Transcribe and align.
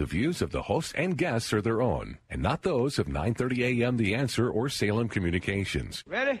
The 0.00 0.06
views 0.06 0.40
of 0.40 0.50
the 0.50 0.62
hosts 0.62 0.94
and 0.96 1.14
guests 1.14 1.52
are 1.52 1.60
their 1.60 1.82
own, 1.82 2.16
and 2.30 2.40
not 2.40 2.62
those 2.62 2.98
of 2.98 3.06
930 3.06 3.82
AM 3.82 3.98
The 3.98 4.14
Answer 4.14 4.48
or 4.48 4.70
Salem 4.70 5.10
Communications. 5.10 6.02
Ready? 6.06 6.40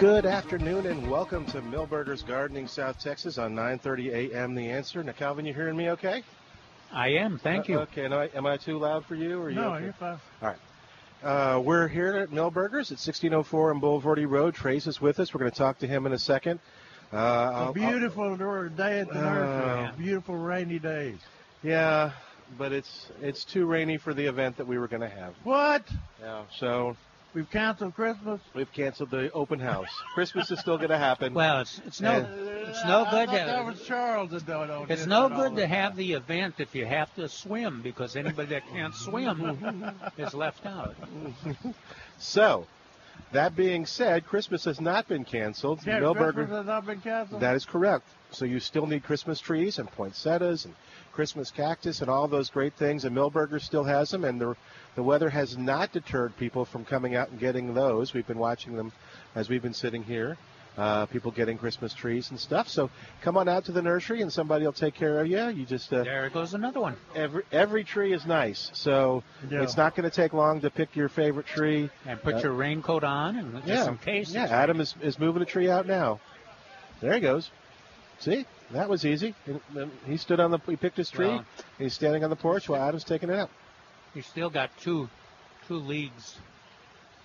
Good 0.00 0.24
afternoon 0.24 0.86
and 0.86 1.10
welcome 1.10 1.44
to 1.46 1.60
Milberger's 1.60 2.22
Gardening, 2.22 2.66
South 2.66 2.98
Texas 2.98 3.36
on 3.36 3.54
9:30 3.54 4.32
a.m. 4.32 4.54
The 4.54 4.70
Answer. 4.70 5.04
Now, 5.04 5.12
Calvin, 5.12 5.44
you 5.44 5.52
hearing 5.52 5.76
me 5.76 5.90
okay? 5.90 6.22
I 6.90 7.08
am. 7.08 7.38
Thank 7.38 7.68
you. 7.68 7.78
Uh, 7.78 7.82
okay. 7.82 8.06
Am 8.06 8.12
I, 8.14 8.30
am 8.34 8.46
I 8.46 8.56
too 8.56 8.78
loud 8.78 9.04
for 9.04 9.14
you? 9.14 9.38
Or 9.38 9.44
are 9.44 9.50
you 9.50 9.56
no, 9.56 9.74
okay? 9.74 9.84
you're 9.84 9.92
fine. 9.92 10.18
All 10.42 10.48
right. 10.48 10.56
Uh, 11.22 11.60
we're 11.60 11.86
here 11.86 12.16
at 12.16 12.30
Milberger's 12.30 12.90
at 12.90 12.96
1604 12.98 13.72
and 13.72 13.82
Bulverde 13.82 14.26
Road. 14.28 14.54
Trace 14.54 14.86
is 14.86 15.00
with 15.02 15.20
us. 15.20 15.34
We're 15.34 15.40
going 15.40 15.50
to 15.50 15.56
talk 15.58 15.78
to 15.80 15.86
him 15.86 16.06
in 16.06 16.12
a 16.14 16.18
second. 16.18 16.60
Uh, 17.12 17.16
A 17.16 17.20
I'll- 17.20 17.72
beautiful 17.74 18.34
day 18.68 19.00
at 19.00 19.08
the 19.08 19.14
nursery. 19.14 19.84
Uh, 19.86 19.92
Beautiful 19.98 20.36
rainy 20.36 20.78
days. 20.78 21.18
yeah, 21.62 22.12
but 22.56 22.72
it's 22.72 23.10
it's 23.20 23.44
too 23.44 23.66
rainy 23.66 23.98
for 23.98 24.14
the 24.14 24.24
event 24.26 24.56
that 24.56 24.66
we 24.66 24.78
were 24.78 24.88
going 24.88 25.02
to 25.02 25.08
have. 25.10 25.34
What? 25.44 25.84
Yeah. 26.22 26.44
So 26.58 26.96
We've 27.32 27.48
canceled 27.50 27.94
Christmas? 27.94 28.40
we've 28.54 28.72
canceled 28.72 29.10
the 29.10 29.30
open 29.32 29.60
house. 29.60 29.88
Christmas 30.14 30.50
is 30.50 30.58
still 30.58 30.76
going 30.78 30.90
to 30.90 30.98
happen. 30.98 31.32
Well, 31.32 31.60
it's 31.60 31.80
it's 31.86 32.00
no 32.00 32.12
And- 32.12 32.48
it's 32.68 32.84
no 32.84 33.04
I 33.04 33.10
good 33.10 33.28
thought 33.30 33.46
that 33.46 33.58
to 33.58 33.64
was 33.64 33.82
Charles 33.82 34.30
that 34.30 34.46
don't 34.46 34.68
know. 34.68 34.86
it's 34.88 35.06
no 35.06 35.28
good 35.28 35.56
to 35.56 35.66
have 35.66 35.96
the 35.96 36.12
event 36.12 36.56
if 36.58 36.74
you 36.74 36.86
have 36.86 37.12
to 37.16 37.28
swim 37.28 37.82
because 37.82 38.14
anybody 38.16 38.50
that 38.50 38.68
can't 38.68 38.94
swim 38.94 39.92
is 40.18 40.34
left 40.34 40.64
out. 40.66 40.94
So, 42.18 42.66
that 43.32 43.56
being 43.56 43.86
said, 43.86 44.26
Christmas 44.26 44.64
has 44.64 44.80
not 44.80 45.08
been 45.08 45.24
canceled. 45.24 45.80
Yeah, 45.86 46.00
Milberger- 46.00 46.32
Christmas 46.34 46.56
has 46.58 46.66
not 46.66 46.86
been 46.86 47.00
canceled? 47.00 47.40
That 47.40 47.56
is 47.56 47.64
correct. 47.64 48.04
So 48.32 48.44
you 48.44 48.60
still 48.60 48.86
need 48.86 49.02
Christmas 49.02 49.40
trees 49.40 49.78
and 49.78 49.90
poinsettias 49.90 50.64
and 50.64 50.74
Christmas 51.12 51.50
cactus 51.50 52.00
and 52.00 52.10
all 52.10 52.28
those 52.28 52.50
great 52.50 52.74
things. 52.74 53.04
And 53.04 53.16
Milberger 53.16 53.60
still 53.60 53.84
has 53.84 54.10
them, 54.10 54.24
and 54.24 54.40
the 54.40 54.54
the 55.00 55.04
weather 55.04 55.30
has 55.30 55.56
not 55.56 55.90
deterred 55.92 56.36
people 56.36 56.66
from 56.66 56.84
coming 56.84 57.14
out 57.16 57.30
and 57.30 57.40
getting 57.40 57.72
those. 57.72 58.12
We've 58.12 58.26
been 58.26 58.38
watching 58.38 58.76
them 58.76 58.92
as 59.34 59.48
we've 59.48 59.62
been 59.62 59.72
sitting 59.72 60.02
here. 60.02 60.36
Uh, 60.76 61.06
people 61.06 61.30
getting 61.30 61.56
Christmas 61.56 61.94
trees 61.94 62.28
and 62.28 62.38
stuff. 62.38 62.68
So 62.68 62.90
come 63.22 63.38
on 63.38 63.48
out 63.48 63.64
to 63.64 63.72
the 63.72 63.80
nursery, 63.80 64.20
and 64.20 64.30
somebody 64.30 64.66
will 64.66 64.74
take 64.74 64.92
care 64.94 65.18
of 65.18 65.26
you. 65.26 65.48
You 65.48 65.64
just 65.64 65.90
uh, 65.90 66.04
There 66.04 66.28
goes 66.28 66.52
another 66.52 66.80
one. 66.80 66.96
every 67.16 67.44
every 67.50 67.82
tree 67.82 68.12
is 68.12 68.26
nice. 68.26 68.70
So 68.74 69.22
Yeah. 69.50 69.62
it's 69.62 69.78
not 69.78 69.96
going 69.96 70.08
to 70.08 70.14
take 70.14 70.34
long 70.34 70.60
to 70.60 70.68
pick 70.70 70.94
your 70.94 71.08
favorite 71.08 71.46
tree. 71.46 71.88
And 72.06 72.20
put 72.22 72.34
Uh, 72.34 72.38
your 72.40 72.52
raincoat 72.52 73.02
on 73.02 73.36
and 73.36 73.54
just 73.54 73.66
yeah, 73.68 73.88
in 73.88 73.96
case. 73.96 74.30
Yeah, 74.34 74.44
Adam 74.50 74.82
is, 74.82 74.94
is 75.00 75.18
moving 75.18 75.40
a 75.40 75.46
tree 75.46 75.70
out 75.70 75.86
now. 75.86 76.20
There 77.00 77.14
he 77.14 77.20
goes. 77.20 77.50
See, 78.18 78.44
that 78.72 78.90
was 78.90 79.06
easy. 79.06 79.34
And- 79.46 79.60
and 79.74 79.90
He 80.06 80.18
stood 80.18 80.40
on 80.40 80.50
the, 80.50 80.58
he 80.66 80.76
picked 80.76 80.98
his 80.98 81.08
tree. 81.10 81.28
Well- 81.28 81.44
he's 81.78 81.94
standing 81.94 82.22
on 82.22 82.28
the 82.28 82.36
porch 82.36 82.68
while 82.68 82.82
Adam's 82.86 83.04
taking 83.04 83.30
it 83.30 83.36
out. 83.36 83.48
You 84.14 84.22
still 84.22 84.50
got 84.50 84.70
two 84.78 85.08
two 85.68 85.76
leagues 85.76 86.36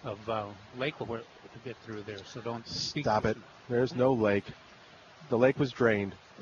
of 0.03 0.29
uh, 0.29 0.45
lake 0.77 0.97
to 0.99 1.19
get 1.63 1.75
through 1.85 2.03
there, 2.03 2.19
so 2.25 2.41
don't 2.41 2.67
Stop 2.67 3.25
it. 3.25 3.37
There's 3.69 3.95
no 3.95 4.13
lake. 4.13 4.43
The 5.29 5.37
lake 5.37 5.57
was 5.57 5.71
drained. 5.71 6.13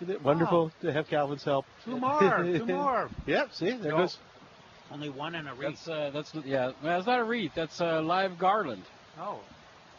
Isn't 0.00 0.10
it 0.14 0.22
wonderful 0.22 0.70
to 0.82 0.92
have 0.92 1.08
Calvin's 1.08 1.42
help? 1.44 1.66
Two 1.84 1.98
more, 1.98 2.20
two 2.44 2.64
more. 2.66 3.10
Yep, 3.26 3.52
see, 3.52 3.70
there 3.72 3.90
Go. 3.92 3.98
goes. 3.98 4.18
Only 4.92 5.08
one 5.10 5.34
in 5.34 5.46
a 5.46 5.54
wreath. 5.54 5.84
That's 5.84 5.88
uh, 5.88 6.10
that's 6.12 6.34
yeah. 6.44 6.72
Well, 6.82 6.98
it's 6.98 7.06
not 7.06 7.18
a 7.20 7.24
wreath. 7.24 7.52
That's 7.54 7.80
a 7.80 8.00
live 8.00 8.38
garland. 8.38 8.82
Oh, 9.18 9.40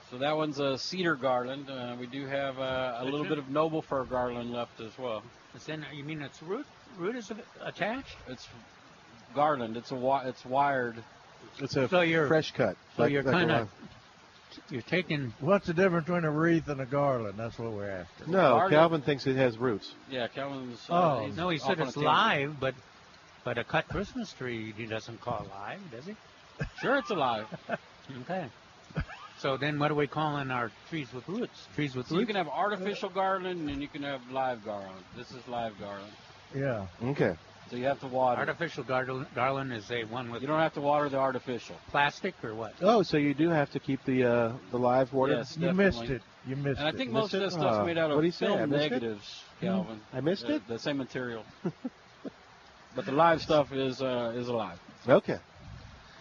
So 0.10 0.18
that 0.18 0.36
one's 0.36 0.60
a 0.60 0.78
cedar 0.78 1.16
garland. 1.16 1.70
Uh, 1.70 1.96
we 2.00 2.08
do 2.08 2.26
have 2.26 2.58
uh, 2.60 2.98
a 3.00 3.04
Did 3.04 3.12
little 3.12 3.26
you? 3.26 3.30
bit 3.30 3.38
of 3.40 3.50
noble 3.50 3.82
fir 3.82 4.04
garland 4.06 4.52
left 4.52 4.80
as 4.80 4.98
well. 4.98 5.22
it's 5.54 5.68
in. 5.70 5.86
You 5.94 6.04
mean 6.04 6.22
its 6.22 6.42
root? 6.42 6.66
Root 6.98 7.16
is 7.16 7.32
attached? 7.64 8.18
It's 8.28 8.48
garland. 9.34 9.78
It's 9.78 9.92
a 9.92 9.96
wi- 9.96 10.26
it's 10.26 10.46
wired. 10.46 11.04
It's 11.60 11.76
a 11.76 11.88
So 11.88 12.02
you're- 12.02 12.28
fresh 12.28 12.52
cut. 12.52 12.78
So 12.96 13.04
like- 13.04 13.12
you're 13.12 13.24
like 13.24 13.34
kind 13.34 13.52
of 13.52 13.70
you're 14.70 14.82
taking. 14.82 15.34
What's 15.40 15.68
the 15.68 15.74
difference 15.74 16.06
between 16.08 16.26
a 16.26 16.32
wreath 16.32 16.68
and 16.68 16.82
a 16.82 16.86
garland? 16.86 17.36
That's 17.38 17.58
what 17.58 17.72
we're 17.72 17.90
after. 17.90 18.26
No, 18.28 18.38
garland. 18.38 18.72
Calvin 18.72 19.02
thinks 19.02 19.26
it 19.28 19.36
has 19.38 19.58
roots. 19.58 19.94
Yeah, 20.10 20.28
Calvin's. 20.28 20.86
Uh, 20.90 20.94
Oh. 21.20 21.26
he's 21.26 21.36
No, 21.38 21.50
he 21.50 21.58
said 21.58 21.80
it's 21.80 21.96
live, 21.96 22.60
but 22.60 22.76
but 23.44 23.58
a 23.58 23.64
cut 23.64 23.88
Christmas 23.88 24.32
tree 24.34 24.74
he 24.78 24.86
doesn't 24.86 25.22
call 25.22 25.48
live, 25.50 25.80
does 25.92 26.06
he? 26.06 26.16
Sure, 26.82 26.98
it's 26.98 27.10
alive. 27.10 27.46
Okay. 28.24 28.46
So 29.38 29.56
then, 29.58 29.80
what 29.80 29.90
are 29.90 29.96
we 29.96 30.06
calling 30.06 30.52
our 30.52 30.70
trees 30.90 31.14
with 31.14 31.28
roots? 31.30 31.68
Trees 31.76 31.96
with 31.96 32.08
So 32.08 32.20
you 32.20 32.26
can 32.26 32.36
have 32.36 32.50
artificial 32.50 33.10
garland 33.10 33.70
and 33.70 33.82
you 33.82 33.88
can 33.88 34.04
have 34.04 34.20
live 34.32 34.66
garland. 34.66 35.04
This 35.16 35.32
is 35.32 35.48
live 35.48 35.80
garland. 35.80 36.12
Yeah. 36.54 36.88
Okay. 37.02 37.36
So 37.72 37.78
you 37.78 37.86
have 37.86 38.02
to 38.02 38.08
water. 38.08 38.42
Artificial 38.42 38.84
garland, 38.84 39.28
garland 39.34 39.72
is 39.72 39.90
a 39.92 40.04
one 40.04 40.30
with 40.30 40.42
You 40.42 40.48
don't 40.50 40.60
have 40.60 40.74
to 40.74 40.82
water 40.82 41.08
the 41.08 41.18
artificial. 41.18 41.78
plastic 41.90 42.36
or 42.44 42.54
what? 42.54 42.74
Oh, 42.82 43.02
so 43.02 43.16
you 43.16 43.34
do 43.34 43.48
have 43.50 43.72
to 43.72 43.80
keep 43.80 44.04
the 44.04 44.26
uh, 44.26 44.54
the 44.72 44.78
live 44.78 45.14
water? 45.14 45.36
Yes, 45.38 45.56
You 45.58 45.72
missed 45.72 46.04
it. 46.04 46.22
You 46.46 46.58
missed 46.58 46.80
it. 46.82 46.84
And 46.84 46.88
I 46.88 46.90
it. 46.90 46.98
think 46.98 47.12
Missed 47.12 47.22
most 47.22 47.34
of 47.34 47.42
it? 47.42 47.46
that 47.46 47.52
stuff's 47.54 47.78
Oh. 47.80 47.86
made 47.86 47.98
out 47.98 48.12
of 48.12 48.18
What'd 48.18 48.26
he 48.26 48.32
say? 48.32 48.48
Film 48.48 48.70
missed 48.70 48.74
it? 48.86 48.90
negatives, 48.92 49.44
Calvin. 49.62 50.02
I 50.14 50.20
missed 50.20 50.48
the, 50.48 50.56
it? 50.56 50.68
The 50.68 50.80
same 50.80 50.98
material. 50.98 51.46
but 52.96 53.06
the 53.06 53.14
live 53.14 53.42
stuff 53.42 53.72
is 53.72 54.02
uh, 54.02 54.34
is 54.36 54.50
alive. 54.50 54.78
Okay. 55.08 55.38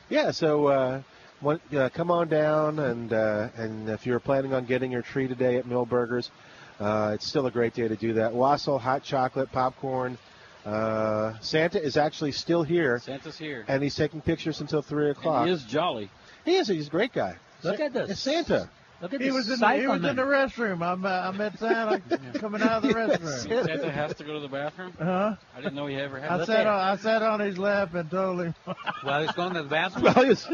Yeah, 0.08 0.30
so 0.30 0.66
uh, 0.68 1.02
one, 1.40 1.60
uh, 1.76 1.88
come 1.92 2.12
on 2.12 2.28
down, 2.28 2.78
and 2.78 3.12
uh, 3.12 3.48
and 3.56 3.88
if 3.88 4.06
you're 4.06 4.20
planning 4.20 4.54
on 4.54 4.66
getting 4.66 4.92
your 4.92 5.02
tree 5.02 5.26
today 5.26 5.56
at 5.56 5.64
Milberger's, 5.66 6.30
uh, 6.78 7.10
it's 7.14 7.26
still 7.26 7.46
a 7.46 7.50
great 7.50 7.74
day 7.74 7.88
to 7.88 7.96
do 7.96 8.12
that. 8.12 8.32
Wassail, 8.34 8.78
hot 8.78 9.02
chocolate, 9.02 9.50
popcorn. 9.50 10.16
Uh, 10.64 11.38
Santa 11.40 11.82
is 11.82 11.96
actually 11.96 12.32
still 12.32 12.62
here, 12.62 12.98
Santa's 12.98 13.38
here. 13.38 13.64
and 13.68 13.82
he's 13.82 13.94
taking 13.94 14.20
pictures 14.20 14.60
until 14.60 14.82
three 14.82 15.08
And 15.08 15.16
o'clock. 15.16 15.46
he 15.46 15.52
is 15.52 15.64
jolly. 15.64 16.10
He 16.44 16.56
is. 16.56 16.68
He's 16.68 16.88
a 16.88 16.90
great 16.90 17.12
guy. 17.12 17.36
Look 17.62 17.78
Sa- 17.78 17.84
at 17.84 17.92
this. 17.92 18.10
It's 18.10 18.20
Santa. 18.20 18.68
Look 19.02 19.14
at 19.14 19.20
He 19.22 19.28
this 19.28 19.34
was, 19.34 19.50
in 19.50 19.60
the, 19.60 19.72
he 19.76 19.86
was 19.86 20.04
in 20.04 20.16
the 20.16 20.22
restroom. 20.22 20.82
I 20.82 20.94
met, 20.94 21.10
I 21.10 21.30
met 21.30 21.58
Santa 21.58 22.00
coming 22.38 22.60
out 22.60 22.72
of 22.72 22.82
the 22.82 22.88
restroom. 22.90 23.64
Santa 23.66 23.90
has 23.90 24.14
to 24.16 24.24
go 24.24 24.34
to 24.34 24.40
the 24.40 24.48
bathroom. 24.48 24.92
Huh? 24.98 25.36
I 25.56 25.60
didn't 25.62 25.74
know 25.74 25.86
he 25.86 25.94
ever 25.96 26.20
had. 26.20 26.30
I 26.30 26.36
that. 26.36 26.46
sat, 26.46 26.66
on, 26.66 26.78
I 26.78 26.96
sat 26.96 27.22
on 27.22 27.40
his 27.40 27.56
lap 27.56 27.94
and 27.94 28.10
told 28.10 28.42
him 28.42 28.54
Well, 29.04 29.22
he's 29.22 29.32
going 29.32 29.54
to 29.54 29.62
the 29.62 29.68
bathroom. 29.70 30.04
Well, 30.04 30.22
he 30.24 30.28
was- 30.28 30.44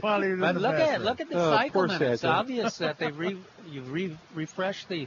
while 0.00 0.22
he 0.22 0.30
was 0.30 0.40
But 0.40 0.48
in 0.48 0.54
the 0.54 0.60
look 0.60 0.72
at 0.74 0.78
bathroom. 0.78 1.02
look 1.04 1.20
at 1.20 1.28
the 1.28 1.34
Oh, 1.36 1.48
poor 1.72 1.88
cyclamen. 1.88 2.02
It's 2.14 2.24
obvious 2.24 2.78
that 2.78 2.98
they 2.98 3.10
re, 3.10 3.36
you've 3.70 3.92
re, 3.92 4.16
refreshed 4.34 4.88
the 4.88 5.06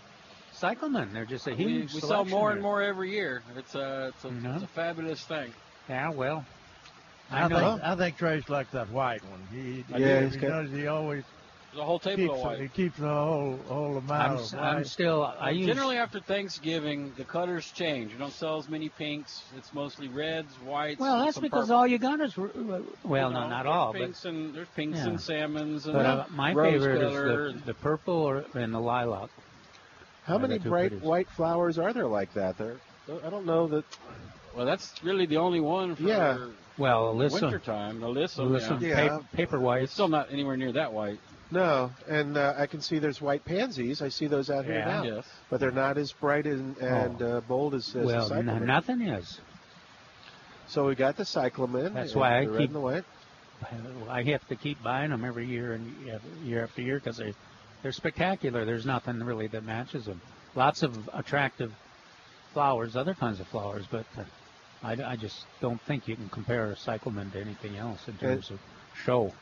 cyclamen. 0.58 1.14
They're 1.14 1.26
just 1.26 1.48
a 1.48 1.52
we, 1.52 1.58
huge. 1.64 1.94
we 1.94 2.02
sell 2.02 2.26
more 2.26 2.52
and 2.52 2.62
more 2.62 2.82
every 2.82 3.12
year. 3.12 3.42
It's 3.56 3.76
a 3.76 4.08
it's 4.16 4.26
a, 4.26 4.30
Mhm. 4.30 4.56
it's 4.56 4.64
a 4.64 4.68
fabulous 4.68 5.24
thing. 5.26 5.52
Yeah, 5.90 6.10
well, 6.12 6.46
I, 7.32 7.44
I 7.44 7.48
know. 7.48 7.58
think 7.74 7.84
I 7.84 7.96
think 7.96 8.18
Trace 8.18 8.50
likes 8.50 8.72
that 8.72 8.90
white 8.90 9.24
one. 9.30 9.42
He, 9.52 9.84
he, 9.94 10.02
Yeah, 10.02 10.22
he, 10.22 10.28
he's 10.30 10.42
knows 10.42 10.70
he 10.72 10.88
always 10.88 11.24
The 11.76 11.84
whole 11.84 12.00
table 12.00 12.34
keeps 12.36 12.46
of 12.48 12.60
he 12.60 12.68
keeps 12.70 13.00
a 13.00 13.08
whole 13.08 13.58
whole 13.68 13.98
I'm, 13.98 14.10
amount 14.10 14.40
s- 14.40 14.54
of 14.54 14.60
I'm 14.60 14.84
still. 14.86 15.24
I 15.40 15.52
use 15.52 15.68
Generally 15.68 15.98
after 15.98 16.20
Thanksgiving, 16.20 17.14
the 17.18 17.24
colors 17.26 17.70
change. 17.72 18.14
We 18.14 18.18
don't 18.18 18.34
sell 18.34 18.58
as 18.58 18.68
many 18.68 18.90
pinks. 18.90 19.44
It's 19.56 19.74
mostly 19.74 20.08
reds, 20.08 20.54
whites. 20.66 21.00
Well, 21.00 21.20
that's 21.24 21.38
because 21.38 21.68
purple. 21.68 21.76
all 21.76 21.88
you 21.88 22.00
got 22.00 22.20
is. 22.22 22.36
r- 22.38 22.46
r- 22.46 22.82
Well, 23.04 23.28
You 23.30 23.34
no, 23.36 23.48
not 23.50 23.64
there's 23.64 23.74
all, 23.76 23.92
but 23.94 24.02
pinks 24.02 24.26
and 24.26 24.56
there's 24.56 24.70
pinks 24.70 24.98
Yeah. 25.00 25.08
and 25.08 25.22
salmons 25.22 25.86
and 25.86 25.94
but 25.94 26.06
uh, 26.06 26.26
my 26.32 26.54
rose 26.54 26.72
favorite 26.82 27.02
color. 27.02 27.48
is 27.50 27.54
the, 27.56 27.60
the 27.68 27.74
purple 27.76 28.16
or 28.16 28.46
and 28.56 28.74
the 28.74 28.80
lilac. 28.80 29.30
How 30.28 30.38
many 30.38 30.60
bright 30.60 30.92
pretty. 30.92 31.06
white 31.06 31.30
flowers 31.30 31.80
are 31.80 31.94
there 31.94 32.08
like 32.08 32.34
that? 32.34 32.58
There, 32.58 32.76
I 33.26 33.30
don't 33.30 33.46
know 33.46 33.68
that. 33.70 33.86
Well, 34.56 34.66
that's 34.66 34.94
really 35.04 35.26
the 35.26 35.38
only 35.38 35.60
one 35.60 35.96
for 35.96 36.04
Yeah. 36.04 36.50
Well, 36.78 37.14
Alyssa, 37.16 37.42
wintertime. 37.44 38.02
Alyssa, 38.02 38.40
Alyssa 38.40 38.82
yeah. 38.82 39.04
Yeah. 39.06 39.20
paper, 39.34 39.60
white. 39.60 39.84
It's 39.84 39.94
still 39.94 40.08
not 40.10 40.32
anywhere 40.32 40.58
near 40.58 40.72
that 40.74 40.94
white. 40.94 41.20
No, 41.50 41.92
and 42.10 42.36
uh, 42.38 42.54
I 42.58 42.68
can 42.68 42.82
see 42.82 43.00
there's 43.00 43.22
white 43.22 43.46
pansies. 43.46 44.02
I 44.02 44.10
see 44.10 44.28
those 44.28 44.50
out 44.50 44.66
here 44.66 44.84
now, 44.84 45.04
Yes. 45.04 45.26
but 45.50 45.60
they're 45.62 45.72
not 45.72 45.98
as 45.98 46.12
bright 46.12 46.46
and, 46.46 46.78
and 46.80 47.22
uh, 47.22 47.42
bold 47.48 47.74
as, 47.74 47.96
as 47.96 48.06
Well, 48.06 48.28
the 48.28 48.36
n- 48.36 48.46
cyclamen. 48.48 48.68
nothing 48.68 49.02
is. 49.02 49.40
So 50.68 50.86
we 50.88 50.96
got 50.96 51.16
the 51.16 51.24
cyclamen. 51.24 51.94
That's 51.94 52.14
why 52.14 52.40
I 52.42 52.46
keep- 52.46 52.74
the 52.74 52.82
white. 52.82 53.06
I 54.10 54.22
have 54.24 54.48
to 54.50 54.56
keep 54.56 54.84
buying 54.84 55.10
them 55.10 55.24
every 55.26 55.48
year 55.48 55.74
and 55.74 55.96
year 56.44 56.64
after 56.66 56.82
year 56.82 56.96
because 57.00 57.18
they 57.18 57.34
they're 57.82 57.92
spectacular. 57.92 58.66
There's 58.66 58.86
nothing 58.86 59.20
really 59.24 59.48
that 59.48 59.64
matches 59.64 60.06
them. 60.06 60.22
Lots 60.56 60.84
of 60.84 61.10
attractive 61.14 61.72
flowers, 62.54 62.96
other 62.96 63.14
kinds 63.14 63.40
of 63.40 63.48
flowers, 63.48 63.86
but 63.90 64.06
uh, 64.18 64.24
I, 64.84 64.94
I 65.12 65.16
just 65.16 65.46
don't 65.62 65.82
think 65.82 66.08
you 66.08 66.16
can 66.16 66.30
compare 66.30 66.72
a 66.72 66.76
cyclamen 66.76 67.32
to 67.32 67.42
anything 67.42 67.76
else 67.76 68.08
in 68.08 68.16
terms 68.18 68.50
of 68.52 68.60
show. 69.04 69.34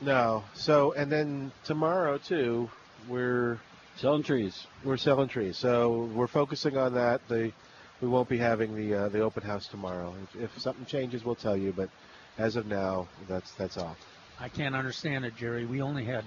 No. 0.00 0.44
So 0.54 0.92
and 0.92 1.10
then 1.10 1.52
tomorrow 1.64 2.18
too, 2.18 2.70
we're 3.08 3.58
Selling 3.96 4.24
trees. 4.24 4.66
we're 4.82 4.96
selling 4.96 5.28
trees. 5.28 5.56
So 5.56 6.10
we're 6.14 6.26
focusing 6.26 6.76
on 6.76 6.94
that. 6.94 7.20
The 7.28 7.52
we 8.00 8.08
won't 8.08 8.28
be 8.28 8.38
having 8.38 8.74
the 8.74 8.94
uh, 8.94 9.08
the 9.08 9.20
open 9.20 9.42
house 9.44 9.68
tomorrow. 9.68 10.14
If, 10.34 10.42
if 10.56 10.60
something 10.60 10.84
changes, 10.84 11.24
we'll 11.24 11.36
tell 11.36 11.56
you. 11.56 11.72
But 11.72 11.90
as 12.36 12.56
of 12.56 12.66
now, 12.66 13.06
that's 13.28 13.52
that's 13.52 13.76
off. 13.76 13.96
I 14.40 14.48
can't 14.48 14.74
understand 14.74 15.24
it, 15.24 15.36
Jerry. 15.36 15.64
We 15.64 15.80
only 15.80 16.04
had 16.04 16.24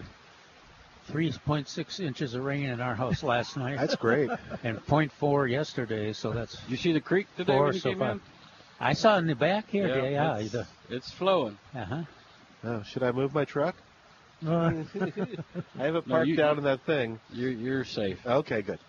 3.6 1.11 1.99
inches 1.99 2.33
of 2.33 2.43
rain 2.43 2.69
in 2.69 2.81
our 2.81 2.95
house 2.95 3.23
last 3.33 3.57
night. 3.57 3.77
That's 3.77 3.95
great. 3.95 4.29
and 4.63 4.77
0.4 4.85 5.49
yesterday, 5.49 6.13
so 6.13 6.31
that's 6.31 6.57
you 6.67 6.77
see 6.77 6.91
the 6.91 7.01
creek 7.01 7.27
today 7.37 7.53
four 7.53 7.65
when 7.65 7.73
you 7.73 7.79
so 7.79 7.89
came 7.89 7.99
far. 7.99 8.11
in? 8.11 8.21
I 8.79 8.93
saw 8.93 9.15
it 9.15 9.19
in 9.19 9.27
the 9.27 9.35
back 9.35 9.69
here. 9.69 9.87
Yeah, 9.87 10.09
yeah. 10.09 10.37
it's, 10.37 10.51
the- 10.51 10.67
it's 10.89 11.11
flowing. 11.11 11.57
uh-huh. 11.75 12.03
Oh, 12.63 12.83
should 12.83 13.03
I 13.03 13.11
move 13.11 13.33
my 13.33 13.45
truck? 13.45 13.75
I 14.47 14.49
have 15.77 15.95
it 15.95 16.07
No, 16.07 16.13
parked 16.13 16.27
you- 16.27 16.35
down 16.35 16.57
in 16.59 16.63
that 16.65 16.81
thing. 16.85 17.19
You're 17.31 17.51
you're 17.51 17.85
safe. 17.85 18.19
Okay, 18.25 18.61
good. 18.61 18.79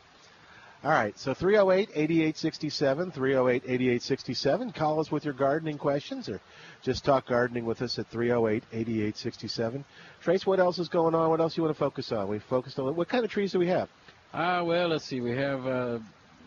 All 0.84 0.92
right, 0.92 1.19
so 1.19 1.34
308 1.34 1.88
8867, 1.92 3.10
308 3.10 3.62
8867. 3.64 4.72
Call 4.72 5.00
us 5.00 5.10
with 5.10 5.25
your 5.25 5.34
gardening 5.34 5.76
questions 5.76 6.28
or 6.28 6.40
just 6.82 7.04
talk 7.04 7.26
gardening 7.26 7.64
with 7.64 7.82
us 7.82 7.98
at 7.98 8.06
308 8.06 8.62
8867. 8.72 9.84
Trace, 10.22 10.46
what 10.46 10.60
else 10.60 10.78
is 10.78 10.88
going 10.88 11.16
on? 11.16 11.30
What 11.30 11.40
else 11.40 11.56
you 11.56 11.64
want 11.64 11.75
to 11.75 11.78
focus 11.78 12.12
on? 12.12 12.28
We 12.28 12.38
focused 12.38 12.78
on 12.78 12.94
what 12.94 13.08
kind 13.08 13.25
of 13.25 13.30
trees 13.30 13.50
do 13.50 13.58
we 13.58 13.66
have? 13.66 13.88
Ah, 14.32 14.62
well, 14.62 14.86
let's 14.86 15.04
see. 15.04 15.20
We 15.20 15.32
have 15.32 15.66
uh, 15.66 15.98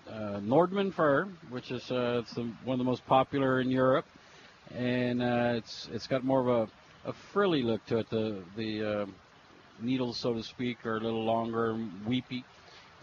uh, 0.09 0.39
Nordmann 0.39 0.93
fir, 0.93 1.27
which 1.49 1.69
is 1.69 1.91
uh, 1.91 2.23
one 2.63 2.75
of 2.75 2.77
the 2.77 2.89
most 2.89 3.05
popular 3.07 3.59
in 3.59 3.69
Europe, 3.69 4.05
and 4.73 5.21
uh, 5.21 5.53
it's 5.55 5.89
it's 5.91 6.07
got 6.07 6.23
more 6.23 6.39
of 6.39 6.47
a, 6.47 7.09
a 7.09 7.13
frilly 7.33 7.63
look 7.63 7.85
to 7.87 7.97
it. 7.97 8.09
The 8.09 8.41
the 8.55 9.01
uh, 9.01 9.05
needles, 9.81 10.17
so 10.17 10.33
to 10.33 10.43
speak, 10.43 10.85
are 10.85 10.95
a 10.95 10.99
little 11.01 11.25
longer, 11.25 11.77
weepy. 12.07 12.45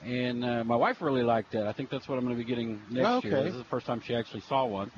And 0.05 0.45
uh, 0.45 0.65
my 0.65 0.77
wife 0.77 1.03
really 1.03 1.23
liked 1.23 1.53
that. 1.53 1.67
I 1.67 1.73
think 1.73 1.91
that's 1.91 2.09
what 2.09 2.19
I'm 2.19 2.25
going 2.25 2.37
to 2.37 2.43
be 2.43 2.49
getting 2.49 2.81
next 2.91 3.25
year. 3.25 3.43
This 3.43 3.53
is 3.53 3.59
the 3.59 3.65
first 3.65 3.87
time 3.87 4.01
she 4.01 4.15
actually 4.15 4.43
saw 4.43 4.65
one. 4.65 4.91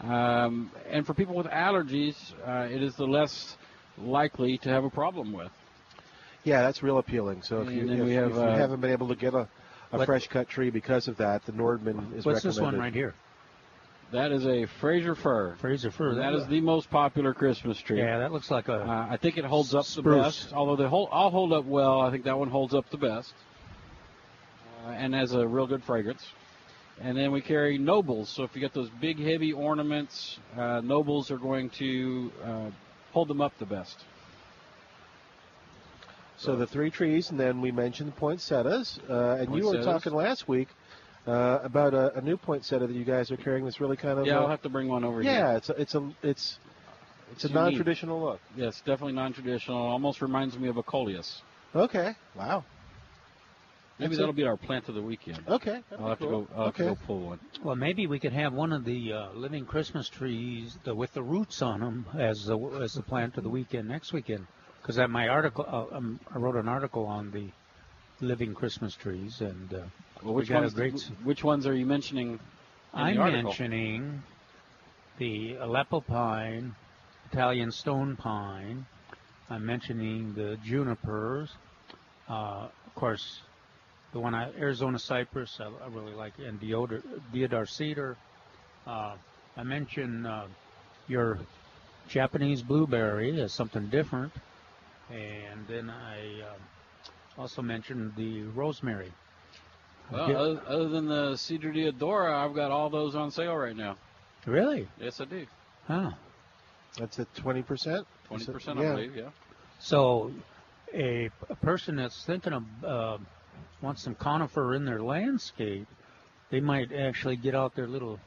Um, 0.00 0.70
and 0.90 1.06
for 1.06 1.14
people 1.14 1.34
with 1.34 1.46
allergies, 1.46 2.16
uh, 2.46 2.68
it 2.72 2.82
is 2.82 2.94
the 2.96 3.06
less 3.06 3.56
likely 3.96 4.58
to 4.58 4.68
have 4.68 4.84
a 4.84 4.90
problem 4.90 5.32
with. 5.32 5.50
Yeah, 6.42 6.62
that's 6.62 6.82
real 6.82 6.98
appealing. 6.98 7.42
So 7.42 7.62
if 7.62 7.70
you, 7.70 7.80
And 7.80 7.90
then 7.90 8.00
if, 8.00 8.06
we 8.06 8.12
have, 8.14 8.30
if 8.30 8.36
you 8.36 8.42
uh, 8.42 8.56
haven't 8.56 8.80
been 8.80 8.90
able 8.90 9.08
to 9.08 9.14
get 9.14 9.34
a, 9.34 9.48
a 9.92 9.98
what- 9.98 10.06
fresh 10.06 10.26
cut 10.28 10.48
tree 10.48 10.70
because 10.70 11.08
of 11.08 11.16
that, 11.18 11.46
the 11.46 11.52
Nordmann 11.52 12.14
is 12.16 12.26
What's 12.26 12.42
this 12.42 12.56
recommended. 12.56 12.78
one 12.78 12.78
right 12.78 12.92
here? 12.94 13.14
That 14.12 14.30
is 14.30 14.46
a 14.46 14.66
Fraser 14.66 15.14
fir. 15.14 15.56
Fraser 15.60 15.90
fir. 15.90 16.14
That 16.16 16.34
is 16.34 16.46
the 16.46 16.60
most 16.60 16.90
popular 16.90 17.34
Christmas 17.34 17.80
tree. 17.80 17.98
Yeah, 17.98 18.18
that 18.18 18.32
looks 18.32 18.50
like 18.50 18.68
a. 18.68 18.74
Uh, 18.74 19.06
I 19.10 19.16
think 19.16 19.38
it 19.38 19.44
holds 19.44 19.74
up 19.74 19.86
the 19.86 20.02
best. 20.02 20.52
Although 20.52 20.76
they 20.76 20.88
hold, 20.88 21.08
all 21.10 21.30
hold 21.30 21.52
up 21.52 21.64
well, 21.64 22.00
I 22.00 22.10
think 22.10 22.24
that 22.24 22.38
one 22.38 22.48
holds 22.48 22.74
up 22.74 22.88
the 22.90 22.96
best, 22.98 23.32
uh, 24.84 24.88
and 24.88 25.14
has 25.14 25.32
a 25.32 25.46
real 25.46 25.66
good 25.66 25.82
fragrance. 25.84 26.22
And 27.00 27.16
then 27.16 27.32
we 27.32 27.40
carry 27.40 27.76
nobles. 27.78 28.28
So 28.28 28.44
if 28.44 28.54
you 28.54 28.60
get 28.60 28.72
those 28.72 28.88
big, 29.00 29.18
heavy 29.18 29.52
ornaments, 29.52 30.38
uh, 30.56 30.80
nobles 30.80 31.30
are 31.30 31.38
going 31.38 31.70
to 31.78 32.30
uh, 32.44 32.70
hold 33.12 33.28
them 33.28 33.40
up 33.40 33.52
the 33.58 33.66
best. 33.66 34.04
So 36.36 36.56
the 36.56 36.66
three 36.66 36.90
trees, 36.90 37.30
and 37.30 37.38
then 37.38 37.60
we 37.60 37.72
mentioned 37.72 38.08
the 38.08 38.16
poinsettias. 38.16 38.98
Uh, 39.08 39.38
and 39.40 39.54
you 39.54 39.64
were 39.64 39.72
Poinsettias. 39.72 39.86
talking 39.86 40.12
last 40.14 40.48
week 40.48 40.68
uh, 41.26 41.60
about 41.62 41.94
a, 41.94 42.18
a 42.18 42.20
new 42.20 42.36
poinsettia 42.36 42.86
that 42.86 42.94
you 42.94 43.04
guys 43.04 43.30
are 43.30 43.36
carrying. 43.36 43.64
That's 43.64 43.80
really 43.80 43.96
kind 43.96 44.18
of 44.18 44.26
Yeah, 44.26 44.38
I'll 44.38 44.48
have 44.48 44.62
to 44.62 44.68
bring 44.68 44.88
one 44.88 45.04
over 45.04 45.22
yeah. 45.22 45.48
here. 45.48 45.56
It's 45.56 45.70
a, 45.70 45.72
it's 45.80 45.94
a 45.94 46.10
it's 46.22 46.58
it's 47.32 47.44
a 47.44 47.48
unique. 47.48 47.62
non-traditional 47.62 48.20
look. 48.20 48.40
Yes, 48.56 48.78
definitely 48.80 49.14
non-traditional. 49.14 49.76
Almost 49.76 50.20
reminds 50.22 50.58
me 50.58 50.68
of 50.68 50.76
a 50.76 50.82
coleus. 50.82 51.40
Okay. 51.74 52.14
Wow. 52.36 52.64
Maybe 53.98 54.08
That's 54.08 54.18
that'll 54.18 54.30
it. 54.32 54.36
be 54.36 54.42
our 54.44 54.56
plant 54.56 54.88
of 54.88 54.96
the 54.96 55.02
weekend. 55.02 55.38
Okay. 55.48 55.80
I'll 55.92 55.98
be 55.98 56.04
have 56.08 56.18
to 56.18 56.26
go. 56.26 56.48
I'll 56.56 56.64
have 56.66 56.76
to 56.76 56.82
go 56.84 56.98
pull 57.06 57.20
one. 57.20 57.40
Well, 57.62 57.76
maybe 57.76 58.06
we 58.08 58.18
could 58.18 58.32
have 58.32 58.52
one 58.52 58.72
of 58.72 58.84
the 58.84 59.12
uh, 59.12 59.32
living 59.34 59.64
Christmas 59.66 60.08
trees 60.08 60.76
the, 60.84 60.94
with 60.94 61.12
the 61.12 61.22
roots 61.22 61.62
on 61.62 61.78
them 61.80 62.06
as 62.18 62.44
the 62.46 62.58
as 62.82 62.94
the 62.94 63.02
plant 63.02 63.36
of 63.38 63.44
the 63.44 63.50
weekend 63.50 63.86
next 63.88 64.12
weekend. 64.12 64.46
Because 64.82 64.98
at 64.98 65.10
my 65.10 65.28
article, 65.28 65.64
uh, 65.66 65.96
um, 65.96 66.18
I 66.34 66.38
wrote 66.38 66.56
an 66.56 66.68
article 66.68 67.06
on 67.06 67.30
the 67.30 67.50
living 68.20 68.52
Christmas 68.54 68.94
trees, 68.94 69.40
and 69.40 69.72
uh, 69.72 69.82
Well, 70.22 70.34
which 70.34 70.48
got 70.48 70.58
a 70.58 70.60
ones? 70.62 70.74
great. 70.74 71.00
Which 71.22 71.44
ones 71.44 71.66
are 71.66 71.74
you 71.74 71.86
mentioning? 71.86 72.32
In 72.32 72.40
I'm 72.92 73.16
the 73.16 73.30
mentioning 73.42 74.22
the 75.18 75.54
Aleppo 75.56 76.00
pine, 76.00 76.74
Italian 77.32 77.70
stone 77.70 78.16
pine. 78.16 78.86
I'm 79.50 79.64
mentioning 79.64 80.34
the 80.34 80.58
junipers. 80.64 81.50
Uh, 82.28 82.68
of 82.86 82.94
course, 82.94 83.40
the 84.14 84.20
one 84.20 84.34
I, 84.34 84.50
Arizona 84.58 84.98
cypress 84.98 85.58
I, 85.60 85.66
I 85.66 85.88
really 85.90 86.14
like, 86.14 86.32
and 86.38 86.58
deodar, 86.58 87.02
deodar 87.34 87.68
cedar. 87.68 88.16
Uh, 88.86 89.16
I 89.56 89.62
mentioned 89.64 90.26
uh, 90.26 90.44
your 91.08 91.38
Japanese 92.08 92.62
blueberry 92.62 93.40
as 93.40 93.52
something 93.52 93.88
different, 93.88 94.32
and 95.10 95.66
then 95.68 95.90
I 95.90 96.40
um, 96.42 96.60
also 97.36 97.60
mentioned 97.60 98.12
the 98.16 98.44
rosemary. 98.44 99.12
Well, 100.12 100.30
Yeah. 100.30 100.36
other, 100.36 100.62
other 100.66 100.88
than 100.88 101.08
the 101.08 101.36
Cedar 101.36 101.72
Deodora, 101.72 102.32
I've 102.34 102.54
got 102.54 102.70
all 102.70 102.90
those 102.90 103.14
on 103.16 103.30
sale 103.30 103.56
right 103.56 103.76
now. 103.76 103.96
Really? 104.46 104.86
Yes, 105.00 105.20
I 105.20 105.24
do. 105.24 105.46
Huh. 105.88 106.10
That's 106.98 107.18
at 107.18 107.34
twenty 107.34 107.62
percent. 107.62 108.06
Twenty 108.28 108.44
percent, 108.44 108.78
I 108.78 108.82
yeah. 108.82 108.90
believe. 108.92 109.16
Yeah. 109.16 109.30
So, 109.80 110.30
a, 110.92 111.30
a 111.48 111.56
person 111.56 111.96
that's 111.96 112.22
thinking 112.24 112.52
of 112.52 112.84
uh, 112.84 113.18
wants 113.84 114.02
some 114.02 114.14
conifer 114.14 114.74
in 114.74 114.84
their 114.84 115.02
landscape, 115.02 115.86
they 116.50 116.60
might 116.60 116.92
actually 116.92 117.36
get 117.36 117.54
out 117.54 117.74
their 117.74 117.86
little 117.86 118.18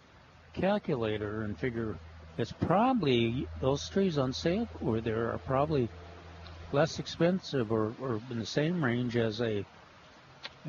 calculator 0.54 1.42
and 1.42 1.58
figure 1.58 1.98
it's 2.38 2.52
probably 2.52 3.48
those 3.62 3.90
trees 3.90 4.18
on 4.18 4.32
sale 4.32 4.68
or 4.80 5.02
there 5.02 5.32
are 5.34 5.40
probably 5.40 5.90
less 6.72 7.00
expensive 7.00 7.72
or, 7.72 7.94
or 8.00 8.22
in 8.30 8.40
the 8.40 8.46
same 8.46 8.84
range 8.84 9.18
as 9.18 9.42
a 9.42 9.66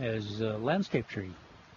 as 0.01 0.41
a 0.41 0.57
landscape 0.59 1.07
tree. 1.09 1.31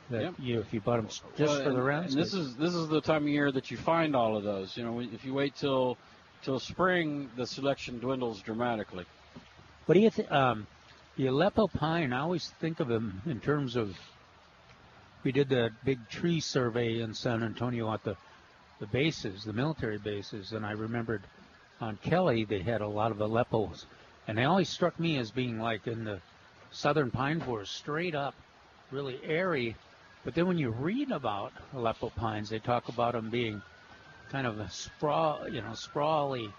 That 0.10 0.24
Yep. 0.24 0.34
you 0.40 0.60
if 0.60 0.74
you 0.74 0.82
bought 0.82 0.98
them 0.98 1.08
just 1.08 1.40
Well, 1.40 1.64
for 1.64 1.74
the 1.74 1.88
and 1.90 2.14
this 2.14 2.34
is 2.34 2.56
this 2.56 2.74
is 2.74 2.88
the 2.88 3.02
time 3.02 3.24
of 3.24 3.30
year 3.30 3.52
that 3.52 3.72
you 3.72 3.78
find 3.78 4.16
all 4.16 4.38
of 4.38 4.44
those. 4.44 4.78
You 4.78 4.84
know, 4.84 5.00
if 5.00 5.26
you 5.26 5.34
wait 5.34 5.56
till 5.56 5.98
till 6.44 6.60
spring, 6.60 7.30
the 7.36 7.46
selection 7.46 8.00
dwindles 8.00 8.42
dramatically. 8.42 9.06
What 9.86 9.96
do 9.96 10.02
you 10.02 10.10
think? 10.10 10.32
Um, 10.32 10.68
the 11.18 11.28
Aleppo 11.28 11.68
pine, 11.68 12.14
I 12.14 12.20
always 12.20 12.50
think 12.60 12.80
of 12.80 12.88
them 12.88 13.22
in 13.26 13.40
terms 13.40 13.76
of. 13.76 13.96
We 15.24 15.32
did 15.32 15.50
the 15.50 15.70
big 15.86 16.10
tree 16.10 16.40
survey 16.40 17.00
in 17.02 17.14
San 17.14 17.44
Antonio 17.44 17.94
at 17.94 18.04
the, 18.04 18.18
the 18.80 18.88
bases, 18.88 19.44
the 19.44 19.54
military 19.54 20.00
bases, 20.00 20.52
and 20.52 20.66
I 20.66 20.72
remembered 20.72 21.22
on 21.80 21.98
Kelly 21.98 22.44
they 22.44 22.62
had 22.62 22.82
a 22.82 22.88
lot 22.88 23.12
of 23.12 23.18
Aleppos, 23.18 23.86
and 24.28 24.36
they 24.38 24.46
always 24.46 24.70
struck 24.70 25.00
me 25.00 25.18
as 25.18 25.30
being 25.30 25.60
like 25.60 25.86
in 25.86 26.06
the 26.06 26.20
southern 26.72 27.12
pine 27.12 27.40
forest, 27.40 27.76
straight 27.76 28.16
up, 28.16 28.34
really 28.90 29.20
airy. 29.24 29.76
But 30.24 30.34
then 30.34 30.48
when 30.48 30.58
you 30.58 30.72
read 30.72 31.12
about 31.12 31.54
Aleppo 31.74 32.10
pines, 32.10 32.50
they 32.50 32.60
talk 32.60 32.90
about 32.90 33.14
them 33.14 33.30
being 33.30 33.62
kind 34.32 34.48
of 34.48 34.60
a 34.60 34.70
sprawl, 34.70 35.48
you 35.50 35.62
know, 35.62 35.74
sprawly, 35.74 36.50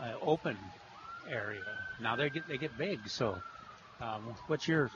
uh, 0.00 0.12
open 0.22 0.56
area. 1.28 1.64
Now 2.00 2.16
they 2.16 2.30
get 2.30 2.46
they 2.48 2.58
get 2.58 2.76
big. 2.78 3.08
So, 3.08 3.40
um, 4.00 4.34
what's 4.46 4.68
your 4.68 4.90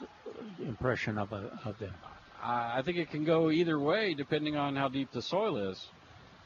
impression 0.59 1.17
of 1.17 1.31
a, 1.31 1.51
of 1.65 1.77
them? 1.79 1.93
I 2.41 2.79
I 2.79 2.81
think 2.81 2.97
it 2.97 3.09
can 3.09 3.23
go 3.23 3.51
either 3.51 3.79
way 3.79 4.13
depending 4.13 4.55
on 4.55 4.75
how 4.75 4.87
deep 4.87 5.11
the 5.11 5.21
soil 5.21 5.57
is. 5.57 5.87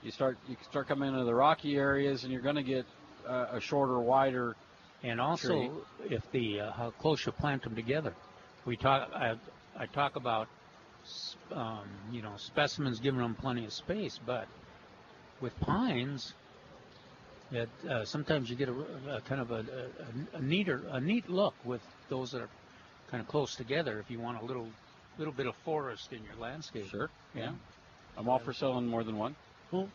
You 0.04 0.12
start 0.12 0.38
you 0.48 0.56
start 0.70 0.88
coming 0.88 1.10
into 1.10 1.24
the 1.24 1.36
rocky 1.36 1.76
areas, 1.78 2.24
and 2.24 2.32
you're 2.32 2.42
going 2.42 2.56
to 2.56 2.64
get 2.64 2.86
uh, 3.28 3.48
a 3.54 3.60
shorter, 3.60 4.00
wider. 4.00 4.56
And 5.04 5.22
also, 5.22 5.48
Tree. 5.48 6.16
if 6.16 6.32
the 6.32 6.62
uh, 6.62 6.72
how 6.72 6.92
close 6.92 7.26
you 7.26 7.32
plant 7.32 7.64
them 7.64 7.76
together. 7.76 8.14
We 8.66 8.78
talk. 8.78 9.12
I, 9.14 9.36
I 9.78 9.86
talk 9.88 10.16
about 10.16 10.48
um, 11.52 11.88
you 12.12 12.22
know, 12.22 12.34
specimens 12.38 13.00
giving 13.00 13.20
them 13.20 13.36
plenty 13.36 13.66
of 13.66 13.74
space. 13.74 14.20
But 14.26 14.48
with 15.42 15.60
pines, 15.60 16.34
it, 17.52 17.70
uh, 17.90 18.06
sometimes 18.06 18.50
you 18.50 18.56
get 18.56 18.70
a, 18.70 19.16
a 19.16 19.22
kind 19.22 19.42
of 19.42 19.52
a, 19.52 19.66
a, 20.34 20.38
a 20.38 20.42
neater, 20.42 20.82
a 20.92 21.00
neat 21.00 21.30
look 21.30 21.54
with 21.64 21.82
those 22.10 22.32
that 22.32 22.42
are 22.42 22.50
kind 23.12 23.22
of 23.22 23.28
close 23.28 23.56
together. 23.56 24.00
If 24.00 24.10
you 24.10 24.20
want 24.20 24.42
a 24.42 24.46
little, 24.46 24.68
little 25.18 25.34
bit 25.34 25.46
of 25.46 25.56
forest 25.64 26.12
in 26.12 26.24
your 26.24 26.36
landscape. 26.40 26.90
Sure. 26.90 27.10
Yeah. 27.36 27.52
I'm 28.18 28.30
all 28.30 28.40
for 28.40 28.54
selling 28.54 28.88
more 28.88 29.04
than 29.04 29.18
one. 29.18 29.36
Cool. 29.70 29.90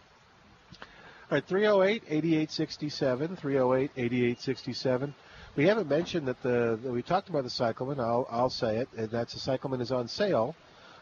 All 1.30 1.37
right, 1.37 1.45
308 1.45 2.02
8867, 2.09 3.37
308 3.37 3.90
8867. 3.97 5.14
We 5.57 5.66
haven't 5.66 5.88
mentioned 5.88 6.26
that 6.28 6.42
the, 6.42 6.78
that 6.83 6.92
we 6.92 7.02
talked 7.02 7.28
about 7.28 7.45
the 7.45 7.50
cyclamen. 7.50 8.00
I'll, 8.00 8.26
I'll 8.30 8.50
say 8.50 8.78
it, 8.78 8.88
and 8.97 9.11
that's 9.11 9.35
the 9.35 9.40
cyclamen 9.40 9.80
is 9.80 9.92
on 9.92 10.09
sale. 10.09 10.54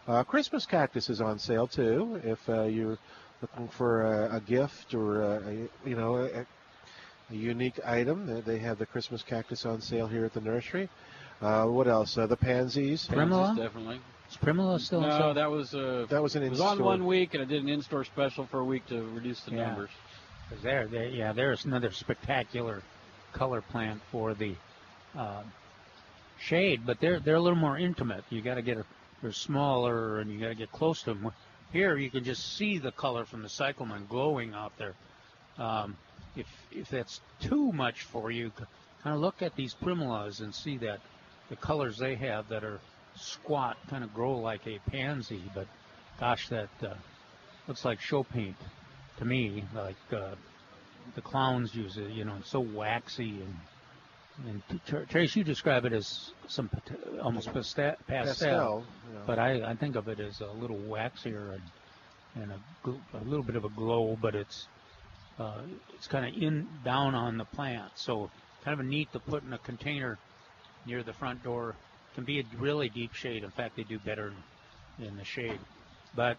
Uh, 0.07 0.25
Christmas 0.25 0.65
cactus 0.65 1.11
is 1.11 1.21
on 1.21 1.39
sale 1.39 1.67
too. 1.67 2.21
If 2.25 2.49
uh, 2.49 2.63
you're 2.65 2.99
looking 3.43 3.69
for 3.69 4.03
a, 4.27 4.37
a 4.37 4.41
gift 4.41 4.95
or 4.95 5.23
a, 5.23 5.37
a, 5.85 5.89
you 5.89 5.97
know 5.97 6.17
a, 6.17 6.47
a 7.31 7.35
unique 7.35 7.79
item, 7.85 8.27
they- 8.27 8.41
they 8.41 8.59
have 8.59 8.79
the 8.79 8.87
Christmas 8.87 9.23
cactus 9.23 9.67
on 9.67 9.81
sale 9.81 10.07
here 10.07 10.25
at 10.25 10.33
the 10.35 10.41
nursery. 10.41 10.89
Uh, 11.41 11.65
what 11.67 11.87
else? 11.87 12.19
Uh, 12.19 12.27
the 12.27 12.37
pansies. 12.37 13.07
Primula? 13.07 13.49
Pansies, 13.49 13.65
definitely. 13.65 14.01
Is 14.31 14.37
Primula 14.39 14.81
still 14.81 15.01
No, 15.03 15.19
sale? 15.19 15.35
that 15.35 15.51
was 15.51 15.75
uh, 15.75 16.07
That 16.11 16.23
was 16.23 16.35
an 16.37 16.43
it 16.43 16.51
was 16.51 16.61
on 16.61 16.83
one 16.83 17.07
week, 17.07 17.35
and 17.35 17.43
I 17.43 17.47
did 17.47 17.63
an 17.63 17.69
in-store 17.69 18.05
special 18.05 18.47
for 18.47 18.61
a 18.61 18.65
week 18.65 18.87
to 18.89 19.03
reduce 19.15 19.41
the 19.43 19.53
Yeah. 19.53 19.67
numbers. 19.69 19.91
'Cause 20.51 20.63
there, 20.63 20.87
there, 20.87 21.07
yeah, 21.09 21.33
there's 21.33 21.65
another 21.67 21.91
spectacular 21.93 22.83
color 23.35 23.61
plant 23.61 24.01
for 24.11 24.33
the 24.35 24.55
uh, 25.17 25.43
shade, 26.41 26.83
but 26.87 26.99
they're 27.01 27.21
they're 27.21 27.35
a 27.37 27.41
little 27.41 27.59
more 27.59 27.79
intimate. 27.79 28.25
You 28.31 28.41
got 28.43 28.55
to 28.55 28.63
get 28.63 28.79
a, 28.79 28.85
they're 29.23 29.33
smaller, 29.33 30.19
and 30.21 30.31
you 30.31 30.41
got 30.41 30.49
to 30.49 30.55
get 30.55 30.73
close 30.73 31.03
to 31.03 31.13
them. 31.15 31.31
Here, 31.73 31.97
you 31.97 32.11
can 32.11 32.25
just 32.25 32.57
see 32.57 32.79
the 32.79 32.93
color 32.93 33.25
from 33.25 33.43
the 33.43 33.49
cyclamen 33.49 34.07
glowing 34.09 34.55
out 34.55 34.73
there. 34.79 34.95
Um, 35.59 35.97
if 36.37 36.47
if 36.71 36.89
that's 36.89 37.21
too 37.41 37.73
much 37.73 38.03
for 38.03 38.31
you, 38.31 38.53
kind 39.03 39.15
of 39.15 39.21
look 39.21 39.43
at 39.43 39.55
these 39.57 39.75
primulas 39.75 40.41
and 40.41 40.55
see 40.55 40.79
that 40.79 41.01
the 41.51 41.57
colors 41.57 41.99
they 41.99 42.15
have 42.15 42.49
that 42.49 42.65
are 42.65 42.81
squat 43.17 43.77
kind 43.91 44.05
of 44.05 44.15
grow 44.15 44.37
like 44.37 44.67
a 44.67 44.79
pansy. 44.91 45.43
But 45.55 45.67
gosh, 46.19 46.49
that 46.49 46.71
uh, 46.83 46.95
looks 47.67 47.85
like 47.85 48.01
show 48.01 48.23
paint 48.23 48.57
to 49.19 49.25
me, 49.25 49.65
like 49.75 49.97
uh, 50.13 50.37
the 51.15 51.21
clowns 51.21 51.75
use 51.75 51.97
it. 51.99 52.11
You 52.11 52.25
know, 52.25 52.37
it's 52.39 52.51
so 52.51 52.61
waxy 52.61 53.31
and. 53.31 53.57
And 54.47 54.63
Tr- 54.87 54.99
Trace, 55.09 55.35
you 55.37 55.43
describe 55.45 55.85
it 55.85 55.93
as 55.93 56.31
some 56.47 56.69
pat- 56.69 56.97
almost 57.23 57.53
pastel, 57.53 57.97
Pastel, 58.07 58.85
you 59.13 59.19
but 59.27 59.39
I, 59.39 59.63
I 59.71 59.75
think 59.75 59.97
of 59.97 60.07
it 60.09 60.21
as 60.21 60.41
a 60.41 60.47
little 60.47 60.79
waxier 60.79 61.55
and, 61.55 62.43
and 62.43 62.53
a, 62.53 62.89
gl- 62.89 63.01
a 63.15 63.25
little 63.25 63.43
bit 63.43 63.57
of 63.57 63.65
a 63.65 63.69
glow, 63.69 64.17
but 64.21 64.35
it's 64.35 64.69
uh, 65.41 65.63
it's 65.95 66.07
kind 66.07 66.25
of 66.27 66.41
in 66.41 66.69
down 66.85 67.15
on 67.15 67.37
the 67.37 67.45
plant, 67.45 67.91
so 67.97 68.31
kind 68.65 68.79
of 68.79 68.87
neat 68.87 69.13
to 69.13 69.19
put 69.21 69.43
in 69.45 69.53
a 69.53 69.59
container 69.59 70.19
near 70.87 71.03
the 71.03 71.13
front 71.13 71.43
door. 71.43 71.75
Can 72.15 72.25
be 72.25 72.41
a 72.41 72.45
really 72.59 72.89
deep 72.89 73.15
shade. 73.15 73.45
In 73.45 73.51
fact, 73.51 73.77
they 73.77 73.85
do 73.85 73.99
better 74.01 74.33
in, 74.99 75.05
in 75.07 75.17
the 75.17 75.25
shade, 75.25 75.59
but 76.15 76.37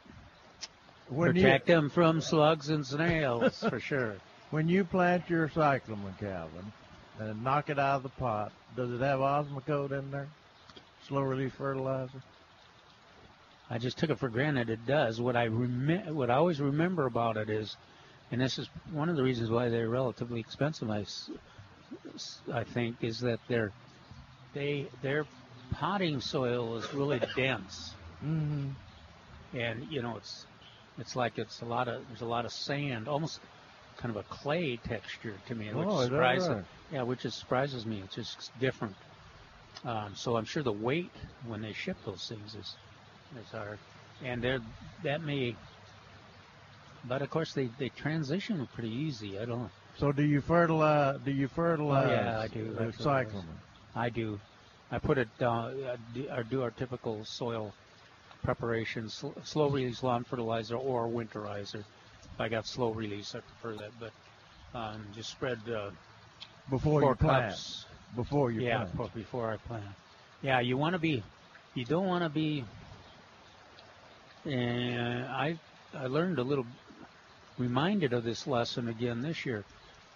When 1.10 1.36
you- 1.36 1.42
protect 1.42 1.68
them 1.68 1.90
from 1.90 2.22
slugs 2.22 2.70
and 2.70 2.86
snails 2.86 3.60
for 3.60 3.80
sure. 3.80 4.16
When 4.52 4.68
you 4.68 4.84
plant 4.84 5.30
your 5.30 5.48
cyclamen, 5.48 6.16
Calvin, 6.20 6.72
and 7.20 7.44
knock 7.44 7.70
it 7.70 7.80
out 7.80 7.98
of 7.98 8.04
the 8.04 8.10
pot, 8.10 8.52
does 8.76 8.92
it 8.92 9.02
have 9.02 9.20
osmocote 9.20 9.92
in 9.92 10.12
there? 10.12 10.28
Slow 11.08 11.22
release 11.22 11.52
fertilizer? 11.58 12.22
I 13.70 13.78
just 13.78 13.98
took 13.98 14.10
it 14.10 14.18
for 14.20 14.30
granted 14.30 14.70
it 14.70 14.86
does. 14.88 15.22
What 15.22 15.36
I 15.36 15.46
rem- 15.48 16.16
what 16.16 16.30
I 16.32 16.36
always 16.36 16.60
remember 16.60 17.06
about 17.06 17.38
it 17.38 17.50
is, 17.50 17.76
and 18.32 18.42
this 18.42 18.58
is 18.58 18.68
one 18.92 19.10
of 19.10 19.16
the 19.16 19.24
reasons 19.24 19.50
why 19.52 19.70
they're 19.70 19.90
relatively 19.90 20.40
expensive. 20.40 20.90
I, 20.90 21.06
I 22.52 22.64
think 22.64 23.04
is 23.04 23.20
that 23.20 23.40
their 23.48 23.72
they 24.54 24.88
their 25.02 25.26
potting 25.72 26.20
soil 26.20 26.78
is 26.78 26.94
really 26.94 27.20
dense, 27.36 27.94
Mm-hmm. 28.26 28.70
and 29.58 29.88
you 29.92 30.02
know 30.02 30.18
it's 30.18 30.46
it's 30.98 31.16
like 31.16 31.38
it's 31.38 31.62
a 31.62 31.66
lot 31.66 31.88
of 31.88 32.06
there's 32.08 32.22
a 32.22 32.26
lot 32.26 32.46
of 32.46 32.52
sand, 32.52 33.08
almost 33.08 33.40
kind 34.00 34.16
of 34.16 34.18
a 34.18 34.24
clay 34.24 34.78
texture 34.78 35.36
to 35.48 35.56
me, 35.56 35.68
which 35.74 35.88
Oh, 35.88 36.00
is 36.02 36.08
surprises 36.08 36.50
right? 36.50 36.66
yeah, 36.92 37.02
which 37.04 37.26
is 37.26 37.36
surprises 37.36 37.86
me. 37.86 38.02
It's 38.06 38.16
just 38.16 38.52
different. 38.60 38.96
Um, 39.84 40.16
so 40.16 40.38
I'm 40.38 40.46
sure 40.46 40.64
the 40.64 40.72
weight 40.72 41.12
when 41.48 41.62
they 41.62 41.74
ship 41.74 41.98
those 42.06 42.26
things 42.28 42.56
is 42.56 42.76
is 43.40 43.52
hard, 43.52 43.78
and 44.24 44.42
they're 44.42 44.60
that 45.04 45.22
may. 45.22 45.56
But 47.08 47.22
of 47.22 47.30
course, 47.30 47.54
they 47.54 47.70
they 47.78 47.90
transition 47.90 48.68
pretty 48.74 48.90
easy. 48.90 49.38
I 49.38 49.46
don't. 49.46 49.70
So 49.98 50.12
do 50.12 50.24
you 50.24 50.42
fertilize? 50.42 51.20
Do 51.24 51.32
you 51.32 51.48
fertilize? 51.48 52.08
Oh, 52.08 52.12
yeah, 52.12 52.40
I 52.40 52.48
do. 52.48 52.78
I 52.80 52.92
fertilize. 52.92 53.28
I 53.96 54.10
do. 54.10 54.40
I 54.92 54.98
put 54.98 55.18
it 55.18 55.28
do, 55.38 55.46
I 56.32 56.42
do 56.50 56.64
our 56.64 56.72
typical 56.72 57.24
soil 57.26 57.74
preparation, 58.44 59.10
sl- 59.10 59.38
slow 59.44 59.70
release 59.70 60.02
lawn 60.02 60.24
fertilizer 60.24 60.76
or 60.76 61.08
winterizer. 61.08 61.84
I 62.40 62.48
got 62.50 62.66
slow 62.68 62.92
release, 62.92 63.36
I 63.36 63.40
prefer 63.40 63.76
that. 63.84 63.92
But 64.00 64.78
um, 64.78 65.06
just 65.16 65.30
spread 65.30 65.60
uh, 65.70 65.92
Before 66.70 67.02
four 67.02 67.10
you 67.12 67.16
plant. 67.16 67.52
cups. 67.52 67.86
Before 68.16 68.52
you 68.52 68.62
yeah, 68.62 68.86
plant. 68.86 68.96
for- 68.96 69.10
before 69.18 69.52
I 69.52 69.58
plant. 69.58 69.84
Yeah, 70.42 70.60
you 70.62 70.78
want 70.78 70.94
to 70.94 71.00
be. 71.00 71.24
You 71.76 71.86
don't 71.86 72.08
want 72.08 72.24
to 72.24 72.30
be. 72.30 72.64
And 74.46 75.26
I 75.26 75.58
I 75.96 76.08
learned 76.08 76.40
a 76.40 76.44
little. 76.44 76.66
Reminded 77.58 78.14
of 78.14 78.24
this 78.24 78.48
lesson 78.48 78.88
again 78.88 79.22
this 79.22 79.46
year. 79.46 79.66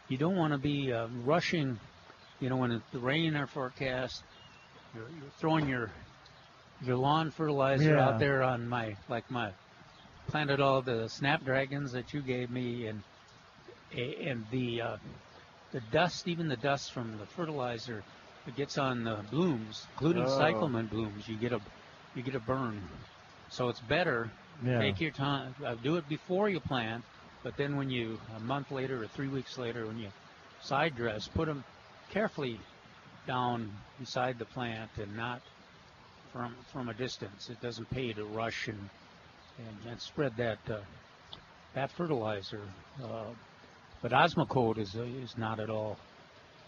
You 0.07 0.17
don't 0.17 0.37
want 0.37 0.53
to 0.53 0.57
be 0.57 0.93
uh, 0.93 1.07
rushing. 1.25 1.77
You 2.39 2.49
know, 2.49 2.55
when 2.55 2.71
it's 2.71 2.89
the 2.93 2.99
rain 2.99 3.35
are 3.35 3.47
forecast, 3.47 4.23
you're, 4.95 5.03
you're 5.09 5.29
throwing 5.39 5.67
your 5.67 5.91
your 6.85 6.95
lawn 6.95 7.31
fertilizer 7.31 7.95
Yeah. 7.95 8.07
out 8.07 8.19
there 8.19 8.43
on 8.43 8.67
my 8.69 8.95
like 9.09 9.29
my 9.29 9.51
planted 10.33 10.59
all 10.59 10.81
the 10.81 11.07
snapdragons 11.09 11.91
that 11.91 12.11
you 12.11 12.19
gave 12.19 12.49
me 12.49 12.87
and 12.87 13.03
and 13.95 14.43
the 14.49 14.81
uh, 14.81 14.97
the 15.71 15.79
dust, 15.91 16.27
even 16.27 16.47
the 16.47 16.57
dust 16.57 16.91
from 16.91 17.19
the 17.19 17.25
fertilizer, 17.27 18.03
it 18.47 18.55
gets 18.55 18.79
on 18.79 19.03
the 19.03 19.19
blooms, 19.29 19.85
including 19.93 20.25
Oh. 20.25 20.37
cyclamen 20.39 20.87
blooms. 20.87 21.27
You 21.27 21.37
get 21.37 21.53
a 21.53 21.59
you 22.15 22.23
get 22.23 22.33
a 22.33 22.39
burn. 22.39 22.81
So 23.51 23.69
it's 23.69 23.79
better 23.81 24.31
Yeah. 24.65 24.81
take 24.81 24.99
your 24.99 25.11
time. 25.11 25.53
Uh, 25.63 25.75
do 25.75 25.97
it 25.97 26.09
before 26.09 26.49
you 26.49 26.59
plant, 26.61 27.03
but 27.43 27.55
then 27.55 27.75
when 27.75 27.91
you 27.91 28.19
a 28.35 28.39
month 28.39 28.71
later 28.71 29.03
or 29.03 29.07
three 29.09 29.27
weeks 29.27 29.59
later, 29.59 29.85
when 29.85 29.99
you 29.99 30.09
side 30.63 30.95
dress, 30.95 31.27
put 31.27 31.45
them 31.45 31.63
carefully 32.09 32.57
down 33.27 33.71
beside 33.99 34.39
the 34.39 34.45
plant 34.45 34.89
and 34.97 35.15
not 35.15 35.41
from 36.31 36.55
from 36.71 36.89
a 36.89 36.93
distance. 36.95 37.51
It 37.51 37.61
doesn't 37.61 37.91
pay 37.91 38.13
to 38.13 38.25
rush 38.25 38.67
and 38.67 38.89
and, 39.57 39.85
and 39.85 40.01
spread 40.01 40.35
that 40.37 40.59
uh, 40.69 40.81
that 41.73 41.91
fertilizer. 41.91 42.73
Uh, 43.03 43.33
but 44.01 44.11
Osmocote 44.11 44.79
is 44.79 44.95
uh, 44.97 45.03
is 45.03 45.33
not 45.37 45.59
at 45.59 45.69
all 45.69 45.97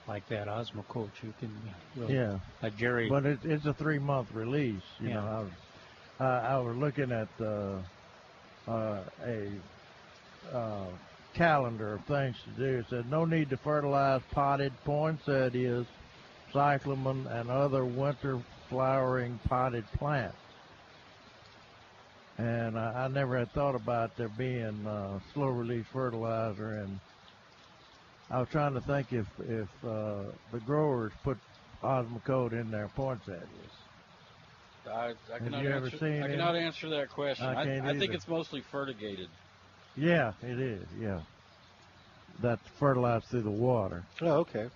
like 0.07 0.25
that. 0.29 0.47
Osmocote 0.47 1.11
you 1.21 1.33
can 1.39 1.51
uh, 1.67 1.99
really, 1.99 2.13
Yeah. 2.15 2.37
like 2.61 2.75
Jerry. 2.75 3.09
But 3.09 3.25
it, 3.25 3.39
it's 3.43 3.65
a 3.65 3.73
three 3.73 3.99
month 3.99 4.29
release. 4.33 4.83
You 4.99 5.09
Yeah. 5.09 5.15
know, 5.15 5.27
I 5.27 5.39
was, 5.41 5.51
uh, 6.19 6.23
I 6.23 6.57
was 6.59 6.75
looking 6.77 7.11
at 7.11 7.27
uh, 7.45 8.71
uh, 8.71 9.03
a 9.27 10.57
uh, 10.57 10.87
calendar 11.35 11.95
of 11.95 12.05
things 12.05 12.35
to 12.45 12.51
do. 12.51 12.79
It 12.79 12.85
said 12.89 13.09
no 13.09 13.25
need 13.25 13.49
to 13.49 13.57
fertilize 13.57 14.21
potted 14.31 14.73
poinsettias, 14.85 15.87
cyclamen, 16.53 17.25
and 17.29 17.49
other 17.49 17.85
winter 17.85 18.39
flowering 18.69 19.39
potted 19.47 19.83
plants. 19.97 20.37
And 22.37 22.77
I, 22.77 23.05
I 23.05 23.07
never 23.07 23.37
had 23.37 23.51
thought 23.53 23.75
about 23.75 24.15
there 24.17 24.29
being 24.29 24.85
uh, 24.85 25.19
slow 25.33 25.47
release 25.47 25.85
fertilizer, 25.93 26.79
and 26.79 26.99
I 28.29 28.39
was 28.39 28.49
trying 28.49 28.73
to 28.73 28.81
think 28.81 29.13
if 29.13 29.27
if 29.39 29.69
uh, 29.85 30.23
the 30.51 30.59
growers 30.65 31.13
put 31.23 31.37
Osmocote 31.81 32.51
in 32.51 32.71
their 32.71 32.89
poinsettias. 32.89 33.47
I, 34.87 35.13
I 35.33 35.39
cannot 35.39 35.63
you 35.63 35.69
ever 35.69 35.85
answer, 35.85 35.97
seen 35.97 36.21
I 36.21 36.25
any? 36.25 36.33
cannot 36.33 36.55
answer 36.55 36.89
that 36.89 37.09
question. 37.09 37.45
I 37.45 37.61
I, 37.61 37.65
can't 37.65 37.85
I 37.85 37.97
think 37.97 38.13
it's 38.13 38.27
mostly 38.27 38.61
fertigated. 38.71 39.29
Yeah, 39.95 40.33
it 40.43 40.59
is. 40.59 40.85
Yeah, 40.99 41.21
that's 42.41 42.61
fertilized 42.77 43.25
through 43.25 43.43
the 43.43 43.49
water. 43.51 44.03
Oh, 44.21 44.39
okay. 44.39 44.67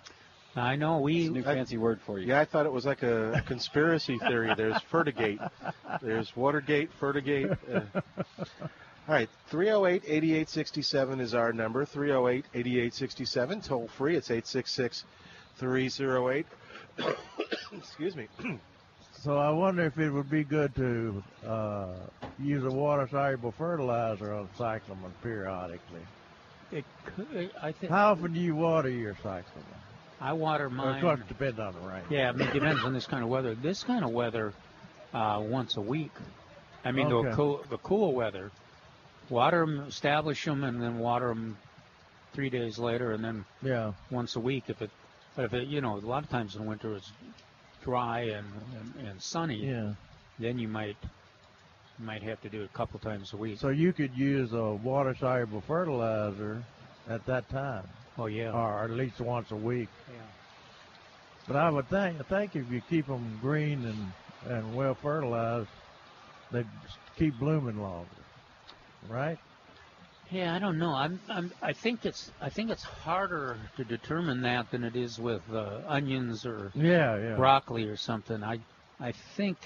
I 0.56 0.76
know 0.76 0.98
we 1.00 1.20
It's 1.22 1.28
a 1.28 1.32
new 1.32 1.40
I- 1.40 1.54
fancy 1.54 1.76
word 1.78 2.00
for 2.04 2.18
you. 2.18 2.26
Yeah, 2.28 2.40
I 2.40 2.44
thought 2.44 2.66
it 2.66 2.72
was 2.72 2.84
like 2.84 3.02
a, 3.02 3.32
a 3.34 3.42
conspiracy 3.42 4.18
theory. 4.18 4.52
There's 4.56 4.80
Fertigate. 4.90 5.38
There's 6.02 6.34
Watergate, 6.36 6.90
Fertigate. 6.98 7.50
Uh, 7.72 7.80
all 9.08 9.14
right, 9.16 9.28
308 9.50 10.02
8867 10.06 11.20
is 11.20 11.34
our 11.34 11.52
number. 11.52 11.84
308 11.84 12.44
8867, 12.54 13.60
toll 13.62 13.88
free. 13.96 14.16
It's 14.16 14.30
866 14.30 15.04
308. 15.58 16.46
Excuse 17.72 18.16
me. 18.16 18.26
So 19.22 19.36
I 19.36 19.50
wonder 19.50 19.84
if 19.84 19.98
it 19.98 20.08
would 20.10 20.30
be 20.30 20.44
good 20.44 20.74
to 20.76 21.22
uh, 21.46 21.88
use 22.38 22.64
a 22.64 22.70
water-soluble 22.70 23.52
fertilizer 23.58 24.32
on 24.32 24.48
cyclamen 24.56 25.12
periodically. 25.22 26.00
It 26.72 26.86
could, 27.04 27.50
I 27.60 27.72
think 27.72 27.92
How 27.92 28.12
often 28.12 28.32
do 28.32 28.40
you 28.40 28.56
water 28.56 28.88
your 28.88 29.14
cyclamen? 29.16 29.44
I 30.20 30.32
water 30.34 30.66
Of 30.66 30.72
mine. 30.72 31.00
course, 31.00 31.20
it 31.20 31.28
depends 31.28 31.58
on 31.58 31.72
the 31.74 31.80
rain. 31.80 32.02
Yeah, 32.10 32.28
I 32.28 32.32
mean, 32.32 32.48
it 32.48 32.52
depends 32.52 32.84
on 32.84 32.92
this 32.92 33.06
kind 33.06 33.22
of 33.22 33.30
weather. 33.30 33.54
This 33.54 33.82
kind 33.82 34.04
of 34.04 34.10
weather, 34.10 34.52
uh, 35.14 35.42
once 35.42 35.76
a 35.76 35.80
week. 35.80 36.12
I 36.84 36.92
mean, 36.92 37.06
Okay. 37.12 37.30
the 37.30 37.34
cool, 37.36 37.64
the 37.70 37.78
cool 37.78 38.14
weather, 38.14 38.50
water 39.30 39.64
them, 39.64 39.80
establish 39.80 40.44
them, 40.44 40.62
and 40.64 40.80
then 40.82 40.98
water 40.98 41.28
them 41.28 41.56
three 42.34 42.50
days 42.50 42.78
later, 42.78 43.12
and 43.12 43.24
then 43.24 43.44
Yeah. 43.62 43.92
once 44.10 44.36
a 44.36 44.40
week. 44.40 44.64
If 44.68 44.82
it, 44.82 44.90
but 45.36 45.46
if 45.46 45.54
it, 45.54 45.68
you 45.68 45.80
know, 45.80 45.96
a 45.96 46.00
lot 46.00 46.22
of 46.22 46.30
times 46.30 46.54
in 46.56 46.66
winter 46.66 46.94
it's 46.94 47.10
dry 47.82 48.20
and 48.20 48.46
and, 48.78 49.06
and 49.08 49.22
sunny, 49.22 49.66
Yeah. 49.66 49.94
then 50.38 50.58
you 50.58 50.68
might 50.68 50.96
you 51.98 52.04
might 52.06 52.22
have 52.22 52.40
to 52.42 52.48
do 52.48 52.62
it 52.62 52.70
a 52.72 52.76
couple 52.76 52.98
times 53.00 53.32
a 53.32 53.36
week. 53.36 53.58
So 53.58 53.68
you 53.68 53.92
could 53.92 54.14
use 54.16 54.52
a 54.54 54.72
water-soluble 54.72 55.60
fertilizer 55.62 56.62
at 57.08 57.26
that 57.26 57.48
time, 57.50 57.86
oh 58.20 58.26
yeah, 58.26 58.52
or 58.52 58.84
at 58.84 58.90
least 58.90 59.20
once 59.20 59.50
a 59.50 59.56
week. 59.56 59.88
yeah. 60.12 60.20
But 61.46 61.56
I 61.56 61.70
would 61.70 61.88
think, 61.88 62.20
I 62.20 62.22
think 62.22 62.54
if 62.54 62.70
you 62.70 62.80
keep 62.88 63.06
them 63.06 63.38
green 63.42 63.84
and, 63.84 64.52
and 64.52 64.76
well 64.76 64.94
fertilized, 64.94 65.68
they 66.52 66.64
keep 67.16 67.38
blooming 67.38 67.80
longer, 67.80 68.06
right? 69.08 69.38
Yeah, 70.30 70.54
I 70.54 70.60
don't 70.60 70.78
know. 70.78 70.94
I'm, 70.94 71.18
I'm, 71.28 71.50
I 71.60 71.72
think 71.72 72.06
it's, 72.06 72.30
I 72.40 72.50
think 72.50 72.70
it's 72.70 72.84
harder 72.84 73.56
to 73.76 73.84
determine 73.84 74.42
that 74.42 74.70
than 74.70 74.84
it 74.84 74.94
is 74.94 75.18
with 75.18 75.42
uh, 75.52 75.80
onions 75.88 76.46
or 76.46 76.70
Yeah, 76.74 77.16
yeah. 77.18 77.34
broccoli 77.36 77.88
or 77.88 77.96
something. 77.96 78.44
I, 78.44 78.60
I 79.00 79.10
think, 79.36 79.56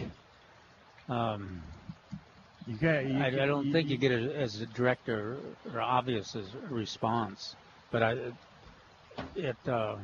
um, 1.10 1.60
You 2.66 2.78
can't. 2.78 3.06
You 3.08 3.18
I, 3.18 3.26
I 3.26 3.30
can't- 3.30 3.46
don't 3.46 3.70
think 3.72 3.90
you 3.90 3.98
get 3.98 4.12
it 4.12 4.34
as 4.34 4.58
a 4.62 4.66
direct 4.66 5.06
or, 5.10 5.36
or 5.70 5.82
obvious 5.82 6.34
as 6.34 6.46
a 6.54 6.74
response, 6.74 7.54
but 7.94 8.02
I, 8.02 8.16
it, 9.36 9.56
uh, 9.68 9.94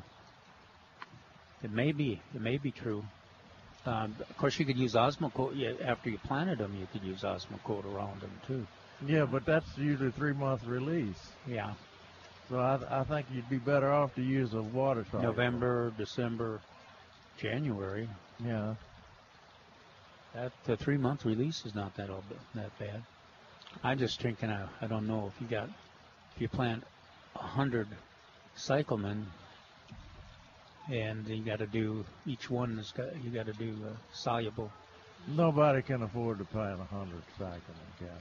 it 1.60 1.72
may 1.72 1.90
be, 1.90 2.22
it 2.32 2.40
may 2.40 2.56
be 2.56 2.70
true. 2.70 3.02
Um, 3.84 4.14
of 4.20 4.36
course, 4.36 4.60
you 4.60 4.64
could 4.64 4.78
use 4.78 4.94
Osmocote 4.94 5.54
yeah, 5.56 5.72
after 5.84 6.08
you 6.08 6.18
planted 6.18 6.58
them. 6.58 6.76
You 6.76 6.86
could 6.92 7.02
use 7.02 7.22
Osmocote 7.22 7.84
around 7.92 8.20
them 8.20 8.30
too. 8.46 8.64
Yeah, 9.04 9.24
but 9.24 9.44
that's 9.44 9.66
usually 9.76 10.12
three 10.12 10.34
month 10.34 10.64
release. 10.66 11.18
Yeah, 11.48 11.72
So 12.48 12.60
I, 12.60 12.78
I 13.00 13.02
think 13.02 13.26
you'd 13.32 13.50
be 13.50 13.58
better 13.58 13.90
off 13.90 14.14
to 14.14 14.22
use 14.22 14.54
a 14.54 14.62
water 14.62 15.04
soluble. 15.10 15.32
November, 15.32 15.92
December, 15.98 16.60
January. 17.38 18.08
Yeah. 18.44 18.74
That 20.34 20.52
the 20.64 20.76
three 20.76 20.98
month 20.98 21.24
release 21.24 21.66
is 21.66 21.74
not 21.74 21.96
that 21.96 22.08
all, 22.08 22.22
that 22.54 22.70
bad. 22.78 23.02
I'm 23.82 23.98
just 23.98 24.22
thinking. 24.22 24.48
I, 24.48 24.68
I 24.80 24.86
don't 24.86 25.08
know 25.08 25.32
if 25.34 25.42
you 25.42 25.48
got 25.48 25.68
if 26.36 26.40
you 26.40 26.48
plant 26.48 26.84
a 27.36 27.42
hundred 27.42 27.88
cyclamen, 28.56 29.26
and 30.92 31.26
you 31.28 31.42
got 31.44 31.58
to 31.60 31.66
do 31.66 32.04
each 32.26 32.50
one 32.50 32.76
has 32.76 32.92
got 32.92 33.06
you 33.22 33.30
got 33.30 33.46
to 33.46 33.52
do 33.52 33.74
uh, 33.86 33.90
soluble. 34.12 34.70
Nobody 35.28 35.82
can 35.82 36.02
afford 36.02 36.38
to 36.38 36.44
plant 36.44 36.80
a 36.80 36.84
hundred 36.94 37.22
cyclamen 37.32 37.60
cattle. 37.98 38.16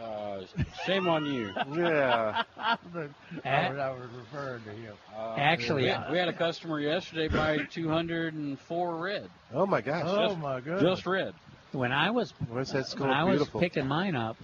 Uh, 0.00 0.40
shame 0.86 1.06
on 1.06 1.26
you. 1.26 1.50
Yeah. 1.76 2.42
I 2.56 2.78
was, 2.94 3.10
I 3.44 3.90
was 3.90 4.08
referring 4.16 4.62
to 4.64 4.70
him. 4.70 4.94
Uh, 5.14 5.34
Actually, 5.36 5.82
we, 5.82 5.90
uh, 5.90 6.10
we 6.10 6.16
had 6.18 6.28
a 6.28 6.32
customer 6.32 6.80
yesterday 6.80 7.28
buy 7.28 7.58
204 7.70 8.96
red, 8.96 9.28
Oh 9.52 9.66
my 9.66 9.82
gosh. 9.82 10.04
Oh 10.06 10.28
just- 10.28 10.38
my 10.40 10.60
goodness! 10.60 10.82
just 10.82 11.06
red. 11.06 11.34
When 11.72 11.92
I 11.92 12.10
was 12.10 12.32
Where's 12.48 12.72
that 12.72 12.86
when 12.98 13.10
I 13.10 13.24
was 13.24 13.36
Beautiful. 13.38 13.60
picking 13.60 13.86
mine 13.86 14.14
up, 14.16 14.36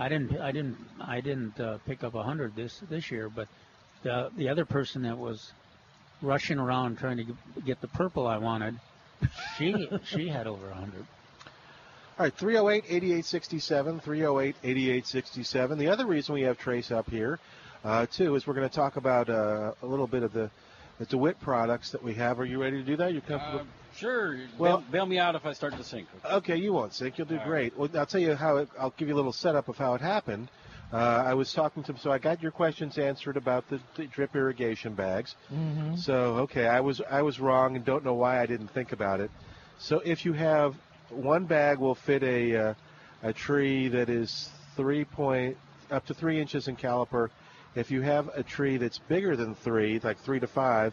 I 0.00 0.08
didn't 0.08 0.40
I 0.40 0.50
didn't 0.50 0.78
I 0.98 1.20
didn't 1.20 1.60
uh, 1.60 1.76
pick 1.86 2.02
up 2.02 2.14
a 2.14 2.22
hundred 2.22 2.56
this 2.56 2.80
this 2.88 3.10
year, 3.10 3.28
but 3.28 3.48
the 4.02 4.30
the 4.34 4.48
other 4.48 4.64
person 4.64 5.02
that 5.02 5.18
was 5.18 5.52
rushing 6.22 6.58
around 6.58 6.98
trying 6.98 7.18
to 7.18 7.26
get 7.66 7.82
the 7.82 7.88
purple 7.88 8.26
I 8.26 8.38
wanted, 8.38 8.80
she 9.58 9.90
she 10.04 10.28
had 10.28 10.46
over 10.46 10.70
a 10.70 10.74
hundred. 10.74 11.04
All 12.18 12.24
right, 12.24 12.34
308 12.34 12.84
8867, 12.86 14.00
308 14.00 14.56
8867. 14.62 15.78
The 15.78 15.88
other 15.88 16.06
reason 16.06 16.34
we 16.34 16.42
have 16.42 16.58
Trace 16.58 16.90
up 16.90 17.08
here, 17.08 17.38
uh, 17.84 18.06
too, 18.06 18.34
is 18.34 18.46
we're 18.46 18.54
going 18.54 18.68
to 18.68 18.74
talk 18.74 18.96
about 18.96 19.30
uh, 19.30 19.72
a 19.82 19.86
little 19.86 20.06
bit 20.06 20.22
of 20.22 20.32
the, 20.34 20.50
the 20.98 21.06
DeWitt 21.06 21.40
products 21.40 21.92
that 21.92 22.02
we 22.02 22.12
have. 22.14 22.38
Are 22.38 22.44
you 22.44 22.60
ready 22.60 22.76
to 22.76 22.82
do 22.82 22.96
that? 22.96 23.12
You're 23.12 23.22
comfortable? 23.22 23.66
Sure. 23.96 24.38
Well- 24.58 24.78
bail, 24.78 24.86
bail 24.90 25.06
me 25.06 25.18
out 25.18 25.34
if 25.34 25.46
I 25.46 25.52
start 25.52 25.76
to 25.76 25.84
sink. 25.84 26.08
Okay, 26.24 26.56
you 26.56 26.72
won't 26.72 26.94
sink. 26.94 27.18
You'll 27.18 27.26
do 27.26 27.38
All 27.38 27.46
great. 27.46 27.76
Well, 27.76 27.88
I'll 27.94 28.06
tell 28.06 28.20
you 28.20 28.34
how. 28.34 28.58
It, 28.58 28.68
I'll 28.78 28.94
give 28.96 29.08
you 29.08 29.14
a 29.14 29.16
little 29.16 29.32
setup 29.32 29.68
of 29.68 29.76
how 29.76 29.94
it 29.94 30.00
happened. 30.00 30.48
Uh, 30.92 30.96
I 30.96 31.34
was 31.34 31.52
talking 31.52 31.84
to. 31.84 31.92
him, 31.92 31.98
So 31.98 32.10
I 32.10 32.18
got 32.18 32.42
your 32.42 32.50
questions 32.50 32.98
answered 32.98 33.36
about 33.36 33.68
the, 33.68 33.80
the 33.94 34.06
drip 34.06 34.34
irrigation 34.34 34.94
bags. 34.94 35.36
Mm-hmm. 35.52 35.96
So 35.96 36.38
okay, 36.38 36.66
I 36.66 36.80
was 36.80 37.00
I 37.08 37.22
was 37.22 37.38
wrong 37.38 37.76
and 37.76 37.84
don't 37.84 38.04
know 38.04 38.14
why 38.14 38.40
I 38.40 38.46
didn't 38.46 38.68
think 38.68 38.92
about 38.92 39.20
it. 39.20 39.30
So 39.78 40.00
if 40.04 40.24
you 40.24 40.32
have 40.32 40.74
one 41.10 41.44
bag 41.44 41.78
will 41.78 41.94
fit 41.94 42.22
a 42.22 42.56
uh, 42.56 42.74
a 43.22 43.32
tree 43.32 43.88
that 43.88 44.08
is 44.08 44.50
three 44.76 45.04
point 45.04 45.56
up 45.90 46.06
to 46.06 46.14
three 46.14 46.40
inches 46.40 46.68
in 46.68 46.76
caliper. 46.76 47.30
If 47.74 47.90
you 47.92 48.00
have 48.02 48.28
a 48.34 48.42
tree 48.42 48.78
that's 48.78 48.98
bigger 48.98 49.36
than 49.36 49.54
three, 49.54 50.00
like 50.00 50.18
three 50.18 50.40
to 50.40 50.48
five 50.48 50.92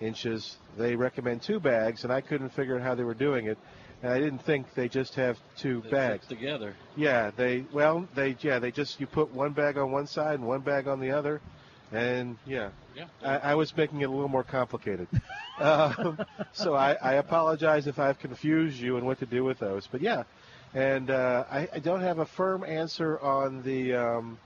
inches, 0.00 0.56
they 0.76 0.96
recommend 0.96 1.42
two 1.42 1.60
bags, 1.60 2.04
and 2.04 2.12
I 2.12 2.20
couldn't 2.20 2.50
figure 2.50 2.76
out 2.76 2.82
how 2.82 2.94
they 2.94 3.04
were 3.04 3.14
doing 3.14 3.46
it. 3.46 3.58
And 4.02 4.12
I 4.12 4.20
didn't 4.20 4.44
think 4.44 4.74
they 4.74 4.88
just 4.88 5.14
have 5.16 5.38
two 5.56 5.80
They 5.82 5.90
bags. 5.90 6.26
together. 6.26 6.76
Yeah, 6.96 7.30
they 7.36 7.64
well, 7.72 8.06
they 8.14 8.36
yeah, 8.40 8.60
they 8.60 8.70
just 8.70 9.00
you 9.00 9.06
put 9.08 9.32
one 9.32 9.52
bag 9.52 9.76
on 9.76 9.90
one 9.90 10.06
side 10.06 10.34
and 10.38 10.46
one 10.46 10.60
bag 10.60 10.86
on 10.86 11.00
the 11.00 11.10
other, 11.10 11.40
and 11.90 12.36
yeah, 12.46 12.70
Yeah. 12.94 13.06
I, 13.24 13.50
I 13.50 13.54
was 13.56 13.76
making 13.76 14.00
it 14.02 14.04
a 14.04 14.10
little 14.10 14.28
more 14.28 14.44
complicated. 14.44 15.08
um, 15.58 16.18
so 16.52 16.74
I, 16.74 16.92
I 17.02 17.14
apologize 17.14 17.88
if 17.88 17.98
I've 17.98 18.20
confused 18.20 18.78
you 18.78 18.96
and 18.98 19.04
what 19.06 19.18
to 19.18 19.26
do 19.26 19.42
with 19.42 19.58
those. 19.58 19.88
But 19.90 20.00
yeah, 20.00 20.22
and 20.74 21.10
uh, 21.10 21.44
I, 21.50 21.68
I 21.74 21.78
don't 21.80 22.02
have 22.02 22.20
a 22.20 22.26
firm 22.26 22.62
answer 22.62 23.18
on 23.18 23.62
the 23.62 23.94
um, 23.94 24.38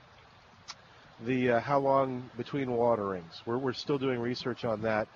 the 1.27 1.51
uh, 1.51 1.59
how 1.59 1.77
long 1.79 2.27
between 2.37 2.71
waterings. 2.71 3.41
We're 3.45 3.59
we're 3.59 3.73
still 3.73 3.99
doing 3.99 4.19
research 4.19 4.65
on 4.65 4.81
that. 4.81 5.07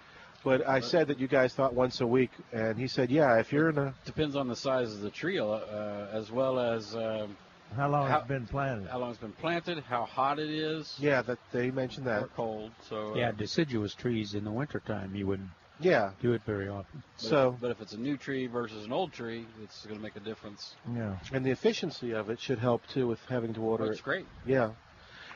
But 0.44 0.68
I 0.68 0.80
said 0.80 1.08
that 1.08 1.20
you 1.20 1.28
guys 1.28 1.54
thought 1.54 1.74
once 1.74 2.00
a 2.02 2.08
week, 2.08 2.32
and 2.54 2.78
he 2.78 2.88
said, 2.88 3.10
yeah, 3.10 3.38
if 3.40 3.52
you're 3.52 3.70
in 3.70 3.78
a 3.78 3.94
Depends 4.06 4.36
on 4.36 4.48
the 4.48 4.56
size 4.56 4.94
of 4.94 5.02
the 5.02 5.10
tree, 5.10 5.40
uh, 5.40 6.08
as 6.14 6.32
well 6.32 6.60
as 6.60 6.96
um, 6.96 7.36
How 7.76 7.90
long 7.90 8.10
How- 8.10 8.20
it's 8.20 8.28
been 8.28 8.48
planted? 8.48 8.88
how 8.88 9.00
long 9.00 9.10
it's 9.12 9.20
been 9.20 9.34
planted, 9.34 9.80
how 9.84 10.06
hot 10.06 10.40
it 10.40 10.50
is, 10.50 10.96
yeah, 11.00 11.22
that 11.24 11.40
they 11.52 11.70
mentioned 11.72 12.08
that. 12.08 12.24
or 12.24 12.28
cold. 12.28 12.72
So 12.88 13.14
uh, 13.14 13.18
Yeah, 13.18 13.32
deciduous 13.32 13.94
trees 13.94 14.36
in 14.36 14.44
the 14.46 14.52
wintertime 14.52 15.16
you 15.16 15.28
wouldn't 15.28 15.50
Yeah, 15.80 16.12
do 16.22 16.34
it 16.34 16.44
very 16.46 16.70
often. 16.70 17.04
But 17.18 17.22
so 17.28 17.54
if, 17.56 17.62
but 17.62 17.72
if 17.72 17.82
it's 17.82 17.94
a 17.94 17.98
new 18.00 18.16
tree 18.16 18.48
versus 18.48 18.86
an 18.86 18.94
old 18.94 19.12
tree, 19.12 19.46
it's 19.64 19.84
going 19.86 19.98
to 19.98 20.02
make 20.02 20.16
a 20.16 20.22
difference. 20.22 20.76
Yeah. 20.96 21.18
and 21.34 21.46
the 21.46 21.52
efficiency 21.52 22.12
of 22.14 22.30
it 22.30 22.40
should 22.40 22.60
help 22.60 22.88
too 22.88 23.08
with 23.08 23.20
having 23.28 23.54
to 23.56 23.62
water 23.62 23.92
It's 23.92 24.00
it. 24.00 24.04
great. 24.04 24.26
Yeah, 24.46 24.70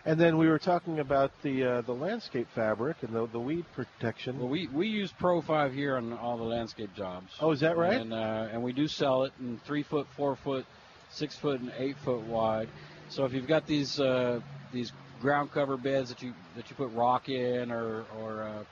and 0.06 0.20
then 0.20 0.38
we 0.38 0.48
were 0.48 0.60
talking 0.60 1.00
about 1.00 1.32
the 1.44 1.64
uh, 1.64 1.82
the 1.82 1.94
landscape 1.94 2.48
fabric 2.56 2.98
and 3.02 3.14
the 3.14 3.28
the 3.28 3.40
weed 3.40 3.66
protection. 3.76 4.40
Well, 4.40 4.50
we, 4.50 4.68
we 4.68 4.88
use 4.88 5.12
Pro 5.12 5.42
5 5.42 5.74
here 5.74 5.98
on 5.98 6.14
all 6.14 6.38
the 6.38 6.44
landscape 6.44 6.94
jobs. 6.96 7.32
oh, 7.40 7.52
is 7.52 7.60
that 7.60 7.78
right? 7.78 8.02
And, 8.02 8.14
uh, 8.14 8.50
and 8.52 8.64
we 8.64 8.74
do 8.74 8.88
sell 8.88 9.24
it 9.24 9.34
in 9.40 9.60
three 9.66 9.84
foot, 9.84 10.08
four 10.16 10.36
foot, 10.36 10.66
six 11.10 11.36
foot, 11.36 11.60
and 11.60 11.72
eight 11.78 11.98
foot 12.04 12.22
wide. 12.22 12.70
So 13.10 13.26
if 13.26 13.34
you've 13.34 13.48
got 13.48 13.68
these 13.68 14.00
uh, 14.00 14.40
these 14.74 14.92
ground 15.22 15.52
cover 15.52 15.78
beds 15.78 16.10
that 16.10 16.22
you 16.22 16.34
that 16.56 16.70
you 16.70 16.76
put 16.76 16.92
rock 16.94 17.30
in 17.30 17.72
or 17.72 18.06
or 18.18 18.44
uh, 18.44 18.64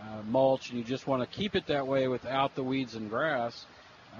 uh, 0.00 0.22
mulch, 0.26 0.70
and 0.70 0.78
you 0.78 0.84
just 0.84 1.06
want 1.06 1.28
to 1.28 1.36
keep 1.36 1.56
it 1.56 1.66
that 1.66 1.86
way 1.86 2.06
without 2.08 2.54
the 2.54 2.62
weeds 2.62 2.94
and 2.94 3.10
grass, 3.10 3.66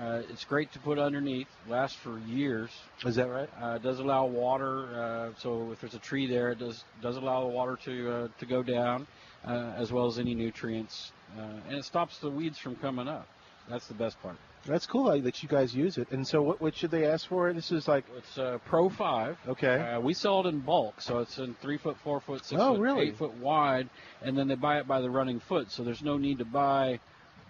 uh, 0.01 0.23
it's 0.31 0.45
great 0.45 0.73
to 0.73 0.79
put 0.79 0.99
underneath. 0.99 1.49
Lasts 1.69 1.97
for 1.97 2.19
years. 2.21 2.71
Is 3.05 3.17
that 3.17 3.29
right? 3.29 3.49
Uh, 3.61 3.77
it 3.77 3.83
does 3.83 3.99
allow 3.99 4.27
water, 4.27 4.87
uh, 4.95 5.39
so 5.39 5.71
if 5.73 5.81
there's 5.81 5.95
a 5.95 5.99
tree 5.99 6.27
there, 6.27 6.51
it 6.51 6.59
does 6.59 6.85
does 7.03 7.17
allow 7.17 7.41
the 7.43 7.49
water 7.49 7.77
to 7.85 8.11
uh, 8.11 8.29
to 8.39 8.47
go 8.47 8.63
down, 8.63 9.07
uh, 9.47 9.73
as 9.77 9.93
well 9.93 10.07
as 10.07 10.19
any 10.19 10.35
nutrients, 10.35 11.13
uh, 11.39 11.43
and 11.69 11.77
it 11.79 11.85
stops 11.85 12.19
the 12.19 12.31
weeds 12.31 12.59
from 12.59 12.77
coming 12.77 13.09
up. 13.09 13.27
That's 13.69 13.87
the 13.89 13.95
best 13.95 14.21
part. 14.23 14.37
That's 14.67 14.87
cool 14.87 15.05
that 15.21 15.43
you 15.43 15.49
guys 15.49 15.75
use 15.75 15.99
it. 15.99 16.11
And 16.11 16.27
so, 16.27 16.43
what 16.43 16.61
what 16.61 16.75
should 16.77 16.91
they 16.91 17.07
ask 17.07 17.27
for? 17.29 17.53
This 17.53 17.71
is 17.71 17.87
like 17.89 18.05
It's 18.17 18.37
uh, 18.39 18.59
Pro 18.67 18.89
Five. 18.89 19.39
okay. 19.49 19.77
Uh, 19.79 20.01
we 20.01 20.15
sell 20.15 20.41
it 20.41 20.47
in 20.49 20.61
bulk, 20.61 21.01
so 21.01 21.19
it's 21.19 21.39
in 21.39 21.55
three 21.63 21.79
foot, 21.79 21.97
four 22.05 22.21
foot, 22.21 22.45
six 22.45 22.61
Oh, 22.61 22.75
foot, 22.75 22.81
really? 22.81 23.09
eight 23.09 23.17
foot 23.17 23.35
wide, 23.35 23.89
and 24.23 24.37
then 24.37 24.49
they 24.49 24.55
buy 24.57 24.79
it 24.79 24.87
by 24.89 25.01
the 25.01 25.11
running 25.11 25.41
foot. 25.41 25.71
So 25.71 25.83
there's 25.85 26.03
no 26.03 26.17
need 26.19 26.39
to 26.39 26.45
buy 26.45 26.99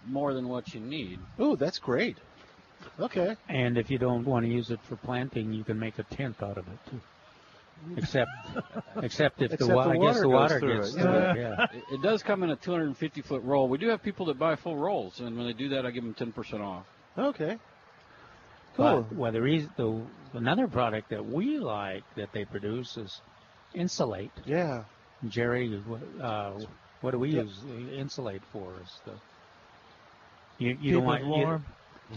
more 0.07 0.33
than 0.33 0.47
what 0.47 0.73
you 0.73 0.79
need. 0.79 1.19
Oh, 1.37 1.55
that's 1.55 1.79
great. 1.79 2.17
Okay. 2.99 3.35
And 3.47 3.77
if 3.77 3.89
you 3.89 3.97
don't 3.97 4.25
want 4.25 4.45
to 4.45 4.51
use 4.51 4.71
it 4.71 4.79
for 4.87 4.95
planting, 4.97 5.53
you 5.53 5.63
can 5.63 5.79
make 5.79 5.99
a 5.99 6.03
tent 6.03 6.41
out 6.41 6.57
of 6.57 6.67
it 6.67 6.79
too. 6.89 6.99
Except, 7.95 8.29
except 9.01 9.41
if 9.41 9.53
Except 9.53 9.59
the, 9.59 9.67
the 9.67 9.75
wa- 9.75 9.83
I 9.89 9.93
guess 9.93 10.01
water 10.01 10.19
the 10.19 10.25
goes 10.25 10.33
water 10.33 10.59
through 10.59 10.75
gets 10.81 10.95
it, 10.95 11.01
through 11.01 11.11
yeah. 11.13 11.31
it. 11.31 11.37
Yeah. 11.39 11.63
It, 11.73 11.83
it 11.93 12.01
does 12.01 12.23
come 12.23 12.43
in 12.43 12.49
a 12.49 12.55
250 12.57 13.21
foot 13.21 13.41
roll. 13.43 13.69
We 13.69 13.77
do 13.77 13.87
have 13.87 14.03
people 14.03 14.25
that 14.27 14.37
buy 14.37 14.55
full 14.57 14.75
rolls, 14.75 15.19
and 15.21 15.37
when 15.37 15.45
they 15.47 15.53
do 15.53 15.69
that, 15.69 15.85
I 15.85 15.91
give 15.91 16.03
them 16.03 16.13
10% 16.13 16.59
off. 16.61 16.85
Okay. 17.17 17.57
Cool. 18.75 19.05
But 19.09 19.15
whether 19.15 19.45
he's 19.45 19.65
the 19.77 20.01
another 20.33 20.67
product 20.67 21.09
that 21.09 21.25
we 21.25 21.57
like 21.57 22.03
that 22.15 22.31
they 22.33 22.45
produce 22.45 22.97
is 22.97 23.21
insulate. 23.73 24.31
Yeah. 24.45 24.83
Jerry, 25.27 25.81
uh, 26.21 26.53
what 27.01 27.11
do 27.11 27.19
we 27.19 27.29
Yeah. 27.29 27.41
use 27.43 27.61
insulate 27.93 28.41
for? 28.51 28.73
Is 28.81 28.99
the 29.05 29.13
you, 30.63 30.77
you 30.81 30.93
don't 30.93 31.03
it 31.03 31.05
want 31.05 31.23
you, 31.23 31.29
warm. 31.29 31.65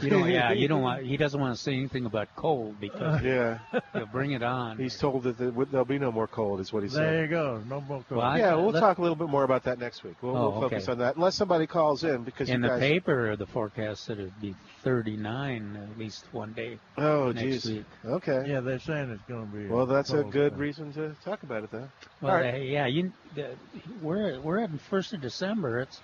You 0.00 0.08
don't 0.10 0.28
yeah 0.30 0.52
you 0.52 0.68
don't 0.68 0.82
want 0.88 1.04
he 1.04 1.16
doesn't 1.16 1.40
want 1.40 1.54
to 1.56 1.62
say 1.62 1.72
anything 1.74 2.06
about 2.06 2.28
cold 2.36 2.80
because 2.80 3.22
Yeah. 3.24 3.58
he'll 3.92 4.06
bring 4.06 4.32
it 4.32 4.42
on. 4.42 4.78
He's 4.78 4.96
told 4.96 5.24
that 5.24 5.38
there- 5.38 5.50
there'll 5.50 5.84
be 5.84 5.98
no 5.98 6.10
more 6.12 6.26
cold, 6.26 6.60
is 6.60 6.72
what 6.72 6.82
he 6.82 6.88
said. 6.88 7.02
There 7.04 7.22
you 7.24 7.28
go. 7.30 7.62
No 7.68 7.80
more 7.80 8.04
cold. 8.08 8.18
Well, 8.18 8.26
I- 8.26 8.38
yeah, 8.38 8.54
we'll 8.54 8.72
talk 8.72 8.98
a 8.98 9.02
little 9.02 9.16
bit 9.16 9.28
more 9.28 9.44
about 9.44 9.64
that 9.64 9.78
next 9.78 10.02
week. 10.04 10.14
We'll, 10.22 10.36
Oh, 10.36 10.50
we'll 10.50 10.60
focus 10.62 10.84
okay. 10.84 10.92
on 10.92 10.98
that, 10.98 11.16
unless 11.16 11.34
somebody 11.34 11.66
calls 11.66 12.04
in 12.04 12.22
because 12.24 12.48
in 12.48 12.62
you 12.62 12.68
the 12.70 12.78
paper, 12.78 13.36
the 13.36 13.46
forecast 13.46 14.04
said 14.04 14.18
it'd 14.18 14.40
be 14.40 14.54
39 14.84 15.76
at 15.92 15.98
least 15.98 16.24
one 16.32 16.52
day 16.52 16.78
oh, 16.98 17.32
next 17.32 17.66
jeez. 17.66 17.66
week. 17.76 17.84
Okay. 18.04 18.44
yeah, 18.46 18.60
they're 18.60 18.78
saying 18.78 19.10
it's 19.10 19.22
going 19.28 19.50
to 19.50 19.56
be. 19.56 19.66
Well, 19.68 19.86
that's 19.86 20.10
a 20.10 20.22
good 20.22 20.52
snap. 20.52 20.60
reason 20.60 20.92
to 20.94 21.14
talk 21.24 21.42
about 21.42 21.64
it 21.64 21.70
then. 21.70 21.88
Well, 22.20 22.32
All 22.32 22.38
right. 22.40 22.54
uh, 22.54 22.58
yeah, 22.58 22.86
you, 22.86 23.12
the, 23.34 23.54
we're 24.02 24.40
we're 24.40 24.60
at 24.60 24.72
the 24.72 24.78
first 24.78 25.12
of 25.12 25.20
December. 25.20 25.80
It's 25.80 26.00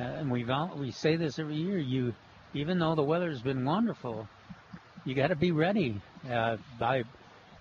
uh, 0.00 0.04
and 0.04 0.30
we've 0.30 0.48
all, 0.50 0.72
we 0.78 0.90
say 0.92 1.16
this 1.16 1.38
every 1.38 1.56
year. 1.56 1.78
You, 1.78 2.14
even 2.54 2.78
though 2.78 2.94
the 2.94 3.02
weather's 3.02 3.40
been 3.42 3.64
wonderful, 3.64 4.28
you 5.04 5.14
got 5.14 5.28
to 5.28 5.36
be 5.36 5.50
ready. 5.52 6.00
Uh, 6.30 6.56
by 6.78 7.04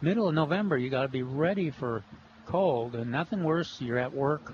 middle 0.02 0.28
of 0.28 0.34
November, 0.36 0.78
you 0.78 0.89
got 0.89 1.04
to 1.04 1.08
be 1.08 1.23
ready 1.23 1.69
for 1.69 2.04
cold. 2.45 2.95
And 2.95 3.12
nothing 3.12 3.43
worse. 3.43 3.80
You're 3.82 4.00
at 4.00 4.13
work, 4.13 4.54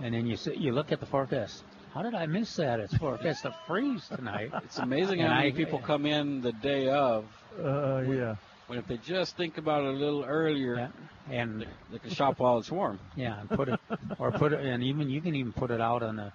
and 0.00 0.14
then 0.14 0.26
you 0.26 0.36
sit, 0.36 0.56
you 0.56 0.72
look 0.72 0.92
at 0.92 1.00
the 1.00 1.06
forecast. 1.06 1.62
How 1.94 2.02
did 2.02 2.14
I 2.14 2.26
miss 2.26 2.54
that? 2.56 2.78
It's 2.80 2.94
forecast 2.96 3.42
to 3.44 3.54
freeze 3.66 4.06
tonight. 4.08 4.50
It's 4.64 4.78
amazing 4.78 5.20
how 5.20 5.28
many 5.34 5.48
I- 5.48 5.52
people 5.52 5.78
come 5.78 6.04
in 6.06 6.42
the 6.42 6.52
day 6.52 6.88
of 6.88 7.24
Uh, 7.58 8.02
yeah. 8.06 8.36
when 8.66 8.78
if 8.78 8.86
they 8.86 8.98
just 8.98 9.34
think 9.36 9.56
about 9.56 9.82
it 9.84 9.94
a 9.94 9.96
little 9.96 10.22
earlier, 10.24 10.74
Yeah, 10.76 10.88
and 11.30 11.62
they, 11.62 11.66
they 11.92 11.98
can 11.98 12.10
shop 12.10 12.38
while 12.38 12.58
it's 12.58 12.70
warm. 12.70 12.98
Yeah, 13.16 13.40
and 13.40 13.48
put 13.48 13.70
it 13.70 13.80
or 14.18 14.30
put 14.32 14.52
it, 14.52 14.60
and 14.60 14.82
even 14.84 15.08
you 15.08 15.22
can 15.22 15.34
even 15.34 15.52
put 15.54 15.70
it 15.70 15.80
out 15.80 16.02
on 16.02 16.16
the 16.16 16.32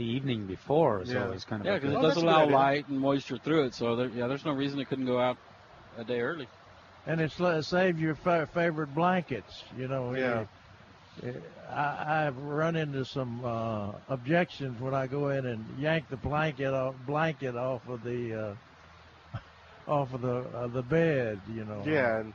the 0.00 0.06
evening 0.06 0.46
before. 0.46 1.02
Is 1.02 1.10
Yeah. 1.10 1.24
always 1.24 1.44
kind 1.44 1.60
of 1.60 1.66
Yeah, 1.66 1.74
because 1.74 1.92
it 1.92 1.96
Oh, 1.98 2.00
does 2.00 2.14
that's 2.14 2.18
a 2.18 2.20
good 2.26 2.30
allow 2.30 2.46
light 2.48 2.88
and 2.88 2.98
moisture 2.98 3.36
through 3.36 3.64
it. 3.64 3.74
So 3.74 3.96
there, 3.96 4.08
yeah, 4.08 4.26
there's 4.28 4.46
no 4.46 4.52
reason 4.52 4.80
it 4.80 4.88
couldn't 4.88 5.04
go 5.06 5.20
out 5.20 5.36
a 5.98 6.04
day 6.04 6.20
early. 6.22 6.48
And 7.06 7.20
it's 7.20 7.38
uh, 7.40 7.60
save 7.60 7.98
your 8.00 8.14
fa- 8.14 8.48
favorite 8.54 8.94
blankets. 8.94 9.62
You 9.76 9.88
know. 9.88 10.14
Yeah. 10.14 10.44
you- 11.22 11.42
I, 11.70 12.26
I've 12.26 12.36
run 12.38 12.74
into 12.76 13.04
some 13.04 13.44
uh, 13.44 13.92
objections 14.08 14.80
when 14.80 14.92
I 14.94 15.06
go 15.06 15.28
in 15.28 15.44
and 15.46 15.64
yank 15.78 16.08
the 16.08 16.16
blanket 16.16 16.72
off, 16.72 16.94
blanket 17.06 17.54
off 17.56 17.86
of 17.88 18.02
the 18.02 18.56
uh, 19.34 19.38
off 19.90 20.12
of 20.14 20.22
the 20.22 20.36
uh, 20.56 20.66
the 20.68 20.82
bed. 20.82 21.40
You 21.52 21.64
know. 21.66 21.82
Yeah, 21.86 22.20
and 22.20 22.32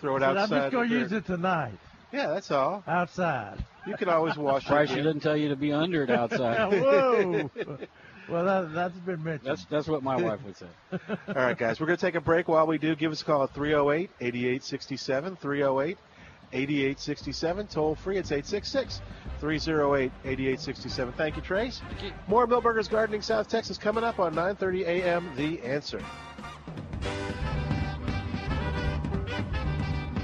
throw 0.00 0.16
it 0.16 0.20
But 0.20 0.36
outside. 0.36 0.42
I'm 0.56 0.62
just 0.64 0.72
going 0.72 0.88
to 0.90 0.94
use 0.98 1.12
it 1.12 1.24
tonight 1.24 1.78
Yeah, 2.12 2.26
that's 2.28 2.50
all. 2.50 2.84
outside. 2.86 3.64
You 3.86 3.96
can 3.96 4.08
always 4.08 4.36
wash 4.36 4.68
Right, 4.68 4.82
it. 4.82 4.88
she 4.90 4.96
didn't 4.96 5.20
tell 5.20 5.36
you 5.36 5.48
to 5.50 5.56
be 5.56 5.72
under 5.72 6.02
it 6.02 6.10
outside. 6.10 6.72
Whoa. 6.80 7.50
well, 8.28 8.44
that, 8.44 8.74
that's 8.74 8.98
been 8.98 9.22
mentioned. 9.22 9.48
that's 9.48 9.64
that's 9.66 9.86
what 9.88 10.02
my 10.02 10.16
wife 10.16 10.40
would 10.44 10.56
say. 10.56 10.66
All 11.28 11.34
right, 11.34 11.56
guys, 11.56 11.78
we're 11.80 11.86
going 11.86 11.98
to 11.98 12.04
take 12.06 12.14
a 12.16 12.20
break. 12.20 12.48
While 12.48 12.66
we 12.66 12.78
do, 12.78 12.96
give 12.96 13.12
us 13.12 13.22
a 13.22 13.24
call 13.24 13.42
at 13.44 13.54
308 13.54 14.10
8867. 14.20 15.36
308 15.36 15.98
8867. 16.52 17.66
Toll 17.68 17.94
free. 17.96 18.16
It's 18.18 18.30
866 18.32 19.00
308 19.40 20.12
8867. 20.24 21.14
Thank 21.16 21.36
you, 21.36 21.42
Trace. 21.42 21.80
More 22.28 22.46
Milberger's 22.46 22.88
Gardening 22.88 23.22
South 23.22 23.48
Texas 23.48 23.78
coming 23.78 24.04
up 24.04 24.18
on 24.18 24.34
9:30 24.34 24.82
a.m. 24.86 25.30
The 25.36 25.60
Answer. 25.62 26.00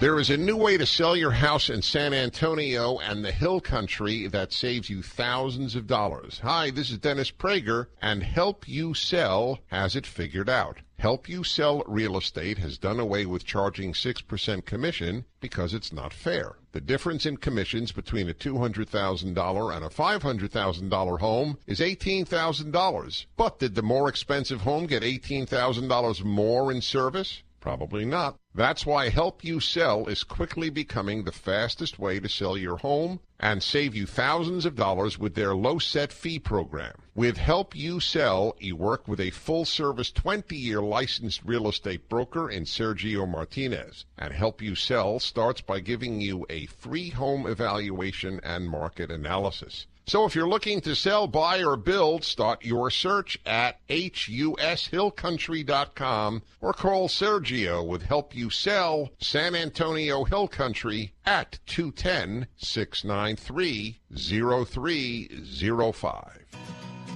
There 0.02 0.18
is 0.18 0.30
a 0.30 0.36
new 0.36 0.56
way 0.56 0.76
to 0.78 0.84
sell 0.84 1.14
your 1.14 1.30
house 1.30 1.70
in 1.70 1.80
San 1.80 2.12
Antonio 2.12 2.98
and 2.98 3.24
the 3.24 3.30
Hill 3.30 3.60
Country 3.60 4.26
that 4.26 4.52
saves 4.52 4.90
you 4.90 5.00
thousands 5.00 5.76
of 5.76 5.86
dollars. 5.86 6.40
Hi, 6.42 6.70
this 6.70 6.90
is 6.90 6.98
Dennis 6.98 7.30
Prager, 7.30 7.86
and 8.00 8.24
Help 8.24 8.66
You 8.66 8.94
Sell 8.94 9.60
has 9.68 9.94
it 9.94 10.04
figured 10.04 10.50
out. 10.50 10.78
Help 10.98 11.28
You 11.28 11.44
Sell 11.44 11.84
Real 11.86 12.16
Estate 12.16 12.58
has 12.58 12.78
done 12.78 12.98
away 12.98 13.26
with 13.26 13.44
charging 13.44 13.92
6% 13.92 14.64
commission 14.64 15.24
because 15.38 15.72
it's 15.72 15.92
not 15.92 16.12
fair. 16.12 16.56
The 16.72 16.80
difference 16.80 17.24
in 17.24 17.36
commissions 17.36 17.92
between 17.92 18.28
a 18.28 18.34
$200,000 18.34 19.76
and 19.76 19.84
a 19.84 19.88
$500,000 19.88 21.20
home 21.20 21.58
is 21.68 21.78
$18,000. 21.78 23.26
But 23.36 23.60
did 23.60 23.76
the 23.76 23.82
more 23.82 24.08
expensive 24.08 24.62
home 24.62 24.86
get 24.86 25.04
$18,000 25.04 26.24
more 26.24 26.72
in 26.72 26.80
service? 26.80 27.44
Probably 27.62 28.04
not. 28.04 28.40
That's 28.56 28.84
why 28.84 29.08
Help 29.08 29.44
You 29.44 29.60
Sell 29.60 30.08
is 30.08 30.24
quickly 30.24 30.68
becoming 30.68 31.22
the 31.22 31.30
fastest 31.30 31.96
way 31.96 32.18
to 32.18 32.28
sell 32.28 32.58
your 32.58 32.78
home 32.78 33.20
and 33.38 33.62
save 33.62 33.94
you 33.94 34.04
thousands 34.04 34.66
of 34.66 34.74
dollars 34.74 35.16
with 35.16 35.36
their 35.36 35.54
low 35.54 35.78
set 35.78 36.12
fee 36.12 36.40
program. 36.40 37.02
With 37.14 37.36
Help 37.36 37.76
You 37.76 38.00
Sell, 38.00 38.56
you 38.58 38.74
work 38.74 39.06
with 39.06 39.20
a 39.20 39.30
full 39.30 39.64
service 39.64 40.10
20 40.10 40.56
year 40.56 40.82
licensed 40.82 41.42
real 41.44 41.68
estate 41.68 42.08
broker 42.08 42.50
in 42.50 42.64
Sergio 42.64 43.28
Martinez. 43.28 44.06
And 44.18 44.32
Help 44.32 44.60
You 44.60 44.74
Sell 44.74 45.20
starts 45.20 45.60
by 45.60 45.78
giving 45.78 46.20
you 46.20 46.44
a 46.50 46.66
free 46.66 47.10
home 47.10 47.46
evaluation 47.46 48.40
and 48.42 48.68
market 48.68 49.08
analysis. 49.08 49.86
So 50.04 50.24
if 50.24 50.34
you're 50.34 50.48
looking 50.48 50.80
to 50.80 50.96
sell, 50.96 51.28
buy, 51.28 51.62
or 51.62 51.76
build, 51.76 52.24
start 52.24 52.64
your 52.64 52.90
search 52.90 53.38
at 53.46 53.78
hushillcountry.com 53.88 56.42
or 56.60 56.72
call 56.72 57.06
Sergio 57.08 57.86
with 57.86 58.02
Help 58.02 58.34
You 58.34 58.50
Sell 58.50 59.10
San 59.20 59.54
Antonio 59.54 60.24
Hill 60.24 60.48
Country 60.48 61.12
at 61.24 61.60
210 61.66 62.48
693 62.56 64.00
0305. 64.14 66.41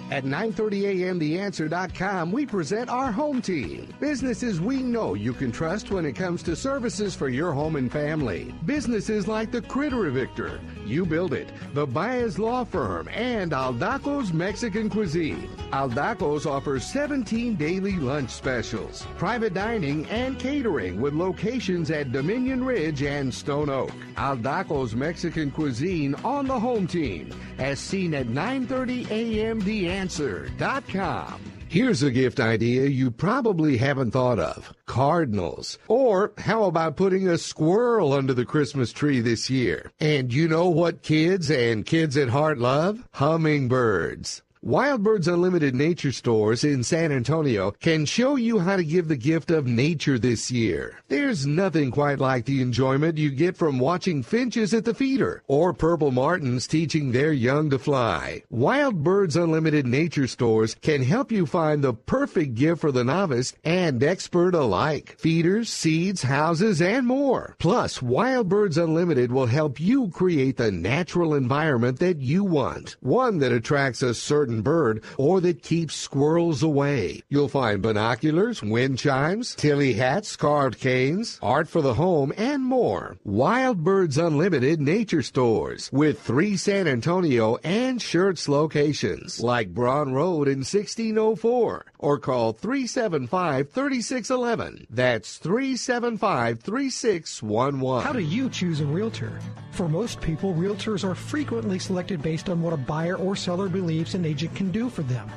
At 0.08 0.24
9:30 0.24 1.02
a.m. 1.02 1.18
theanswer.com, 1.18 2.30
we 2.30 2.46
present 2.46 2.88
our 2.88 3.10
home 3.10 3.42
team. 3.42 3.92
Businesses 3.98 4.60
we 4.60 4.76
know 4.76 5.14
you 5.14 5.32
can 5.32 5.50
trust 5.50 5.90
when 5.90 6.06
it 6.06 6.12
comes 6.12 6.44
to 6.44 6.54
services 6.54 7.16
for 7.16 7.28
your 7.28 7.52
home 7.52 7.74
and 7.74 7.90
family. 7.90 8.54
Businesses 8.66 9.26
like 9.26 9.50
the 9.50 9.62
Critter 9.62 10.08
Evictor, 10.08 10.60
You 10.86 11.06
Build 11.06 11.32
It, 11.32 11.50
the 11.74 11.86
Baez 11.86 12.38
Law 12.38 12.64
Firm, 12.64 13.08
and 13.08 13.50
Aldacos 13.50 14.32
Mexican 14.32 14.88
Cuisine. 14.88 15.48
Aldacos 15.72 16.46
offers 16.46 16.84
17 16.86 17.56
daily 17.56 17.96
lunch 17.96 18.30
specials, 18.30 19.04
private 19.18 19.54
dining 19.54 20.06
and 20.06 20.38
catering 20.38 21.00
with 21.00 21.14
locations 21.14 21.90
at 21.90 22.12
Dominion 22.12 22.62
Ridge 22.62 23.02
and 23.02 23.34
Stone 23.34 23.70
Oak. 23.70 23.90
Aldacos 24.16 24.94
Mexican 24.94 25.50
Cuisine 25.50 26.14
on 26.24 26.46
the 26.46 26.58
home 26.58 26.86
team, 26.86 27.30
as 27.58 27.80
seen 27.80 28.14
at 28.14 28.28
9:30 28.28 29.10
a.m. 29.10 29.60
theanswer.com. 29.96 31.40
Here's 31.68 32.02
a 32.02 32.10
gift 32.10 32.38
idea 32.38 32.86
you 32.86 33.10
probably 33.10 33.76
haven't 33.76 34.12
thought 34.12 34.38
of. 34.38 34.72
Cardinals. 34.86 35.78
Or 35.88 36.32
how 36.38 36.64
about 36.64 36.96
putting 36.96 37.28
a 37.28 37.38
squirrel 37.38 38.12
under 38.12 38.32
the 38.32 38.44
Christmas 38.44 38.92
tree 38.92 39.20
this 39.20 39.50
year? 39.50 39.90
And 39.98 40.32
you 40.32 40.48
know 40.48 40.68
what 40.68 41.02
kids 41.02 41.50
and 41.50 41.84
kids 41.84 42.16
at 42.16 42.28
heart 42.28 42.58
love? 42.58 43.08
Hummingbirds. 43.14 44.42
Wild 44.66 45.04
Birds 45.04 45.28
Unlimited 45.28 45.76
Nature 45.76 46.10
Stores 46.10 46.64
in 46.64 46.82
San 46.82 47.12
Antonio 47.12 47.70
can 47.70 48.04
show 48.04 48.34
you 48.34 48.58
how 48.58 48.74
to 48.74 48.82
give 48.82 49.06
the 49.06 49.14
gift 49.14 49.52
of 49.52 49.64
nature 49.64 50.18
this 50.18 50.50
year. 50.50 50.98
There's 51.06 51.46
nothing 51.46 51.92
quite 51.92 52.18
like 52.18 52.46
the 52.46 52.60
enjoyment 52.60 53.16
you 53.16 53.30
get 53.30 53.56
from 53.56 53.78
watching 53.78 54.24
finches 54.24 54.74
at 54.74 54.84
the 54.84 54.92
feeder 54.92 55.44
or 55.46 55.72
purple 55.72 56.10
martins 56.10 56.66
teaching 56.66 57.12
their 57.12 57.32
young 57.32 57.70
to 57.70 57.78
fly. 57.78 58.42
Wild 58.50 59.04
Birds 59.04 59.36
Unlimited 59.36 59.86
Nature 59.86 60.26
Stores 60.26 60.74
can 60.82 61.04
help 61.04 61.30
you 61.30 61.46
find 61.46 61.84
the 61.84 61.94
perfect 61.94 62.56
gift 62.56 62.80
for 62.80 62.90
the 62.90 63.04
novice 63.04 63.52
and 63.62 64.02
expert 64.02 64.52
alike. 64.52 65.14
Feeders, 65.16 65.70
seeds, 65.70 66.22
houses, 66.22 66.82
and 66.82 67.06
more. 67.06 67.54
Plus, 67.60 68.02
Wild 68.02 68.48
Birds 68.48 68.78
Unlimited 68.78 69.30
will 69.30 69.46
help 69.46 69.78
you 69.78 70.08
create 70.08 70.56
the 70.56 70.72
natural 70.72 71.34
environment 71.34 72.00
that 72.00 72.20
you 72.20 72.42
want. 72.42 72.96
One 72.98 73.38
that 73.38 73.52
attracts 73.52 74.02
a 74.02 74.12
certain 74.12 74.55
bird 74.62 75.02
or 75.16 75.40
that 75.40 75.62
keeps 75.62 75.94
squirrels 75.94 76.62
away. 76.62 77.22
You'll 77.28 77.48
find 77.48 77.82
binoculars, 77.82 78.62
wind 78.62 78.98
chimes, 78.98 79.54
Tilley 79.54 79.94
hats, 79.94 80.36
carved 80.36 80.78
canes, 80.78 81.38
art 81.42 81.68
for 81.68 81.82
the 81.82 81.94
home, 81.94 82.32
and 82.36 82.62
more. 82.62 83.16
Wild 83.24 83.82
Birds 83.82 84.18
Unlimited 84.18 84.80
Nature 84.80 85.22
Stores 85.22 85.90
with 85.92 86.20
three 86.20 86.56
San 86.56 86.86
Antonio 86.88 87.56
and 87.64 88.00
Schertz 88.00 88.48
locations 88.48 89.40
like 89.40 89.74
Braun 89.74 90.12
Road 90.12 90.48
in 90.48 90.58
1604 90.58 91.86
or 91.98 92.18
call 92.18 92.54
375-3611. 92.54 94.86
That's 94.90 95.38
375-3611. 95.38 98.02
How 98.02 98.12
do 98.12 98.20
you 98.20 98.50
choose 98.50 98.80
a 98.80 98.86
realtor? 98.86 99.38
For 99.70 99.88
most 99.88 100.20
people, 100.20 100.52
realtors 100.54 101.04
are 101.04 101.14
frequently 101.14 101.78
selected 101.78 102.20
based 102.22 102.48
on 102.48 102.60
what 102.62 102.72
a 102.72 102.78
buyer 102.78 103.16
or 103.16 103.36
seller 103.36 103.68
believes 103.68 104.14
an 104.14 104.24
agent 104.24 104.54
can 104.54 104.70
do 104.70 104.88
for 104.88 105.02
them. 105.02 105.30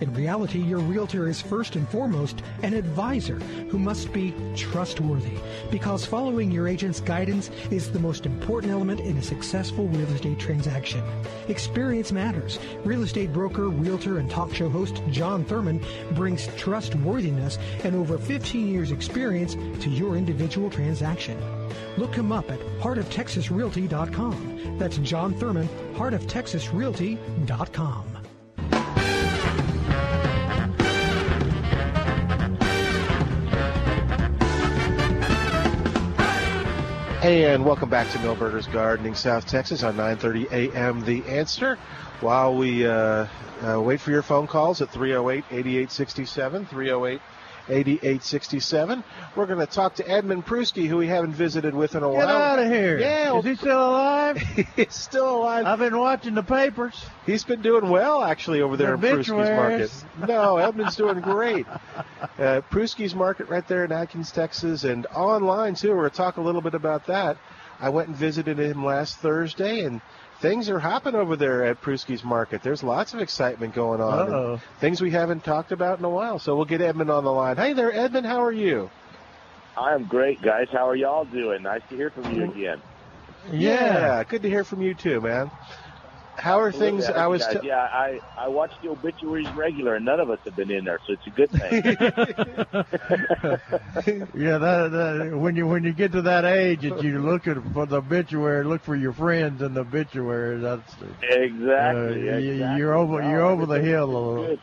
In 0.00 0.12
reality, 0.12 0.58
your 0.58 0.80
realtor 0.80 1.28
is 1.28 1.40
first 1.40 1.74
and 1.74 1.88
foremost 1.88 2.42
an 2.62 2.74
advisor 2.74 3.36
who 3.70 3.78
must 3.78 4.12
be 4.12 4.34
trustworthy 4.54 5.38
because 5.70 6.04
following 6.04 6.50
your 6.50 6.68
agent's 6.68 7.00
guidance 7.00 7.48
is 7.70 7.90
the 7.90 7.98
most 7.98 8.26
important 8.26 8.70
element 8.72 9.00
in 9.00 9.16
a 9.16 9.22
successful 9.22 9.88
real 9.88 10.06
estate 10.08 10.38
transaction. 10.38 11.02
Experience 11.48 12.12
matters. 12.12 12.58
Real 12.84 13.04
estate 13.04 13.32
broker, 13.32 13.68
realtor, 13.68 14.18
and 14.18 14.30
talk 14.30 14.52
show 14.52 14.68
host 14.68 15.00
John 15.10 15.42
Thurman 15.44 15.80
brings 16.12 16.48
trustworthiness 16.56 17.58
and 17.84 17.96
over 17.96 18.18
15 18.18 18.68
years 18.68 18.92
experience 18.92 19.54
to 19.82 19.88
your 19.88 20.16
individual 20.16 20.68
transaction. 20.68 21.40
Look 21.96 22.14
him 22.14 22.32
up 22.32 22.50
at 22.50 22.60
heartoftexasrealty.com. 22.80 24.78
That's 24.78 24.98
John 24.98 25.32
Thurman, 25.34 25.68
heartoftexasrealty.com. 25.94 28.15
and 37.26 37.64
welcome 37.64 37.88
back 37.88 38.08
to 38.12 38.18
Milberger's 38.18 38.68
Gardening, 38.68 39.16
South 39.16 39.48
Texas 39.48 39.82
on 39.82 39.96
9:30 39.96 40.48
a.m. 40.52 41.04
The 41.04 41.24
Answer. 41.24 41.76
While 42.20 42.54
we 42.54 42.86
uh, 42.86 43.26
uh, 43.62 43.80
wait 43.82 44.00
for 44.00 44.12
your 44.12 44.22
phone 44.22 44.46
calls 44.46 44.80
at 44.80 44.92
308-8867, 44.92 46.68
308 46.68 47.20
8867. 47.68 49.02
We're 49.34 49.46
going 49.46 49.58
to 49.58 49.66
talk 49.66 49.94
to 49.96 50.08
Edmund 50.08 50.46
Pruski, 50.46 50.86
who 50.86 50.96
we 50.98 51.06
haven't 51.06 51.32
visited 51.34 51.74
with 51.74 51.94
in 51.94 52.02
a 52.02 52.06
Get 52.10 52.16
while. 52.16 52.28
out 52.28 52.58
of 52.58 52.68
here. 52.68 52.98
Yeah. 52.98 53.38
Is 53.38 53.44
he 53.44 53.54
still 53.56 53.90
alive? 53.90 54.36
He's 54.76 54.94
still 54.94 55.36
alive. 55.40 55.66
I've 55.66 55.78
been 55.78 55.98
watching 55.98 56.34
the 56.34 56.42
papers. 56.42 56.94
He's 57.26 57.44
been 57.44 57.62
doing 57.62 57.88
well, 57.90 58.22
actually, 58.22 58.60
over 58.62 58.76
there 58.76 58.96
The 58.96 59.08
in 59.08 59.16
Pruski's 59.18 59.30
Market. 59.30 60.04
No, 60.28 60.56
Edmund's 60.56 60.96
doing 60.96 61.20
great. 61.20 61.66
Uh, 61.66 62.60
Pruski's 62.70 63.14
Market 63.14 63.48
right 63.48 63.66
there 63.68 63.84
in 63.84 63.92
Adkins, 63.92 64.30
Texas, 64.32 64.84
and 64.84 65.06
online, 65.14 65.74
too. 65.74 65.90
We're 65.90 65.96
going 66.02 66.10
to 66.10 66.16
talk 66.16 66.36
a 66.36 66.40
little 66.42 66.60
bit 66.60 66.74
about 66.74 67.06
that. 67.06 67.36
I 67.78 67.90
went 67.90 68.08
and 68.08 68.16
visited 68.16 68.58
him 68.58 68.84
last 68.84 69.18
Thursday, 69.18 69.80
and 69.80 70.00
things 70.40 70.68
are 70.68 70.78
hopping 70.78 71.14
over 71.14 71.36
there 71.36 71.64
at 71.64 71.80
Pruski's 71.80 72.24
Market. 72.24 72.62
There's 72.62 72.82
lots 72.82 73.14
of 73.14 73.20
excitement 73.20 73.74
going 73.74 74.00
on. 74.00 74.60
Things 74.80 75.00
we 75.00 75.10
haven't 75.10 75.44
talked 75.44 75.72
about 75.72 75.98
in 75.98 76.04
a 76.04 76.10
while. 76.10 76.38
So 76.38 76.56
we'll 76.56 76.64
get 76.64 76.80
Edmund 76.80 77.10
on 77.10 77.24
the 77.24 77.32
line. 77.32 77.56
Hey 77.56 77.72
there, 77.72 77.92
Edmund. 77.92 78.26
How 78.26 78.42
are 78.42 78.52
you? 78.52 78.90
I'm 79.76 80.06
great, 80.06 80.40
guys. 80.40 80.68
How 80.72 80.88
are 80.88 80.96
y'all 80.96 81.24
doing? 81.24 81.62
Nice 81.62 81.82
to 81.90 81.96
hear 81.96 82.10
from 82.10 82.24
you 82.34 82.42
mm-hmm. 82.42 82.58
again. 82.58 82.82
Yeah, 83.52 84.24
good 84.24 84.42
to 84.42 84.48
hear 84.48 84.64
from 84.64 84.82
you 84.82 84.94
too, 84.94 85.20
man. 85.20 85.50
How 86.36 86.60
are 86.60 86.70
things? 86.70 87.08
I 87.08 87.26
was. 87.26 87.42
Guys, 87.44 87.60
T- 87.62 87.68
yeah, 87.68 87.78
I 87.80 88.20
I 88.36 88.48
watch 88.48 88.72
the 88.82 88.90
obituaries 88.90 89.50
regular, 89.54 89.94
and 89.94 90.04
none 90.04 90.20
of 90.20 90.28
us 90.30 90.38
have 90.44 90.54
been 90.54 90.70
in 90.70 90.84
there, 90.84 91.00
so 91.06 91.14
it's 91.14 91.26
a 91.26 91.30
good 91.30 91.50
thing. 91.50 91.82
Yeah, 94.34 94.58
that, 94.58 94.90
that 94.92 95.36
when 95.38 95.56
you 95.56 95.66
when 95.66 95.84
you 95.84 95.92
get 95.92 96.12
to 96.12 96.22
that 96.22 96.44
age 96.44 96.82
that 96.82 97.02
you 97.02 97.18
look 97.20 97.46
at 97.48 97.56
for 97.72 97.86
the 97.86 97.96
obituary, 97.96 98.64
look 98.64 98.82
for 98.82 98.94
your 98.94 99.12
friends 99.12 99.62
in 99.62 99.74
the 99.74 99.80
obituary. 99.80 100.60
That's 100.60 100.94
exactly. 101.22 102.30
uh, 102.30 102.36
you- 102.38 102.52
exactly. 102.52 102.78
You're 102.78 102.94
over 102.94 103.22
you're 103.22 103.42
over 103.42 103.66
the 103.66 103.80
hill 103.80 104.04
a 104.04 104.06
little. 104.06 104.46
good. 104.46 104.60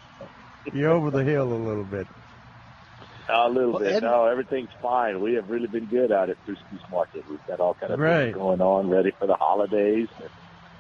You're 0.73 0.91
over 0.91 1.12
the 1.12 1.23
hill 1.23 1.51
a 1.51 1.55
little 1.55 1.83
bit. 1.83 2.07
A 3.29 3.49
little 3.49 3.71
Well, 3.71 3.79
bit. 3.81 3.93
Ed- 3.95 4.03
no, 4.03 4.25
everything's 4.25 4.69
fine. 4.81 5.21
We 5.21 5.33
have 5.36 5.49
really 5.49 5.67
been 5.67 5.86
good 5.86 6.12
out 6.12 6.29
at 6.29 6.38
Pruski's 6.45 6.81
Market. 6.91 7.23
We've 7.29 7.45
got 7.47 7.59
all 7.59 7.73
kind 7.73 7.91
of 7.93 7.99
Great. 7.99 8.25
things 8.25 8.36
going 8.36 8.62
on, 8.62 8.89
ready 8.89 9.12
for 9.12 9.27
the 9.27 9.36
holidays. 9.36 10.09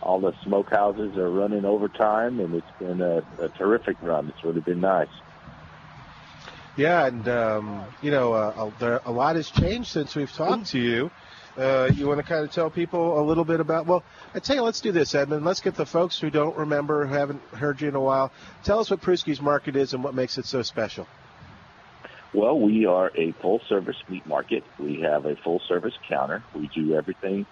All 0.03 0.19
the 0.19 0.33
smokehouses 0.45 1.15
are 1.15 1.31
running 1.31 1.63
overtime, 1.63 2.41
and 2.41 2.53
it's 2.55 2.71
been 2.77 3.01
a, 3.01 3.23
a 3.39 3.47
terrific 3.49 3.95
run. 4.01 4.27
It's 4.27 4.43
really 4.43 4.59
been 4.59 4.81
nice. 4.81 5.07
Yeah, 6.75 7.05
and 7.05 7.25
um, 7.29 7.85
you 8.01 8.11
know, 8.11 8.33
uh, 8.33 8.53
a- 8.67 8.79
there, 8.79 9.01
a 9.05 9.11
lot 9.11 9.37
has 9.37 9.49
changed 9.49 9.89
since 9.89 10.13
we've 10.15 10.31
talked 10.31 10.67
to 10.71 10.79
you. 10.79 11.09
Uh, 11.57 11.89
you 11.93 12.07
want 12.07 12.17
to 12.19 12.23
kind 12.23 12.43
of 12.43 12.51
tell 12.51 12.69
people 12.69 13.19
a 13.19 13.23
little 13.23 13.45
bit 13.45 13.59
about? 13.61 13.85
Well, 13.85 14.03
I 14.33 14.39
tell 14.39 14.55
you, 14.57 14.61
let's 14.63 14.81
do 14.81 14.91
this, 14.91 15.15
Edmund. 15.15 15.45
Let's 15.45 15.61
get 15.61 15.75
the 15.75 15.85
folks 15.85 16.19
who 16.19 16.29
don't 16.29 16.57
remember, 16.57 17.05
who 17.05 17.13
haven't 17.13 17.41
heard 17.53 17.79
you 17.79 17.87
in 17.87 17.95
a 17.95 18.01
while. 18.01 18.31
Tell 18.63 18.79
us 18.79 18.89
what 18.91 19.01
Pruski's 19.01 19.39
Market 19.39 19.75
is 19.77 19.93
and 19.93 20.03
what 20.03 20.15
makes 20.15 20.37
it 20.37 20.45
so 20.45 20.63
special. 20.63 21.07
Well, 22.33 22.59
we 22.59 22.87
are 22.87 23.11
a 23.15 23.31
full 23.33 23.61
service 23.69 23.97
meat 24.09 24.25
market. 24.25 24.63
We 24.79 25.01
have 25.01 25.27
a 25.27 25.35
full 25.37 25.61
service 25.67 25.93
counter. 26.09 26.43
We 26.55 26.67
do 26.73 26.95
everything 26.95 27.45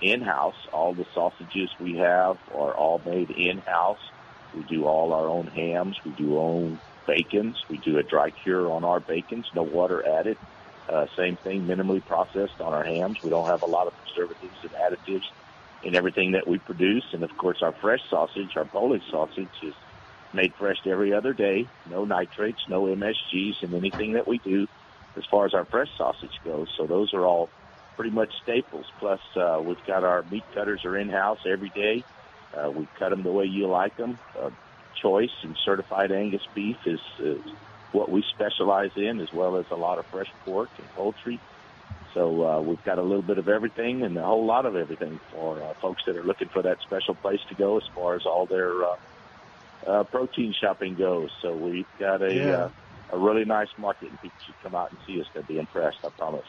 in 0.00 0.20
house. 0.22 0.56
All 0.72 0.94
the 0.94 1.06
sausages 1.14 1.70
we 1.80 1.96
have 1.96 2.38
are 2.54 2.74
all 2.74 3.00
made 3.04 3.30
in 3.30 3.58
house. 3.58 4.00
We 4.54 4.62
do 4.64 4.84
all 4.86 5.12
our 5.12 5.28
own 5.28 5.46
hams. 5.46 5.96
We 6.04 6.12
do 6.12 6.38
own 6.38 6.80
bacons. 7.06 7.56
We 7.68 7.78
do 7.78 7.98
a 7.98 8.02
dry 8.02 8.30
cure 8.30 8.70
on 8.70 8.84
our 8.84 9.00
bacons, 9.00 9.46
no 9.54 9.62
water 9.62 10.06
added. 10.06 10.36
Uh, 10.88 11.06
same 11.16 11.36
thing, 11.36 11.66
minimally 11.66 12.04
processed 12.04 12.60
on 12.60 12.72
our 12.72 12.84
hams. 12.84 13.22
We 13.22 13.30
don't 13.30 13.46
have 13.46 13.62
a 13.62 13.66
lot 13.66 13.86
of 13.86 13.94
preservatives 13.96 14.56
and 14.62 14.72
additives 14.72 15.24
in 15.84 15.94
everything 15.94 16.32
that 16.32 16.48
we 16.48 16.58
produce. 16.58 17.04
And 17.12 17.22
of 17.22 17.36
course, 17.36 17.58
our 17.62 17.72
fresh 17.72 18.00
sausage, 18.10 18.56
our 18.56 18.64
Polish 18.64 19.02
sausage, 19.10 19.48
is 19.62 19.74
made 20.32 20.52
fresh 20.54 20.78
every 20.86 21.12
other 21.12 21.32
day. 21.32 21.68
No 21.88 22.04
nitrates, 22.04 22.60
no 22.68 22.84
MSGs 22.84 23.62
in 23.62 23.74
anything 23.74 24.14
that 24.14 24.26
we 24.26 24.38
do 24.38 24.66
as 25.16 25.24
far 25.30 25.46
as 25.46 25.54
our 25.54 25.64
fresh 25.64 25.88
sausage 25.96 26.40
goes. 26.44 26.68
So 26.76 26.86
those 26.86 27.14
are 27.14 27.24
all 27.24 27.50
pretty 28.00 28.14
much 28.14 28.32
staples. 28.42 28.86
Plus, 28.98 29.20
uh, 29.36 29.60
we've 29.62 29.84
got 29.86 30.04
our 30.04 30.22
meat 30.30 30.42
cutters 30.54 30.86
are 30.86 30.96
in 30.96 31.10
house 31.10 31.40
every 31.44 31.68
day. 31.68 32.02
Uh, 32.56 32.70
we 32.70 32.88
cut 32.98 33.10
them 33.10 33.22
the 33.22 33.30
way 33.30 33.44
you 33.44 33.66
like 33.66 33.94
them. 33.98 34.18
Uh, 34.40 34.48
choice 35.02 35.34
and 35.42 35.54
certified 35.66 36.10
Angus 36.10 36.40
beef 36.54 36.78
is, 36.86 37.00
is 37.18 37.42
what 37.92 38.10
we 38.10 38.22
specialize 38.34 38.92
in, 38.96 39.20
as 39.20 39.30
well 39.34 39.58
as 39.58 39.66
a 39.70 39.76
lot 39.76 39.98
of 39.98 40.06
fresh 40.06 40.30
pork 40.46 40.70
and 40.78 40.88
poultry. 40.94 41.38
So 42.14 42.42
uh, 42.42 42.60
we've 42.62 42.82
got 42.84 42.96
a 42.96 43.02
little 43.02 43.20
bit 43.20 43.36
of 43.36 43.50
everything 43.50 44.02
and 44.02 44.16
a 44.16 44.24
whole 44.24 44.46
lot 44.46 44.64
of 44.64 44.76
everything 44.76 45.20
for 45.30 45.62
uh, 45.62 45.74
folks 45.74 46.02
that 46.06 46.16
are 46.16 46.24
looking 46.24 46.48
for 46.48 46.62
that 46.62 46.80
special 46.80 47.14
place 47.14 47.40
to 47.50 47.54
go 47.54 47.76
as 47.76 47.86
far 47.94 48.14
as 48.14 48.24
all 48.24 48.46
their 48.46 48.82
uh, 48.82 48.96
uh, 49.86 50.04
protein 50.04 50.54
shopping 50.58 50.94
goes. 50.94 51.30
So 51.42 51.54
we've 51.54 51.84
got 51.98 52.22
a 52.22 52.32
Yeah. 52.32 52.56
uh, 52.64 52.70
a 53.12 53.18
really 53.18 53.44
nice 53.44 53.68
market, 53.76 54.08
and 54.08 54.22
people 54.22 54.38
should 54.46 54.54
come 54.62 54.74
out 54.74 54.90
and 54.90 54.98
see 55.06 55.20
us. 55.20 55.26
They'll 55.34 55.42
be 55.42 55.58
impressed, 55.58 55.98
I 56.02 56.08
promise. 56.08 56.46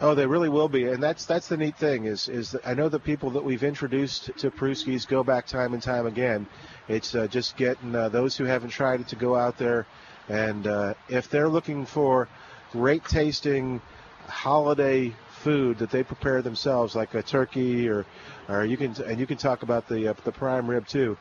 Oh, 0.00 0.14
they 0.14 0.26
really 0.26 0.48
will 0.48 0.68
be, 0.68 0.84
and 0.88 1.00
that's 1.02 1.24
that's 1.24 1.48
the 1.48 1.56
neat 1.56 1.76
thing 1.76 2.04
is 2.06 2.28
is 2.28 2.50
that 2.50 2.66
I 2.66 2.74
know 2.74 2.88
the 2.88 2.98
people 2.98 3.30
that 3.30 3.44
we've 3.44 3.62
introduced 3.62 4.30
to 4.38 4.50
Pruski's 4.50 5.06
go 5.06 5.22
back 5.22 5.46
time 5.46 5.72
and 5.72 5.82
time 5.82 6.06
again. 6.06 6.46
It's 6.88 7.14
uh, 7.14 7.28
just 7.28 7.56
getting 7.56 7.94
uh, 7.94 8.08
those 8.08 8.36
who 8.36 8.44
haven't 8.44 8.70
tried 8.70 9.00
it 9.00 9.08
to 9.08 9.16
go 9.16 9.36
out 9.36 9.56
there, 9.56 9.86
and 10.28 10.66
uh, 10.66 10.94
if 11.08 11.30
they're 11.30 11.48
looking 11.48 11.86
for 11.86 12.28
great 12.72 13.04
tasting 13.04 13.80
holiday 14.26 15.14
food 15.30 15.78
that 15.78 15.90
they 15.90 16.02
prepare 16.02 16.42
themselves, 16.42 16.96
like 16.96 17.14
a 17.14 17.22
turkey 17.22 17.88
or 17.88 18.04
or 18.48 18.64
you 18.64 18.76
can 18.76 19.00
and 19.04 19.20
you 19.20 19.26
can 19.26 19.38
talk 19.38 19.62
about 19.62 19.88
the 19.88 20.08
uh, 20.08 20.14
the 20.24 20.32
prime 20.32 20.68
rib 20.68 20.88
too. 20.88 21.16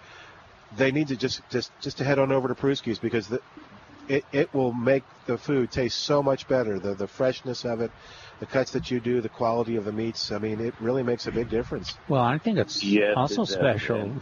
They 0.76 0.92
need 0.92 1.10
to 1.10 1.16
just 1.16 1.42
just 1.52 1.72
just 1.80 2.00
to 2.00 2.04
head 2.04 2.18
on 2.18 2.32
over 2.32 2.48
to 2.48 2.56
Pruski's 2.56 2.98
because 2.98 3.28
the, 3.28 3.40
it 4.08 4.26
it 4.32 4.54
will 4.54 4.74
make 4.74 5.04
the 5.28 5.38
food 5.38 5.72
taste 5.72 6.00
so 6.00 6.24
much 6.24 6.48
better. 6.48 6.80
The 6.80 6.96
the 6.96 7.08
freshness 7.08 7.66
of 7.66 7.82
it, 7.82 7.92
the 8.40 8.46
cuts 8.46 8.72
that 8.72 8.90
you 8.92 9.00
do, 9.00 9.22
the 9.22 9.30
quality 9.30 9.76
of 9.76 9.86
the 9.86 9.92
meats. 9.92 10.32
I 10.32 10.40
mean, 10.40 10.60
it 10.60 10.74
really 10.80 11.04
makes 11.04 11.28
a 11.28 11.32
big 11.32 11.50
difference. 11.50 11.98
Well, 12.08 12.22
I 12.22 12.38
think 12.38 12.58
it's 12.58 12.84
Yes, 12.84 13.16
also 13.16 13.44
it 13.44 13.48
special, 13.48 14.22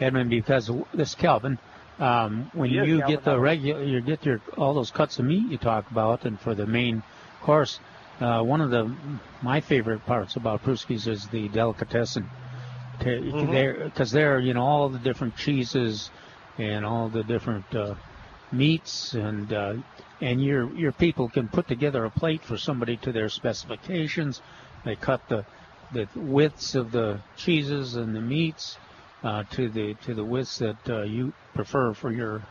Edmund, 0.00 0.30
because 0.30 0.70
this 0.94 1.08
is 1.10 1.14
Calvin. 1.14 1.58
Um, 1.98 2.50
when 2.54 2.70
Yes, 2.70 2.86
you 2.86 2.98
Calvin, 2.98 3.14
get 3.14 3.24
the 3.24 3.30
how 3.30 3.36
are 3.36 3.46
you? 3.54 3.74
regular, 3.74 3.84
you 3.84 4.00
get 4.00 4.24
your 4.26 4.40
all 4.56 4.74
those 4.74 4.90
cuts 4.90 5.18
of 5.18 5.26
meat 5.26 5.48
you 5.50 5.58
talk 5.58 5.90
about, 5.90 6.24
and 6.24 6.40
for 6.40 6.54
the 6.54 6.66
main 6.66 7.02
course, 7.42 7.78
uh, 8.20 8.42
one 8.42 8.60
of 8.60 8.70
the 8.70 8.96
my 9.42 9.60
favorite 9.60 10.04
parts 10.06 10.36
about 10.36 10.62
Pruski's 10.62 11.06
is 11.06 11.28
the 11.30 11.48
delicatessen. 11.48 12.28
There, 13.00 13.84
because 13.84 14.10
there, 14.12 14.38
you 14.40 14.54
know, 14.54 14.62
all 14.62 14.88
the 14.88 14.98
different 14.98 15.36
cheeses 15.36 16.10
and 16.58 16.84
all 16.84 17.08
the 17.08 17.24
different 17.24 17.64
uh, 17.74 17.94
meats, 18.54 19.14
and 19.14 19.52
uh, 19.52 19.74
and 20.20 20.40
your 20.40 20.72
your 20.74 20.92
people 20.92 21.28
can 21.28 21.48
put 21.48 21.66
together 21.66 22.04
a 22.04 22.10
plate 22.10 22.42
for 22.44 22.56
somebody 22.56 22.96
to 22.98 23.12
their 23.12 23.28
specifications. 23.28 24.40
They 24.84 24.96
cut 24.96 25.20
the 25.28 25.44
the 25.92 26.08
widths 26.16 26.74
of 26.74 26.90
the 26.92 27.20
cheeses 27.36 27.96
and 27.96 28.14
the 28.14 28.20
meats 28.20 28.78
uh, 29.22 29.44
to 29.52 29.68
the 29.68 29.94
to 30.06 30.14
the 30.14 30.24
widths 30.24 30.58
that 30.58 30.88
uh, 30.88 31.02
you 31.02 31.32
prefer 31.54 31.92
for 31.94 32.12
your 32.12 32.42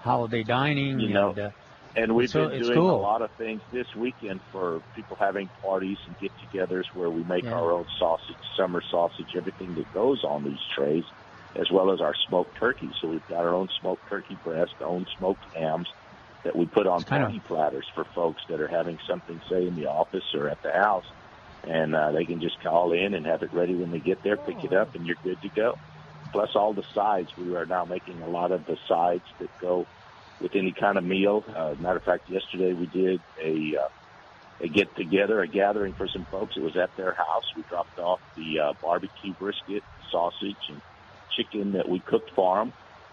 holiday 0.00 0.42
dining. 0.42 1.00
You 1.00 1.14
know, 1.14 1.30
and, 1.30 1.38
uh, 1.38 1.50
And 1.96 2.14
we've 2.14 2.28
so 2.28 2.48
been 2.48 2.60
doing 2.60 2.78
a 2.78 2.96
lot 2.96 3.22
of 3.22 3.30
things 3.32 3.60
this 3.72 3.86
weekend 3.96 4.40
for 4.52 4.82
people 4.94 5.16
having 5.18 5.48
parties 5.62 5.98
and 6.06 6.16
get-togethers 6.18 6.84
where 6.94 7.10
we 7.10 7.24
make 7.24 7.44
Yeah. 7.44 7.54
our 7.54 7.72
own 7.72 7.86
sausage, 7.98 8.36
summer 8.56 8.82
sausage, 8.90 9.34
everything 9.36 9.74
that 9.74 9.92
goes 9.92 10.22
on 10.24 10.44
these 10.44 10.60
trays, 10.76 11.04
as 11.58 11.70
well 11.70 11.90
as 11.92 12.00
our 12.00 12.14
smoked 12.28 12.56
turkey. 12.56 12.90
So 13.00 13.08
we've 13.08 13.26
got 13.28 13.44
our 13.44 13.54
own 13.54 13.68
smoked 13.80 14.08
turkey 14.08 14.36
breast, 14.44 14.74
our 14.80 14.86
own 14.86 15.06
smoked 15.18 15.44
hams 15.54 15.88
that 16.44 16.54
we 16.54 16.66
put 16.66 16.86
on 16.86 17.02
of- 17.02 17.44
platters 17.46 17.86
for 17.94 18.04
folks 18.04 18.42
that 18.48 18.60
are 18.60 18.68
having 18.68 18.98
something, 19.06 19.40
say, 19.48 19.66
in 19.66 19.74
the 19.76 19.86
office 19.86 20.34
or 20.34 20.48
at 20.48 20.62
the 20.62 20.72
house. 20.72 21.06
And 21.64 21.96
uh, 21.96 22.12
they 22.12 22.24
can 22.24 22.40
just 22.40 22.62
call 22.62 22.92
in 22.92 23.14
and 23.14 23.26
have 23.26 23.42
it 23.42 23.52
ready 23.52 23.74
when 23.74 23.90
they 23.90 23.98
get 23.98 24.22
there, 24.22 24.36
pick 24.36 24.62
it 24.62 24.72
up, 24.72 24.94
and 24.94 25.04
you're 25.04 25.16
good 25.24 25.40
to 25.42 25.48
go. 25.48 25.76
plus 26.32 26.50
all 26.54 26.72
the 26.74 26.84
sides. 26.94 27.30
We 27.36 27.56
are 27.56 27.66
now 27.66 27.84
making 27.84 28.20
a 28.22 28.28
lot 28.28 28.52
of 28.52 28.66
the 28.66 28.76
sides 28.86 29.24
that 29.40 29.50
go 29.60 29.86
with 30.40 30.54
any 30.54 30.70
kind 30.72 30.98
of 30.98 31.02
meal. 31.04 31.44
Uh, 31.48 31.74
matter 31.80 31.96
of 31.96 32.04
fact, 32.04 32.28
yesterday 32.28 32.72
we 32.74 32.86
did 32.86 33.20
a 33.42 33.76
uh, 33.82 33.88
a 34.60 34.68
get 34.68 34.94
together, 34.96 35.40
a 35.40 35.48
gathering 35.48 35.92
for 35.94 36.06
some 36.08 36.24
folks. 36.26 36.56
It 36.56 36.62
was 36.62 36.76
at 36.76 36.94
their 36.96 37.12
house. 37.12 37.44
We 37.56 37.62
dropped 37.62 37.98
off 37.98 38.20
the 38.36 38.60
uh, 38.60 38.72
barbecue 38.80 39.34
brisket, 39.34 39.82
sausage, 40.10 40.56
and 40.68 40.80
chicken 41.36 41.72
that 41.72 41.88
we 41.88 42.00
cooked 42.00 42.30
for 42.34 42.58
them, 42.58 42.72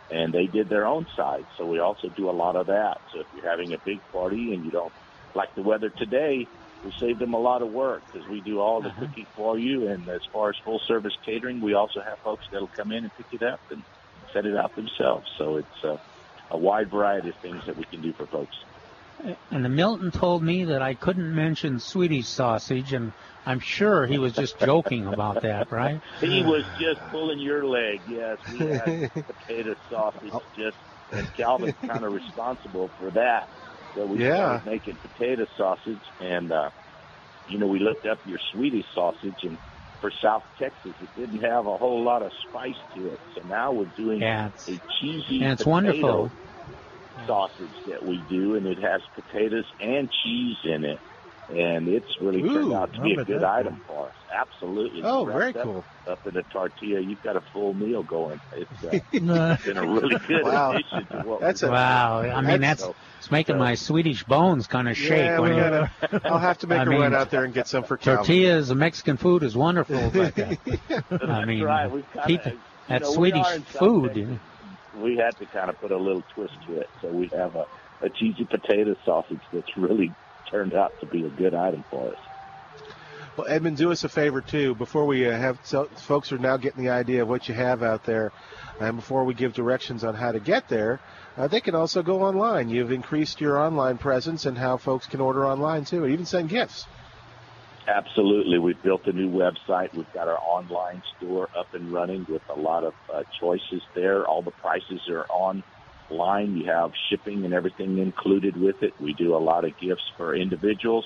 and 0.09 0.33
they 0.33 0.45
did 0.47 0.69
their 0.69 0.85
own 0.85 1.05
side. 1.15 1.45
So 1.57 1.65
we 1.65 1.79
also 1.79 2.09
do 2.09 2.29
a 2.29 2.31
lot 2.31 2.55
of 2.55 2.67
that. 2.67 2.97
So 3.11 3.19
if 3.21 3.27
you're 3.33 3.49
having 3.49 3.73
a 3.73 3.77
big 3.83 4.01
party 4.11 4.53
and 4.53 4.63
you 4.63 4.71
don't 4.71 4.93
like 5.35 5.53
the 5.55 5.61
weather 5.61 5.89
today, 5.89 6.47
we 6.83 6.93
save 6.99 7.17
them 7.19 7.33
a 7.33 7.39
lot 7.39 7.61
of 7.61 7.69
work 7.69 8.03
because 8.11 8.27
we 8.27 8.41
do 8.41 8.59
all 8.59 8.81
the 8.81 8.89
Uh-huh. 8.89 9.05
cooking 9.05 9.27
for 9.35 9.57
you. 9.57 9.87
And 9.87 10.07
as 10.09 10.21
far 10.31 10.49
as 10.49 10.55
full 10.63 10.79
service 10.87 11.15
catering, 11.25 11.61
we 11.61 11.73
also 11.73 12.01
have 12.01 12.19
folks 12.19 12.45
that'll 12.51 12.67
come 12.67 12.91
in 12.91 13.03
and 13.05 13.15
pick 13.15 13.27
it 13.31 13.41
up 13.41 13.61
and 13.69 13.83
set 14.33 14.45
it 14.45 14.55
out 14.55 14.75
themselves. 14.75 15.27
So 15.37 15.55
it's 15.57 15.83
uh, 15.83 15.97
a 16.51 16.57
wide 16.57 16.89
variety 16.91 17.29
of 17.29 17.35
things 17.41 17.63
that 17.65 17.77
we 17.77 17.85
can 17.85 18.01
do 18.01 18.13
for 18.13 18.27
folks. 18.27 18.55
And 19.51 19.63
the 19.63 19.69
Milton 19.69 20.11
told 20.11 20.43
me 20.43 20.65
that 20.65 20.81
I 20.81 20.95
couldn't 20.95 21.33
mention 21.35 21.79
Swedish 21.79 22.25
sausage, 22.33 22.93
and 22.93 23.11
I'm 23.45 23.59
sure 23.61 24.05
he 24.07 24.17
was 24.17 24.33
just 24.33 24.57
joking 24.59 25.07
about 25.07 25.41
that, 25.43 25.71
right? 25.71 25.99
He 26.19 26.41
was 26.45 26.65
just 26.77 26.99
pulling 27.11 27.39
your 27.39 27.65
leg. 27.65 28.01
Yes, 28.05 28.37
we 28.47 28.59
had 28.59 29.11
potato 29.25 29.75
sausage. 29.89 30.31
Just 30.55 30.77
and 31.11 31.27
Calvin's 31.35 31.75
kind 31.85 32.03
of 32.03 32.11
responsible 32.11 32.91
for 32.97 33.11
that. 33.11 33.43
So 33.95 34.05
we 34.05 34.19
Yeah. 34.19 34.35
started 34.35 34.65
making 34.65 34.97
potato 35.01 35.45
sausage, 35.57 36.03
and 36.19 36.51
uh, 36.51 36.69
you 37.47 37.59
know 37.59 37.67
we 37.67 37.79
looked 37.79 38.05
up 38.05 38.19
your 38.25 38.39
Swedish 38.51 38.85
sausage, 38.93 39.37
and 39.43 39.57
for 40.01 40.11
South 40.23 40.43
Texas, 40.59 40.93
it 41.01 41.09
didn't 41.15 41.41
have 41.41 41.65
a 41.65 41.77
whole 41.77 42.03
lot 42.03 42.21
of 42.23 42.31
spice 42.47 42.75
to 42.95 43.07
it. 43.13 43.19
So 43.35 43.41
now 43.45 43.71
we're 43.73 43.85
doing 43.97 44.19
Yeah, 44.21 44.49
a 44.67 44.71
it's- 44.71 44.81
cheesy 44.99 45.39
and 45.43 45.53
it's 45.53 45.63
potato 45.63 45.71
wonderful. 45.71 46.31
Sausage 47.27 47.69
that 47.87 48.05
we 48.05 48.17
do, 48.29 48.55
and 48.55 48.65
it 48.67 48.79
has 48.79 49.01
potatoes 49.15 49.65
and 49.79 50.09
cheese 50.23 50.57
in 50.63 50.83
it. 50.85 50.99
And 51.49 51.89
it's 51.89 52.19
really 52.21 52.41
turned 52.41 52.71
out 52.73 52.93
to 52.93 53.01
be 53.01 53.13
a 53.15 53.25
good 53.25 53.41
that? 53.41 53.43
item 53.49 53.81
for 53.85 54.07
us. 54.07 54.13
Absolutely. 54.33 55.01
Oh, 55.03 55.25
Wrapped 55.25 55.39
very 55.39 55.55
up- 55.55 55.63
cool. 55.63 55.85
Up 56.07 56.25
in 56.27 56.37
a 56.37 56.43
tortilla, 56.43 56.99
you've 57.01 57.21
got 57.21 57.35
a 57.35 57.41
full 57.41 57.73
meal 57.73 58.01
going. 58.01 58.39
It's, 58.55 58.71
uh, 58.83 58.89
it's 59.11 59.63
been 59.65 59.77
a 59.77 59.85
really 59.85 60.17
good 60.27 60.43
Wow. 60.43 60.71
addition 60.71 61.05
to 61.07 61.17
what 61.27 61.41
That's 61.41 61.61
we're 61.61 61.67
a- 61.67 61.71
Wow, 61.71 62.19
I 62.21 62.41
mean 62.41 62.61
that's 62.61 62.81
So- 62.81 62.95
it's 63.19 63.29
making 63.29 63.57
my 63.57 63.75
Swedish 63.75 64.23
bones 64.23 64.67
kind 64.67 64.87
of 64.89 64.97
shake. 64.97 65.17
Yeah, 65.19 65.39
we 65.39 65.49
when 65.49 65.55
you- 65.57 65.61
gotta. 65.61 66.21
I'll 66.25 66.39
have 66.39 66.57
to 66.59 66.67
make 66.67 66.79
I 66.79 66.83
a 66.83 66.85
mean, 66.85 67.01
run 67.01 67.13
out 67.13 67.29
there 67.29 67.43
and 67.43 67.53
get 67.53 67.67
some 67.67 67.83
for 67.83 67.97
Calvin. 67.97 68.25
Tortillas, 68.25 68.69
the 68.69 68.75
Mexican 68.75 69.17
food 69.17 69.43
is 69.43 69.55
wonderful, 69.55 70.11
but 70.13 70.39
uh, 70.39 70.55
That's 70.89 71.11
I 71.23 71.45
mean, 71.45 71.61
right. 71.63 71.91
We've 71.91 72.05
kinda- 72.13 72.27
people, 72.27 72.51
you 72.53 72.59
that 72.87 73.01
know, 73.01 73.11
Swedish 73.13 73.45
are 73.45 73.53
in 73.55 73.61
food. 73.63 74.39
We 75.01 75.17
had 75.17 75.37
to 75.37 75.45
kind 75.47 75.69
of 75.69 75.79
put 75.79 75.91
a 75.91 75.97
little 75.97 76.23
twist 76.33 76.53
to 76.67 76.79
it. 76.79 76.89
So 77.01 77.09
we 77.09 77.29
have 77.29 77.55
a, 77.55 77.65
a 78.01 78.09
cheesy 78.09 78.45
potato 78.45 78.95
sausage 79.05 79.41
that's 79.51 79.75
really 79.77 80.13
turned 80.49 80.73
out 80.73 80.93
to 80.99 81.05
be 81.05 81.25
a 81.25 81.29
good 81.29 81.53
item 81.53 81.83
for 81.89 82.09
us. 82.09 82.17
Well, 83.35 83.47
Edmund, 83.47 83.77
do 83.77 83.91
us 83.91 84.03
a 84.03 84.09
favor 84.09 84.41
too. 84.41 84.75
Before 84.75 85.05
we 85.05 85.27
uh, 85.27 85.35
have 85.35 85.57
so, 85.63 85.85
folks 85.85 86.31
are 86.31 86.37
now 86.37 86.57
getting 86.57 86.83
the 86.83 86.91
idea 86.91 87.23
of 87.23 87.27
what 87.27 87.47
you 87.47 87.55
have 87.55 87.81
out 87.81 88.03
there, 88.03 88.31
and 88.79 88.95
before 88.95 89.23
we 89.23 89.33
give 89.33 89.53
directions 89.53 90.03
on 90.03 90.13
how 90.13 90.31
to 90.31 90.39
get 90.39 90.67
there, 90.67 90.99
uh, 91.35 91.47
they 91.47 91.59
can 91.59 91.73
also 91.73 92.03
go 92.03 92.21
online. 92.21 92.69
You've 92.69 92.91
increased 92.91 93.41
your 93.41 93.59
online 93.59 93.97
presence 93.97 94.45
and 94.45 94.55
how 94.55 94.77
folks 94.77 95.07
can 95.07 95.19
order 95.19 95.47
online 95.47 95.83
too, 95.83 96.03
and 96.03 96.13
even 96.13 96.27
send 96.27 96.49
gifts. 96.49 96.85
Absolutely. 97.87 98.59
We've 98.59 98.81
built 98.81 99.05
a 99.07 99.11
new 99.11 99.29
website. 99.29 99.93
We've 99.93 100.11
got 100.13 100.27
our 100.27 100.39
online 100.39 101.01
store 101.17 101.49
up 101.57 101.73
and 101.73 101.91
running 101.91 102.25
with 102.29 102.41
a 102.49 102.57
lot 102.57 102.83
of 102.83 102.93
uh, 103.13 103.23
choices 103.39 103.81
there. 103.93 104.25
All 104.25 104.41
the 104.41 104.51
prices 104.51 105.01
are 105.09 105.25
online. 105.29 106.55
You 106.57 106.65
have 106.71 106.91
shipping 107.09 107.43
and 107.43 107.53
everything 107.53 107.97
included 107.97 108.55
with 108.55 108.83
it. 108.83 108.93
We 109.01 109.13
do 109.13 109.35
a 109.35 109.39
lot 109.39 109.65
of 109.65 109.77
gifts 109.77 110.03
for 110.15 110.35
individuals 110.35 111.05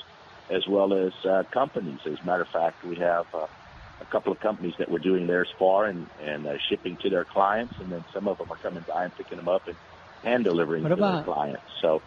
as 0.52 0.68
well 0.68 0.94
as 0.94 1.14
uh, 1.26 1.44
companies. 1.52 2.00
As 2.06 2.20
a 2.22 2.26
matter 2.26 2.44
of 2.44 2.50
fact, 2.50 2.84
we 2.84 2.96
have 2.98 3.26
uh, 3.34 3.48
a 4.00 4.06
couple 4.06 4.32
of 4.32 4.40
companies 4.40 4.76
that 4.78 4.90
we're 4.90 5.00
doing 5.00 5.26
theirs 5.28 5.50
for 5.58 5.88
and, 5.88 6.08
and 6.22 6.46
uh, 6.46 6.54
shipping 6.70 6.98
to 7.02 7.10
their 7.10 7.26
clients, 7.26 7.74
and 7.80 7.92
then 7.92 8.06
some 8.14 8.28
of 8.28 8.38
them 8.38 8.52
are 8.52 8.58
coming 8.58 8.86
by 8.88 9.06
and 9.06 9.16
picking 9.16 9.38
them 9.38 9.50
up 9.50 9.68
and 9.68 9.76
hand 10.24 10.44
delivering 10.44 10.84
What 10.84 10.90
to 10.90 10.96
about- 10.96 11.26
their 11.26 11.34
clients. 11.34 11.64
So 11.82 12.02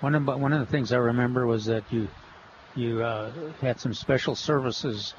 One 0.00 0.14
of 0.14 0.26
one 0.26 0.52
of 0.52 0.60
the 0.60 0.66
things 0.66 0.92
I 0.92 0.96
remember 0.98 1.46
was 1.46 1.66
that 1.66 1.92
you 1.92 2.08
you 2.78 3.02
uh, 3.02 3.30
had 3.60 3.80
some 3.80 3.92
special 3.92 4.34
services 4.36 5.14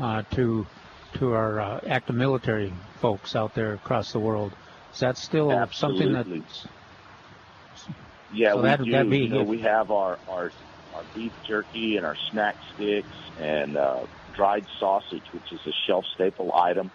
uh, 0.00 0.22
to 0.32 0.66
to 1.14 1.32
our 1.34 1.60
uh, 1.60 1.80
active 1.86 2.16
military 2.16 2.72
folks 3.00 3.36
out 3.36 3.54
there 3.54 3.74
across 3.74 4.12
the 4.12 4.18
world. 4.18 4.52
Is 4.94 5.00
that 5.00 5.18
still 5.18 5.50
something 5.70 6.12
that 6.14 6.20
Absolutely. 6.20 6.42
Yeah, 8.32 8.52
So 8.52 8.56
we 8.56 8.62
that'd- 8.62 8.84
do. 8.86 8.90
that'd 8.92 9.10
be 9.10 9.18
you 9.18 9.28
know, 9.28 9.42
we 9.42 9.58
have 9.60 9.90
our, 9.90 10.18
our 10.28 10.50
our 10.94 11.02
beef 11.14 11.32
jerky 11.46 11.96
and 11.98 12.04
our 12.06 12.16
snack 12.30 12.56
sticks 12.74 13.08
and 13.40 13.76
uh, 13.76 14.00
dried 14.34 14.64
sausage, 14.78 15.22
which 15.32 15.52
is 15.52 15.60
a 15.66 15.72
shelf 15.86 16.04
staple 16.14 16.52
item. 16.54 16.90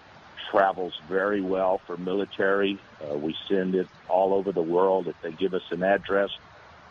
Travels 0.51 0.93
very 1.10 1.41
well 1.41 1.82
for 1.86 1.97
military. 1.97 2.80
Uh, 3.03 3.17
we 3.17 3.36
send 3.49 3.75
it 3.75 3.88
all 4.08 4.34
over 4.34 4.51
the 4.51 4.62
world. 4.62 5.08
If 5.08 5.15
they 5.21 5.32
give 5.32 5.53
us 5.53 5.63
an 5.71 5.84
address, 5.84 6.30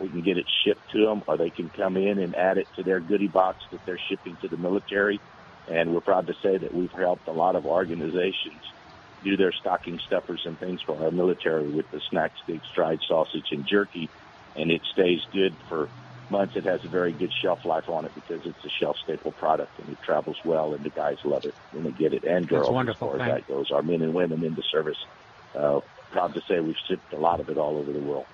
we 0.00 0.08
can 0.08 0.22
get 0.22 0.36
it 0.36 0.46
shipped 0.64 0.90
to 0.92 1.04
them, 1.04 1.22
or 1.26 1.36
they 1.36 1.50
can 1.50 1.70
come 1.70 1.96
in 1.96 2.18
and 2.18 2.34
add 2.34 2.58
it 2.58 2.68
to 2.76 2.82
their 2.82 3.00
goodie 3.00 3.28
box 3.28 3.58
that 3.70 3.80
they're 3.86 4.00
shipping 4.08 4.36
to 4.42 4.48
the 4.48 4.56
military. 4.56 5.20
And 5.68 5.92
we're 5.92 6.00
proud 6.00 6.26
to 6.26 6.34
say 6.42 6.58
that 6.58 6.72
we've 6.72 6.92
helped 6.92 7.26
a 7.28 7.32
lot 7.32 7.56
of 7.56 7.66
organizations 7.66 8.62
do 9.24 9.36
their 9.36 9.52
stocking 9.52 9.98
stuffers 10.06 10.42
and 10.44 10.58
things 10.58 10.80
for 10.86 11.02
our 11.02 11.10
military 11.10 11.68
with 11.68 11.90
the 11.90 12.00
snack 12.10 12.32
sticks, 12.44 12.66
dried 12.74 13.00
sausage, 13.08 13.46
and 13.50 13.66
jerky, 13.66 14.08
and 14.54 14.70
it 14.70 14.82
stays 14.92 15.20
good 15.32 15.56
for 15.68 15.88
months. 16.30 16.54
It 16.56 16.64
has 16.64 16.80
a 16.84 16.88
very 16.88 17.12
good 17.12 17.32
shelf 17.42 17.60
life 17.64 17.88
on 17.88 18.04
it 18.04 18.14
because 18.14 18.42
it's 18.44 18.64
a 18.64 18.70
shelf 18.80 18.96
staple 19.02 19.32
product 19.32 19.78
and 19.78 19.88
it 19.88 19.98
travels 20.04 20.38
well, 20.44 20.74
and 20.74 20.84
the 20.84 20.90
guys 20.90 21.16
love 21.24 21.44
it 21.44 21.54
when 21.72 21.84
they 21.84 21.90
get 21.90 22.12
it. 22.12 22.24
And 22.24 22.48
girls, 22.48 22.70
wonderful. 22.70 23.14
as 23.14 23.18
far 23.18 23.28
as 23.28 23.34
that 23.34 23.48
goes, 23.48 23.70
our 23.72 23.82
men 23.82 24.02
and 24.02 24.14
women 24.14 24.44
in 24.44 24.54
the 24.54 24.64
service. 24.70 24.98
Uh, 25.54 25.80
proud 26.10 26.34
to 26.34 26.40
say 26.48 26.60
we've 26.60 26.76
shipped 26.88 27.12
a 27.12 27.16
lot 27.16 27.40
of 27.40 27.48
it 27.48 27.56
all 27.56 27.78
over 27.78 27.92
the 27.92 27.98
world. 27.98 28.26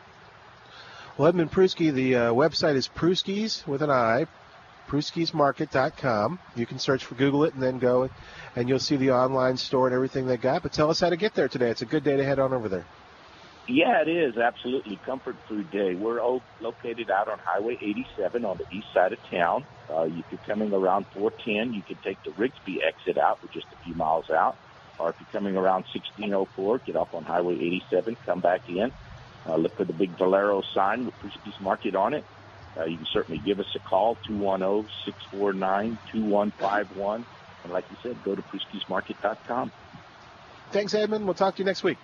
Well, 1.18 1.28
Edmund 1.28 1.52
Pruski, 1.52 1.92
the 1.92 2.16
uh, 2.16 2.32
website 2.32 2.74
is 2.74 2.88
Pruski's 2.88 3.66
with 3.66 3.82
an 3.82 3.90
I, 3.90 4.26
Pruski'sMarket.com. 4.88 6.38
You 6.56 6.64
can 6.64 6.78
search 6.78 7.04
for 7.04 7.16
Google 7.16 7.44
it 7.44 7.52
and 7.52 7.62
then 7.62 7.78
go, 7.78 8.08
and 8.56 8.66
you'll 8.66 8.78
see 8.78 8.96
the 8.96 9.10
online 9.10 9.58
store 9.58 9.86
and 9.86 9.94
everything 9.94 10.26
they 10.26 10.38
got. 10.38 10.62
But 10.62 10.72
tell 10.72 10.88
us 10.88 11.00
how 11.00 11.10
to 11.10 11.18
get 11.18 11.34
there 11.34 11.48
today. 11.48 11.68
It's 11.68 11.82
a 11.82 11.86
good 11.86 12.02
day 12.02 12.16
to 12.16 12.24
head 12.24 12.38
on 12.38 12.54
over 12.54 12.70
there. 12.70 12.86
Yeah, 13.68 14.00
it 14.00 14.08
is 14.08 14.38
absolutely 14.38 14.96
Comfort 15.04 15.36
Food 15.48 15.70
Day. 15.70 15.94
We're 15.94 16.20
located 16.62 17.10
out 17.10 17.28
on 17.28 17.38
Highway 17.38 17.76
87 17.80 18.46
on 18.46 18.56
the 18.56 18.64
east 18.74 18.86
side 18.94 19.12
of 19.12 19.22
town. 19.30 19.66
Uh, 19.90 20.04
you 20.04 20.22
could 20.30 20.42
coming 20.44 20.72
around 20.72 21.04
410. 21.12 21.74
You 21.74 21.82
could 21.82 22.02
take 22.02 22.22
the 22.24 22.30
Rigsby 22.30 22.82
exit 22.82 23.18
out, 23.18 23.42
which 23.42 23.54
is 23.54 23.64
just 23.64 23.74
a 23.74 23.84
few 23.84 23.94
miles 23.94 24.30
out, 24.30 24.56
or 24.98 25.10
if 25.10 25.16
you're 25.20 25.28
coming 25.30 25.58
around 25.58 25.84
1604, 25.92 26.78
get 26.78 26.96
off 26.96 27.12
on 27.12 27.24
Highway 27.24 27.54
87, 27.54 28.16
come 28.24 28.40
back 28.40 28.66
in. 28.70 28.92
Uh, 29.46 29.56
look 29.56 29.76
for 29.76 29.84
the 29.84 29.92
big 29.92 30.10
Valero 30.18 30.62
sign 30.74 31.06
with 31.06 31.14
Pruski's 31.20 31.60
Market 31.60 31.94
on 31.96 32.14
it. 32.14 32.24
Uh, 32.76 32.84
you 32.84 32.96
can 32.96 33.06
certainly 33.12 33.40
give 33.44 33.60
us 33.60 33.66
a 33.74 33.78
call, 33.80 34.16
210-649-2151. 34.28 37.24
And 37.64 37.72
like 37.72 37.84
you 37.90 37.96
said, 38.02 38.16
go 38.24 38.34
to 38.34 38.42
Pruski'sMarket.com. 38.42 39.70
Thanks, 40.70 40.94
Edmund. 40.94 41.24
We'll 41.26 41.34
talk 41.34 41.56
to 41.56 41.58
you 41.60 41.64
next 41.64 41.82
week. 41.82 41.98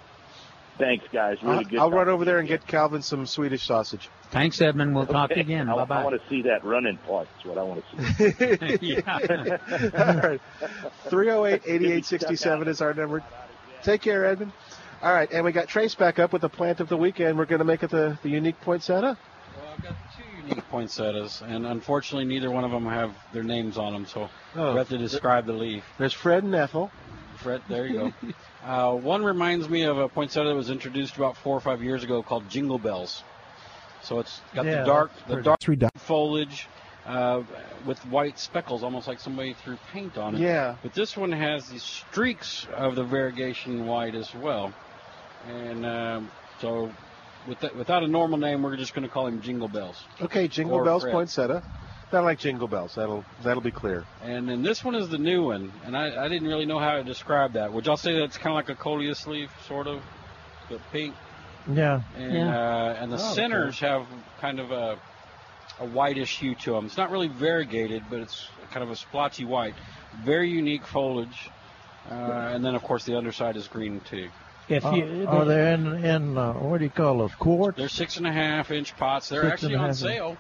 Thanks, 0.79 1.05
guys. 1.13 1.39
Really 1.43 1.57
I'll, 1.57 1.65
good. 1.65 1.79
I'll 1.81 1.91
run 1.91 2.09
over 2.09 2.25
there 2.25 2.39
and 2.39 2.47
get 2.47 2.65
Calvin 2.67 3.03
some 3.03 3.27
Swedish 3.27 3.67
sausage. 3.67 4.09
Thanks, 4.31 4.61
Edmund. 4.61 4.95
We'll 4.95 5.07
talk 5.07 5.33
Okay. 5.33 5.41
again. 5.41 5.69
I, 5.69 5.85
Bye 5.85 6.03
I 6.03 6.05
want 6.05 6.23
to 6.23 6.29
see 6.29 6.43
that 6.43 6.63
running 6.65 6.99
part. 6.99 7.27
That's 7.35 7.47
what 7.47 7.59
I 7.59 7.63
want 7.65 7.83
to 7.91 8.79
see. 8.79 9.03
All 9.07 10.15
right. 10.15 10.41
308 11.09 11.63
8867 11.65 12.69
is 12.69 12.81
our 12.81 12.95
number. 12.95 13.25
Take 13.83 14.03
care, 14.03 14.25
Edmund. 14.27 14.53
All 15.01 15.13
right, 15.13 15.31
and 15.33 15.45
we 15.45 15.53
got 15.53 15.69
Trace 15.69 15.95
back 15.95 16.19
up 16.19 16.33
with 16.33 16.43
the 16.43 16.49
plant 16.49 16.81
of 16.81 16.89
the 16.89 16.97
weekend. 16.97 17.39
We're 17.39 17.45
going 17.47 17.61
to 17.61 17.65
make 17.65 17.85
it 17.85 17.91
the, 17.91 18.19
the 18.23 18.31
unique 18.31 18.61
poinsettia. 18.63 19.17
Well, 19.57 19.67
I've 19.77 19.83
got 19.83 19.95
two 20.17 20.25
unique 20.49 20.69
poinsettias, 20.71 21.41
and 21.47 21.67
unfortunately, 21.67 22.25
neither 22.25 22.51
one 22.51 22.65
of 22.65 22.73
them 22.73 22.85
have 22.87 23.15
their 23.33 23.45
names 23.45 23.79
on 23.79 23.93
them. 23.93 24.07
So 24.07 24.29
Oh. 24.57 24.73
we 24.73 24.79
have 24.79 24.89
to 24.89 24.99
describe 24.99 25.47
the 25.47 25.53
leaf. 25.53 25.85
There's 25.99 26.13
Fred 26.13 26.43
and 26.43 26.55
Ethel. 26.55 26.91
Fred, 27.37 27.63
there 27.69 27.87
you 27.87 28.13
go. 28.23 28.33
uh, 28.65 28.97
one 28.97 29.23
reminds 29.23 29.69
me 29.69 29.85
of 29.85 29.99
a 29.99 30.09
poinsettia 30.09 30.49
that 30.49 30.55
was 30.57 30.71
introduced 30.71 31.17
about 31.17 31.37
four 31.37 31.57
or 31.57 31.61
five 31.61 31.81
years 31.81 32.03
ago 32.03 32.21
called 32.25 32.49
Jingle 32.51 32.79
Bells. 32.79 33.23
So 34.03 34.19
it's 34.19 34.41
got 34.53 34.65
Yeah, 34.67 34.81
the 34.81 34.85
dark, 34.87 35.11
the 35.29 35.43
dark 35.43 35.61
Three 35.61 35.79
foliage 35.97 36.67
uh, 37.07 37.43
with 37.87 37.99
white 38.07 38.39
speckles, 38.39 38.83
almost 38.83 39.07
like 39.07 39.21
somebody 39.21 39.55
threw 39.55 39.79
paint 39.93 40.19
on 40.19 40.35
it. 40.35 40.41
Yeah. 40.41 40.75
But 40.83 40.93
this 40.95 41.17
one 41.17 41.31
has 41.33 41.69
these 41.69 41.83
streaks 41.83 42.67
of 42.75 42.97
the 42.97 43.05
variegation 43.05 43.87
white 43.87 44.15
as 44.15 44.35
well, 44.35 44.73
and 45.49 45.87
um, 45.87 46.31
so 46.61 46.93
with 47.47 47.61
that, 47.61 47.75
without 47.77 48.03
a 48.03 48.09
normal 48.09 48.39
name, 48.39 48.63
we're 48.63 48.77
just 48.77 48.95
going 48.95 49.07
to 49.07 49.13
call 49.13 49.27
him 49.27 49.41
Jingle 49.41 49.69
Bells. 49.69 50.05
Okay, 50.21 50.49
Jingle 50.49 50.77
Or 50.77 50.85
Bells 50.85 51.03
Fred. 51.03 51.13
poinsettia. 51.13 51.63
Not 52.13 52.25
like 52.25 52.39
Jingle 52.39 52.69
Bells. 52.69 52.95
That'll 52.95 53.25
that'll 53.45 53.63
be 53.63 53.71
clear. 53.71 54.05
And 54.23 54.49
then 54.49 54.63
this 54.63 54.83
one 54.83 54.95
is 54.95 55.09
the 55.11 55.19
new 55.19 55.43
one, 55.45 55.71
and 55.85 55.95
I, 55.97 56.25
I 56.25 56.29
didn't 56.29 56.49
really 56.49 56.65
know 56.65 56.79
how 56.79 56.93
to 56.97 57.05
describe 57.05 57.53
that. 57.53 57.71
Would 57.73 57.85
y'all 57.87 57.99
say 57.99 58.19
that's 58.19 58.39
kind 58.39 58.49
of 58.49 58.55
like 58.55 58.71
a 58.71 58.75
coleus 58.75 59.27
leaf, 59.27 59.51
sort 59.67 59.87
of, 59.87 60.03
but 60.71 60.81
pink? 60.91 61.15
Yeah. 61.71 62.01
And 62.17 62.33
Yeah. 62.33 62.59
uh, 62.59 62.97
and 62.99 63.13
the 63.13 63.17
Oh, 63.19 63.25
okay. 63.27 63.35
centers 63.35 63.79
have 63.81 64.07
kind 64.41 64.59
of 64.59 64.71
a 64.71 64.99
a 65.81 65.87
whitish 65.87 66.39
hue 66.39 66.55
to 66.55 66.73
them. 66.73 66.87
It's 66.87 66.97
not 66.97 67.11
really 67.11 67.29
variegated, 67.29 68.05
but 68.11 68.21
it's 68.21 68.49
kind 68.71 68.83
of 68.83 68.91
a 68.91 68.97
splotchy 68.97 69.45
white. 69.45 69.75
Very 70.25 70.49
unique 70.51 70.87
foliage. 70.87 71.51
Uh, 72.11 72.15
and 72.15 72.65
then 72.65 72.75
of 72.75 72.83
course 72.83 73.05
the 73.05 73.17
underside 73.19 73.55
is 73.57 73.69
green 73.69 74.01
too. 74.01 74.29
If 74.69 74.85
Are- 74.85 74.97
you, 74.97 75.27
are 75.27 75.45
they 75.47 75.73
in 75.73 76.05
in 76.05 76.37
uh, 76.37 76.53
what 76.53 76.79
do 76.79 76.85
you 76.85 76.91
call 76.91 77.19
those 77.19 77.35
quarts? 77.35 77.79
They're 77.79 77.89
six 77.89 78.19
and 78.19 78.27
a 78.27 78.33
half 78.33 78.71
inch 78.71 78.97
pots. 78.97 79.29
They're 79.31 79.43
Six 79.43 79.53
actually 79.55 79.77
on 79.77 79.87
half 79.87 79.97
sale 79.97 80.37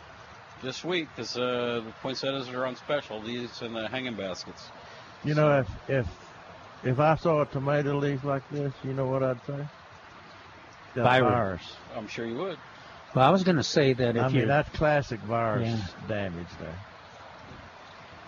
this 0.63 0.85
week 0.85 1.09
because 1.15 1.37
uh, 1.37 1.81
the 1.85 1.93
poinsettias 2.03 2.49
are 2.51 2.67
on 2.67 2.77
special. 2.77 3.23
These 3.23 3.63
and 3.63 3.75
the 3.75 3.89
hanging 3.89 4.15
baskets. 4.17 4.69
You 5.25 5.35
know, 5.35 5.61
if 5.61 5.69
if 5.89 6.07
if 6.85 6.99
I 7.01 7.17
saw 7.17 7.43
a 7.43 7.47
tomato 7.47 7.97
leaf 7.99 8.23
like 8.23 8.49
this, 8.51 8.73
you 8.85 8.93
know 8.93 9.07
what 9.07 9.23
I'd 9.23 9.45
say? 9.47 9.67
The 10.95 11.03
Virus. 11.03 11.31
virus. 11.33 11.77
I'm 11.97 12.07
sure 12.09 12.27
you 12.27 12.37
would. 12.37 12.59
Well, 13.15 13.27
I 13.27 13.31
was 13.31 13.45
going 13.45 13.57
to 13.57 13.63
say 13.63 13.95
that 13.95 14.17
if 14.17 14.23
I 14.23 14.29
you 14.29 14.39
mean, 14.41 14.49
that's 14.49 14.69
classic 14.77 15.21
virus 15.21 15.69
Yeah. 15.69 15.87
damage 16.09 16.47
there. 16.61 16.79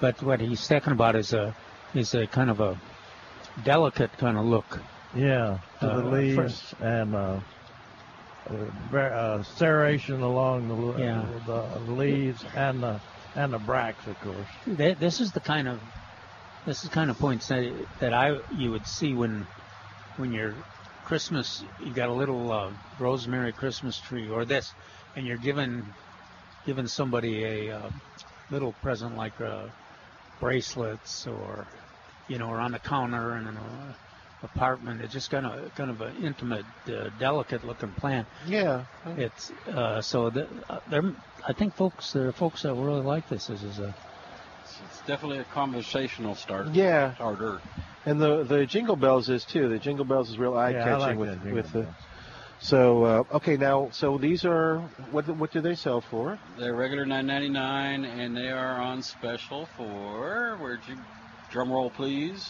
But 0.01 0.23
what 0.23 0.41
he's 0.41 0.67
talking 0.67 0.93
about 0.95 1.15
is 1.17 1.35
a 1.35 1.55
is 1.95 2.15
a 2.15 2.27
kind 2.27 2.49
of 2.49 2.61
a 2.61 2.81
delicate 3.65 4.17
kind 4.17 4.39
of 4.39 4.47
look. 4.47 4.81
Yeah, 5.15 5.57
to 5.81 5.87
the 5.87 5.93
Uh, 5.93 6.11
leaves 6.11 6.75
and 6.79 7.15
uh, 7.15 7.41
uh, 8.49 8.97
uh, 8.97 9.43
serration 9.59 10.23
along 10.23 10.69
the, 10.69 10.75
l- 10.75 10.99
Yeah. 10.99 11.27
the 11.47 11.81
leaves 11.93 12.45
and 12.55 12.83
the 12.83 13.01
and 13.35 13.53
the 13.53 13.59
bracts, 13.59 14.07
of 14.07 14.19
course. 14.21 14.49
This 14.67 15.21
is 15.21 15.31
the 15.33 15.41
kind 15.41 15.69
of 15.69 15.81
this 16.65 16.83
is 16.85 16.91
kind 16.91 17.11
of 17.11 17.19
points 17.19 17.49
that 17.49 17.87
that 18.01 18.13
I 18.13 18.31
you 18.51 18.71
would 18.71 18.87
see 18.87 19.15
when 19.15 19.47
when 20.17 20.31
you're 20.33 20.55
Christmas 21.05 21.49
you 21.79 21.93
got 21.93 22.09
a 22.09 22.15
little 22.15 22.53
uh, 22.53 22.71
rosemary 22.99 23.53
Christmas 23.53 23.99
tree 24.01 24.29
or 24.29 24.45
this 24.45 24.75
and 25.17 25.27
you're 25.27 25.39
giving 25.39 25.93
giving 26.65 26.87
somebody 26.87 27.43
a 27.43 27.77
uh, 27.77 27.91
little 28.51 28.75
present 28.75 29.17
like 29.17 29.41
uh, 29.41 29.67
bracelets 30.39 31.27
or 31.27 31.67
you 32.29 32.39
know 32.39 32.47
or 32.47 32.61
on 32.61 32.73
the 32.73 32.79
counter 32.79 33.33
and. 33.33 33.49
an 33.49 33.57
uh, 33.57 33.93
apartment 34.43 35.01
it's 35.03 35.13
just 35.13 35.31
kind 35.31 35.47
of 35.47 35.75
kind 35.75 35.91
of 35.91 36.01
an 36.01 36.17
intimate 36.25 36.65
uh, 36.89 37.11
delicate 37.19 37.63
looking 37.65 37.93
plant 37.93 38.27
Yeah. 38.47 38.85
it's 39.19 39.51
uh, 39.69 40.01
so 40.01 40.31
the, 40.31 40.49
uh, 40.69 40.81
there 40.89 41.03
I 41.47 41.53
think 41.53 41.75
folks 41.75 42.13
there 42.13 42.27
are 42.29 42.33
folks 42.33 42.63
that 42.63 42.75
really 42.75 43.03
like 43.03 43.29
this 43.29 43.47
this 43.49 43.63
is 43.63 43.79
a 43.79 43.95
It's 44.89 45.01
definitely 45.07 45.39
a 45.39 45.45
conversational 45.53 46.35
start. 46.35 46.69
Yeah. 46.69 47.15
Starter. 47.15 47.61
And 48.07 48.21
the 48.21 48.45
the 48.45 48.65
Jingle 48.67 48.97
Bells 48.97 49.29
is 49.29 49.45
too. 49.45 49.69
The 49.69 49.79
Jingle 49.79 50.05
Bells 50.07 50.31
is 50.31 50.39
real 50.39 50.57
eye 50.57 50.71
yeah, 50.71 50.85
catching 50.85 51.01
like 51.01 51.19
with 51.19 51.29
that 51.29 51.43
Jingle 51.43 51.57
with 51.63 51.73
the. 51.73 51.87
So 52.61 53.05
uh, 53.05 53.37
okay, 53.39 53.57
now 53.57 53.89
so 53.93 54.19
these 54.19 54.45
are 54.45 54.79
what 55.11 55.29
what 55.41 55.51
do 55.53 55.61
they 55.61 55.75
sell 55.75 56.01
for? 56.01 56.39
They're 56.59 56.75
regular 56.75 57.05
9.99, 57.05 58.07
and 58.07 58.37
they 58.37 58.51
are 58.51 58.81
on 58.81 59.03
special 59.03 59.67
for. 59.77 60.57
Where'd 60.61 60.81
you? 60.89 60.97
Drum 61.51 61.71
roll, 61.73 61.91
please. 61.91 62.49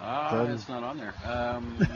Ah, 0.00 0.30
Done. 0.32 0.50
it's 0.52 0.68
not 0.68 0.82
on 0.82 0.98
there. 0.98 1.14
Um, 1.24 1.76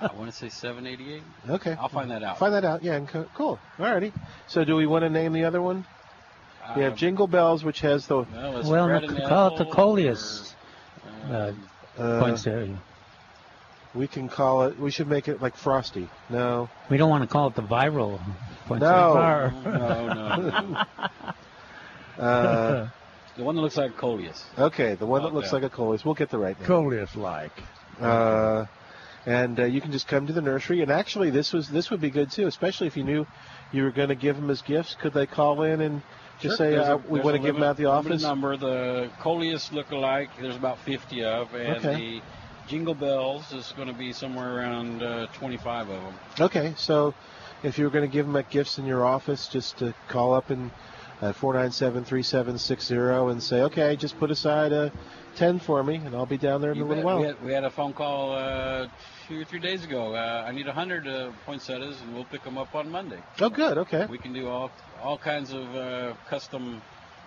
I 0.00 0.10
want 0.14 0.30
to 0.30 0.36
say 0.36 0.48
7.88. 0.48 1.20
Okay, 1.48 1.72
I'll 1.72 1.88
find 1.88 2.10
that 2.10 2.22
out. 2.22 2.38
Find 2.38 2.52
that 2.54 2.64
out. 2.64 2.82
Yeah, 2.82 2.94
and 2.96 3.08
co- 3.08 3.28
cool. 3.34 3.58
Alrighty. 3.78 4.12
So 4.48 4.64
do 4.64 4.76
we 4.76 4.86
want 4.86 5.02
to 5.04 5.10
name 5.10 5.32
the 5.32 5.44
other 5.44 5.62
one? 5.62 5.84
we 6.76 6.82
have 6.82 6.92
Um, 6.92 6.98
Jingle 6.98 7.26
Bells, 7.28 7.64
which 7.64 7.80
has 7.80 8.06
the. 8.06 8.16
Well, 8.18 8.58
it's 8.58 8.68
well 8.68 8.88
no, 8.88 9.00
call 9.00 9.08
it 9.08 9.14
the 9.14 9.24
apple, 9.24 9.72
coleus 9.72 10.54
uh, 11.30 11.52
Uh, 11.98 12.20
poinsettia. 12.20 12.76
we 13.94 14.06
can 14.08 14.28
call 14.28 14.64
it. 14.64 14.78
We 14.78 14.90
should 14.90 15.06
make 15.08 15.28
it 15.28 15.40
like 15.40 15.56
Frosty. 15.56 16.08
No. 16.28 16.68
We 16.90 16.96
don't 16.98 17.08
want 17.08 17.22
to 17.22 17.28
call 17.28 17.46
it 17.48 17.54
the 17.54 17.62
viral. 17.62 18.20
No. 18.68 18.76
No, 19.64 20.08
no, 20.08 20.36
no. 20.60 20.82
Uh, 22.22 22.88
The 23.36 23.44
one 23.44 23.54
that 23.56 23.60
looks 23.62 23.76
like 23.76 23.96
coleus. 23.96 24.44
okay, 24.58 24.94
the 24.94 25.06
one 25.06 25.22
that 25.22 25.34
looks 25.34 25.48
yeah. 25.48 25.54
like 25.54 25.62
a 25.64 25.68
coleus. 25.70 26.04
We'll 26.04 26.14
get 26.14 26.30
the 26.30 26.38
right 26.38 26.58
name. 26.58 26.66
Coleus-like. 26.66 27.52
Uh, 28.00 28.64
and 29.26 29.58
uh, 29.60 29.64
you 29.64 29.80
can 29.80 29.92
just 29.92 30.06
come 30.08 30.26
to 30.26 30.32
the 30.32 30.40
nursery. 30.40 30.80
And 30.82 30.90
actually, 30.90 31.30
this 31.30 31.52
was 31.52 31.68
this 31.68 31.90
would 31.90 32.00
be 32.00 32.10
good 32.10 32.30
too, 32.30 32.46
especially 32.46 32.86
if 32.86 32.96
you 32.96 33.04
knew 33.04 33.26
you 33.72 33.82
were 33.82 33.90
going 33.90 34.08
to 34.08 34.14
give 34.14 34.36
them 34.36 34.48
as 34.50 34.62
gifts. 34.62 34.94
Could 34.94 35.12
they 35.12 35.26
call 35.26 35.62
in 35.64 35.80
and 35.80 36.02
just 36.40 36.56
Sure. 36.58 36.66
say 36.66 36.70
There's 36.76 36.88
uh, 36.88 36.92
a- 36.92 36.96
we 36.96 37.02
there's 37.18 37.24
want 37.24 37.36
a 37.36 37.38
to 37.40 37.44
give 37.44 37.54
them 37.54 37.62
limit- 37.62 37.68
out 37.70 37.76
the 37.76 37.86
limited 37.88 38.10
office? 38.12 38.22
number. 38.22 38.56
The 38.56 39.10
coleus 39.20 39.72
look-alike, 39.72 40.30
there's 40.40 40.56
about 40.56 40.78
50 40.78 41.24
of, 41.24 41.54
and 41.54 41.76
Okay. 41.78 41.94
the 41.96 42.22
jingle 42.68 42.94
bells 42.94 43.52
is 43.52 43.72
going 43.76 43.88
to 43.88 43.94
be 43.94 44.12
somewhere 44.12 44.56
around 44.58 45.02
uh, 45.02 45.26
25 45.34 45.88
of 45.90 46.02
them. 46.02 46.14
Okay, 46.40 46.74
so 46.76 47.14
if 47.62 47.78
you 47.78 47.84
were 47.84 47.90
going 47.90 48.08
to 48.08 48.12
give 48.12 48.26
them 48.26 48.36
at 48.36 48.48
gifts 48.50 48.78
in 48.78 48.86
your 48.86 49.04
office, 49.04 49.48
just 49.48 49.78
to 49.78 49.94
call 50.08 50.34
up 50.34 50.50
and 50.50 50.70
at 51.22 51.34
four 51.36 51.54
nine 51.54 51.70
seven 51.72 52.04
three 52.04 52.22
seven 52.22 52.58
six 52.58 52.86
zero 52.86 53.28
and 53.28 53.42
say, 53.42 53.62
okay, 53.62 53.96
just 53.96 54.18
put 54.18 54.30
aside 54.30 54.72
a 54.72 54.92
ten 55.34 55.58
for 55.58 55.82
me, 55.82 55.96
and 55.96 56.14
I'll 56.14 56.26
be 56.26 56.38
down 56.38 56.60
there 56.60 56.72
in 56.72 56.78
You 56.78 56.84
a 56.84 56.86
little 56.86 57.02
bet. 57.02 57.04
while. 57.04 57.18
We 57.20 57.26
had, 57.26 57.44
we 57.44 57.52
had 57.52 57.64
a 57.64 57.70
phone 57.70 57.92
call 57.92 58.32
uh, 58.34 58.88
two 59.28 59.40
or 59.40 59.44
three 59.44 59.58
days 59.60 59.84
ago. 59.84 60.14
Uh, 60.14 60.44
I 60.46 60.52
need 60.52 60.66
100 60.66 61.06
uh, 61.06 61.30
poinsettias, 61.44 62.00
and 62.02 62.14
we'll 62.14 62.24
pick 62.24 62.42
them 62.44 62.58
up 62.58 62.74
on 62.74 62.90
Monday. 62.90 63.18
Oh, 63.40 63.48
good. 63.50 63.78
Okay. 63.78 64.06
We 64.06 64.18
can 64.18 64.32
do 64.32 64.48
all 64.48 64.70
all 65.02 65.18
kinds 65.18 65.52
of 65.52 65.74
uh, 65.74 66.14
custom 66.28 66.80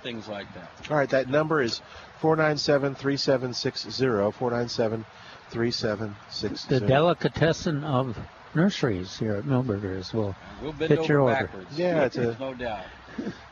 things 0.04 0.28
like 0.28 0.48
that. 0.54 0.70
All 0.90 0.96
right, 0.98 1.10
that 1.10 1.28
number 1.30 1.62
is 1.62 1.82
four 2.20 2.36
nine 2.36 2.58
seven 2.58 2.96
three 2.96 3.18
seven 3.18 3.54
six 3.54 3.88
zero 3.90 4.32
four 4.32 4.50
nine 4.52 4.70
seven 4.70 5.06
three 5.50 5.72
seven 5.72 6.16
six 6.30 6.64
The 6.66 6.80
delicatessen 6.80 7.84
of 7.84 8.18
nurseries 8.56 9.18
here 9.20 9.36
at 9.36 9.44
Milberger's 9.46 10.14
will 10.14 10.36
We'll 10.62 10.74
bend 10.74 10.90
fit 10.90 11.00
over 11.00 11.08
your 11.14 11.22
order. 11.22 11.36
backwards. 11.36 11.78
Yeah, 11.78 12.06
it's 12.06 12.18
a- 12.18 12.38
no 12.40 12.54
doubt. 12.54 12.86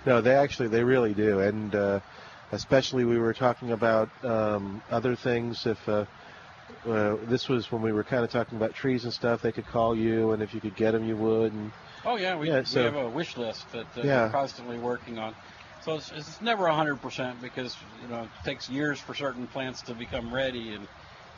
No, 0.06 0.22
they 0.22 0.34
actually 0.36 0.70
they 0.70 0.84
really 0.84 1.14
do, 1.14 1.40
and 1.40 1.76
uh, 1.76 2.00
especially 2.52 3.04
we 3.06 3.18
were 3.20 3.34
talking 3.34 3.72
about 3.72 4.10
um, 4.24 4.82
other 4.90 5.16
things. 5.16 5.66
If 5.66 5.88
uh, 5.90 6.06
uh, 6.88 7.18
this 7.24 7.50
was 7.50 7.72
when 7.72 7.82
we 7.82 7.92
were 7.92 8.04
kind 8.04 8.24
of 8.24 8.32
talking 8.32 8.58
about 8.58 8.74
trees 8.74 9.04
and 9.04 9.14
stuff, 9.14 9.42
they 9.42 9.52
could 9.52 9.68
call 9.68 9.96
you, 9.96 10.32
and 10.32 10.42
if 10.42 10.54
you 10.54 10.62
could 10.62 10.76
get 10.76 10.92
them, 10.92 11.04
you 11.04 11.18
would. 11.18 11.52
And 11.54 11.72
Oh 12.06 12.16
yeah, 12.16 12.38
we, 12.38 12.48
Yeah, 12.50 12.62
so- 12.64 12.80
we 12.80 12.86
have 12.86 12.96
a 12.96 13.10
wish 13.10 13.36
list 13.38 13.70
that 13.72 13.86
uh, 13.98 14.02
Yeah. 14.04 14.26
we're 14.26 14.32
constantly 14.32 14.78
working 14.78 15.18
on. 15.18 15.36
So 15.82 15.96
it's, 15.96 16.12
it's 16.12 16.42
never 16.42 16.64
100% 16.66 17.42
because 17.42 17.78
you 18.02 18.08
know 18.08 18.24
it 18.24 18.30
takes 18.44 18.70
years 18.70 19.00
for 19.00 19.14
certain 19.14 19.48
plants 19.48 19.82
to 19.84 19.94
become 19.94 20.34
ready, 20.34 20.74
and 20.74 20.88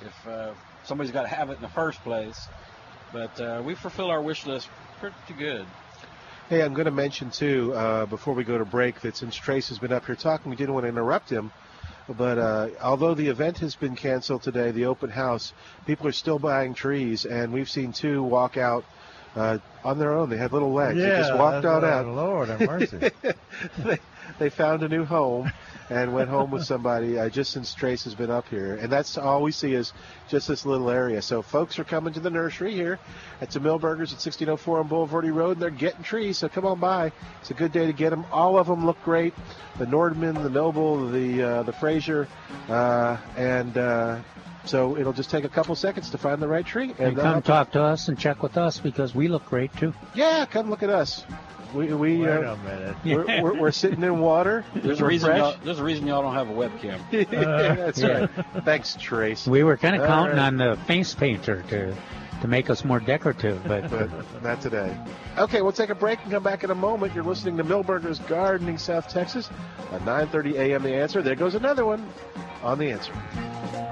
if 0.01 0.27
uh, 0.27 0.53
somebody's 0.83 1.11
got 1.11 1.23
to 1.23 1.27
have 1.27 1.49
it 1.49 1.57
in 1.57 1.61
the 1.61 1.69
first 1.69 2.01
place. 2.03 2.47
But 3.11 3.41
uh, 3.41 3.61
we 3.63 3.73
fulfill 3.75 4.09
our 4.11 4.21
wish 4.21 4.45
list 4.45 4.69
pretty 4.99 5.33
good. 5.37 5.67
Hey, 6.49 6.63
I'm 6.63 6.73
going 6.73 6.85
to 6.85 6.91
mention 6.91 7.29
too 7.29 7.75
uh, 7.75 8.07
before 8.07 8.33
we 8.33 8.43
go 8.43 8.57
to 8.57 8.65
break 8.65 9.01
that 9.01 9.15
since 9.15 9.35
Trace 9.35 9.69
has 9.69 9.77
been 9.77 9.93
up 9.93 10.07
here 10.07 10.15
talking, 10.15 10.49
we 10.49 10.55
didn't 10.55 10.73
want 10.73 10.83
to 10.83 10.87
interrupt 10.87 11.29
him. 11.29 11.51
But 12.07 12.39
uh, 12.39 12.69
although 12.81 13.13
the 13.13 13.27
event 13.27 13.59
has 13.59 13.75
been 13.75 13.95
canceled 13.95 14.41
today, 14.41 14.71
the 14.71 14.85
open 14.85 15.11
house, 15.11 15.53
people 15.85 16.07
are 16.07 16.11
still 16.11 16.39
buying 16.39 16.73
trees, 16.73 17.25
and 17.25 17.53
we've 17.53 17.69
seen 17.69 17.93
two 17.93 18.23
walk 18.23 18.57
out 18.57 18.83
uh, 19.35 19.59
on 19.83 19.99
their 19.99 20.11
own. 20.17 20.31
They 20.31 20.37
had 20.37 20.51
little 20.51 20.73
legs. 20.73 20.97
they 20.97 21.09
just 21.09 21.35
walked 21.35 21.65
on 21.65 21.85
out. 21.85 22.07
Lord 22.07 22.49
have 22.49 22.61
mercy. 22.61 22.97
they, 22.97 23.11
they 24.37 24.49
found 24.49 24.83
a 24.83 24.89
new 24.89 25.05
home 25.05 25.51
and 25.89 26.13
went 26.13 26.29
home 26.29 26.51
with 26.51 26.63
somebody 26.63 27.17
uh, 27.17 27.29
just 27.29 27.51
since 27.51 27.73
Trace 27.73 28.03
has 28.03 28.13
been 28.13 28.29
up 28.29 28.47
here. 28.47 28.75
And 28.75 28.91
that's 28.91 29.17
all 29.17 29.41
we 29.41 29.51
see 29.51 29.73
is 29.73 29.93
just 30.27 30.47
this 30.47 30.65
little 30.65 30.89
area. 30.89 31.21
So 31.21 31.41
folks 31.41 31.79
are 31.79 31.83
coming 31.83 32.13
to 32.13 32.19
the 32.19 32.29
nursery 32.29 32.73
here 32.73 32.99
at 33.41 33.49
the 33.49 33.59
Milberger's 33.59 34.11
at 34.11 34.19
1604 34.19 34.79
on 34.79 34.89
Bulverde 34.89 35.33
Road, 35.33 35.53
and 35.53 35.61
they're 35.61 35.69
getting 35.71 36.03
trees. 36.03 36.37
So 36.37 36.49
come 36.49 36.65
on 36.65 36.79
by. 36.79 37.11
It's 37.41 37.51
a 37.51 37.55
good 37.55 37.71
day 37.71 37.87
to 37.87 37.93
get 37.93 38.11
them. 38.11 38.25
All 38.31 38.57
of 38.57 38.67
them 38.67 38.85
look 38.85 39.01
great. 39.03 39.33
The 39.79 39.85
Nordmann, 39.85 40.41
the 40.43 40.49
Noble, 40.49 41.09
the 41.09 41.41
uh, 41.41 41.63
the 41.63 41.73
Fraser, 41.73 42.27
uh, 42.67 43.17
and 43.35 43.77
uh, 43.77 44.19
so 44.65 44.97
it'll 44.97 45.13
just 45.13 45.29
take 45.29 45.43
a 45.43 45.49
couple 45.49 45.75
seconds 45.75 46.09
to 46.11 46.17
find 46.17 46.41
the 46.41 46.47
right 46.47 46.65
tree. 46.65 46.93
And 46.99 47.15
they'll 47.15 47.23
come 47.23 47.41
talk 47.41 47.71
to 47.71 47.81
us 47.81 48.07
and 48.07 48.17
check 48.17 48.43
with 48.43 48.57
us 48.57 48.79
because 48.79 49.15
we 49.15 49.27
look 49.27 49.45
great 49.45 49.75
too. 49.77 49.93
Yeah, 50.13 50.45
come 50.45 50.69
look 50.69 50.83
at 50.83 50.89
us. 50.89 51.25
We 51.73 51.93
we 51.93 52.17
Wait 52.17 52.27
uh, 52.29 52.53
a 52.53 52.57
minute. 52.57 52.95
we're, 53.05 53.43
we're, 53.43 53.59
we're 53.59 53.71
sitting 53.71 54.01
in 54.01 54.19
water. 54.19 54.65
There's 54.75 55.01
a 55.01 55.05
reason. 55.05 55.35
Y'all, 55.35 55.55
there's 55.63 55.79
a 55.79 55.83
reason 55.83 56.07
y'all 56.07 56.23
don't 56.23 56.33
have 56.33 56.49
a 56.49 56.53
webcam. 56.53 56.99
yeah, 57.11 57.75
that's 57.75 57.99
Yeah. 57.99 58.21
right. 58.21 58.65
Thanks, 58.65 58.95
Trace. 58.99 59.45
We 59.47 59.63
were 59.63 59.77
kind 59.77 59.95
of 59.95 60.07
counting 60.07 60.37
right. 60.37 60.47
on 60.47 60.57
the 60.57 60.77
face 60.87 61.13
painter 61.13 61.63
to 61.69 61.95
to 62.41 62.47
make 62.47 62.69
us 62.69 62.85
more 62.85 62.99
decorative, 62.99 63.61
but, 63.67 63.89
but 63.89 64.09
not 64.41 64.61
today. 64.61 64.97
Okay, 65.37 65.61
we'll 65.61 65.73
take 65.73 65.89
a 65.89 65.95
break 65.95 66.21
and 66.23 66.31
come 66.31 66.41
back 66.43 66.63
in 66.63 66.71
a 66.71 66.75
moment. 66.75 67.13
You're 67.13 67.23
listening 67.23 67.57
to 67.57 67.63
Milberger's 67.63 68.19
Gardening, 68.19 68.77
South 68.77 69.09
Texas, 69.09 69.49
at 69.91 70.01
9:30 70.01 70.53
a.m. 70.53 70.83
The 70.83 70.95
Answer. 70.95 71.21
There 71.21 71.35
goes 71.35 71.55
another 71.55 71.85
one 71.85 72.09
on 72.63 72.79
the 72.79 72.91
Answer. 72.91 73.88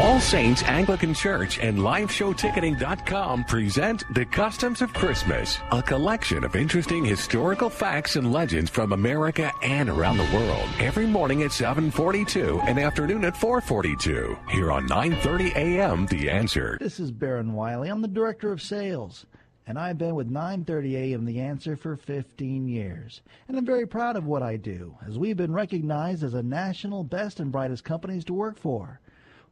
All 0.00 0.18
Saints 0.18 0.62
Anglican 0.62 1.12
Church 1.12 1.58
and 1.58 1.76
LifeShowTicketing.com 1.76 3.44
present 3.44 4.02
The 4.14 4.24
Customs 4.24 4.80
of 4.80 4.94
Christmas, 4.94 5.58
a 5.72 5.82
collection 5.82 6.42
of 6.42 6.56
interesting 6.56 7.04
historical 7.04 7.68
facts 7.68 8.16
and 8.16 8.32
legends 8.32 8.70
from 8.70 8.94
America 8.94 9.52
and 9.62 9.90
around 9.90 10.16
the 10.16 10.30
world. 10.34 10.66
Every 10.78 11.06
morning 11.06 11.42
at 11.42 11.50
7:42 11.50 12.62
and 12.66 12.78
afternoon 12.78 13.26
at 13.26 13.36
4:42. 13.36 14.38
Here 14.48 14.72
on 14.72 14.88
9:30 14.88 15.54
a.m. 15.54 16.06
The 16.06 16.30
Answer. 16.30 16.78
This 16.80 16.98
is 16.98 17.10
Baron 17.10 17.52
Wiley. 17.52 17.90
I'm 17.90 18.00
the 18.00 18.08
director 18.08 18.52
of 18.52 18.62
sales, 18.62 19.26
and 19.66 19.78
I've 19.78 19.98
been 19.98 20.14
with 20.14 20.30
9:30 20.30 20.94
a.m. 20.94 21.26
The 21.26 21.40
Answer 21.40 21.76
for 21.76 21.94
15 21.94 22.68
years. 22.68 23.20
And 23.48 23.58
I'm 23.58 23.66
very 23.66 23.86
proud 23.86 24.16
of 24.16 24.24
what 24.24 24.42
I 24.42 24.56
do, 24.56 24.96
as 25.06 25.18
we've 25.18 25.36
been 25.36 25.52
recognized 25.52 26.24
as 26.24 26.32
a 26.32 26.42
national 26.42 27.04
best 27.04 27.38
and 27.38 27.52
brightest 27.52 27.84
companies 27.84 28.24
to 28.24 28.32
work 28.32 28.56
for. 28.58 28.98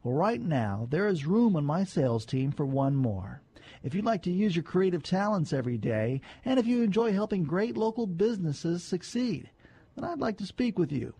Well, 0.03 0.13
right 0.13 0.41
now, 0.41 0.87
there 0.89 1.07
is 1.07 1.25
room 1.25 1.57
on 1.57 1.65
my 1.65 1.83
sales 1.83 2.25
team 2.25 2.51
for 2.51 2.65
one 2.65 2.95
more. 2.95 3.41
If 3.83 3.93
you'd 3.93 4.05
like 4.05 4.23
to 4.23 4.31
use 4.31 4.55
your 4.55 4.63
creative 4.63 5.03
talents 5.03 5.51
every 5.51 5.77
day, 5.77 6.21
and 6.45 6.59
if 6.59 6.65
you 6.65 6.83
enjoy 6.83 7.11
helping 7.11 7.43
great 7.43 7.75
local 7.75 8.07
businesses 8.07 8.83
succeed, 8.83 9.49
then 9.95 10.05
I'd 10.05 10.19
like 10.19 10.37
to 10.37 10.45
speak 10.45 10.79
with 10.79 10.91
you. 10.91 11.13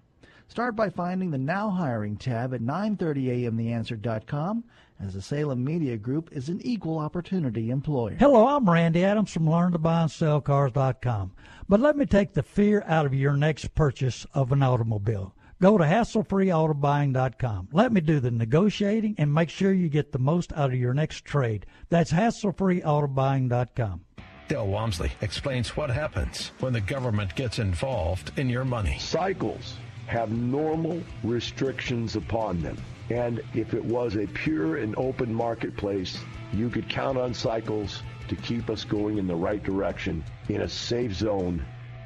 Start 0.47 0.75
by 0.75 0.89
finding 0.89 1.29
the 1.29 1.37
Now 1.37 1.69
Hiring 1.69 2.17
tab 2.17 2.53
at 2.53 2.61
930amtheanswer.com, 2.61 4.63
as 4.99 5.13
the 5.13 5.21
Salem 5.21 5.63
Media 5.63 5.95
Group 5.95 6.29
is 6.31 6.49
an 6.49 6.59
equal 6.63 6.97
opportunity 6.97 7.69
employer. 7.69 8.15
Hello, 8.17 8.47
I'm 8.47 8.69
Randy 8.69 9.05
Adams 9.05 9.31
from 9.31 9.45
LearnToBuyAndSellCars.com. 9.45 11.31
But 11.67 11.81
let 11.81 11.95
me 11.95 12.05
take 12.05 12.33
the 12.33 12.43
fear 12.43 12.83
out 12.87 13.05
of 13.05 13.13
your 13.13 13.37
next 13.37 13.75
purchase 13.75 14.25
of 14.33 14.51
an 14.51 14.63
automobile. 14.63 15.35
Go 15.61 15.77
to 15.77 15.83
hasslefreeautobuying.com. 15.83 17.69
Let 17.73 17.91
me 17.91 17.99
do 17.99 18.21
the 18.21 18.31
negotiating 18.31 19.15
and 19.17 19.33
make 19.33 19.49
sure 19.49 19.73
you 19.73 19.89
get 19.89 20.13
the 20.13 20.19
most 20.19 20.53
out 20.53 20.71
of 20.71 20.79
your 20.79 20.93
next 20.93 21.25
trade. 21.25 21.65
That's 21.89 22.13
hasslefreeautobuying.com. 22.13 24.01
Dale 24.47 24.67
Walmsley 24.67 25.11
explains 25.21 25.75
what 25.75 25.89
happens 25.89 26.51
when 26.59 26.73
the 26.73 26.81
government 26.81 27.35
gets 27.35 27.59
involved 27.59 28.31
in 28.39 28.49
your 28.49 28.65
money. 28.65 28.97
Cycles 28.99 29.75
have 30.07 30.31
normal 30.31 31.03
restrictions 31.23 32.15
upon 32.15 32.61
them. 32.61 32.77
And 33.09 33.41
if 33.53 33.73
it 33.73 33.83
was 33.83 34.15
a 34.15 34.27
pure 34.27 34.77
and 34.77 34.95
open 34.97 35.33
marketplace, 35.33 36.17
you 36.53 36.69
could 36.69 36.89
count 36.89 37.17
on 37.17 37.33
cycles 37.33 38.01
to 38.27 38.35
keep 38.35 38.69
us 38.69 38.83
going 38.83 39.17
in 39.17 39.27
the 39.27 39.35
right 39.35 39.61
direction 39.61 40.23
in 40.47 40.61
a 40.61 40.69
safe 40.69 41.13
zone 41.13 41.63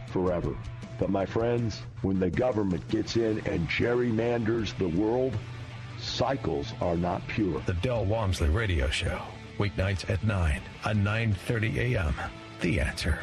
forever. 0.07 0.55
But 0.99 1.09
my 1.09 1.25
friends, 1.25 1.81
when 2.01 2.19
the 2.19 2.29
government 2.29 2.87
gets 2.87 3.15
in 3.15 3.39
and 3.47 3.67
gerrymanders 3.67 4.77
the 4.77 4.89
world, 4.89 5.37
cycles 5.99 6.73
are 6.81 6.95
not 6.95 7.27
pure. 7.27 7.61
The 7.65 7.73
Dell 7.75 8.05
Walmsley 8.05 8.49
Radio 8.49 8.89
Show, 8.89 9.21
weeknights 9.57 10.09
at 10.09 10.23
9 10.23 10.61
on 10.85 11.03
9:30 11.03 11.77
a.m. 11.95 12.15
The 12.61 12.79
Answer. 12.79 13.19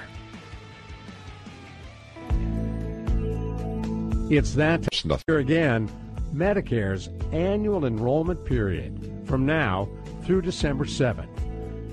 It's 4.30 4.54
that 4.54 4.86
here 5.26 5.38
again, 5.38 5.90
Medicare's 6.32 7.08
annual 7.32 7.84
enrollment 7.86 8.44
period 8.44 9.24
from 9.24 9.44
now 9.44 9.88
through 10.22 10.42
December 10.42 10.84
7th. 10.84 11.28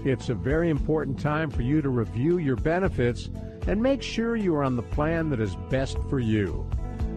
It's 0.06 0.30
a 0.30 0.36
very 0.36 0.70
important 0.70 1.20
time 1.20 1.50
for 1.50 1.64
you 1.64 1.82
to 1.82 1.90
review 1.90 2.38
your 2.38 2.56
benefits 2.56 3.30
and 3.68 3.82
make 3.82 4.02
sure 4.02 4.36
you 4.36 4.56
are 4.56 4.64
on 4.64 4.76
the 4.76 4.82
plan 4.82 5.30
that 5.30 5.40
is 5.40 5.56
best 5.70 5.98
for 6.10 6.20
you. 6.20 6.68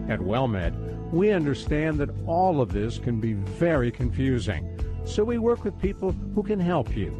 At 0.09 0.19
WellMed, 0.19 1.11
we 1.11 1.31
understand 1.31 1.99
that 1.99 2.09
all 2.27 2.61
of 2.61 2.73
this 2.73 2.97
can 2.97 3.19
be 3.19 3.33
very 3.33 3.91
confusing, 3.91 4.79
so 5.05 5.23
we 5.23 5.37
work 5.37 5.63
with 5.63 5.79
people 5.79 6.11
who 6.35 6.43
can 6.43 6.59
help 6.59 6.95
you. 6.95 7.17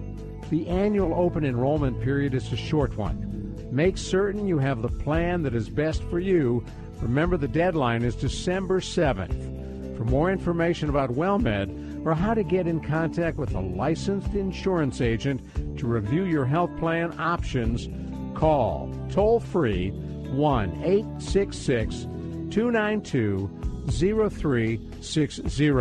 The 0.49 0.67
annual 0.67 1.13
open 1.13 1.45
enrollment 1.45 2.01
period 2.01 2.33
is 2.33 2.51
a 2.51 2.57
short 2.57 2.97
one. 2.97 3.27
Make 3.71 3.97
certain 3.97 4.47
you 4.47 4.59
have 4.59 4.81
the 4.81 4.89
plan 4.89 5.43
that 5.43 5.55
is 5.55 5.69
best 5.69 6.03
for 6.03 6.19
you. 6.19 6.63
Remember, 7.01 7.37
the 7.37 7.47
deadline 7.47 8.03
is 8.03 8.15
December 8.15 8.81
7th. 8.81 9.97
For 9.97 10.03
more 10.03 10.29
information 10.29 10.89
about 10.89 11.11
WellMed 11.11 12.05
or 12.05 12.13
how 12.13 12.33
to 12.33 12.43
get 12.43 12.67
in 12.67 12.81
contact 12.81 13.37
with 13.37 13.53
a 13.53 13.61
licensed 13.61 14.33
insurance 14.33 14.99
agent 14.99 15.41
to 15.77 15.87
review 15.87 16.25
your 16.25 16.45
health 16.45 16.75
plan 16.77 17.17
options, 17.19 17.87
call 18.35 18.93
toll 19.11 19.39
free 19.39 19.91
1 19.91 20.83
866 20.83 22.07
292 22.51 23.49
0360. 23.89 25.71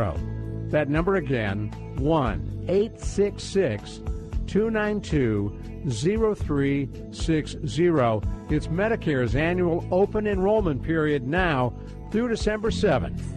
That 0.71 0.89
number 0.89 1.17
again 1.17 1.71
1 1.97 2.65
866 2.69 4.01
292 4.47 5.59
0360. 5.89 7.87
It's 8.55 8.67
Medicare's 8.67 9.37
annual 9.37 9.87
open 9.91 10.27
enrollment 10.27 10.83
period 10.83 11.27
now 11.27 11.73
through 12.11 12.29
December 12.29 12.71
7th. 12.71 13.37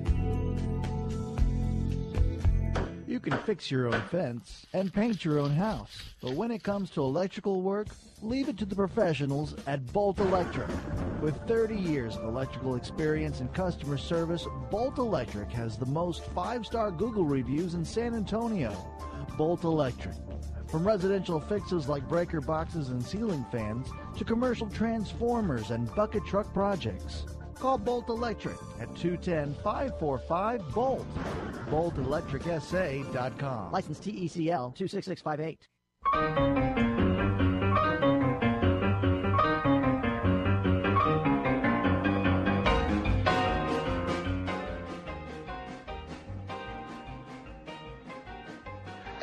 You 3.08 3.20
can 3.20 3.38
fix 3.40 3.70
your 3.70 3.88
own 3.88 4.02
fence 4.10 4.66
and 4.74 4.92
paint 4.92 5.24
your 5.24 5.40
own 5.40 5.52
house, 5.52 5.96
but 6.22 6.34
when 6.34 6.52
it 6.52 6.64
comes 6.64 6.90
to 6.92 7.02
electrical 7.02 7.62
work, 7.62 7.88
leave 8.24 8.50
it 8.50 8.58
to 8.58 8.66
the 8.66 8.76
professionals 8.76 9.56
at 9.68 9.86
Bolt 9.92 10.20
Electric. 10.20 10.70
With 11.22 11.36
30 11.48 11.76
years 11.76 12.16
of 12.16 12.24
electrical 12.24 12.76
experience 12.76 13.42
and 13.42 13.54
customer 13.54 13.98
service, 13.98 14.48
Bolt 14.72 14.98
Electric 14.98 15.52
has 15.52 15.78
the 15.78 15.86
most 15.86 16.24
five-star 16.28 16.92
Google 16.92 17.26
reviews 17.26 17.74
in 17.74 17.84
San 17.84 18.16
Antonio. 18.16 18.74
Bolt 19.38 19.64
Electric. 19.64 20.16
From 20.68 20.88
residential 20.88 21.40
fixes 21.40 21.90
like 21.90 22.08
breaker 22.08 22.42
boxes 22.42 22.90
and 22.90 23.04
ceiling 23.04 23.46
fans 23.52 23.90
to 24.18 24.24
commercial 24.24 24.70
transformers 24.70 25.72
and 25.72 25.94
bucket 25.94 26.26
truck 26.26 26.54
projects. 26.54 27.26
Call 27.56 27.78
Bolt 27.78 28.08
Electric 28.10 28.56
at 28.80 28.88
210-545-BOLT. 28.96 31.06
BoltElectricSA.com. 31.70 33.72
License 33.72 34.00
TECL 34.00 34.76
26658. 34.76 35.68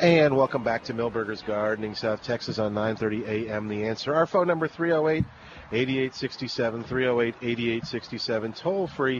And 0.01 0.35
welcome 0.35 0.63
back 0.63 0.85
to 0.85 0.95
Milberger's 0.95 1.43
Gardening, 1.43 1.93
South 1.93 2.23
Texas 2.23 2.57
on 2.57 2.73
9:30 2.73 3.27
a.m. 3.27 3.67
The 3.67 3.83
Answer. 3.83 4.15
Our 4.15 4.25
phone 4.25 4.47
number 4.47 4.67
308 4.67 5.23
8867 5.71 6.83
308 6.85 7.35
8867 7.39 8.53
toll 8.53 8.87
free 8.87 9.17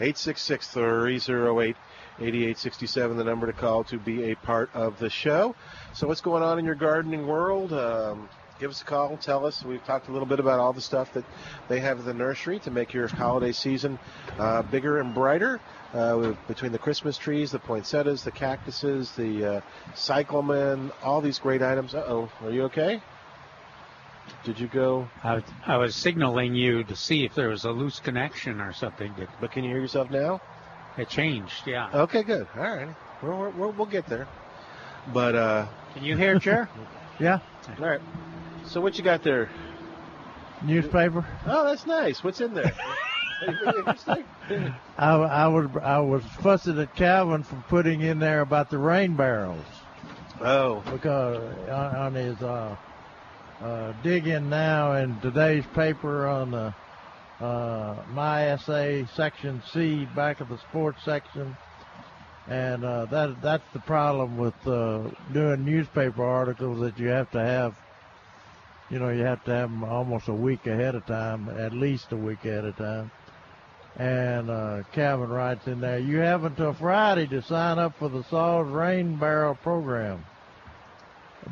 866 0.00 0.66
308 0.66 1.76
8867 2.18 3.16
the 3.16 3.22
number 3.22 3.46
to 3.46 3.52
call 3.52 3.84
to 3.84 3.96
be 3.96 4.32
a 4.32 4.34
part 4.34 4.70
of 4.74 4.98
the 4.98 5.08
show. 5.08 5.54
So 5.92 6.08
what's 6.08 6.20
going 6.20 6.42
on 6.42 6.58
in 6.58 6.64
your 6.64 6.74
gardening 6.74 7.28
world? 7.28 7.72
Um, 7.72 8.28
give 8.58 8.72
us 8.72 8.82
a 8.82 8.84
call, 8.84 9.16
tell 9.18 9.46
us. 9.46 9.64
We've 9.64 9.84
talked 9.84 10.08
a 10.08 10.12
little 10.12 10.26
bit 10.26 10.40
about 10.40 10.58
all 10.58 10.72
the 10.72 10.80
stuff 10.80 11.12
that 11.12 11.24
they 11.68 11.78
have 11.78 12.00
in 12.00 12.06
the 12.06 12.14
nursery 12.14 12.58
to 12.60 12.72
make 12.72 12.92
your 12.92 13.06
holiday 13.06 13.52
season 13.52 14.00
uh, 14.40 14.62
bigger 14.62 14.98
and 14.98 15.14
brighter. 15.14 15.60
Uh, 15.94 16.34
between 16.48 16.72
the 16.72 16.78
Christmas 16.78 17.16
trees, 17.16 17.52
the 17.52 17.58
poinsettias, 17.60 18.24
the 18.24 18.30
cactuses, 18.32 19.12
the 19.12 19.44
uh, 19.44 19.60
cyclamen, 19.94 20.90
all 21.04 21.20
these 21.20 21.38
great 21.38 21.62
items. 21.62 21.94
Uh 21.94 22.04
oh, 22.08 22.28
are 22.42 22.50
you 22.50 22.64
okay? 22.64 23.00
Did 24.42 24.58
you 24.58 24.66
go? 24.66 25.08
I, 25.22 25.34
was- 25.34 25.44
I 25.66 25.76
was 25.76 25.94
signaling 25.94 26.54
you 26.54 26.82
to 26.84 26.96
see 26.96 27.24
if 27.24 27.34
there 27.36 27.48
was 27.48 27.64
a 27.64 27.70
loose 27.70 28.00
connection 28.00 28.60
or 28.60 28.72
something. 28.72 29.14
But 29.40 29.52
can 29.52 29.62
you 29.62 29.70
hear 29.70 29.78
yourself 29.80 30.10
now? 30.10 30.40
It 30.98 31.08
changed, 31.08 31.66
yeah. 31.66 31.90
Okay, 31.94 32.24
good. 32.24 32.48
All 32.56 32.62
right, 32.62 32.88
we're, 33.22 33.36
we're, 33.36 33.50
we're, 33.50 33.68
we'll 33.68 33.86
get 33.86 34.06
there. 34.06 34.26
But 35.12 35.34
uh, 35.36 35.66
can 35.94 36.02
you 36.02 36.16
hear, 36.16 36.40
Chair? 36.40 36.68
yeah. 37.20 37.38
All 37.78 37.86
right. 37.86 38.00
So 38.66 38.80
what 38.80 38.98
you 38.98 39.04
got 39.04 39.22
there? 39.22 39.48
Newspaper. 40.64 41.24
Oh, 41.46 41.64
that's 41.66 41.86
nice. 41.86 42.24
What's 42.24 42.40
in 42.40 42.52
there? 42.54 42.72
I, 44.98 45.14
I 45.14 45.48
was 45.48 45.70
I 45.82 45.98
was 45.98 46.22
fussing 46.40 46.78
at 46.78 46.94
Calvin 46.94 47.42
for 47.42 47.62
putting 47.68 48.02
in 48.02 48.18
there 48.18 48.40
about 48.40 48.70
the 48.70 48.78
rain 48.78 49.16
barrels. 49.16 49.64
Oh. 50.40 50.82
Because 50.92 51.38
on, 51.68 51.96
on 51.96 52.14
his 52.14 52.40
uh, 52.42 52.76
uh, 53.60 53.92
digging 54.02 54.48
now 54.50 54.94
in 54.94 55.18
today's 55.20 55.64
paper 55.74 56.26
on 56.26 56.50
the 56.50 56.74
uh, 57.40 58.02
MySA 58.12 59.08
section 59.14 59.62
C 59.72 60.06
back 60.14 60.40
of 60.40 60.48
the 60.48 60.58
sports 60.58 61.02
section, 61.04 61.56
and 62.48 62.84
uh, 62.84 63.06
that 63.06 63.40
that's 63.42 63.64
the 63.72 63.80
problem 63.80 64.36
with 64.36 64.54
uh, 64.66 65.08
doing 65.32 65.64
newspaper 65.64 66.24
articles 66.24 66.80
that 66.80 66.98
you 66.98 67.08
have 67.08 67.30
to 67.32 67.40
have. 67.40 67.74
You 68.90 68.98
know, 68.98 69.08
you 69.08 69.22
have 69.24 69.42
to 69.44 69.50
have 69.50 69.70
them 69.70 69.82
almost 69.82 70.28
a 70.28 70.34
week 70.34 70.66
ahead 70.66 70.94
of 70.94 71.06
time, 71.06 71.48
at 71.48 71.72
least 71.72 72.12
a 72.12 72.16
week 72.16 72.44
ahead 72.44 72.66
of 72.66 72.76
time. 72.76 73.10
And 73.96 74.50
uh, 74.50 74.82
Calvin 74.92 75.28
writes 75.28 75.66
in 75.68 75.80
there, 75.80 76.00
you 76.00 76.18
have 76.18 76.44
until 76.44 76.72
Friday 76.72 77.26
to 77.28 77.42
sign 77.42 77.78
up 77.78 77.96
for 77.98 78.08
the 78.08 78.24
Saws 78.24 78.66
Rain 78.66 79.16
Barrel 79.16 79.54
program. 79.54 80.24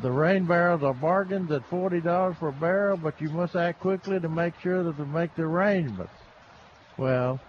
The 0.01 0.11
rain 0.11 0.45
barrels 0.45 0.83
are 0.83 0.93
bargains 0.93 1.51
at 1.51 1.69
$40 1.69 2.39
per 2.39 2.51
barrel, 2.51 2.97
but 2.97 3.21
you 3.21 3.29
must 3.29 3.55
act 3.55 3.79
quickly 3.79 4.19
to 4.19 4.27
make 4.27 4.59
sure 4.59 4.83
that 4.83 4.97
to 4.97 5.05
make 5.05 5.35
the 5.35 5.43
arrangements. 5.43 6.11
Well, 6.97 7.39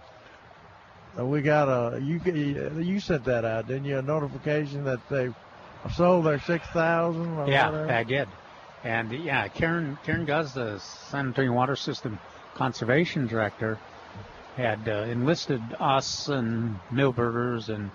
uh, 1.17 1.25
we 1.25 1.41
got 1.41 1.67
a 1.69 1.99
you 1.99 2.19
you 2.79 2.99
sent 2.99 3.25
that 3.25 3.45
out, 3.45 3.67
didn't 3.67 3.85
you? 3.85 3.97
A 3.97 4.01
notification 4.01 4.83
that 4.85 4.99
they 5.09 5.29
sold 5.95 6.25
their 6.25 6.39
six 6.41 6.65
thousand. 6.67 7.47
Yeah, 7.47 7.69
whatever? 7.69 7.91
I 7.91 8.03
did. 8.03 8.27
And 8.83 9.11
yeah, 9.11 9.47
Karen 9.47 9.97
Karen 10.05 10.25
Guz, 10.25 10.53
the 10.53 10.79
San 10.79 11.27
Antonio 11.27 11.53
Water 11.53 11.75
System 11.75 12.19
Conservation 12.55 13.27
Director, 13.27 13.79
had 14.55 14.87
uh, 14.87 15.05
enlisted 15.09 15.61
us 15.79 16.27
and 16.29 16.79
Milberger's 16.91 17.69
and 17.69 17.91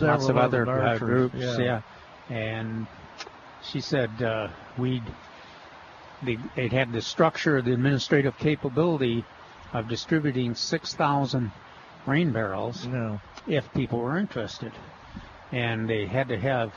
lots 0.00 0.28
of 0.28 0.36
other 0.36 0.62
other 0.62 0.82
uh, 0.82 0.98
groups. 0.98 1.36
yeah. 1.38 1.82
and 2.28 2.86
she 3.62 3.80
said 3.80 4.10
uh, 4.22 4.48
we'd 4.78 5.02
they, 6.22 6.38
they'd 6.56 6.72
had 6.72 6.92
the 6.92 7.02
structure, 7.02 7.60
the 7.60 7.72
administrative 7.72 8.36
capability 8.38 9.24
of 9.72 9.88
distributing 9.88 10.54
six 10.54 10.94
thousand 10.94 11.52
rain 12.06 12.32
barrels 12.32 12.86
No. 12.86 13.20
if 13.46 13.70
people 13.72 13.98
were 13.98 14.18
interested, 14.18 14.72
and 15.52 15.88
they 15.88 16.06
had 16.06 16.28
to 16.28 16.38
have 16.38 16.72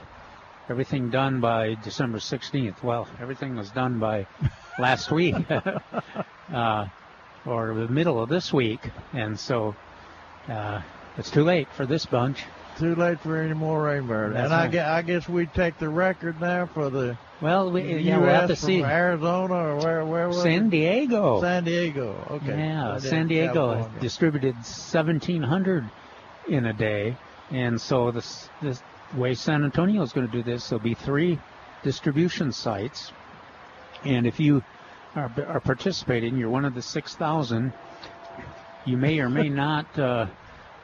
everything 0.69 1.09
done 1.09 1.39
by 1.39 1.75
December 1.83 2.17
16th. 2.19 2.83
Well, 2.83 3.07
everything 3.21 3.55
was 3.55 3.69
done 3.71 3.99
by 3.99 4.27
last 4.79 5.11
week, 5.11 5.35
uh, 6.53 6.85
or 7.47 7.73
the 7.73 7.87
middle 7.87 8.21
of 8.21 8.29
this 8.29 8.51
week, 8.53 8.81
and 9.13 9.39
so 9.39 9.75
uh, 10.49 10.81
it's 11.17 11.31
too 11.31 11.43
late 11.43 11.67
for 11.71 11.85
this 11.85 12.05
bunch. 12.05 12.43
Too 12.77 12.93
late 12.93 13.19
for 13.21 13.37
any 13.41 13.53
more 13.53 13.81
rain 13.81 14.05
barrels. 14.05 14.33
That's 14.33 14.45
and 14.45 14.53
I 14.53 14.63
right. 14.63 14.71
guess, 14.71 14.87
I 14.87 15.01
guess 15.01 15.29
we 15.29 15.47
take 15.47 15.79
the 15.79 15.89
record 15.89 16.39
now 16.39 16.67
for 16.67 16.91
the 16.91 17.17
Well, 17.41 17.71
we, 17.71 17.95
yeah, 17.97 18.19
we'll 18.19 18.29
have 18.29 18.49
to 18.49 18.55
see. 18.55 18.83
Arizona 18.83 19.55
or 19.55 19.77
where 19.77 20.05
where 20.05 20.27
was 20.27 20.43
San 20.43 20.67
it? 20.67 20.69
Diego. 20.71 21.41
San 21.41 21.63
Diego. 21.63 22.15
Okay. 22.29 22.57
Yeah, 22.57 22.99
San 22.99 23.27
Diego 23.27 23.73
California. 23.73 23.99
distributed 24.01 24.55
1,700 24.55 25.89
in 26.49 26.65
a 26.65 26.73
day, 26.73 27.17
and 27.49 27.81
so 27.81 28.11
this 28.11 28.49
this 28.61 28.81
way 29.15 29.33
San 29.33 29.63
Antonio 29.63 30.03
is 30.03 30.13
going 30.13 30.27
to 30.27 30.31
do 30.31 30.43
this. 30.43 30.69
There'll 30.69 30.83
be 30.83 30.93
three 30.93 31.39
distribution 31.83 32.51
sites, 32.51 33.11
and 34.03 34.27
if 34.27 34.39
you 34.39 34.63
are, 35.15 35.31
are 35.47 35.59
participating, 35.59 36.37
you're 36.37 36.49
one 36.49 36.65
of 36.65 36.73
the 36.73 36.81
6,000. 36.81 37.73
You 38.85 38.97
may 38.97 39.19
or 39.19 39.29
may 39.29 39.49
not 39.65 39.97
uh, 39.97 40.27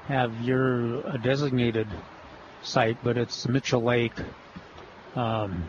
have 0.07 0.33
your 0.41 1.05
a 1.07 1.17
designated 1.17 1.87
site, 2.61 2.97
but 3.03 3.17
it's 3.17 3.47
Mitchell 3.47 3.83
Lake, 3.83 4.13
um, 5.15 5.63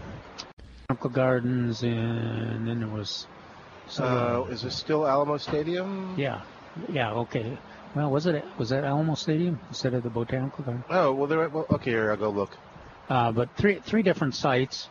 Botanical 0.88 1.10
Gardens, 1.10 1.82
and 1.82 2.66
then 2.66 2.80
there 2.80 2.88
was. 2.88 3.26
Uh, 3.98 4.44
is 4.50 4.62
this 4.62 4.76
still 4.76 5.06
Alamo 5.06 5.36
Stadium? 5.36 6.14
yeah, 6.16 6.40
yeah, 6.88 7.12
okay. 7.12 7.56
Well, 7.94 8.10
was 8.10 8.26
it 8.26 8.44
was 8.58 8.70
that 8.70 8.84
Alamo 8.84 9.14
Stadium 9.14 9.60
instead 9.68 9.94
of 9.94 10.02
the 10.02 10.10
Botanical 10.10 10.64
Garden? 10.64 10.84
Oh, 10.90 11.12
well, 11.12 11.26
there, 11.28 11.48
well, 11.48 11.66
okay, 11.70 11.90
here, 11.90 12.10
I'll 12.10 12.16
go 12.16 12.30
look. 12.30 12.56
Uh, 13.08 13.30
but 13.30 13.54
three 13.56 13.80
three 13.84 14.02
different 14.02 14.34
sites, 14.34 14.88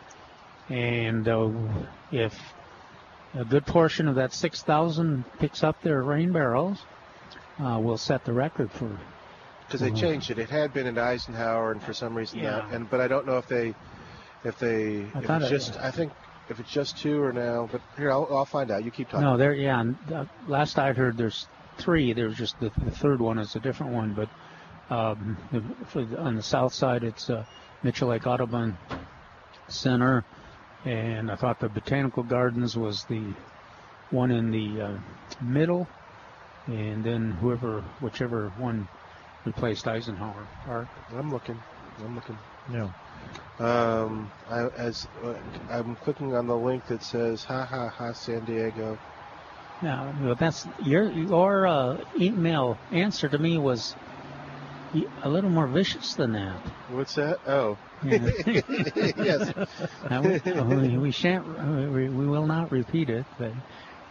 and 0.70 1.28
uh, 1.28 1.49
if 2.11 2.34
a 3.34 3.45
good 3.45 3.65
portion 3.65 4.07
of 4.07 4.15
that 4.15 4.34
six 4.34 4.61
thousand 4.61 5.23
picks 5.39 5.63
up 5.63 5.81
their 5.81 6.01
rain 6.03 6.31
barrels, 6.31 6.79
uh, 7.59 7.79
we'll 7.81 7.97
set 7.97 8.25
the 8.25 8.34
record 8.34 8.71
for. 8.71 8.89
because 9.65 9.81
they 9.81 9.91
changed 9.91 10.29
it. 10.31 10.38
It 10.39 10.49
had 10.49 10.73
been 10.73 10.88
at 10.88 10.97
Eisenhower, 10.97 11.71
and 11.71 11.81
for 11.81 11.93
some 11.93 12.15
reason 12.15 12.39
Yeah. 12.39 12.67
and 12.71 12.89
but 12.89 13.01
I 13.01 13.07
don't 13.07 13.25
know 13.25 13.38
if 13.38 13.47
they, 13.47 13.73
if 14.43 14.59
they, 14.59 15.05
I 15.15 15.19
if 15.19 15.29
it's 15.29 15.45
it- 15.45 15.49
just. 15.49 15.79
I 15.79 15.91
think 15.91 16.11
if 16.49 16.59
it's 16.59 16.71
just 16.71 16.97
two 16.97 17.21
or 17.23 17.31
now. 17.34 17.69
But 17.71 17.81
here, 17.97 18.11
I'll, 18.11 18.27
I'll 18.29 18.45
find 18.45 18.69
out. 18.69 18.84
You 18.84 18.91
keep 18.91 19.09
talking. 19.09 19.25
No, 19.25 19.38
there. 19.38 19.53
Yeah, 19.53 19.79
and, 19.79 19.97
uh, 20.13 20.25
last 20.47 20.77
I 20.77 20.91
heard, 20.93 21.17
there's 21.17 21.47
three. 21.77 22.13
There's 22.13 22.36
just 22.36 22.59
the, 22.59 22.71
the 22.84 22.91
third 22.91 23.19
one 23.21 23.39
is 23.39 23.55
a 23.55 23.59
different 23.59 23.93
one, 23.93 24.13
but 24.13 24.29
um, 24.95 25.38
the, 25.51 25.63
for 25.88 26.03
the, 26.03 26.19
on 26.19 26.36
the 26.36 26.43
south 26.43 26.73
side, 26.73 27.03
it's 27.03 27.29
uh, 27.29 27.45
Mitchell 27.81 28.09
Lake 28.09 28.27
Audubon 28.27 28.77
Center, 29.69 30.23
and 30.86 31.31
I 31.31 31.36
thought 31.36 31.59
the 31.59 31.69
Botanical 31.69 32.23
Gardens 32.23 32.77
was 32.77 33.05
the 33.07 33.34
one 34.09 34.31
in 34.31 34.51
the 34.51 34.81
uh, 34.81 34.97
middle, 35.41 35.88
and 36.67 37.03
then 37.03 37.31
whoever, 37.31 37.81
whichever 37.99 38.51
one 38.57 38.88
replaced 39.45 39.88
Eisenhower 39.88 40.47
Park. 40.65 40.88
I'm 41.15 41.31
looking. 41.31 41.59
I'm 42.03 42.15
looking. 42.15 42.38
Yeah. 42.69 42.89
Um, 43.59 44.31
I, 44.49 44.67
as 44.77 45.07
uh, 45.23 45.36
I'm 45.69 45.95
clicking 45.97 46.36
on 46.36 46.47
the 46.47 46.55
link 46.55 46.86
that 46.88 47.03
says 47.03 47.43
"Ha 47.43 47.65
ha 47.65 47.89
ha 47.89 48.13
San 48.13 48.43
Diego." 48.45 48.97
Now, 49.81 50.13
well, 50.21 50.36
that's 50.36 50.67
your 50.81 51.11
your 51.11 51.67
uh, 51.67 51.97
email 52.17 52.77
answer 52.91 53.29
to 53.29 53.38
me 53.38 53.57
was 53.57 53.95
a 55.23 55.29
little 55.29 55.49
more 55.49 55.67
vicious 55.67 56.13
than 56.13 56.33
that. 56.33 56.55
What's 56.89 57.15
that? 57.15 57.39
Oh, 57.47 57.77
Yeah. 58.03 58.29
yes. 59.17 59.53
Now, 60.09 60.21
we, 60.21 60.97
we, 60.97 61.11
shan't. 61.11 61.45
We, 61.91 62.09
we 62.09 62.27
will 62.27 62.45
not 62.45 62.71
repeat 62.71 63.09
it. 63.09 63.25
But 63.39 63.53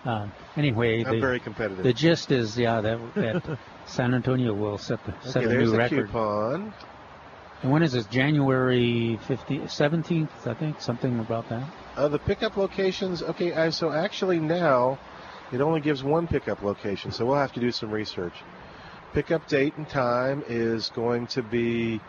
uh, 0.04 0.28
anyway, 0.56 1.04
I'm 1.04 1.14
the, 1.14 1.20
very 1.20 1.40
competitive. 1.40 1.84
The 1.84 1.92
gist 1.92 2.30
is, 2.32 2.58
yeah, 2.58 2.80
that 2.80 3.14
that 3.14 3.58
San 3.86 4.14
Antonio 4.14 4.54
will 4.54 4.78
set 4.78 4.98
the 5.04 5.14
set 5.28 5.44
Okay, 5.44 5.54
a 5.54 5.58
new 5.58 5.70
the 5.70 5.78
record. 5.78 6.06
coupon. 6.06 6.72
And 7.62 7.70
when 7.70 7.82
is 7.84 7.92
this? 7.92 8.06
January 8.06 9.20
50, 9.28 9.60
17th, 9.60 10.46
I 10.46 10.54
think, 10.54 10.80
something 10.80 11.20
about 11.20 11.48
that. 11.48 11.62
Uh, 11.96 12.08
the 12.08 12.18
pickup 12.18 12.56
locations. 12.56 13.22
Okay, 13.22 13.52
I, 13.52 13.70
so 13.70 13.92
actually 13.92 14.40
now 14.40 14.98
it 15.52 15.60
only 15.60 15.80
gives 15.80 16.02
one 16.02 16.26
pickup 16.26 16.62
location, 16.62 17.12
so 17.12 17.24
we'll 17.24 17.36
have 17.36 17.52
to 17.52 17.60
do 17.60 17.70
some 17.70 17.90
research. 17.90 18.32
Pickup 19.12 19.46
date 19.46 19.74
and 19.76 19.88
time 19.88 20.42
is 20.48 20.90
going 20.90 21.26
to 21.28 21.42
be 21.42 22.00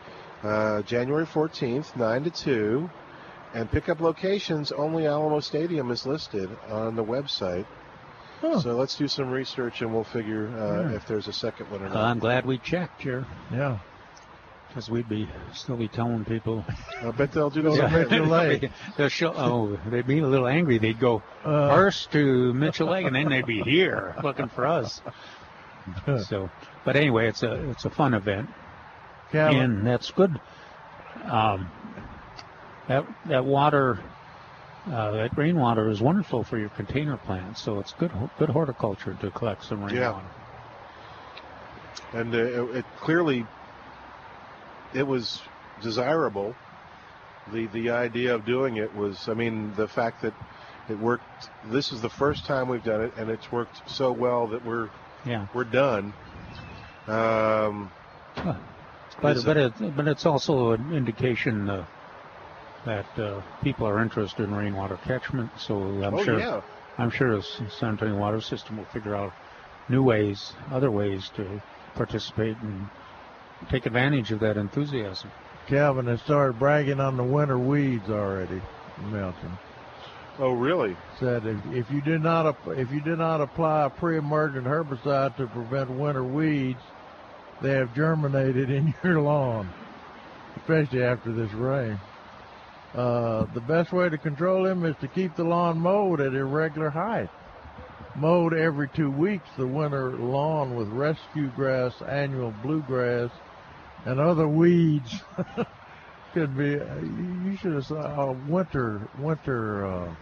uh, 0.44 0.82
January 0.84 1.26
14th, 1.26 1.96
9 1.98 2.24
to 2.24 2.30
2. 2.30 2.90
And 3.54 3.70
pickup 3.70 4.00
locations, 4.02 4.72
only 4.72 5.06
Alamo 5.06 5.40
Stadium 5.40 5.92
is 5.92 6.06
listed 6.08 6.50
on 6.70 6.96
the 6.96 7.04
website. 7.04 7.66
So 8.42 8.76
let's 8.76 8.98
do 8.98 9.08
some 9.08 9.30
research 9.32 9.82
and 9.82 9.94
we'll 9.94 10.04
figure 10.04 10.48
uh, 10.50 10.90
Yeah. 10.90 10.96
if 10.98 11.08
there's 11.08 11.28
a 11.30 11.34
second 11.34 11.70
one 11.72 11.82
or 11.82 11.88
not. 11.88 11.96
I'm 11.96 12.20
glad 12.20 12.46
we 12.46 12.58
checked 12.58 13.02
here. 13.02 13.26
Yeah. 13.52 13.78
Because 14.68 14.90
we'd 14.90 15.08
be 15.08 15.30
still 15.54 15.78
be 15.78 15.88
telling 15.88 16.26
people. 16.26 16.66
I 17.02 17.12
bet 17.12 17.32
they'll 17.32 17.50
do 17.52 17.62
this 17.62 17.78
Yeah. 17.78 17.86
on 17.86 17.94
Mitchell 17.94 18.26
Lake. 18.26 18.70
They'll 18.98 19.08
show, 19.08 19.34
oh, 19.34 19.80
they'd 19.90 20.08
be 20.08 20.20
a 20.20 20.28
little 20.28 20.48
angry. 20.48 20.78
They'd 20.78 21.00
go 21.00 21.22
Uh. 21.46 21.70
first 21.76 22.12
to 22.14 22.54
Mitchell 22.54 22.88
Lake, 22.90 23.06
and 23.06 23.16
then 23.16 23.30
they'd 23.30 23.46
be 23.46 23.62
here 23.62 24.16
looking 24.24 24.50
for 24.50 24.66
us. 24.66 25.02
so, 26.28 26.50
but 26.86 26.96
anyway, 26.96 27.28
it's 27.28 27.44
a 27.44 27.70
it's 27.72 27.86
a 27.86 27.90
fun 27.90 28.14
event, 28.14 28.50
Calvin. 29.32 29.62
and 29.62 29.88
that's 29.88 30.12
good. 30.12 30.40
Um, 31.26 31.70
that 32.88 33.06
that 33.28 33.46
water, 33.46 34.00
uh, 34.88 35.12
that 35.12 35.38
rainwater 35.38 35.90
is 35.90 36.02
wonderful 36.02 36.44
for 36.44 36.58
your 36.58 36.70
container 36.70 37.18
plants. 37.18 37.62
So 37.62 37.80
it's 37.80 37.94
good 37.94 38.12
good 38.38 38.50
horticulture 38.50 39.16
to 39.22 39.32
collect 39.32 39.64
some 39.66 39.84
rainwater. 39.84 40.26
and 42.14 42.34
uh, 42.34 42.38
it, 42.38 42.78
it 42.78 42.86
clearly 43.00 43.46
it 44.94 45.04
was 45.08 45.42
desirable. 45.82 46.56
The 47.52 47.68
the 47.68 47.90
idea 47.92 48.36
of 48.36 48.46
doing 48.46 48.78
it 48.78 48.94
was, 48.96 49.28
I 49.28 49.34
mean, 49.34 49.74
the 49.76 49.88
fact 49.88 50.22
that 50.22 50.34
it 50.90 50.98
worked. 51.00 51.50
This 51.66 51.92
is 51.92 52.02
the 52.02 52.10
first 52.10 52.46
time 52.46 52.68
we've 52.68 52.84
done 52.84 53.02
it, 53.02 53.14
and 53.18 53.30
it's 53.30 53.52
worked 53.52 53.90
so 53.90 54.12
well 54.12 54.48
that 54.48 54.66
we're 54.66 54.90
Yeah. 55.26 55.48
we're 55.54 55.64
done. 55.64 56.14
Um, 57.08 57.92
But 59.22 59.38
is 59.38 59.44
but 59.46 59.58
it, 59.58 59.96
but 59.96 60.08
it's 60.08 60.26
also 60.26 60.72
an 60.72 60.94
indication 60.94 61.70
uh, 61.70 61.86
that 62.86 63.06
uh, 63.18 63.42
people 63.62 63.88
are 63.88 64.02
interested 64.02 64.44
in 64.44 64.54
rainwater 64.56 64.98
catchment. 64.98 65.52
So 65.58 65.76
I'm 66.04 66.14
Oh, 66.16 66.24
sure 66.24 66.40
yeah. 66.40 66.62
I'm 66.98 67.10
sure 67.10 67.36
the 67.38 67.44
San 67.44 67.90
Antonio 67.90 68.18
Water 68.18 68.42
System 68.42 68.78
will 68.78 68.86
figure 68.86 69.16
out 69.16 69.32
new 69.90 70.04
ways, 70.04 70.54
other 70.72 70.92
ways 70.92 71.30
to 71.36 71.62
participate 71.96 72.58
and 72.58 72.88
take 73.70 73.86
advantage 73.86 74.32
of 74.32 74.40
that 74.42 74.58
enthusiasm. 74.58 75.32
Calvin 75.68 76.08
has 76.08 76.22
started 76.22 76.60
bragging 76.60 77.00
on 77.00 77.16
the 77.18 77.24
winter 77.24 77.58
weeds 77.58 78.10
already, 78.10 78.62
Milton. 79.12 79.58
Oh, 80.40 80.52
really? 80.52 80.98
Said 81.20 81.46
if, 81.46 81.66
if 81.68 81.92
you 81.92 82.02
do 82.02 82.18
not 82.18 82.56
if 82.70 82.92
you 82.92 83.02
do 83.02 83.16
not 83.16 83.40
apply 83.40 83.86
a 83.86 83.90
pre-emergent 83.90 84.66
herbicide 84.66 85.36
to 85.38 85.48
prevent 85.48 85.92
winter 85.92 86.24
weeds, 86.24 86.82
they 87.62 87.72
have 87.72 87.94
germinated 87.94 88.70
in 88.72 88.94
your 89.04 89.22
lawn, 89.22 89.72
especially 90.58 91.04
after 91.04 91.32
this 91.32 91.52
rain. 91.54 92.00
Uh, 92.96 93.46
the 93.54 93.62
best 93.62 93.92
way 93.92 94.10
to 94.10 94.18
control 94.18 94.64
them 94.64 94.86
is 94.86 94.96
to 95.02 95.08
keep 95.08 95.36
the 95.36 95.44
lawn 95.44 95.80
mowed 95.80 96.20
at 96.20 96.34
irregular 96.34 96.90
height. 96.90 97.30
mowed 98.16 98.54
every 98.54 98.90
two 98.90 99.12
weeks 99.12 99.50
the 99.58 99.66
winter 99.66 100.12
lawn 100.12 100.76
with 100.76 100.88
rescue 100.90 101.50
grass, 101.50 101.94
annual 102.08 102.54
bluegrass, 102.64 103.32
and 104.06 104.20
other 104.20 104.48
weeds. 104.48 105.22
Could 106.34 106.58
be. 106.58 106.72
You 106.72 107.58
should 107.62 107.74
have 107.74 107.92
uh, 107.92 108.34
winter 108.48 109.08
winter. 109.20 109.86
Uh, 109.86 110.16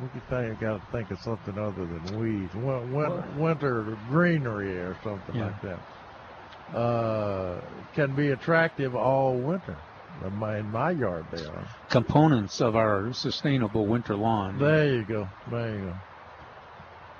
we 0.00 0.08
could 0.08 0.28
think. 0.28 0.60
Got 0.60 0.84
to 0.84 0.92
think 0.92 1.10
of 1.10 1.18
something 1.20 1.58
other 1.58 1.86
than 1.86 2.18
weeds. 2.18 2.54
Win, 2.54 2.92
win, 2.92 3.38
winter 3.38 3.98
greenery 4.08 4.78
or 4.78 4.96
something 5.02 5.34
Yeah. 5.34 5.46
like 5.46 5.62
that. 5.62 6.76
Uh, 6.78 7.60
can 7.94 8.14
be 8.14 8.30
attractive 8.30 8.94
all 8.94 9.36
winter. 9.36 9.76
In 10.24 10.36
my, 10.36 10.58
in 10.58 10.70
my 10.70 10.90
yard, 10.92 11.24
they 11.32 11.44
are. 11.44 11.66
Components 11.88 12.60
of 12.60 12.76
our 12.76 13.12
sustainable 13.12 13.86
winter 13.86 14.14
lawn. 14.14 14.58
There 14.58 14.86
you 14.94 15.04
go. 15.04 15.28
There 15.50 15.74
you 15.74 15.94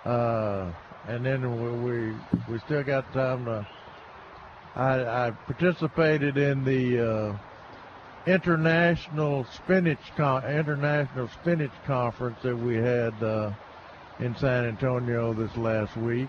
go. 0.05 0.11
Uh, 0.11 0.73
and 1.09 1.25
then 1.27 1.41
we, 1.83 2.11
we 2.11 2.17
we 2.49 2.59
still 2.61 2.83
got 2.85 3.13
time 3.13 3.45
to. 3.47 3.67
I, 4.77 5.27
I 5.27 5.31
participated 5.47 6.37
in 6.37 6.65
the 6.65 7.11
uh, 7.33 7.37
international 8.27 9.45
spinach 9.45 9.99
con- 10.17 10.45
international 10.45 11.29
spinach 11.29 11.73
conference 11.87 12.39
that 12.43 12.57
we 12.57 12.77
had 12.77 13.13
uh, 13.23 13.53
in 14.21 14.35
San 14.37 14.65
Antonio 14.67 15.33
this 15.35 15.57
last 15.57 15.97
week, 15.97 16.29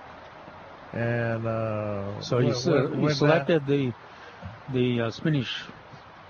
and 0.93 1.45
uh, 1.45 2.21
So 2.21 2.39
you, 2.39 2.47
went- 2.47 2.57
se- 2.57 2.71
you 2.71 3.01
went 3.01 3.15
selected 3.17 3.65
the 3.67 3.93
the 4.71 5.01
uh, 5.01 5.11
Spanish 5.11 5.63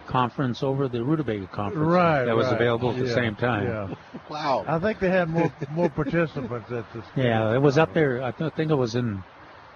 conference 0.08 0.64
over 0.64 0.90
the 0.90 1.02
Rutabaga 1.04 1.48
conference 1.48 1.88
right 1.88 2.26
that 2.26 2.36
was 2.36 2.48
right. 2.48 2.56
available 2.56 2.90
at 2.92 2.98
the 2.98 3.06
Yeah, 3.08 3.14
same 3.16 3.36
time. 3.36 3.68
Yeah. 3.68 3.96
Wow. 4.30 4.64
I 4.68 4.80
think 4.80 5.00
they 5.00 5.10
had 5.10 5.30
more 5.30 5.54
more 5.72 5.90
participants 5.90 6.72
at 6.72 6.92
this. 6.94 7.06
Yeah, 7.16 7.54
it 7.54 7.62
was 7.62 7.78
up 7.78 7.94
there. 7.94 8.22
I 8.24 8.32
th- 8.32 8.54
think 8.54 8.72
it 8.72 8.76
was 8.76 8.96
in 8.96 9.24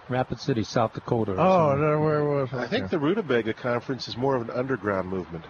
Rapid 0.09 0.39
City, 0.39 0.63
South 0.63 0.93
Dakota. 0.93 1.33
or 1.33 1.39
Oh, 1.39 1.69
something. 1.69 1.81
there 1.81 1.99
where 1.99 2.19
it 2.19 2.25
was. 2.41 2.53
I 2.53 2.67
think 2.67 2.89
the 2.89 2.97
Rutabaga 2.99 3.53
conference 3.53 4.07
is 4.07 4.15
more 4.17 4.35
of 4.35 4.41
an 4.41 4.49
underground 4.51 5.09
movement. 5.09 5.45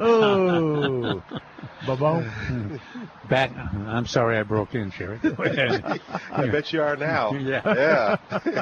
Oh, 0.00 1.22
ba-boom. 1.86 2.80
Back. 3.28 3.52
I'm 3.56 4.06
sorry, 4.06 4.38
I 4.38 4.42
broke 4.42 4.74
in, 4.74 4.90
Sherry. 4.90 5.18
I 5.22 6.46
bet 6.50 6.72
you 6.72 6.82
are 6.82 6.96
now. 6.96 7.32
Yeah. 7.40 8.16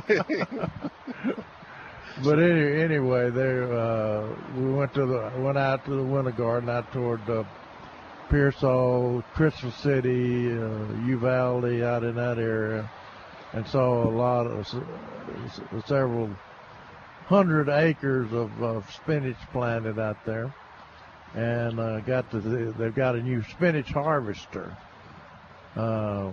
Yeah. 0.08 0.68
But 2.24 2.40
any, 2.40 2.82
anyway, 2.82 3.30
there 3.30 3.72
uh, 3.72 4.26
we 4.56 4.72
went 4.72 4.92
to 4.94 5.06
the 5.06 5.30
went 5.40 5.56
out 5.56 5.84
to 5.84 5.92
the 5.92 6.02
Winter 6.02 6.32
Garden 6.32 6.68
out 6.68 6.90
toward 6.92 7.20
uh, 7.30 7.44
Pearsall, 8.28 9.22
Crystal 9.34 9.70
City, 9.70 10.50
uh, 10.52 10.92
Uvalde, 11.06 11.80
out 11.82 12.02
in 12.02 12.16
that 12.16 12.38
area, 12.38 12.90
and 13.52 13.64
saw 13.68 14.02
a 14.02 14.10
lot 14.10 14.46
of 14.48 14.58
s- 14.60 14.74
s- 15.46 15.60
several 15.86 16.28
hundred 17.26 17.68
acres 17.68 18.32
of, 18.32 18.62
of 18.64 18.90
spinach 18.92 19.36
planted 19.52 20.00
out 20.00 20.16
there, 20.26 20.52
and 21.34 21.78
uh, 21.78 22.00
got 22.00 22.30
the, 22.30 22.40
they've 22.78 22.94
got 22.94 23.16
a 23.16 23.22
new 23.22 23.42
spinach 23.42 23.92
harvester. 23.92 24.76
Uh, 25.76 26.30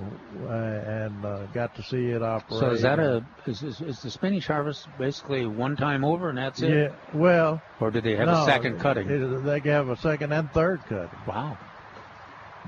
and 0.50 1.24
uh, 1.24 1.46
got 1.48 1.76
to 1.76 1.84
see 1.84 2.08
it 2.08 2.24
operate. 2.24 2.60
So 2.60 2.72
is 2.72 2.82
that 2.82 3.00
a 3.00 3.24
is, 3.46 3.62
is, 3.62 3.80
is 3.80 4.02
the 4.02 4.10
spinach 4.10 4.48
harvest 4.48 4.88
basically 4.98 5.46
one 5.46 5.76
time 5.76 6.04
over 6.04 6.30
and 6.30 6.38
that's 6.38 6.62
it? 6.64 6.72
Yeah, 6.72 6.96
well. 7.14 7.62
Or 7.80 7.92
do 7.92 8.02
they 8.02 8.16
have 8.16 8.26
no, 8.26 8.42
a 8.42 8.46
second 8.46 8.80
cutting? 8.80 9.08
it- 9.08 9.44
they 9.44 9.60
have 9.70 9.90
a 9.90 9.98
second 9.98 10.32
and 10.32 10.50
third 10.52 10.82
cutting. 10.90 11.20
Wow. 11.28 11.60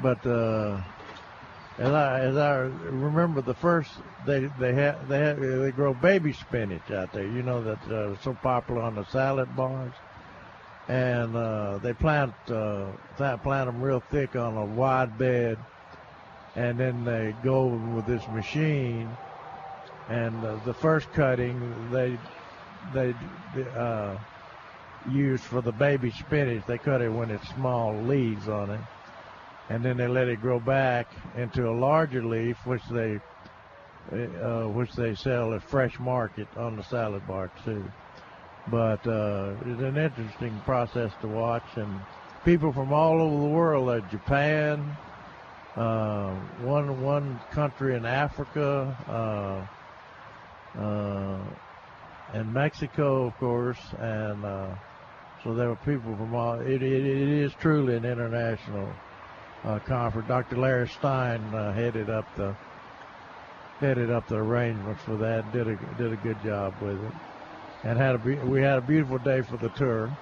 But 0.03 0.23
uh, 0.28 0.80
as 1.80 1.91
I 1.93 2.19
as 2.19 2.38
I 2.38 2.57
remember, 2.57 3.41
the 3.41 3.55
first 3.55 3.91
they 4.28 4.47
they 4.59 4.73
have 4.75 5.07
they 5.07 5.19
have, 5.19 5.39
they 5.39 5.71
grow 5.71 5.95
baby 5.95 6.34
spinach 6.34 6.91
out 6.91 7.11
there. 7.11 7.25
You 7.25 7.41
know 7.41 7.63
that 7.63 7.82
uh, 7.91 8.17
so 8.21 8.36
popular 8.36 8.82
on 8.82 8.93
the 8.93 9.05
salad 9.05 9.55
bars, 9.55 9.93
and 10.88 11.35
uh, 11.35 11.77
they 11.79 11.93
plant 11.93 12.33
uh, 12.49 12.91
plant 13.17 13.43
them 13.43 13.81
real 13.81 14.01
thick 14.11 14.35
on 14.35 14.55
a 14.55 14.65
wide 14.65 15.17
bed, 15.17 15.57
and 16.55 16.79
then 16.79 17.03
they 17.03 17.35
go 17.43 17.67
with 17.93 18.05
this 18.05 18.27
machine. 18.29 19.09
And 20.09 20.43
uh, 20.45 20.55
the 20.63 20.73
first 20.73 21.11
cutting 21.11 21.91
they 21.91 22.17
they 22.93 23.13
uh, 23.75 24.17
use 25.09 25.41
for 25.41 25.61
the 25.61 25.73
baby 25.73 26.11
spinach, 26.11 26.65
they 26.65 26.77
cut 26.77 27.01
it 27.01 27.09
when 27.09 27.29
it's 27.31 27.47
small 27.49 27.93
leaves 28.03 28.47
on 28.47 28.69
it 28.69 28.81
and 29.69 29.83
then 29.83 29.97
they 29.97 30.07
let 30.07 30.27
it 30.27 30.41
grow 30.41 30.59
back 30.59 31.07
into 31.35 31.69
a 31.69 31.71
larger 31.71 32.23
leaf, 32.23 32.57
which 32.65 32.83
they 32.89 33.19
uh, 34.41 34.63
which 34.69 34.93
they 34.93 35.13
sell 35.13 35.53
at 35.53 35.61
fresh 35.61 35.99
market 35.99 36.47
on 36.55 36.77
the 36.77 36.83
salad 36.83 37.25
bar 37.27 37.51
too. 37.65 37.83
But 38.70 39.07
uh, 39.07 39.53
it's 39.65 39.82
an 39.82 39.97
interesting 39.97 40.59
process 40.65 41.11
to 41.22 41.28
watch, 41.28 41.63
and 41.76 42.01
people 42.43 42.74
from 42.74 42.91
all 42.91 43.22
over 43.22 43.41
the 43.43 43.49
world, 43.49 43.88
like 43.88 44.11
Japan, 44.11 44.97
uh, 45.78 46.34
one 46.63 47.01
one 47.01 47.39
country 47.51 47.95
in 47.95 48.05
Africa, 48.05 49.68
uh, 50.76 50.80
uh, 50.80 51.39
and 52.34 52.53
Mexico, 52.53 53.28
of 53.28 53.38
course, 53.38 53.80
and 53.99 54.43
uh, 54.43 54.76
so 55.43 55.53
there 55.53 55.70
were 55.70 55.78
people 55.78 56.15
from 56.18 56.36
all. 56.36 56.59
It, 56.59 56.84
it, 56.84 57.05
it 57.05 57.30
is 57.30 57.53
truly 57.61 57.95
an 57.95 58.03
international 58.03 58.91
uh, 59.63 59.80
conference. 59.80 60.28
Dr. 60.28 60.57
Larry 60.57 60.89
Stein 60.89 61.41
headed 61.74 62.09
up 62.09 62.26
the 62.36 62.53
headed 63.80 64.11
up 64.11 64.28
the 64.28 64.36
arrangements 64.36 65.01
for 65.03 65.15
that. 65.18 65.51
Did 65.53 65.68
a 65.68 65.76
did 65.97 66.11
a 66.11 66.18
good 66.18 66.41
job 66.43 66.74
with 66.82 67.01
it, 67.01 67.13
and 67.84 67.97
had 67.97 68.15
a 68.15 68.17
be- 68.17 68.36
we 68.36 68.61
had 68.61 68.78
a 68.78 68.82
beautiful 68.82 69.17
day 69.19 69.41
for 69.41 69.57
the 69.57 69.69
tour. 69.69 70.15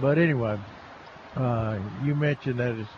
But 0.00 0.18
anyway, 0.18 0.58
uh, 1.36 1.78
you 2.04 2.14
mentioned 2.14 2.58
that 2.60 2.74
it's 2.76 2.90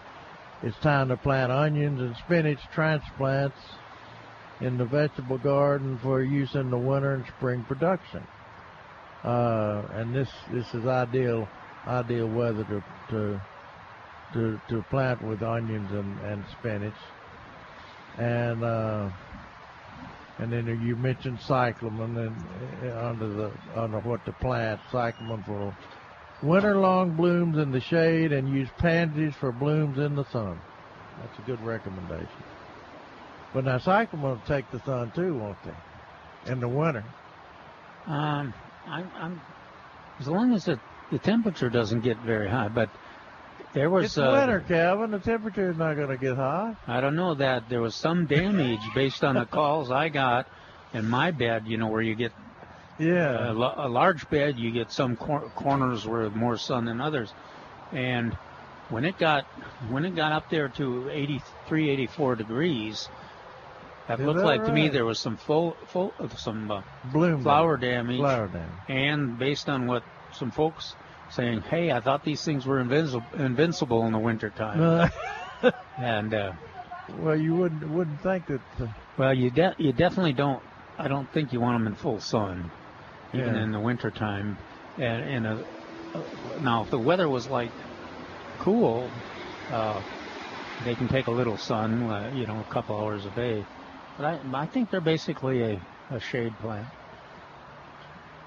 it's 0.62 0.78
time 0.78 1.08
to 1.08 1.16
plant 1.16 1.52
onions 1.52 2.00
and 2.00 2.16
spinach 2.16 2.60
transplants 2.72 3.58
in 4.60 4.76
the 4.78 4.84
vegetable 4.84 5.38
garden 5.38 5.98
for 5.98 6.22
use 6.22 6.54
in 6.54 6.70
the 6.70 6.78
winter 6.78 7.14
and 7.14 7.24
spring 7.36 7.64
production. 7.64 8.26
Uh, 9.22 9.82
and 9.92 10.14
this 10.14 10.30
this 10.52 10.66
is 10.74 10.86
ideal 10.86 11.48
ideal 11.86 12.28
weather 12.28 12.64
to 12.64 12.82
to 13.10 13.40
to, 14.34 14.60
to 14.68 14.82
plant 14.90 15.22
with 15.22 15.42
onions 15.42 15.90
and, 15.92 16.20
and 16.20 16.44
spinach. 16.58 16.94
And 18.18 18.62
uh, 18.62 19.10
and 20.38 20.52
then 20.52 20.66
you 20.82 20.96
mentioned 20.96 21.38
cyclamen 21.40 22.16
and 22.16 22.92
uh, 22.92 23.08
under 23.08 23.28
the 23.28 23.52
under 23.76 24.00
what 24.00 24.24
to 24.24 24.32
plant 24.32 24.80
cyclamen 24.90 25.42
for 25.44 25.76
winter 26.42 26.76
long 26.76 27.16
blooms 27.16 27.56
in 27.58 27.70
the 27.70 27.80
shade 27.80 28.32
and 28.32 28.48
use 28.48 28.68
pansies 28.78 29.34
for 29.34 29.52
blooms 29.52 29.98
in 29.98 30.14
the 30.14 30.24
sun. 30.24 30.58
That's 31.20 31.38
a 31.38 31.42
good 31.42 31.60
recommendation. 31.62 32.28
But 33.52 33.64
now 33.64 33.78
cyclamen 33.78 34.30
will 34.30 34.42
take 34.46 34.70
the 34.70 34.80
sun 34.80 35.12
too, 35.14 35.34
won't 35.34 35.56
they? 35.64 36.52
In 36.52 36.60
the 36.60 36.68
winter. 36.68 37.04
Um, 38.06 38.52
I'm, 38.86 39.10
I'm 39.16 39.40
as 40.20 40.28
long 40.28 40.52
as 40.52 40.64
the, 40.64 40.78
the 41.10 41.18
temperature 41.18 41.70
doesn't 41.70 42.00
get 42.00 42.18
very 42.18 42.48
high, 42.48 42.68
but 42.68 42.90
there 43.74 43.90
was 43.90 44.06
it's 44.06 44.18
uh, 44.18 44.30
winter, 44.32 44.60
Calvin. 44.66 45.10
The 45.10 45.18
temperature 45.18 45.70
is 45.70 45.76
not 45.76 45.94
going 45.94 46.08
to 46.08 46.16
get 46.16 46.36
hot. 46.36 46.76
I 46.86 47.00
don't 47.00 47.16
know 47.16 47.34
that 47.34 47.68
there 47.68 47.80
was 47.80 47.94
some 47.94 48.26
damage 48.26 48.80
based 48.94 49.22
on 49.24 49.34
the 49.34 49.44
calls 49.44 49.90
I 49.90 50.08
got 50.08 50.46
in 50.92 51.08
my 51.08 51.30
bed. 51.32 51.64
You 51.66 51.76
know 51.76 51.88
where 51.88 52.00
you 52.02 52.14
get 52.14 52.32
Yeah. 52.98 53.50
a, 53.50 53.52
a 53.52 53.88
large 53.88 54.28
bed, 54.30 54.58
you 54.58 54.70
get 54.70 54.92
some 54.92 55.16
cor- 55.16 55.50
corners 55.56 56.06
where 56.06 56.30
more 56.30 56.56
sun 56.56 56.84
than 56.86 57.00
others, 57.00 57.32
and 57.92 58.32
when 58.90 59.04
it 59.04 59.18
got 59.18 59.44
when 59.88 60.04
it 60.04 60.14
got 60.14 60.32
up 60.32 60.50
there 60.50 60.68
to 60.68 61.10
83, 61.10 61.90
84 61.90 62.36
degrees, 62.36 63.08
that 64.08 64.20
Is 64.20 64.26
looked 64.26 64.40
that 64.40 64.46
like 64.46 64.64
to 64.66 64.72
me 64.72 64.88
there 64.88 65.04
was 65.04 65.18
some 65.18 65.36
full 65.36 65.76
full 65.88 66.12
some 66.36 66.70
uh, 66.70 66.82
Bloom 67.12 67.42
flower 67.42 67.76
damage. 67.76 68.18
Flower 68.18 68.46
damage. 68.46 68.70
And 68.88 69.38
based 69.38 69.68
on 69.68 69.86
what 69.86 70.04
some 70.32 70.50
folks 70.50 70.94
saying, 71.34 71.62
hey, 71.62 71.90
I 71.90 72.00
thought 72.00 72.22
these 72.24 72.44
things 72.44 72.66
were 72.66 72.80
invincible, 72.80 73.24
invincible 73.38 74.06
in 74.06 74.12
the 74.12 74.18
wintertime. 74.18 75.10
and 75.98 76.34
uh, 76.34 76.52
well, 77.18 77.36
you 77.36 77.54
wouldn't 77.54 77.88
wouldn't 77.88 78.20
think 78.22 78.46
that. 78.46 78.60
Uh, 78.80 78.86
well, 79.16 79.34
you 79.34 79.50
de- 79.50 79.74
you 79.78 79.92
definitely 79.92 80.32
don't. 80.32 80.62
I 80.98 81.08
don't 81.08 81.30
think 81.32 81.52
you 81.52 81.60
want 81.60 81.78
them 81.78 81.86
in 81.88 81.94
full 81.96 82.20
sun, 82.20 82.70
even 83.32 83.54
Yeah. 83.54 83.62
in 83.62 83.72
the 83.72 83.80
wintertime. 83.80 84.56
And 84.96 85.28
in 85.28 85.46
a 85.46 85.64
uh, 86.14 86.22
now, 86.60 86.84
if 86.84 86.90
the 86.90 86.98
weather 86.98 87.28
was 87.28 87.48
like 87.48 87.72
cool, 88.58 89.10
uh, 89.70 90.02
they 90.84 90.94
can 90.94 91.08
take 91.08 91.26
a 91.26 91.30
little 91.32 91.56
sun, 91.56 92.02
uh, 92.10 92.30
you 92.32 92.46
know, 92.46 92.60
a 92.60 92.72
couple 92.72 92.96
hours 93.00 93.24
a 93.26 93.30
day. 93.30 93.64
But 94.16 94.26
I, 94.26 94.40
I 94.54 94.66
think 94.66 94.90
they're 94.90 95.00
basically 95.00 95.62
a, 95.62 95.80
a 96.10 96.20
shade 96.20 96.56
plant. 96.58 96.86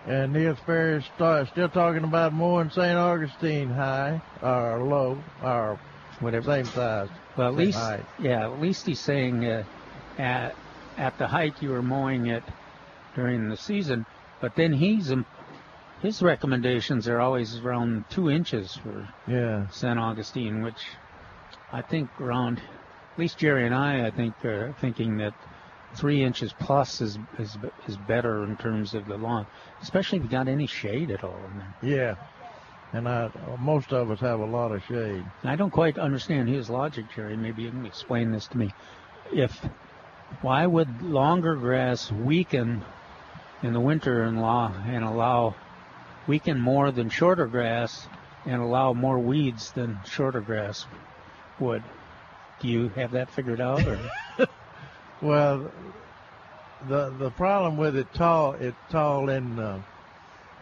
And 0.08 0.32
Neil 0.32 0.56
Sperry 0.56 0.98
is 1.00 1.06
st- 1.18 1.50
still 1.50 1.70
talking 1.70 2.04
about 2.06 2.34
mowing 2.34 2.70
St. 2.70 2.98
Augustine 2.98 3.70
high 3.70 4.22
or 4.42 4.82
low 4.84 5.22
or 5.44 5.78
whatever 6.22 6.52
same 6.54 6.66
size. 6.66 7.10
Well, 7.36 7.50
at 7.50 7.56
least, 7.56 7.78
height. 7.78 8.06
yeah, 8.20 8.46
at 8.46 8.60
least 8.62 8.86
he's 8.86 9.02
saying 9.02 9.46
uh, 9.46 9.64
at 10.18 10.56
at 10.98 11.18
the 11.18 11.28
height 11.28 11.62
you 11.62 11.70
were 11.72 11.84
mowing 11.84 12.28
it 12.28 12.44
during 13.16 13.50
the 13.50 13.58
season. 13.58 14.06
But 14.40 14.56
then 14.56 14.72
he's 14.74 15.12
um, 15.12 15.26
his 16.02 16.22
recommendations 16.22 17.08
are 17.10 17.20
always 17.20 17.58
around 17.60 18.06
two 18.10 18.30
inches 18.30 18.76
for 18.78 19.10
Yeah. 19.28 19.68
San 19.72 19.98
Augustine, 19.98 20.62
which 20.62 20.86
I 21.74 21.82
think 21.82 22.10
around 22.22 22.60
at 22.60 23.20
least 23.20 23.38
Jerry 23.40 23.66
and 23.66 23.76
I, 23.76 24.08
I 24.08 24.12
think, 24.12 24.34
are 24.46 24.74
thinking 24.80 25.18
that 25.18 25.34
three 25.96 26.24
inches 26.24 26.54
plus 26.54 27.02
is 27.02 27.18
is 27.40 27.58
is 27.88 27.98
better 27.98 28.44
in 28.44 28.58
terms 28.58 28.94
of 28.94 29.06
the 29.06 29.18
lawn, 29.18 29.48
especially 29.82 30.20
if 30.20 30.24
you 30.24 30.30
got 30.30 30.48
any 30.48 30.68
shade 30.68 31.12
at 31.12 31.24
all 31.24 31.40
in 31.52 31.58
there. 31.58 31.76
Yeah. 31.82 32.16
And 32.94 33.08
I, 33.08 33.30
most 33.60 33.92
of 33.92 34.10
us 34.12 34.22
have 34.22 34.40
a 34.40 34.46
lot 34.46 34.72
of 34.72 34.82
shade. 34.86 35.26
And 35.42 35.52
I 35.52 35.56
don't 35.58 35.72
quite 35.72 35.98
understand 35.98 36.48
his 36.48 36.70
logic, 36.70 37.06
Jerry. 37.14 37.36
Maybe 37.36 37.64
you 37.64 37.70
can 37.70 37.86
explain 37.86 38.32
this 38.32 38.48
to 38.48 38.58
me. 38.58 38.74
If 39.32 39.60
why 40.42 40.66
would 40.66 41.02
longer 41.02 41.56
grass 41.56 42.12
weaken 42.12 42.84
in 43.64 43.74
the 43.74 43.80
winter 43.80 44.24
and 44.24 44.38
allow 44.38 44.74
and 44.86 45.04
allow 45.04 45.56
weaken 46.28 46.60
more 46.60 46.92
than 46.92 47.10
shorter 47.10 47.48
grass 47.48 48.08
and 48.46 48.62
allow 48.62 48.94
more 48.94 49.20
weeds 49.20 49.72
than 49.72 50.00
shorter 50.06 50.42
grass 50.42 50.86
would? 51.60 51.84
Do 52.60 52.68
you 52.68 52.90
have 52.90 53.12
that 53.12 53.30
figured 53.32 53.62
out? 53.62 53.86
Or? 53.86 54.00
Well, 55.22 55.72
the 56.88 57.10
the 57.18 57.32
problem 57.32 57.78
with 57.78 57.96
it 57.96 58.14
tall 58.14 58.54
it 58.54 58.76
tall 58.90 59.30
in 59.30 59.60
uh, 59.60 59.82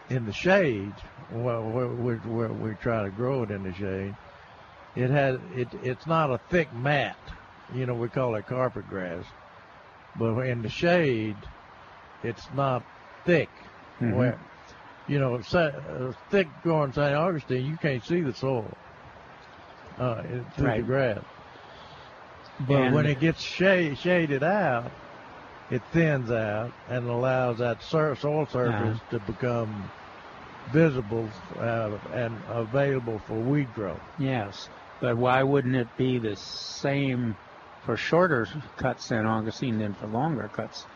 in 0.08 0.24
the 0.26 0.32
shade. 0.32 0.94
Well, 1.30 1.68
where, 1.68 1.88
where, 1.88 2.16
where 2.18 2.52
we 2.52 2.74
try 2.74 3.02
to 3.02 3.10
grow 3.10 3.42
it 3.42 3.50
in 3.50 3.64
the 3.64 3.74
shade, 3.74 4.14
it 4.94 5.10
has 5.10 5.38
it 5.54 5.68
it's 5.82 6.06
not 6.06 6.30
a 6.30 6.38
thick 6.50 6.72
mat. 6.72 7.16
You 7.74 7.86
know, 7.86 7.94
we 7.94 8.08
call 8.08 8.34
it 8.36 8.46
carpet 8.46 8.88
grass, 8.88 9.24
but 10.18 10.38
in 10.46 10.62
the 10.62 10.68
shade, 10.68 11.36
it's 12.22 12.46
not 12.54 12.82
thick. 13.24 13.50
Mhm. 14.00 14.14
Where 14.14 14.38
you 15.08 15.18
know, 15.20 15.36
uh, 15.36 16.12
thick 16.30 16.48
growing 16.62 16.92
St. 16.92 17.14
Augustine, 17.14 17.64
you 17.64 17.76
can't 17.76 18.04
see 18.04 18.22
the 18.22 18.34
soil 18.34 18.76
uh, 19.98 20.22
through 20.54 20.76
the 20.78 20.82
grass. 20.82 21.18
But 22.60 22.74
And- 22.82 22.94
when 22.94 23.06
it 23.06 23.20
gets 23.20 23.42
shade, 23.42 23.98
shaded 23.98 24.42
out, 24.42 24.90
it 25.70 25.82
thins 25.92 26.30
out 26.30 26.72
and 26.88 27.06
allows 27.08 27.58
that 27.58 27.82
sur- 27.82 28.14
soil 28.14 28.46
surface 28.46 28.98
to 29.10 29.18
become 29.20 29.90
visible 30.70 31.28
uh, 31.60 31.90
and 32.12 32.36
available 32.48 33.18
for 33.20 33.34
weed 33.34 33.72
growth. 33.74 34.00
Yes, 34.18 34.68
but 35.00 35.16
why 35.16 35.42
wouldn't 35.42 35.76
it 35.76 35.88
be 35.96 36.18
the 36.18 36.36
same 36.36 37.36
for 37.84 37.96
shorter 37.96 38.48
cuts 38.76 39.04
San 39.06 39.26
Augustine 39.26 39.78
than 39.78 39.94
for 39.94 40.06
longer 40.06 40.48
cuts? 40.52 40.86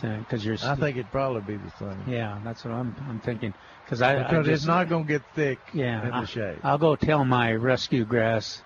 Because 0.00 0.44
you're. 0.44 0.56
I 0.64 0.74
think 0.74 0.96
it'd 0.96 1.12
probably 1.12 1.42
be 1.42 1.56
the 1.56 1.70
same. 1.78 2.02
Yeah, 2.08 2.38
that's 2.42 2.64
what 2.64 2.74
I'm 2.74 2.96
I'm 3.08 3.20
thinking. 3.20 3.54
Because 3.84 4.02
I 4.02 4.16
I 4.18 4.22
because 4.28 4.48
it's 4.48 4.64
not 4.64 4.88
going 4.88 5.06
to 5.06 5.12
get 5.12 5.22
thick 5.36 5.60
yeah, 5.72 6.04
in 6.06 6.12
I- 6.12 6.20
the 6.22 6.26
shade. 6.26 6.58
I'll 6.64 6.78
go 6.78 6.96
tell 6.96 7.24
my 7.24 7.52
rescue 7.52 8.04
grass 8.04 8.60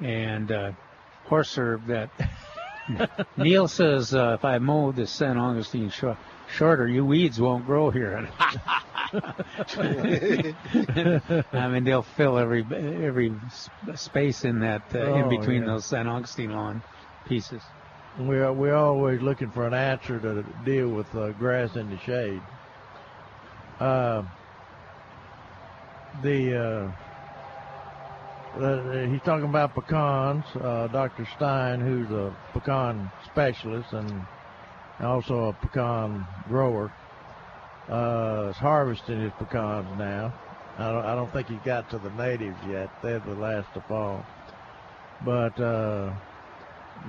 and 0.00 0.52
uh, 0.52 0.70
horse 1.28 1.56
herb 1.58 1.86
that 1.86 2.10
Neil 3.36 3.68
says 3.68 4.14
uh, 4.14 4.36
if 4.38 4.44
I 4.44 4.58
mow 4.58 4.92
the 4.92 5.06
San 5.06 5.36
Augustine 5.36 5.90
shor- 5.90 6.16
shorter, 6.48 6.86
you 6.88 7.04
weeds 7.04 7.38
won't 7.40 7.66
grow 7.66 7.90
here. 7.90 8.28
I 11.52 11.68
mean, 11.70 11.84
they'll 11.84 12.02
fill 12.02 12.38
every 12.38 12.64
every 12.72 13.32
space 13.94 14.44
in 14.44 14.60
that 14.60 14.82
uh, 14.94 14.98
in 15.14 15.24
Oh, 15.24 15.28
between 15.28 15.62
yeah. 15.62 15.66
those 15.68 15.84
San 15.86 16.06
Augustine 16.06 16.52
lawn 16.52 16.82
pieces. 17.26 17.62
We're 18.18 18.52
we're 18.52 18.74
always 18.74 19.20
looking 19.20 19.50
for 19.50 19.66
an 19.66 19.74
answer 19.74 20.18
to 20.20 20.42
deal 20.64 20.88
with 20.88 21.14
uh, 21.14 21.30
grass 21.32 21.76
in 21.76 21.90
the 21.90 21.98
shade. 21.98 22.42
Uh, 23.78 24.22
the 26.22 26.90
uh, 28.58 28.64
uh, 28.64 29.06
he's 29.06 29.20
talking 29.22 29.48
about 29.48 29.74
pecans. 29.74 30.44
Uh, 30.60 30.88
Dr. 30.88 31.26
Stein, 31.36 31.80
who's 31.80 32.10
a 32.10 32.34
pecan 32.52 33.10
specialist 33.26 33.92
and 33.92 34.26
also 35.00 35.48
a 35.48 35.52
pecan 35.52 36.26
grower, 36.48 36.92
uh, 37.88 38.48
is 38.50 38.56
harvesting 38.56 39.20
his 39.20 39.32
pecans 39.38 39.86
now. 39.96 40.32
I 40.76 40.92
don't, 40.92 41.04
I 41.06 41.14
don't 41.14 41.32
think 41.32 41.48
he 41.48 41.56
got 41.56 41.90
to 41.90 41.98
the 41.98 42.10
natives 42.10 42.58
yet. 42.68 42.90
They're 43.02 43.20
the 43.20 43.34
last 43.34 43.72
to 43.74 43.80
fall. 43.82 44.24
But 45.24 45.58
uh, 45.60 46.12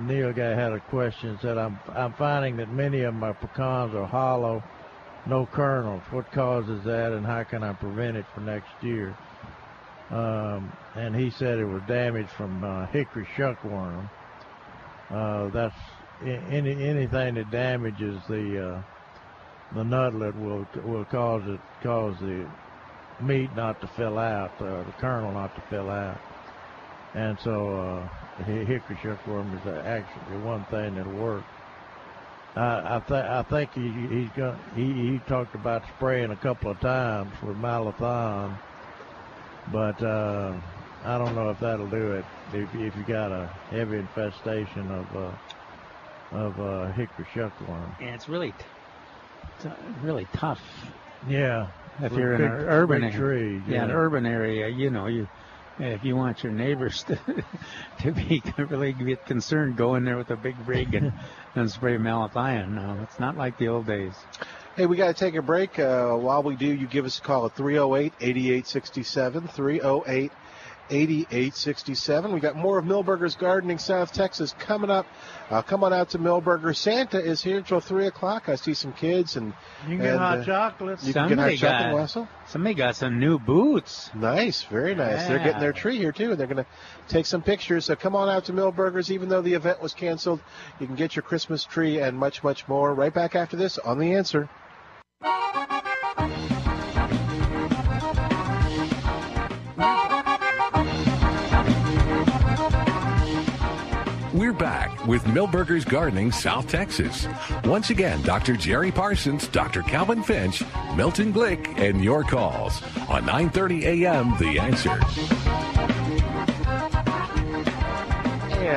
Neil 0.00 0.32
guy 0.32 0.50
had 0.50 0.72
a 0.72 0.80
question. 0.80 1.38
Said 1.42 1.58
I'm 1.58 1.78
I'm 1.94 2.12
finding 2.14 2.56
that 2.56 2.70
many 2.70 3.02
of 3.02 3.14
my 3.14 3.32
pecans 3.32 3.94
are 3.94 4.06
hollow, 4.06 4.62
no 5.26 5.46
kernels. 5.46 6.02
What 6.10 6.30
causes 6.32 6.84
that, 6.84 7.12
and 7.12 7.26
how 7.26 7.44
can 7.44 7.62
I 7.62 7.72
prevent 7.72 8.16
it 8.16 8.26
for 8.34 8.40
next 8.40 8.70
year? 8.82 9.16
Um, 10.10 10.72
and 10.96 11.14
he 11.14 11.30
said 11.30 11.58
it 11.58 11.64
was 11.64 11.82
damage 11.86 12.28
from 12.30 12.62
uh, 12.64 12.86
hickory 12.86 13.26
shuckworm. 13.36 14.08
Uh, 15.10 15.48
that's 15.48 15.74
any 16.22 16.88
anything 16.88 17.34
that 17.34 17.50
damages 17.50 18.22
the 18.28 18.74
uh, 18.74 18.82
the 19.74 19.84
nutlet 19.84 20.34
will 20.34 20.66
will 20.84 21.04
cause 21.04 21.42
it 21.46 21.60
cause 21.82 22.18
the 22.20 22.46
meat 23.20 23.54
not 23.54 23.80
to 23.80 23.86
fill 23.86 24.18
out, 24.18 24.52
uh, 24.60 24.82
the 24.82 24.92
kernel 24.98 25.32
not 25.32 25.54
to 25.54 25.60
fill 25.62 25.90
out. 25.90 26.20
And 27.14 27.38
so 27.40 27.50
uh, 27.50 28.08
hi- 28.44 28.64
hickory 28.64 28.96
shuckworm 29.02 29.54
is 29.54 29.66
actually 29.84 30.36
one 30.36 30.64
thing 30.66 30.94
that'll 30.94 31.12
work. 31.12 31.44
I 32.56 32.96
I, 32.96 33.00
th- 33.06 33.24
I 33.24 33.42
think 33.44 33.74
he 33.74 34.30
he 34.74 34.84
he 34.84 35.20
talked 35.26 35.54
about 35.54 35.82
spraying 35.96 36.30
a 36.30 36.36
couple 36.36 36.70
of 36.70 36.80
times 36.80 37.32
with 37.42 37.56
malathion, 37.56 38.58
but 39.70 40.02
uh, 40.02 40.52
I 41.04 41.18
don't 41.18 41.34
know 41.34 41.50
if 41.50 41.58
that'll 41.60 41.88
do 41.88 42.12
it 42.12 42.24
if 42.52 42.74
if 42.74 42.96
you 42.96 43.04
got 43.04 43.32
a 43.32 43.48
heavy 43.70 43.98
infestation 43.98 44.90
of 44.90 45.16
uh, 45.16 46.36
of 46.36 46.58
uh, 46.58 46.92
hickory 46.92 47.26
shuckworm. 47.34 47.94
And 48.00 48.14
it's 48.14 48.28
really 48.28 48.52
t- 48.52 48.64
t- 49.62 49.68
really 50.00 50.26
tough. 50.34 50.60
Yeah, 51.26 51.66
if 52.00 52.12
you're 52.12 52.34
in 52.34 52.38
big- 52.42 52.50
an 52.50 52.66
urban 52.68 53.02
area. 53.04 53.16
trees, 53.16 53.64
yeah, 53.66 53.84
an 53.84 53.90
urban 53.90 54.26
area, 54.26 54.68
you 54.68 54.90
know, 54.90 55.06
you 55.06 55.26
if 55.78 56.02
you 56.02 56.14
want 56.14 56.42
your 56.42 56.52
neighbors 56.52 57.02
to 57.06 57.16
to 58.00 58.12
be 58.12 58.42
really 58.68 58.92
get 58.92 59.24
concerned, 59.24 59.76
go 59.76 59.94
in 59.94 60.04
there 60.04 60.16
with 60.18 60.30
a 60.30 60.36
big 60.36 60.56
rig 60.66 60.94
and, 60.94 61.12
and 61.54 61.70
spray 61.70 61.96
malathion. 61.96 62.70
No, 62.70 63.00
it's 63.02 63.18
not 63.18 63.36
like 63.36 63.56
the 63.56 63.68
old 63.68 63.86
days. 63.86 64.26
Hey, 64.80 64.86
we 64.86 64.96
got 64.96 65.08
to 65.08 65.12
take 65.12 65.34
a 65.34 65.42
break. 65.42 65.78
Uh, 65.78 66.14
while 66.14 66.42
we 66.42 66.56
do, 66.56 66.64
you 66.64 66.86
give 66.86 67.04
us 67.04 67.18
a 67.18 67.20
call 67.20 67.44
at 67.44 67.54
308 67.54 68.14
8867. 68.18 69.48
308 69.48 70.32
8867. 70.90 72.32
We 72.32 72.40
got 72.40 72.56
more 72.56 72.78
of 72.78 72.86
Milberger's 72.86 73.36
Gardening 73.36 73.76
South 73.76 74.10
Texas 74.10 74.54
coming 74.58 74.90
up. 74.90 75.04
Uh, 75.50 75.60
come 75.60 75.84
on 75.84 75.92
out 75.92 76.08
to 76.10 76.18
Milberger. 76.18 76.74
Santa 76.74 77.18
is 77.22 77.42
here 77.42 77.58
until 77.58 77.80
3 77.80 78.06
o'clock. 78.06 78.48
I 78.48 78.54
see 78.54 78.72
some 78.72 78.94
kids. 78.94 79.36
and 79.36 79.52
You 79.86 79.96
can 79.96 79.98
get 79.98 80.16
hot 80.18 80.38
uh, 80.38 80.44
chocolates. 80.44 81.04
You 81.04 81.12
can 81.12 81.28
get 81.28 81.38
hot 81.38 81.44
Somebody 81.44 81.56
chocolate, 81.58 81.90
got- 81.90 81.94
Wessel? 81.94 82.28
Somebody 82.48 82.74
got 82.74 82.96
some 82.96 83.20
new 83.20 83.38
boots. 83.38 84.10
Nice, 84.14 84.62
very 84.64 84.94
nice. 84.94 85.28
They're 85.28 85.38
getting 85.38 85.60
their 85.60 85.74
tree 85.74 85.98
here 85.98 86.12
too, 86.12 86.30
and 86.30 86.40
they're 86.40 86.46
going 86.46 86.64
to 86.64 86.66
take 87.08 87.26
some 87.26 87.42
pictures. 87.42 87.84
So 87.84 87.96
come 87.96 88.16
on 88.16 88.30
out 88.30 88.46
to 88.46 88.54
Milberger's, 88.54 89.12
even 89.12 89.28
though 89.28 89.42
the 89.42 89.52
event 89.54 89.82
was 89.82 89.92
canceled. 89.92 90.40
You 90.80 90.86
can 90.86 90.96
get 90.96 91.14
your 91.14 91.22
Christmas 91.22 91.64
tree 91.64 92.00
and 92.00 92.16
much, 92.18 92.42
much 92.42 92.66
more. 92.66 92.94
Right 92.94 93.12
back 93.12 93.36
after 93.36 93.58
this 93.58 93.76
on 93.76 93.98
the 93.98 94.14
answer. 94.14 94.48
We're 104.32 104.52
back 104.52 105.06
with 105.06 105.24
Milberger's 105.24 105.84
Gardening 105.84 106.32
South 106.32 106.68
Texas. 106.68 107.26
Once 107.64 107.90
again, 107.90 108.22
Dr. 108.22 108.56
Jerry 108.56 108.90
Parsons, 108.90 109.48
Dr. 109.48 109.82
Calvin 109.82 110.22
Finch, 110.22 110.62
Milton 110.96 111.32
Glick, 111.32 111.78
and 111.78 112.02
your 112.02 112.24
calls 112.24 112.82
on 113.08 113.24
9:30 113.24 113.82
a.m. 113.82 114.34
The 114.38 114.58
Answer. 114.58 115.59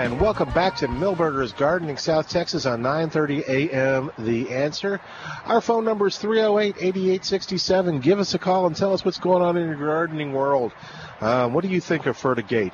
And 0.03 0.19
welcome 0.19 0.49
back 0.49 0.75
to 0.77 0.89
Milberger's 0.89 1.53
Gardening 1.53 1.95
South 1.95 2.27
Texas 2.27 2.65
on 2.65 2.81
9:30 2.81 3.47
a.m. 3.47 4.11
The 4.19 4.49
Answer. 4.49 4.99
Our 5.45 5.61
phone 5.61 5.85
number 5.85 6.07
is 6.07 6.17
308-8867. 6.17 8.01
Give 8.01 8.19
us 8.19 8.33
a 8.33 8.37
call 8.37 8.65
and 8.67 8.75
tell 8.75 8.91
us 8.91 9.05
what's 9.05 9.17
going 9.17 9.41
on 9.41 9.55
in 9.55 9.65
your 9.65 9.77
gardening 9.77 10.33
world. 10.33 10.73
Um, 11.21 11.53
what 11.53 11.63
do 11.63 11.69
you 11.69 11.79
think 11.79 12.05
of 12.05 12.17
fertigate? 12.17 12.73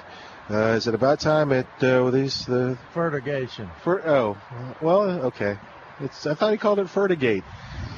Uh, 0.49 0.73
is 0.77 0.87
it 0.87 0.95
about 0.95 1.19
time 1.19 1.51
it 1.51 1.67
uh, 1.81 2.09
these 2.09 2.47
the 2.47 2.79
fertigation? 2.95 3.69
Fer, 3.83 4.01
oh, 4.07 4.35
well, 4.81 5.03
okay. 5.25 5.59
It's 5.99 6.25
I 6.25 6.33
thought 6.33 6.51
he 6.51 6.57
called 6.57 6.79
it 6.79 6.89
fertigate. 6.89 7.43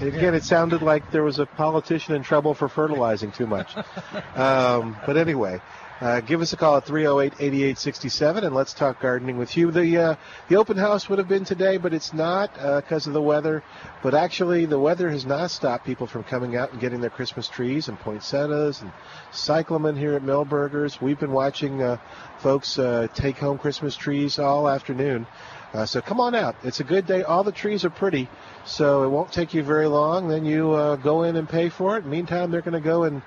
And 0.01 0.13
again, 0.13 0.33
it 0.33 0.43
sounded 0.43 0.81
like 0.81 1.09
there 1.11 1.23
was 1.23 1.39
a 1.39 1.45
politician 1.45 2.15
in 2.15 2.23
trouble 2.23 2.53
for 2.53 2.67
fertilizing 2.67 3.31
too 3.31 3.47
much. 3.47 3.77
um, 4.35 4.97
but 5.05 5.15
anyway, 5.15 5.61
uh, 6.01 6.19
give 6.19 6.41
us 6.41 6.51
a 6.51 6.57
call 6.57 6.77
at 6.77 6.85
308-8867 6.85 8.43
and 8.43 8.55
let's 8.55 8.73
talk 8.73 8.99
gardening 8.99 9.37
with 9.37 9.55
you. 9.55 9.71
The 9.71 9.97
uh, 9.97 10.15
the 10.49 10.57
open 10.57 10.75
house 10.75 11.07
would 11.07 11.19
have 11.19 11.27
been 11.27 11.45
today, 11.45 11.77
but 11.77 11.93
it's 11.93 12.11
not 12.11 12.53
because 12.55 13.07
of 13.07 13.13
the 13.13 13.21
weather. 13.21 13.63
But 14.01 14.15
actually, 14.15 14.65
the 14.65 14.79
weather 14.79 15.09
has 15.11 15.25
not 15.25 15.51
stopped 15.51 15.85
people 15.85 16.07
from 16.07 16.23
coming 16.23 16.55
out 16.55 16.71
and 16.71 16.81
getting 16.81 17.01
their 17.01 17.11
Christmas 17.11 17.47
trees 17.47 17.87
and 17.87 17.99
poinsettias 17.99 18.81
and 18.81 18.91
cyclamen 19.31 19.95
here 19.95 20.13
at 20.15 20.23
Milberger's. 20.23 20.99
We've 20.99 21.19
been 21.19 21.31
watching 21.31 21.83
uh, 21.83 21.97
folks 22.39 22.79
uh, 22.79 23.07
take 23.13 23.37
home 23.37 23.59
Christmas 23.59 23.95
trees 23.95 24.39
all 24.39 24.67
afternoon. 24.67 25.27
Uh, 25.73 25.85
so 25.85 26.01
come 26.01 26.19
on 26.19 26.35
out. 26.35 26.55
It's 26.63 26.81
a 26.81 26.83
good 26.83 27.05
day. 27.05 27.23
All 27.23 27.43
the 27.43 27.51
trees 27.51 27.85
are 27.85 27.89
pretty, 27.89 28.27
so 28.65 29.03
it 29.03 29.09
won't 29.09 29.31
take 29.31 29.53
you 29.53 29.63
very 29.63 29.87
long. 29.87 30.27
Then 30.27 30.43
you 30.43 30.71
uh, 30.71 30.97
go 30.97 31.23
in 31.23 31.37
and 31.37 31.47
pay 31.47 31.69
for 31.69 31.97
it. 31.97 32.05
Meantime, 32.05 32.51
they're 32.51 32.61
going 32.61 32.73
to 32.73 32.81
go 32.81 33.03
and 33.03 33.21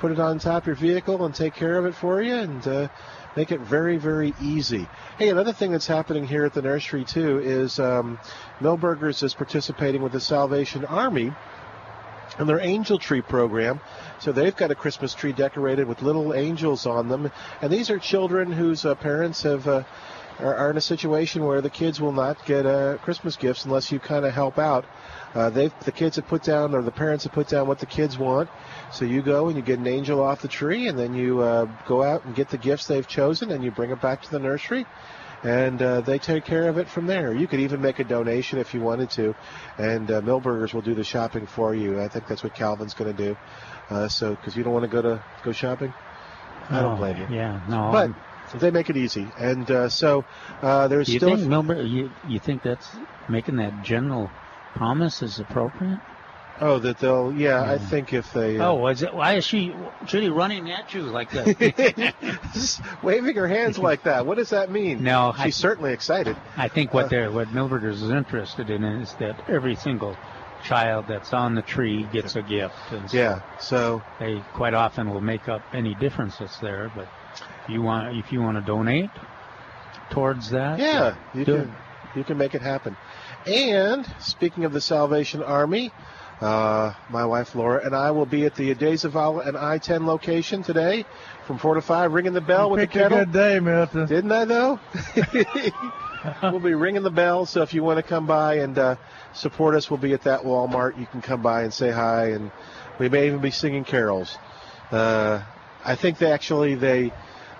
put 0.00 0.10
it 0.10 0.18
on 0.18 0.38
top 0.38 0.62
of 0.62 0.66
your 0.66 0.76
vehicle 0.76 1.26
and 1.26 1.34
take 1.34 1.52
care 1.52 1.76
of 1.76 1.84
it 1.84 1.94
for 1.94 2.22
you 2.22 2.34
and 2.34 2.66
uh, 2.66 2.88
make 3.36 3.52
it 3.52 3.60
very, 3.60 3.98
very 3.98 4.32
easy. 4.40 4.88
Hey, 5.18 5.28
another 5.28 5.52
thing 5.52 5.72
that's 5.72 5.86
happening 5.86 6.26
here 6.26 6.46
at 6.46 6.54
the 6.54 6.62
nursery 6.62 7.04
too 7.04 7.38
is 7.38 7.78
um, 7.78 8.18
Milberger's 8.60 9.22
is 9.22 9.34
participating 9.34 10.00
with 10.00 10.12
the 10.12 10.20
Salvation 10.20 10.86
Army 10.86 11.34
and 12.38 12.48
their 12.48 12.60
angel 12.60 12.98
tree 12.98 13.20
program. 13.20 13.78
So 14.20 14.32
they've 14.32 14.56
got 14.56 14.70
a 14.70 14.74
Christmas 14.74 15.12
tree 15.12 15.32
decorated 15.32 15.86
with 15.86 16.00
little 16.00 16.32
angels 16.32 16.86
on 16.86 17.10
them, 17.10 17.30
and 17.60 17.70
these 17.70 17.90
are 17.90 17.98
children 17.98 18.50
whose 18.50 18.86
uh, 18.86 18.94
parents 18.94 19.42
have. 19.42 19.68
Uh, 19.68 19.84
are, 20.42 20.70
in 20.70 20.76
a 20.76 20.80
situation 20.80 21.44
where 21.44 21.60
the 21.60 21.70
kids 21.70 22.00
will 22.00 22.12
not 22.12 22.44
get 22.46 22.66
uh, 22.66 22.96
Christmas 23.02 23.36
gifts 23.36 23.64
unless 23.64 23.92
you 23.92 24.00
kind 24.00 24.24
of 24.24 24.32
help 24.32 24.58
out. 24.58 24.84
Uh, 25.34 25.50
they 25.50 25.70
the 25.84 25.92
kids 25.92 26.16
have 26.16 26.26
put 26.26 26.42
down 26.42 26.74
or 26.74 26.82
the 26.82 26.90
parents 26.90 27.24
have 27.24 27.32
put 27.32 27.48
down 27.48 27.68
what 27.68 27.78
the 27.78 27.86
kids 27.86 28.18
want, 28.18 28.48
so 28.92 29.04
you 29.04 29.22
go 29.22 29.48
and 29.48 29.56
you 29.56 29.62
get 29.62 29.78
an 29.78 29.86
angel 29.86 30.22
off 30.22 30.42
the 30.42 30.48
tree, 30.48 30.88
and 30.88 30.98
then 30.98 31.14
you 31.14 31.40
uh, 31.40 31.66
go 31.86 32.02
out 32.02 32.24
and 32.24 32.34
get 32.34 32.48
the 32.48 32.58
gifts 32.58 32.86
they've 32.86 33.06
chosen, 33.06 33.50
and 33.50 33.62
you 33.62 33.70
bring 33.70 33.90
it 33.90 34.00
back 34.00 34.22
to 34.22 34.30
the 34.30 34.38
nursery, 34.38 34.86
and 35.42 35.80
uh, 35.80 36.00
they 36.00 36.18
take 36.18 36.44
care 36.44 36.68
of 36.68 36.78
it 36.78 36.88
from 36.88 37.06
there. 37.06 37.32
You 37.32 37.46
could 37.46 37.60
even 37.60 37.80
make 37.80 37.98
a 37.98 38.04
donation 38.04 38.58
if 38.58 38.74
you 38.74 38.80
wanted 38.80 39.10
to, 39.10 39.34
and 39.78 40.10
uh, 40.10 40.20
Milberger's 40.20 40.74
will 40.74 40.82
do 40.82 40.94
the 40.94 41.04
shopping 41.04 41.46
for 41.46 41.74
you. 41.74 42.00
I 42.00 42.08
think 42.08 42.26
that's 42.26 42.42
what 42.42 42.54
Calvin's 42.54 42.94
going 42.94 43.14
to 43.14 43.22
do. 43.28 43.36
Uh, 43.88 44.08
so 44.08 44.34
because 44.34 44.56
you 44.56 44.62
don't 44.64 44.72
want 44.72 44.84
to 44.84 44.90
go 44.90 45.02
to 45.02 45.24
go 45.44 45.52
shopping, 45.52 45.92
I 46.68 46.80
don't 46.80 46.98
blame 46.98 47.16
you. 47.16 47.26
Yeah, 47.30 47.60
no. 47.68 47.90
But 47.92 48.60
they 48.60 48.70
make 48.70 48.90
it 48.90 48.96
easy, 48.96 49.28
and 49.38 49.70
uh, 49.70 49.88
so 49.88 50.24
uh, 50.62 50.88
there's 50.88 51.08
you 51.08 51.20
still. 51.20 51.36
think 51.36 51.48
Milburn? 51.48 51.86
You 51.86 52.10
you 52.28 52.40
think 52.40 52.62
that's 52.62 52.88
making 53.28 53.56
that 53.56 53.84
general 53.84 54.30
promise 54.74 55.22
is 55.22 55.38
appropriate? 55.38 56.00
Oh, 56.60 56.78
that 56.78 56.98
they'll. 56.98 57.32
Yeah, 57.32 57.62
I 57.62 57.78
think 57.78 58.12
if 58.12 58.32
they. 58.32 58.58
Uh, 58.58 58.68
Oh, 58.70 58.74
was 58.74 59.02
it? 59.02 59.14
Why 59.14 59.34
is 59.34 59.44
she 59.46 59.74
Judy 60.04 60.28
running 60.28 60.70
at 60.70 60.92
you 60.92 61.02
like 61.02 61.30
that? 61.30 62.14
Waving 63.02 63.36
her 63.36 63.48
hands 63.48 63.78
like 63.78 64.02
that. 64.04 64.26
What 64.26 64.36
does 64.36 64.50
that 64.50 64.70
mean? 64.70 65.02
No, 65.02 65.34
she's 65.42 65.56
certainly 65.56 65.92
excited. 65.92 66.36
I 66.56 66.68
think 66.68 66.92
what 66.92 67.06
Uh, 67.06 67.08
they're 67.08 67.30
what 67.32 67.48
Milberger's 67.48 68.02
is 68.02 68.10
interested 68.10 68.68
in 68.70 68.84
is 68.84 69.14
that 69.14 69.48
every 69.48 69.74
single 69.76 70.16
child 70.62 71.06
that's 71.08 71.32
on 71.32 71.54
the 71.54 71.62
tree 71.62 72.06
gets 72.12 72.36
a 72.36 72.42
gift. 72.42 72.74
And 72.90 73.10
so 73.10 73.16
Yeah, 73.16 73.40
so 73.58 74.02
they 74.18 74.42
quite 74.52 74.74
often 74.74 75.10
will 75.10 75.22
make 75.22 75.48
up 75.48 75.62
any 75.72 75.94
difference 75.94 76.36
that's 76.38 76.58
there. 76.58 76.92
But 76.94 77.08
if 77.64 77.70
you 77.70 77.80
want 77.82 78.16
if 78.18 78.32
you 78.32 78.42
want 78.42 78.58
to 78.58 78.62
donate 78.62 79.10
towards 80.10 80.50
that, 80.50 80.78
Yeah, 80.78 81.14
you 81.34 81.44
do 81.44 81.56
can 81.56 81.74
you 82.16 82.24
can 82.24 82.36
make 82.36 82.54
it 82.54 82.60
happen. 82.62 82.96
And 83.46 84.04
speaking 84.18 84.64
of 84.64 84.72
the 84.72 84.80
Salvation 84.82 85.42
Army, 85.42 85.92
uh, 86.40 86.92
my 87.10 87.24
wife 87.24 87.54
Laura 87.54 87.84
and 87.84 87.94
I 87.94 88.10
will 88.12 88.26
be 88.26 88.46
at 88.46 88.54
the 88.54 88.74
De 88.74 88.92
Zavala 88.94 89.46
and 89.46 89.56
I-10 89.56 90.06
location 90.06 90.62
today 90.62 91.04
from 91.46 91.58
four 91.58 91.74
to 91.74 91.82
five, 91.82 92.12
ringing 92.12 92.32
the 92.32 92.40
bell 92.40 92.70
with 92.70 92.80
the 92.80 92.86
Picked 92.86 92.96
a 92.96 92.98
kettle. 93.00 93.18
good 93.18 93.32
day, 93.32 93.60
Milton. 93.60 94.06
Didn't 94.06 94.32
I 94.32 94.44
though? 94.44 94.80
we'll 96.42 96.60
be 96.60 96.74
ringing 96.74 97.02
the 97.02 97.10
bell, 97.10 97.46
so 97.46 97.62
if 97.62 97.74
you 97.74 97.82
want 97.82 97.98
to 97.98 98.02
come 98.02 98.26
by 98.26 98.54
and 98.58 98.78
uh, 98.78 98.96
support 99.32 99.74
us, 99.74 99.90
we'll 99.90 99.98
be 100.00 100.12
at 100.12 100.22
that 100.22 100.40
Walmart. 100.42 100.98
You 100.98 101.06
can 101.06 101.20
come 101.22 101.42
by 101.42 101.62
and 101.62 101.72
say 101.72 101.90
hi, 101.90 102.30
and 102.30 102.50
we 102.98 103.08
may 103.08 103.26
even 103.26 103.40
be 103.40 103.50
singing 103.50 103.84
carols. 103.84 104.36
Uh, 104.90 105.42
I 105.84 105.94
think 105.94 106.18
they 106.18 106.30
actually 106.32 106.74
they 106.74 107.12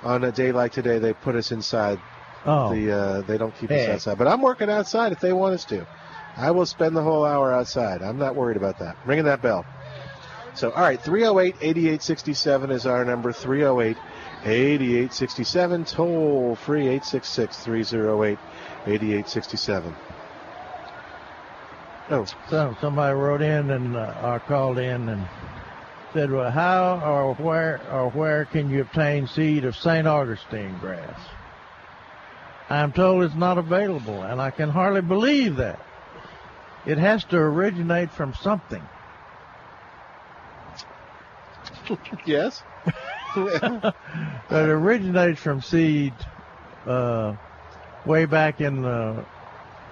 on 0.02 0.24
a 0.24 0.32
day 0.32 0.52
like 0.52 0.72
today 0.72 0.98
they 0.98 1.12
put 1.12 1.34
us 1.36 1.52
inside. 1.52 2.00
Oh. 2.46 2.74
The 2.74 2.92
uh, 2.96 3.20
they 3.22 3.36
don't 3.38 3.54
keep 3.56 3.70
Hey. 3.70 3.84
us 3.86 3.94
outside, 3.96 4.18
but 4.18 4.26
I'm 4.28 4.40
working 4.42 4.70
outside 4.70 5.12
if 5.12 5.20
they 5.20 5.32
want 5.32 5.54
us 5.54 5.64
to. 5.66 5.86
I 6.40 6.50
will 6.52 6.64
spend 6.64 6.96
the 6.96 7.02
whole 7.02 7.26
hour 7.26 7.52
outside. 7.52 8.00
I'm 8.00 8.16
not 8.16 8.34
worried 8.34 8.56
about 8.56 8.78
that. 8.78 8.96
Ringing 9.04 9.26
that 9.26 9.42
bell. 9.42 9.66
So, 10.54 10.70
all 10.70 10.82
right, 10.82 11.00
308 11.00 11.56
8867 11.60 12.70
is 12.70 12.86
our 12.86 13.04
number. 13.04 13.30
308 13.30 13.96
8867. 14.44 15.84
Toll 15.84 16.56
free 16.56 16.88
866 16.88 17.58
308 17.58 18.38
8867. 18.86 19.94
Oh. 22.08 22.24
So 22.48 22.74
somebody 22.80 23.14
wrote 23.14 23.42
in 23.42 23.70
and 23.70 23.94
uh, 23.94 24.38
called 24.48 24.78
in 24.78 25.10
and 25.10 25.28
said, 26.14 26.30
"Well, 26.30 26.50
how 26.50 27.00
or 27.04 27.34
where 27.34 27.82
or 27.92 28.08
where 28.10 28.46
can 28.46 28.70
you 28.70 28.80
obtain 28.80 29.26
seed 29.26 29.66
of 29.66 29.76
St. 29.76 30.06
Augustine 30.06 30.78
grass?" 30.78 31.20
I'm 32.70 32.92
told 32.92 33.24
it's 33.24 33.34
not 33.34 33.58
available, 33.58 34.22
and 34.22 34.40
I 34.40 34.50
can 34.50 34.70
hardly 34.70 35.02
believe 35.02 35.56
that. 35.56 35.80
It 36.86 36.98
has 36.98 37.24
to 37.24 37.36
originate 37.36 38.10
from 38.10 38.34
something. 38.34 38.82
yes. 42.24 42.62
it 43.36 43.94
originated 44.50 45.38
from 45.38 45.60
seed 45.60 46.14
uh, 46.86 47.34
way 48.04 48.24
back 48.24 48.60
in 48.60 48.82
the 48.82 49.24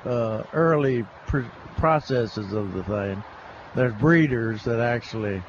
uh, 0.04 0.42
early 0.52 1.04
pr- 1.26 1.42
processes 1.76 2.52
of 2.52 2.72
the 2.72 2.82
thing. 2.82 3.22
There's 3.74 3.94
breeders 3.94 4.64
that 4.64 4.80
actually 4.80 5.42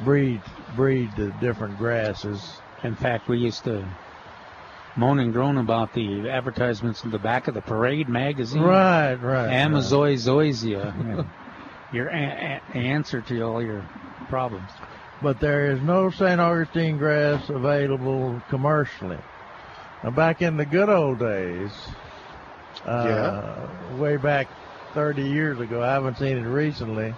breed 0.00 0.42
breed 0.74 1.10
the 1.16 1.32
different 1.40 1.78
grasses. 1.78 2.60
In 2.82 2.94
fact, 2.94 3.28
we 3.28 3.38
used 3.38 3.64
to 3.64 3.86
moan 4.96 5.18
and 5.20 5.32
groan 5.32 5.58
about 5.58 5.92
the 5.92 6.28
advertisements 6.28 7.04
in 7.04 7.10
the 7.10 7.18
back 7.18 7.48
of 7.48 7.54
the 7.54 7.60
Parade 7.62 8.08
magazine. 8.08 8.62
Right, 8.62 9.14
right, 9.14 9.48
Amazoy 9.48 10.14
zoysia. 10.14 11.26
Your 11.92 12.08
a- 12.08 12.60
a- 12.74 12.76
answer 12.76 13.22
to 13.22 13.40
all 13.42 13.62
your 13.62 13.82
problems. 14.28 14.70
But 15.22 15.40
there 15.40 15.70
is 15.72 15.80
no 15.80 16.10
St. 16.10 16.38
Augustine 16.40 16.98
grass 16.98 17.48
available 17.48 18.40
commercially. 18.50 19.18
Now, 20.04 20.10
back 20.10 20.42
in 20.42 20.56
the 20.56 20.66
good 20.66 20.88
old 20.90 21.18
days, 21.18 21.72
uh, 22.84 23.66
way 23.96 24.16
back 24.16 24.48
30 24.94 25.22
years 25.22 25.58
ago, 25.60 25.82
I 25.82 25.92
haven't 25.92 26.18
seen 26.18 26.36
it 26.36 26.42
recently. 26.42 27.14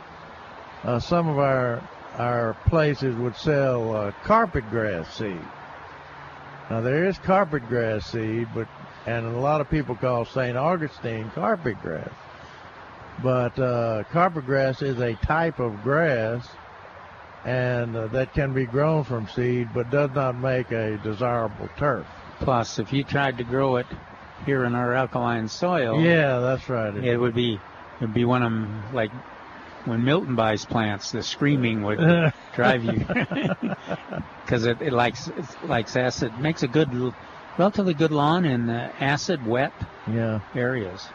Uh, 0.84 0.98
some 0.98 1.28
of 1.28 1.38
our 1.38 1.82
our 2.16 2.54
places 2.66 3.14
would 3.16 3.36
sell 3.36 3.94
uh, 3.94 4.12
carpet 4.24 4.68
grass 4.70 5.12
seed. 5.14 5.40
Now 6.70 6.80
there 6.80 7.04
is 7.06 7.18
carpet 7.18 7.66
grass 7.68 8.06
seed, 8.06 8.48
but 8.54 8.68
and 9.06 9.26
a 9.26 9.40
lot 9.40 9.60
of 9.60 9.68
people 9.70 9.96
call 9.96 10.24
St. 10.24 10.56
Augustine 10.56 11.30
carpet 11.34 11.80
grass. 11.82 12.10
But 13.22 13.58
uh, 13.58 14.04
carpet 14.12 14.46
grass 14.46 14.80
is 14.82 15.00
a 15.00 15.14
type 15.14 15.58
of 15.58 15.82
grass, 15.82 16.48
and 17.44 17.96
uh, 17.96 18.06
that 18.08 18.32
can 18.34 18.52
be 18.52 18.66
grown 18.66 19.04
from 19.04 19.28
seed, 19.28 19.68
but 19.74 19.90
does 19.90 20.10
not 20.14 20.36
make 20.36 20.70
a 20.70 20.96
desirable 20.98 21.68
turf. 21.76 22.06
Plus, 22.38 22.78
if 22.78 22.92
you 22.92 23.04
tried 23.04 23.36
to 23.38 23.44
grow 23.44 23.76
it 23.76 23.86
here 24.46 24.64
in 24.64 24.74
our 24.74 24.94
alkaline 24.94 25.48
soil, 25.48 26.00
Yeah, 26.00 26.38
that's 26.38 26.68
right. 26.68 26.94
it 26.94 27.16
would 27.18 27.34
be 27.34 27.54
it 27.54 28.00
would 28.00 28.14
be 28.14 28.24
one 28.24 28.42
of 28.42 28.46
'em, 28.52 28.82
like 28.94 29.10
when 29.84 30.04
Milton 30.04 30.34
buys 30.34 30.64
plants, 30.64 31.10
the 31.10 31.22
screaming 31.22 31.82
would 31.82 31.98
drive 32.54 32.84
you 32.84 32.98
because 34.44 34.66
it, 34.66 34.80
it 34.82 34.92
likes 34.92 35.28
it 35.28 35.44
likes 35.64 35.96
acid. 35.96 36.38
Makes 36.38 36.62
a 36.62 36.68
good, 36.68 36.90
relatively 37.58 37.94
good 37.94 38.12
lawn 38.12 38.44
in 38.44 38.68
acid 38.70 39.46
wet 39.46 39.72
Yeah. 40.06 40.40
areas. 40.54 41.08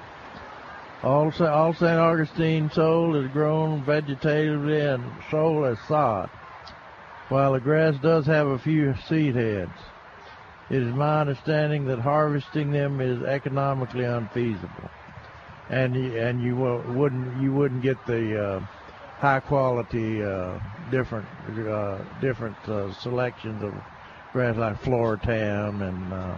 All, 1.03 1.31
all 1.39 1.73
St. 1.73 1.99
Augustine 1.99 2.69
sold 2.71 3.15
is 3.17 3.31
grown 3.31 3.83
vegetatively 3.83 4.95
and 4.95 5.03
sold 5.29 5.65
as 5.67 5.77
sod, 5.87 6.29
while 7.29 7.53
the 7.53 7.59
grass 7.59 7.95
does 7.97 8.25
have 8.25 8.47
a 8.47 8.57
few 8.57 8.95
seed 9.07 9.35
heads. 9.35 9.77
It 10.71 10.81
is 10.81 10.91
my 10.95 11.21
understanding 11.21 11.85
that 11.85 11.99
harvesting 11.99 12.71
them 12.71 12.99
is 13.01 13.21
economically 13.21 14.05
unfeasible, 14.05 14.89
and 15.69 15.95
you, 15.95 16.17
and 16.17 16.41
you 16.41 16.55
wouldn't 16.55 17.41
you 17.41 17.53
wouldn't 17.53 17.81
get 17.81 18.03
the 18.05 18.43
uh, 18.43 18.59
high 19.19 19.39
quality 19.39 20.23
uh, 20.23 20.59
different 20.91 21.27
uh, 21.67 21.99
different 22.21 22.57
uh, 22.67 22.91
selections 22.93 23.63
of 23.63 23.73
grass 24.33 24.55
like 24.57 24.81
Floratam 24.81 25.81
and 25.81 26.13
uh, 26.13 26.37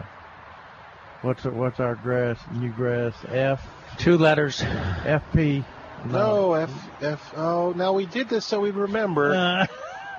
what's 1.21 1.43
what's 1.45 1.79
our 1.79 1.95
grass 1.95 2.39
new 2.53 2.71
grass 2.71 3.13
F 3.29 3.61
Two 3.97 4.17
letters. 4.17 4.59
FP. 4.59 5.63
No, 6.05 6.53
F 6.53 6.71
F. 7.01 7.33
Oh, 7.35 7.73
now 7.75 7.93
we 7.93 8.05
did 8.05 8.29
this 8.29 8.45
so 8.45 8.59
we 8.59 8.71
remember. 8.71 9.67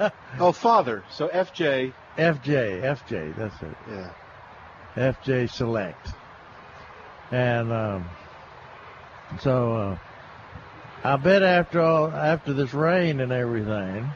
oh, 0.40 0.52
father. 0.52 1.04
So 1.10 1.28
FJ 1.28 1.92
FJ, 2.18 2.82
FJ, 2.82 3.36
that's 3.36 3.62
it. 3.62 3.76
Yeah. 3.88 4.10
FJ 4.96 5.50
Select. 5.50 6.08
And 7.30 7.72
um, 7.72 8.10
so 9.40 9.72
uh, 9.74 9.98
I 11.04 11.16
bet 11.16 11.42
after 11.42 11.80
all, 11.80 12.10
after 12.10 12.52
this 12.52 12.74
rain 12.74 13.20
and 13.20 13.30
everything, 13.30 14.10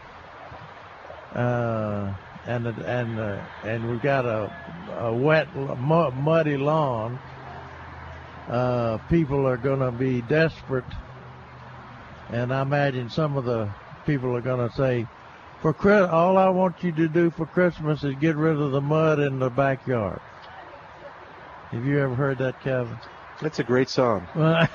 uh, 1.35 2.13
and 2.47 2.67
and 2.67 3.19
uh, 3.19 3.45
and 3.63 3.89
we've 3.89 4.03
got 4.03 4.25
a, 4.25 4.51
a 4.99 5.15
wet, 5.15 5.55
muddy 5.55 6.57
lawn. 6.57 7.19
Uh, 8.49 8.99
people 9.09 9.47
are 9.47 9.57
going 9.57 9.79
to 9.79 9.93
be 9.93 10.23
desperate, 10.23 10.85
and 12.31 12.53
I 12.53 12.63
imagine 12.63 13.09
some 13.09 13.37
of 13.37 13.45
the 13.45 13.73
people 14.05 14.37
are 14.37 14.41
going 14.41 14.69
to 14.69 14.75
say, 14.75 15.07
"For 15.61 15.73
Chris, 15.73 16.09
all 16.11 16.37
I 16.37 16.49
want 16.49 16.83
you 16.83 16.91
to 16.93 17.07
do 17.07 17.31
for 17.31 17.47
Christmas 17.47 18.03
is 18.03 18.17
get 18.17 18.35
rid 18.35 18.57
of 18.57 18.73
the 18.73 18.81
mud 18.81 19.21
in 19.21 19.39
the 19.39 19.51
backyard." 19.51 20.21
Have 21.71 21.87
you 21.87 22.01
ever 22.01 22.15
heard 22.15 22.39
that, 22.39 22.61
Kevin? 22.61 22.99
That's 23.41 23.61
a 23.61 23.65
great 23.65 23.89
song. 23.89 24.27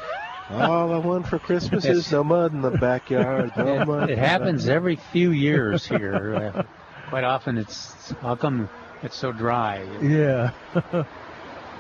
All 0.49 0.93
I 0.93 0.97
want 0.99 1.27
for 1.27 1.39
Christmas 1.39 1.83
is 1.85 2.11
no 2.11 2.23
mud 2.23 2.53
in 2.53 2.61
the 2.61 2.71
backyard. 2.71 3.51
No 3.57 3.81
It, 3.81 3.85
mud. 3.87 4.09
it 4.09 4.17
happens 4.17 4.63
backyard. 4.63 4.75
every 4.77 4.95
few 4.95 5.31
years 5.31 5.85
here. 5.85 6.35
Uh, 6.35 6.63
quite 7.09 7.23
often, 7.25 7.57
it's 7.57 8.11
how 8.21 8.35
come 8.35 8.69
it's 9.03 9.17
so 9.17 9.31
dry? 9.33 9.85
Yeah. 10.01 10.51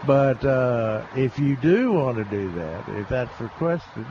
but 0.05 0.43
uh, 0.43 1.05
if 1.15 1.39
you 1.39 1.55
do 1.55 1.93
want 1.93 2.17
to 2.17 2.25
do 2.25 2.51
that, 2.55 2.89
if 2.89 3.07
that's 3.07 3.39
requested, 3.39 4.05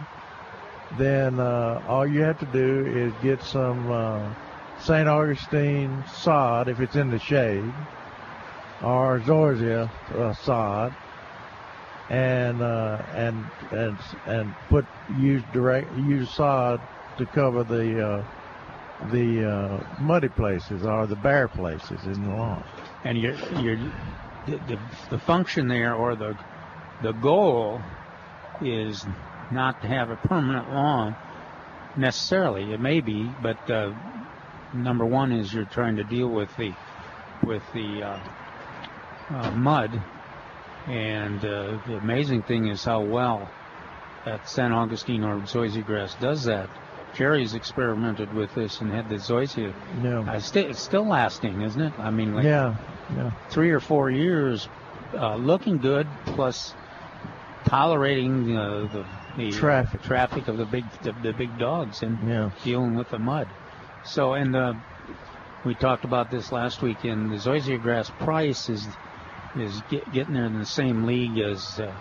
then 0.97 1.39
uh, 1.39 1.83
all 1.87 2.07
you 2.07 2.23
have 2.23 2.39
to 2.39 2.47
do 2.47 2.87
is 2.87 3.13
get 3.23 3.43
some 3.43 3.91
uh, 3.91 4.33
St. 4.81 5.07
Augustine 5.09 6.03
sod 6.15 6.69
if 6.69 6.81
it's 6.81 6.97
in 6.97 7.11
the 7.11 7.19
shade, 7.19 7.73
or 8.83 9.21
zoysia 9.21 9.91
uh, 10.15 10.33
sod, 10.35 10.95
and 12.11 12.63
uh, 12.63 13.03
and 13.15 13.45
and 13.71 13.97
and 14.27 14.55
put 14.69 14.87
use 15.19 15.43
direct 15.53 15.95
use 15.99 16.31
sod 16.31 16.81
to 17.19 17.27
cover 17.27 17.65
the 17.65 18.07
uh, 18.07 18.25
the 19.11 19.49
uh, 19.49 20.01
muddy 20.01 20.29
places 20.29 20.85
or 20.85 21.07
the 21.07 21.17
bare 21.17 21.49
places 21.49 22.05
in 22.07 22.23
the 22.23 22.35
lawn. 22.35 22.65
And 23.05 23.19
you're, 23.19 23.37
the, 24.47 24.57
the, 24.69 24.79
the 25.11 25.19
function 25.19 25.69
there 25.69 25.95
or 25.95 26.17
the 26.17 26.37
the 27.03 27.13
goal 27.13 27.81
is 28.61 29.05
not 29.51 29.83
to 29.83 29.89
have 29.89 30.11
a 30.11 30.17
permanent 30.17 30.71
lawn 30.71 31.15
necessarily. 31.97 32.73
It 32.73 32.81
may 32.81 33.01
be, 33.01 33.31
but 33.43 33.71
uh, 33.71 33.93
number 34.73 35.05
one 35.05 35.33
is 35.33 35.53
you're 35.53 35.65
trying 35.65 35.97
to 35.97 36.05
deal 36.05 36.29
with 36.29 36.55
the 36.57 36.73
with 37.43 37.63
the 37.75 38.03
uh, 38.03 38.21
uh, 39.31 39.51
mud, 39.53 40.03
and 40.87 41.45
uh, 41.45 41.79
the 41.87 41.97
amazing 41.97 42.43
thing 42.43 42.69
is 42.69 42.85
how 42.85 43.01
well 43.01 43.51
that 44.25 44.49
San 44.49 44.73
Augustine 44.73 45.23
or 45.25 45.37
zoysia 45.41 45.85
grass 45.85 46.15
does 46.17 46.45
that. 46.45 46.69
Jerry's 47.15 47.55
experimented 47.55 48.33
with 48.35 48.55
this 48.55 48.81
and 48.81 48.91
had 48.91 49.09
the 49.09 49.15
zoysia. 49.17 49.73
Yeah. 50.03 50.21
Uh, 50.21 50.39
sti- 50.39 50.61
it's 50.69 50.83
still 50.83 51.07
lasting, 51.09 51.63
isn't 51.63 51.81
it? 51.81 51.99
I 51.99 52.11
mean, 52.11 52.35
like 52.35 52.45
yeah, 52.45 52.77
yeah. 53.17 53.31
three 53.49 53.71
or 53.71 53.81
four 53.81 54.11
years, 54.11 54.69
uh, 55.15 55.37
looking 55.37 55.79
good, 55.79 56.07
plus 56.27 56.75
tolerating 57.65 58.57
uh, 58.57 58.89
the, 58.93 59.07
the 59.37 59.51
Traffic. 59.51 60.03
traffic 60.03 60.49
of 60.49 60.57
the 60.57 60.65
big 60.67 60.85
the, 61.03 61.13
the 61.13 61.33
big 61.33 61.59
dogs 61.59 62.03
and 62.03 62.19
Yeah. 62.29 62.51
dealing 62.65 62.95
with 62.95 63.11
the 63.11 63.19
mud. 63.19 63.49
So, 64.05 64.35
and 64.35 64.55
uh, 64.55 64.75
we 65.65 65.75
talked 65.75 66.05
about 66.05 66.31
this 66.31 66.53
last 66.53 66.83
week. 66.83 67.05
And 67.05 67.31
the 67.31 67.37
zoysia 67.37 67.81
grass 67.81 68.11
price 68.21 68.69
is 68.69 68.87
is 69.57 69.83
get, 69.89 70.11
getting 70.13 70.35
there 70.35 70.47
in 70.47 70.59
the 70.59 70.67
same 70.67 71.05
league 71.05 71.39
as 71.39 71.81
uh, 71.81 71.93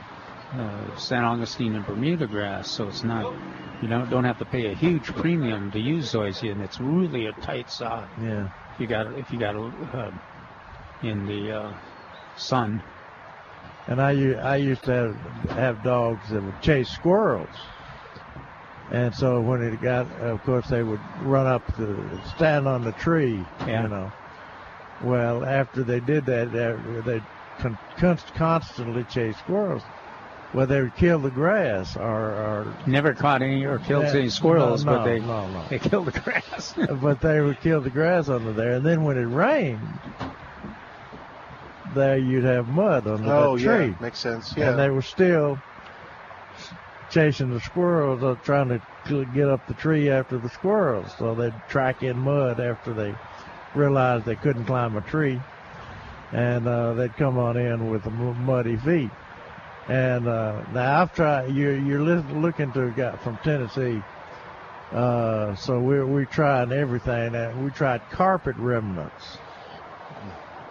uh, 0.57 0.97
San 0.97 1.23
Augustine 1.23 1.75
and 1.75 1.85
Bermuda 1.85 2.27
grass. 2.27 2.69
So 2.71 2.87
it's 2.87 3.03
not 3.03 3.33
you 3.81 3.87
don't 3.87 4.09
don't 4.09 4.23
have 4.23 4.37
to 4.39 4.45
pay 4.45 4.67
a 4.67 4.73
huge 4.73 5.05
premium 5.15 5.71
to 5.71 5.79
use 5.79 6.11
zoysia, 6.13 6.51
and 6.51 6.61
it's 6.61 6.79
really 6.79 7.25
a 7.25 7.33
tight 7.33 7.69
sod. 7.69 8.09
Yeah. 8.21 8.49
If 8.73 8.79
you 8.79 8.87
got 8.87 9.13
if 9.17 9.31
you 9.31 9.39
got 9.39 9.55
uh, 9.55 10.11
in 11.01 11.25
the 11.25 11.51
uh, 11.51 11.73
sun. 12.37 12.81
And 13.87 14.01
I 14.01 14.11
I 14.33 14.55
used 14.55 14.83
to 14.85 14.91
have, 14.93 15.49
have 15.51 15.83
dogs 15.83 16.29
that 16.29 16.41
would 16.41 16.61
chase 16.61 16.89
squirrels. 16.89 17.49
And 18.91 19.13
so 19.13 19.41
when 19.41 19.61
it 19.61 19.81
got, 19.81 20.11
of 20.13 20.43
course, 20.43 20.67
they 20.67 20.83
would 20.83 20.99
run 21.21 21.47
up 21.47 21.65
the 21.75 22.21
stand 22.35 22.67
on 22.67 22.83
the 22.83 22.91
tree, 22.93 23.43
Yeah. 23.67 23.83
you 23.83 23.89
know. 23.89 24.11
Well, 25.03 25.43
after 25.43 25.83
they 25.83 25.99
did 25.99 26.25
that, 26.27 26.51
they- 26.51 27.01
they 27.01 27.21
con- 27.59 27.77
constantly 28.35 29.03
chase 29.05 29.37
squirrels. 29.37 29.83
Well, 30.53 30.67
they 30.67 30.81
would 30.81 30.95
kill 30.95 31.19
the 31.19 31.31
grass 31.31 31.97
or, 31.97 32.31
or 32.31 32.73
Never 32.87 33.13
caught 33.13 33.41
any 33.41 33.65
or 33.65 33.79
killed 33.79 34.05
Yeah, 34.05 34.13
any 34.13 34.29
squirrels, 34.29 34.85
no, 34.85 34.93
but 34.93 35.03
they 35.03 35.19
no, 35.19 35.49
no. 35.49 35.65
they 35.69 35.79
killed 35.79 36.05
the 36.05 36.19
grass. 36.19 36.73
but 37.01 37.19
they 37.19 37.41
would 37.41 37.59
kill 37.59 37.81
the 37.81 37.89
grass 37.89 38.29
under 38.29 38.53
there. 38.53 38.73
And 38.73 38.85
then 38.85 39.03
when 39.03 39.17
it 39.17 39.25
rained, 39.25 39.81
there 41.93 42.17
you'd 42.17 42.45
have 42.45 42.67
mud 42.69 43.07
under 43.07 43.31
Oh 43.31 43.57
the 43.57 43.63
yeah, 43.63 43.93
makes 43.99 44.19
sense. 44.19 44.53
Yeah. 44.55 44.69
And 44.69 44.79
they 44.79 44.89
were 44.89 45.01
still 45.01 45.59
chasing 47.09 47.49
the 47.49 47.61
squirrels, 47.61 48.23
uh, 48.23 48.35
trying 48.43 48.69
to 48.69 49.25
get 49.33 49.49
up 49.49 49.67
the 49.67 49.73
tree 49.73 50.09
after 50.09 50.37
the 50.37 50.49
squirrels. 50.49 51.13
So 51.17 51.35
they'd 51.35 51.53
track 51.69 52.03
in 52.03 52.17
mud 52.17 52.59
after 52.59 52.93
they 52.93 53.13
realized 53.73 54.25
they 54.25 54.35
couldn't 54.35 54.65
climb 54.65 54.95
a 54.95 55.01
tree, 55.01 55.41
and 56.31 56.67
uh, 56.67 56.93
they'd 56.93 57.15
come 57.17 57.37
on 57.37 57.57
in 57.57 57.89
with 57.89 58.05
muddy 58.05 58.77
feet. 58.77 59.11
And 59.87 60.27
uh, 60.27 60.63
now 60.73 61.03
I've 61.03 61.13
tried. 61.13 61.53
You're 61.55 61.77
you're 61.77 62.01
lis- 62.01 62.25
looking 62.33 62.71
to 62.73 62.87
a 62.87 62.91
guy 62.91 63.15
from 63.17 63.37
Tennessee. 63.43 64.01
Uh, 64.91 65.55
so 65.55 65.79
we're 65.79 66.05
we're 66.05 66.25
trying 66.25 66.71
everything. 66.71 67.35
And 67.35 67.63
we 67.63 67.69
tried 67.71 68.01
carpet 68.11 68.55
remnants. 68.57 69.37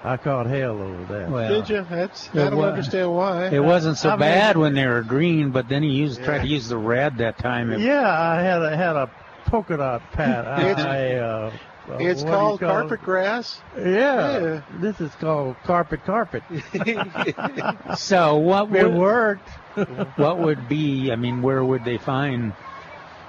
I 0.03 0.19
caught 0.19 0.47
hell 0.47 0.83
over 0.83 1.05
that. 1.15 1.31
Well, 1.31 1.49
Did 1.63 1.71
you? 1.71 1.87
That's, 1.89 2.29
I 2.35 2.51
don't 2.51 2.57
wa- 2.57 2.67
understand 2.67 3.15
why. 3.15 3.49
It 3.49 3.61
wasn't 3.65 3.97
so 3.97 4.11
I 4.11 4.13
mean- 4.13 4.21
bad 4.21 4.57
when 4.59 4.75
they 4.75 4.87
were 4.87 5.03
green, 5.03 5.51
but 5.51 5.67
then 5.69 5.83
he 5.83 5.91
used 5.91 6.23
tried 6.23 6.43
to 6.43 6.47
use 6.47 6.69
the 6.69 6.77
red 6.77 7.19
that 7.19 7.39
time. 7.39 7.73
It- 7.73 7.81
Yeah, 7.81 8.07
I 8.07 8.43
had 8.43 8.61
a 8.63 8.77
had 8.77 8.97
a 8.97 9.11
polka 9.47 9.77
dot 9.79 10.03
pat. 10.13 10.61
It's- 10.63 10.85
I, 10.85 11.15
uh, 11.15 11.53
It's 11.89 12.22
what 12.22 12.30
do 12.30 12.32
you 12.32 12.39
called 12.39 12.61
call 12.61 12.68
carpet 12.70 13.01
it? 13.01 13.05
grass. 13.05 13.61
Yeah. 13.76 13.85
Yeah. 13.85 14.61
this 14.80 15.01
is 15.01 15.14
called 15.16 15.57
carpet 15.64 16.05
carpet. 16.05 16.43
So 17.97 18.37
what 18.37 18.74
It 18.74 18.85
would 18.85 18.95
worked. 18.95 19.49
what 20.16 20.39
would 20.39 20.68
be? 20.68 21.12
I 21.12 21.16
mean, 21.16 21.43
where 21.43 21.64
would 21.64 21.85
they 21.85 21.99
find 21.99 22.53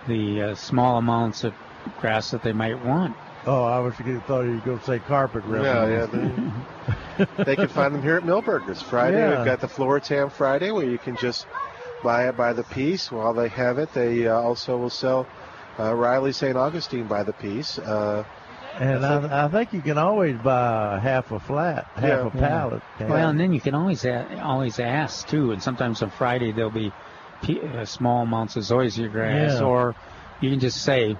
the 0.08 0.42
uh, 0.42 0.56
small 0.56 0.98
amounts 0.98 1.44
of 1.44 1.54
grass 2.00 2.32
that 2.32 2.44
they 2.44 2.54
might 2.54 2.84
want? 2.84 3.16
Oh, 3.46 3.64
I 3.64 3.80
was 3.80 3.94
gonna, 3.96 4.20
thought 4.22 4.42
you 4.42 4.54
were 4.54 4.58
going 4.60 4.80
to 4.80 4.86
say 4.86 5.00
carpet 5.00 5.44
Yeah, 5.48 5.88
yeah. 5.88 6.06
They, 7.18 7.44
they 7.44 7.56
can 7.56 7.68
find 7.68 7.94
them 7.94 8.02
here 8.02 8.16
at 8.16 8.24
Milberger's. 8.24 8.82
Friday, 8.82 9.18
Yeah. 9.18 9.38
we've 9.38 9.46
got 9.46 9.62
the 9.62 9.68
Floratam 9.68 10.32
Friday 10.32 10.72
where 10.72 10.86
you 10.86 10.98
can 10.98 11.16
just 11.16 11.46
buy 12.04 12.28
it 12.28 12.36
by 12.38 12.54
the 12.54 12.64
piece. 12.64 13.12
While 13.12 13.34
they 13.34 13.50
have 13.50 13.78
it, 13.78 13.94
they 13.94 14.28
uh, 14.28 14.34
also 14.34 14.78
will 14.78 14.90
sell 14.90 15.28
uh, 15.80 15.94
Raleigh 15.94 16.32
St. 16.32 16.58
Augustine 16.58 17.08
by 17.08 17.24
the 17.24 17.34
piece. 17.34 17.78
And 18.80 19.06
I, 19.06 19.46
I 19.46 19.48
think 19.48 19.74
you 19.74 19.82
can 19.82 19.98
always 19.98 20.38
buy 20.38 21.00
half 21.02 21.32
a 21.32 21.40
flat, 21.40 21.86
half 21.96 22.04
Yeah. 22.04 22.28
a 22.28 22.30
pallet. 22.32 22.84
Well, 23.00 23.30
and 23.30 23.40
then 23.40 23.54
you 23.54 23.62
can 23.62 23.74
always 23.76 24.06
always 24.06 24.80
ask 24.80 25.28
too, 25.28 25.52
and 25.52 25.62
sometimes 25.62 26.02
on 26.02 26.10
Friday 26.10 26.52
there'll 26.52 26.72
be 26.72 26.92
uh, 27.48 27.86
small 27.86 28.24
amounts 28.24 28.56
of 28.56 28.64
zoysia 28.64 29.12
grass, 29.12 29.60
Yeah. 29.60 29.66
or 29.66 29.96
you 30.42 30.50
can 30.50 30.60
just 30.60 30.84
say, 30.84 31.16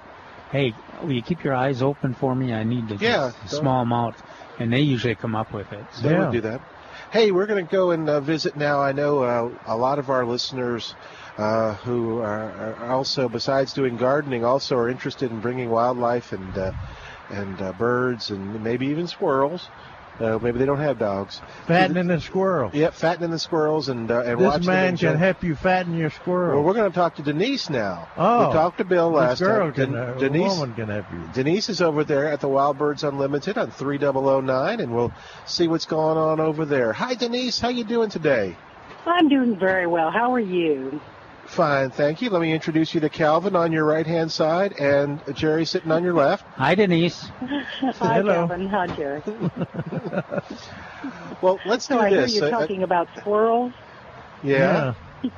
"Hey, 0.50 0.74
will 1.02 1.12
you 1.12 1.22
keep 1.22 1.44
your 1.44 1.54
eyes 1.54 1.82
open 1.82 2.14
for 2.14 2.34
me? 2.34 2.52
I 2.52 2.64
need 2.64 2.88
to 2.88 2.96
Yeah, 2.96 3.32
a 3.44 3.48
small 3.48 3.82
amount," 3.82 4.16
and 4.58 4.72
they 4.72 4.80
usually 4.80 5.14
come 5.14 5.34
up 5.34 5.52
with 5.52 5.72
it. 5.72 5.84
So 5.92 6.08
we'll 6.08 6.32
do 6.32 6.40
that. 6.42 6.60
Hey, 7.10 7.30
we're 7.30 7.46
going 7.46 7.64
to 7.64 7.70
go 7.70 7.92
and 7.92 8.08
uh, 8.08 8.20
visit 8.20 8.56
now. 8.56 8.80
I 8.80 8.92
know 8.92 9.22
uh, 9.22 9.50
a 9.66 9.76
lot 9.76 9.98
of 9.98 10.10
our 10.10 10.26
listeners 10.26 10.94
uh, 11.38 11.74
who 11.74 12.18
are, 12.18 12.74
are 12.80 12.90
also, 12.92 13.28
besides 13.28 13.72
doing 13.72 13.96
gardening, 13.96 14.44
also 14.44 14.76
are 14.76 14.88
interested 14.88 15.30
in 15.30 15.40
bringing 15.40 15.70
wildlife 15.70 16.32
and 16.32 16.56
uh, 16.58 16.72
and 17.30 17.60
uh, 17.60 17.72
birds 17.72 18.30
and 18.30 18.62
maybe 18.62 18.86
even 18.86 19.06
squirrels. 19.06 19.68
Uh, 20.18 20.38
maybe 20.40 20.58
they 20.58 20.64
don't 20.64 20.78
have 20.80 20.98
dogs. 20.98 21.42
Fattening 21.66 22.06
the 22.06 22.18
squirrel. 22.18 22.70
Yep, 22.72 22.94
fattening 22.94 23.30
the 23.30 23.38
squirrels 23.38 23.90
and 23.90 24.10
uh, 24.10 24.20
and 24.22 24.40
This 24.40 24.46
watching 24.46 24.62
them 24.64 24.74
man 24.74 24.88
enjoy- 24.94 25.10
can 25.10 25.18
help 25.18 25.42
you 25.44 25.54
fatten 25.54 25.94
your 25.94 26.08
squirrel. 26.08 26.54
Well, 26.56 26.64
we're 26.64 26.72
going 26.72 26.90
to 26.90 26.94
talk 26.94 27.16
to 27.16 27.22
Denise 27.22 27.68
now. 27.68 28.08
Oh. 28.16 28.46
we 28.48 28.54
talked 28.54 28.78
to 28.78 28.84
Bill 28.84 29.10
This 29.10 29.18
last 29.18 29.38
girl 29.40 29.66
time. 29.66 29.74
can, 29.74 29.92
Den- 29.92 30.02
uh, 30.02 30.14
Denise, 30.18 30.58
woman 30.58 30.74
can 30.74 30.88
help 30.88 31.04
you. 31.12 31.20
Denise 31.34 31.68
is 31.68 31.82
over 31.82 32.02
there 32.02 32.28
at 32.32 32.40
the 32.40 32.48
Wild 32.48 32.78
Birds 32.78 33.04
Unlimited 33.04 33.58
on 33.58 33.70
3009, 33.70 34.80
and 34.80 34.94
we'll 34.94 35.12
see 35.44 35.68
what's 35.68 35.84
going 35.84 36.16
on 36.16 36.40
over 36.40 36.64
there. 36.64 36.94
Hi, 36.94 37.12
Denise. 37.12 37.60
How 37.60 37.68
you 37.68 37.84
doing 37.84 38.08
today? 38.08 38.56
I'm 39.04 39.28
doing 39.28 39.58
very 39.58 39.86
well. 39.86 40.10
How 40.10 40.32
are 40.32 40.40
you? 40.40 40.98
Fine, 41.46 41.90
thank 41.90 42.22
you. 42.22 42.30
Let 42.30 42.42
me 42.42 42.52
introduce 42.52 42.92
you 42.94 43.00
to 43.00 43.08
Calvin 43.08 43.54
on 43.56 43.72
your 43.72 43.84
right 43.84 44.06
hand 44.06 44.30
side 44.32 44.72
and 44.78 45.20
Jerry 45.34 45.64
sitting 45.64 45.90
on 45.92 46.02
your 46.02 46.14
left. 46.14 46.44
Hi, 46.56 46.74
Denise. 46.74 47.22
Hi, 47.80 48.22
Calvin. 48.22 48.68
Hi, 48.68 48.86
Jerry. 48.88 49.22
well, 51.40 51.58
let's 51.64 51.86
so 51.86 51.94
do 51.98 52.00
I 52.00 52.10
this. 52.10 52.32
hear 52.34 52.44
you're 52.44 52.54
Uh, 52.54 52.56
uh, 52.56 52.60
talking 52.60 52.82
about 52.82 53.08
squirrels. 53.18 53.72
yeah. 54.42 54.94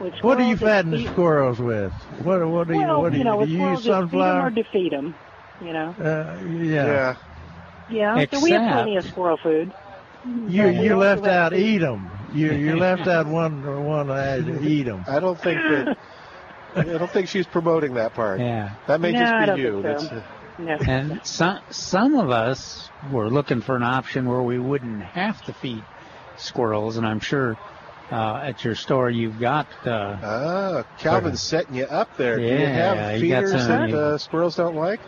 With 0.00 0.14
What 0.22 0.38
do 0.38 0.44
you 0.44 0.56
squirrels, 0.56 0.56
fatten 0.56 0.90
the 0.90 1.06
squirrels 1.06 1.58
with? 1.60 1.92
What 2.22 2.46
what 2.48 2.66
do 2.66 2.74
you 2.74 2.80
well, 2.80 3.02
what 3.02 3.12
do 3.12 3.18
you, 3.18 3.24
know, 3.24 3.34
do 3.36 3.40
with 3.40 3.48
you 3.50 3.58
squirrels, 3.58 3.84
use 3.84 3.86
just 3.86 4.10
feed 4.10 4.20
'em 4.20 4.44
or 4.44 4.50
defeat 4.50 4.90
them. 4.90 5.14
You 5.60 5.72
know. 5.72 5.94
Uh, 6.00 6.44
yeah. 6.44 7.14
Yeah. 7.88 8.24
so 8.32 8.40
we 8.40 8.50
have 8.50 8.72
plenty 8.72 8.96
of 8.96 9.04
squirrel 9.04 9.36
food. 9.36 9.72
You 10.48 10.62
But 10.64 10.74
you 10.74 10.96
left 10.96 11.26
out 11.26 11.52
eat 11.54 11.78
them. 11.78 12.10
You 12.34 12.52
you 12.52 12.76
left 12.76 13.06
out 13.06 13.26
one 13.26 13.84
one 13.84 14.10
ad 14.10 14.48
eat 14.62 14.84
them. 14.84 15.04
I 15.08 15.20
don't 15.20 15.40
think 15.40 15.60
that. 15.60 15.96
I 16.76 16.82
don't 16.82 17.10
think 17.10 17.28
she's 17.28 17.46
promoting 17.46 17.94
that 17.94 18.14
part. 18.14 18.40
Yeah. 18.40 18.72
That 18.88 19.00
may 19.00 19.12
No, 19.12 19.18
just 19.20 19.54
be 19.56 19.62
you. 19.62 19.82
think 19.82 20.00
so. 20.00 20.06
That's, 20.06 20.12
uh, 20.12 20.22
No. 20.58 20.76
And 20.86 21.20
some 21.24 21.60
some 21.70 22.14
of 22.16 22.30
us 22.30 22.90
were 23.12 23.28
looking 23.30 23.60
for 23.60 23.76
an 23.76 23.82
option 23.84 24.28
where 24.28 24.42
we 24.42 24.58
wouldn't 24.58 25.02
have 25.02 25.40
to 25.42 25.52
feed 25.52 25.82
squirrels, 26.36 26.96
and 26.96 27.06
I'm 27.06 27.20
sure 27.20 27.56
uh, 28.10 28.36
at 28.42 28.64
your 28.64 28.74
store 28.74 29.08
you've 29.10 29.38
got. 29.40 29.66
Uh, 29.86 30.16
ah, 30.22 30.82
Calvin's 30.98 31.40
setting 31.42 31.74
you 31.76 31.84
up 31.84 32.16
there. 32.16 32.36
Do 32.36 32.42
you 32.42 32.48
Yeah, 32.48 32.94
have 32.94 33.22
you 33.22 33.28
got 33.28 33.44
feeders 33.44 33.66
some- 33.66 33.90
that 33.90 33.94
uh, 33.94 34.18
squirrels 34.18 34.56
don't 34.56 34.76
like? 34.76 35.00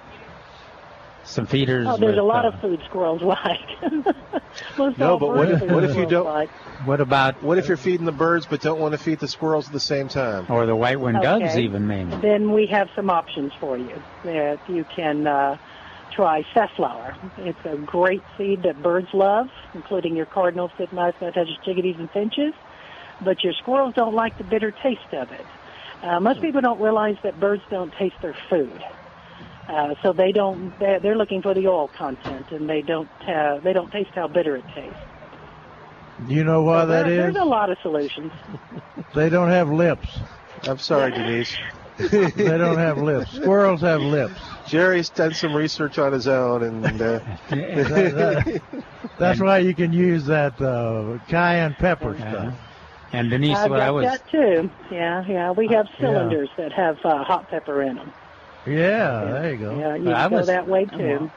Some 1.26 1.46
feeders. 1.46 1.86
Oh, 1.88 1.96
there's 1.96 2.12
with, 2.12 2.18
a 2.18 2.22
lot 2.22 2.44
uh, 2.44 2.48
of 2.48 2.60
food 2.60 2.80
squirrels 2.86 3.22
like. 3.22 3.82
Most 4.78 4.98
No, 4.98 5.18
but 5.18 5.28
what 5.28 5.50
if, 5.50 5.62
what 5.62 5.84
if 5.84 5.96
you 5.96 6.06
don't? 6.06 6.24
Like. 6.24 6.50
What 6.84 7.00
about? 7.00 7.42
What 7.42 7.58
if 7.58 7.68
you're 7.68 7.76
feeding 7.76 8.06
the 8.06 8.12
birds 8.12 8.46
but 8.46 8.60
don't 8.60 8.80
want 8.80 8.92
to 8.92 8.98
feed 8.98 9.18
the 9.18 9.28
squirrels 9.28 9.66
at 9.66 9.72
the 9.72 9.80
same 9.80 10.08
time? 10.08 10.46
Or 10.48 10.66
the 10.66 10.76
white-winged 10.76 11.22
doves, 11.22 11.56
even 11.56 11.86
maybe. 11.86 12.16
Then 12.16 12.52
we 12.52 12.66
have 12.72 12.88
some 12.94 13.10
options 13.10 13.52
for 13.60 13.76
you. 13.76 14.02
That 14.24 14.60
you 14.68 14.84
can 14.84 15.26
uh, 15.26 15.58
try 16.14 16.44
safflower. 16.54 17.16
It's 17.38 17.58
a 17.64 17.76
great 17.76 18.22
seed 18.38 18.62
that 18.62 18.82
birds 18.82 19.08
love, 19.12 19.48
including 19.74 20.16
your 20.16 20.26
cardinals, 20.26 20.70
titmice, 20.78 21.20
nuthatches, 21.20 21.58
chickadees, 21.64 21.96
and 21.98 22.10
finches. 22.10 22.54
But 23.22 23.42
your 23.42 23.52
squirrels 23.54 23.94
don't 23.94 24.14
like 24.14 24.36
the 24.38 24.44
bitter 24.44 24.70
taste 24.70 25.12
of 25.12 25.30
it. 25.32 25.46
Uh, 26.02 26.20
most 26.20 26.40
people 26.40 26.60
don't 26.60 26.80
realize 26.80 27.16
that 27.22 27.40
birds 27.40 27.62
don't 27.70 27.92
taste 27.94 28.16
their 28.20 28.36
food. 28.50 28.82
Uh, 29.68 29.94
so 30.02 30.12
they 30.12 30.30
don't. 30.32 30.76
They're, 30.78 31.00
they're 31.00 31.16
looking 31.16 31.42
for 31.42 31.52
the 31.54 31.66
oil 31.66 31.88
content, 31.88 32.50
and 32.52 32.68
they 32.68 32.82
don't. 32.82 33.08
Uh, 33.26 33.58
they 33.58 33.72
don't 33.72 33.90
taste 33.90 34.10
how 34.14 34.28
bitter 34.28 34.56
it 34.56 34.64
tastes. 34.74 34.96
Do 36.28 36.34
you 36.34 36.44
know 36.44 36.62
why 36.62 36.82
So 36.82 36.86
that 36.86 37.06
there- 37.06 37.28
is? 37.28 37.34
There's 37.34 37.44
a 37.44 37.48
lot 37.48 37.70
of 37.70 37.78
solutions. 37.82 38.32
They 39.14 39.28
don't 39.30 39.48
have 39.50 39.70
lips. 39.70 40.08
I'm 40.64 40.78
sorry, 40.78 41.10
Denise. 41.12 41.56
they 41.98 42.58
don't 42.58 42.76
have 42.76 42.98
lips. 42.98 43.32
Squirrels 43.32 43.80
have 43.80 44.00
lips. 44.02 44.34
Jerry's 44.66 45.08
done 45.08 45.32
some 45.32 45.54
research 45.54 45.98
on 45.98 46.12
his 46.12 46.26
own, 46.28 46.62
and 46.62 46.84
uh, 46.84 47.20
That- 47.48 47.48
that- 47.50 48.62
that's 49.18 49.40
why 49.40 49.58
you 49.58 49.74
can 49.74 49.92
use 49.94 50.26
that 50.26 50.60
uh, 50.60 51.18
cayenne 51.28 51.74
pepper 51.78 52.14
stuff. 52.18 52.54
And 53.12 53.30
Denise, 53.30 53.56
I've 53.56 53.70
what 53.70 53.78
got 53.78 53.86
I 53.86 53.90
was 53.90 54.04
that 54.06 54.28
too. 54.28 54.70
Yeah, 54.90 55.24
yeah. 55.26 55.52
We 55.52 55.68
have 55.68 55.86
cylinders 55.98 56.50
that 56.58 56.72
have 56.72 56.98
uh, 57.04 57.24
hot 57.24 57.48
pepper 57.48 57.80
in 57.82 57.96
them. 57.96 58.12
Yeah, 58.66 59.24
there 59.32 59.54
you 59.54 59.58
go. 59.58 59.78
Yeah, 59.78 59.96
you 59.96 60.04
But 60.04 60.14
I 60.14 60.22
can 60.22 60.30
go 60.30 60.36
was- 60.38 60.46
that 60.48 60.66
way 60.66 60.86
too. 60.86 61.30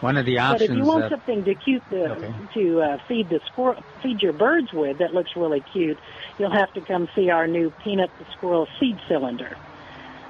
one 0.00 0.16
of 0.16 0.26
the 0.26 0.38
options. 0.38 0.68
But 0.68 0.74
if 0.74 0.78
you 0.78 0.84
want 0.84 1.02
that 1.02 1.10
something 1.10 1.44
to 1.44 1.54
cute 1.54 1.82
the, 1.90 2.48
to 2.54 2.80
uh, 2.80 2.98
feed 3.08 3.28
the 3.28 3.40
squirrel, 3.50 3.82
feed 4.02 4.20
your 4.22 4.32
birds 4.32 4.72
with 4.72 4.98
that 4.98 5.12
looks 5.14 5.30
really 5.36 5.60
cute, 5.72 5.98
you'll 6.38 6.52
have 6.52 6.72
to 6.74 6.80
come 6.80 7.08
see 7.14 7.30
our 7.30 7.46
new 7.46 7.72
peanut 7.84 8.10
the 8.18 8.26
squirrel 8.36 8.68
seed 8.78 8.98
cylinder. 9.08 9.56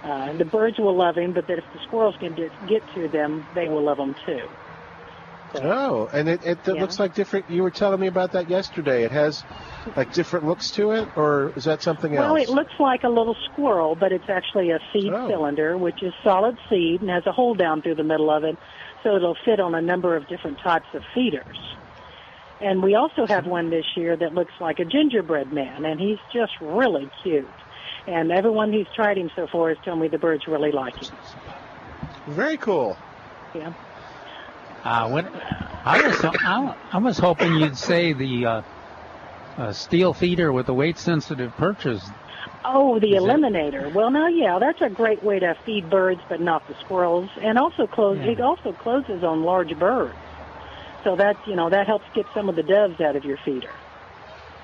Uh, 0.05 0.33
the 0.35 0.45
birds 0.45 0.79
will 0.79 0.97
love 0.97 1.17
him, 1.17 1.33
but 1.33 1.47
that 1.49 1.59
if 1.59 1.65
the 1.73 1.81
squirrels 1.87 2.17
can 2.19 2.35
get, 2.35 2.53
get 2.67 2.83
to 2.95 3.09
them, 3.09 3.47
they 3.55 3.69
will 3.69 3.83
love 3.83 3.99
him 3.99 4.15
too. 4.25 4.49
Oh, 5.55 6.09
and 6.13 6.29
it, 6.29 6.45
it, 6.45 6.59
it 6.67 6.75
Yeah. 6.75 6.81
looks 6.83 6.99
like 6.99 7.15
different. 7.15 7.51
You 7.51 7.63
were 7.63 7.71
telling 7.71 8.01
me 8.01 8.07
about 8.07 8.33
that 8.33 8.49
yesterday. 8.49 9.05
It 9.05 9.11
has 9.13 9.45
like 9.97 10.13
different 10.13 10.47
looks 10.47 10.71
to 10.73 10.93
it, 10.93 11.09
or 11.17 11.53
is 11.57 11.65
that 11.65 11.83
something 11.83 12.13
Well, 12.13 12.23
else? 12.23 12.33
Well, 12.33 12.43
it 12.43 12.49
looks 12.49 12.73
like 12.79 13.05
a 13.05 13.09
little 13.09 13.37
squirrel, 13.53 13.95
but 13.95 14.13
it's 14.13 14.29
actually 14.29 14.71
a 14.71 14.79
seed 14.93 15.13
Oh. 15.13 15.29
cylinder, 15.29 15.77
which 15.77 16.03
is 16.03 16.13
solid 16.23 16.59
seed 16.69 17.01
and 17.01 17.11
has 17.11 17.27
a 17.27 17.33
hole 17.33 17.55
down 17.55 17.83
through 17.83 17.97
the 17.97 18.05
middle 18.05 18.31
of 18.31 18.45
it, 18.45 18.57
so 19.03 19.17
it'll 19.17 19.37
fit 19.45 19.61
on 19.61 19.75
a 19.75 19.81
number 19.81 20.17
of 20.17 20.29
different 20.29 20.59
types 20.61 20.87
of 20.95 21.03
feeders. 21.15 21.45
And 22.61 22.83
we 22.83 22.97
also 22.97 23.25
have 23.27 23.47
one 23.47 23.71
this 23.71 23.87
year 23.97 24.17
that 24.17 24.35
looks 24.35 24.53
like 24.61 24.81
a 24.81 24.85
gingerbread 24.85 25.53
man, 25.53 25.85
and 25.85 26.01
he's 26.01 26.19
just 26.33 26.53
really 26.61 27.09
cute. 27.23 27.47
And 28.07 28.33
everyone 28.33 28.73
who's 28.73 28.89
tried 28.97 29.17
him 29.19 29.31
so 29.37 29.47
far 29.47 29.69
has 29.69 29.79
told 29.85 30.01
me 30.01 30.09
the 30.09 30.19
birds 30.19 30.47
really 30.49 30.73
like 30.73 30.97
him. 30.97 31.09
Very 32.27 32.57
cool. 32.57 32.97
Yeah. 33.55 33.73
Uh, 34.85 35.09
what 35.09 35.27
I 35.85 36.07
was 36.07 36.25
I, 36.25 36.77
I 36.93 36.99
was 36.99 37.19
hoping 37.19 37.55
you'd 37.55 37.77
say 37.77 38.13
the 38.13 38.47
uh, 38.47 38.63
uh, 39.57 39.73
steel 39.73 40.15
feeder 40.15 40.53
with 40.53 40.67
the 40.67 40.75
weight-sensitive 40.75 41.53
perches. 41.57 42.03
Oh, 42.65 42.99
the 42.99 43.13
eliminator. 43.13 43.93
Well, 43.93 44.11
now, 44.11 44.29
yeah, 44.29 44.59
that's 44.61 44.81
a 44.81 44.89
great 44.89 45.23
way 45.23 45.39
to 45.39 45.57
feed 45.65 45.89
birds, 45.89 46.21
but 46.29 46.41
not 46.41 46.67
the 46.69 46.75
squirrels. 46.81 47.31
And 47.41 47.59
also 47.59 47.87
close. 47.87 48.19
It 48.21 48.41
also 48.41 48.73
closes 48.73 49.25
on 49.25 49.43
large 49.43 49.77
birds. 49.79 50.15
So 51.05 51.17
that's 51.17 51.39
you 51.47 51.57
know 51.57 51.71
that 51.71 51.87
helps 51.87 52.05
get 52.15 52.27
some 52.35 52.49
of 52.49 52.57
the 52.57 52.63
doves 52.63 53.01
out 53.01 53.17
of 53.17 53.25
your 53.25 53.39
feeder. 53.45 53.71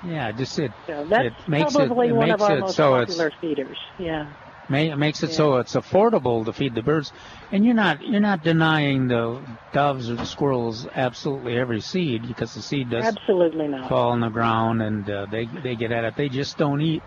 Yeah, 0.03 0.31
just 0.31 0.59
it. 0.59 0.71
So 0.85 1.05
that's 1.05 1.27
it 1.27 1.33
makes 1.47 1.73
probably 1.73 2.07
it, 2.07 2.11
it 2.11 2.15
one 2.15 2.29
of 2.29 2.41
our 2.41 2.57
it 2.57 2.59
most 2.61 2.75
so 2.75 2.91
popular 2.91 3.31
feeders. 3.41 3.77
Yeah. 3.97 4.31
Ma- 4.69 4.77
it 4.77 4.97
makes 4.97 5.23
it 5.23 5.31
so 5.31 5.57
it's 5.57 5.75
affordable 5.75 6.45
to 6.45 6.53
feed 6.53 6.75
the 6.75 6.81
birds, 6.81 7.11
and 7.51 7.65
you're 7.65 7.75
not 7.75 8.01
you're 8.01 8.19
not 8.19 8.43
denying 8.43 9.07
the 9.07 9.43
doves 9.73 10.09
or 10.09 10.15
the 10.15 10.25
squirrels 10.25 10.87
absolutely 10.95 11.57
every 11.57 11.81
seed 11.81 12.27
because 12.27 12.53
the 12.53 12.61
seed 12.61 12.89
does 12.89 13.05
Absolutely 13.05 13.67
not. 13.67 13.89
fall 13.89 14.11
on 14.11 14.21
the 14.21 14.29
ground 14.29 14.81
and 14.81 15.09
uh, 15.09 15.25
they 15.29 15.45
they 15.45 15.75
get 15.75 15.91
at 15.91 16.03
it. 16.03 16.15
They 16.15 16.29
just 16.29 16.57
don't 16.57 16.81
eat 16.81 17.03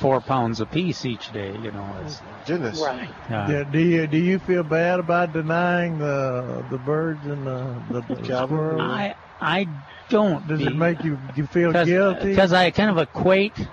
four 0.00 0.20
pounds 0.20 0.60
a 0.60 0.66
piece 0.66 1.04
each 1.04 1.32
day. 1.32 1.56
You 1.56 1.70
know, 1.70 1.96
it's 2.04 2.20
goodness. 2.46 2.80
Right. 2.80 3.10
Uh, 3.30 3.46
do, 3.46 3.64
do 3.64 3.78
you 3.80 4.06
do 4.06 4.18
you 4.18 4.38
feel 4.38 4.62
bad 4.62 5.00
about 5.00 5.32
denying 5.32 5.98
the 5.98 6.64
the 6.70 6.78
birds 6.78 7.26
and 7.26 7.46
the 7.46 7.82
the, 7.90 8.14
the 8.14 8.24
squirrels? 8.24 8.82
I 8.82 9.14
I 9.40 9.68
don't. 10.08 10.46
Does 10.46 10.60
it 10.60 10.76
make 10.76 11.02
you 11.04 11.18
you 11.34 11.46
feel 11.46 11.72
Cause, 11.72 11.86
guilty? 11.86 12.30
Because 12.30 12.52
I 12.52 12.70
kind 12.70 12.90
of 12.90 12.98
equate 12.98 13.68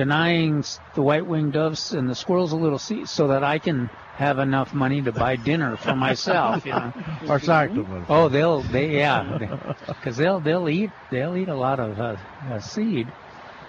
denying 0.00 0.64
the 0.94 1.02
white-winged 1.02 1.52
doves 1.52 1.92
and 1.92 2.08
the 2.08 2.14
squirrels 2.14 2.52
a 2.52 2.56
little 2.56 2.78
seed 2.78 3.06
so 3.06 3.28
that 3.28 3.44
I 3.44 3.58
can 3.58 3.90
have 4.14 4.38
enough 4.38 4.72
money 4.72 5.02
to 5.02 5.12
buy 5.12 5.36
dinner 5.36 5.76
for 5.76 5.94
myself. 5.94 6.64
You 6.64 6.72
know. 6.72 6.92
or 7.28 7.38
cyclamen. 7.38 8.06
Oh, 8.08 8.30
they'll 8.30 8.62
they 8.62 8.96
yeah, 8.96 9.36
because 9.88 10.16
they'll 10.16 10.40
they'll 10.40 10.70
eat 10.70 10.90
they'll 11.10 11.36
eat 11.36 11.48
a 11.48 11.54
lot 11.54 11.78
of 11.80 12.00
uh, 12.00 12.16
uh, 12.50 12.60
seed 12.60 13.12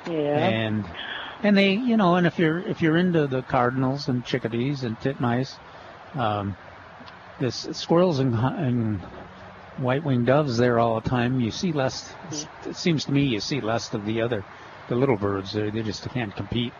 Yeah. 0.08 0.38
and 0.38 0.86
and 1.44 1.58
they 1.58 1.72
you 1.74 1.98
know 1.98 2.16
and 2.16 2.26
if 2.26 2.40
you're 2.40 2.60
if 2.60 2.82
you're 2.82 2.95
into 2.95 3.28
the 3.28 3.41
cardinals 3.41 4.08
and 4.08 4.24
chickadees 4.24 4.84
and 4.86 4.98
titmice, 5.02 5.58
um, 6.16 6.56
this 7.40 7.68
squirrels 7.74 8.20
and, 8.20 8.34
hu- 8.34 8.56
and 8.68 9.02
white-winged 9.80 10.28
doves 10.28 10.56
there 10.58 10.80
all 10.80 11.02
the 11.02 11.10
time. 11.10 11.41
You 11.41 11.52
see 11.52 11.74
less. 11.74 12.16
It 12.66 12.78
seems 12.78 13.03
to 13.06 13.12
me 13.12 13.24
you 13.24 13.41
see 13.41 13.60
less 13.60 13.94
of 13.94 14.06
the 14.06 14.22
other 14.22 14.45
the 14.91 14.97
little 14.97 15.18
birds. 15.18 15.53
They 15.53 15.69
they 15.69 15.81
just 15.81 16.07
can't 16.11 16.35
compete 16.35 16.73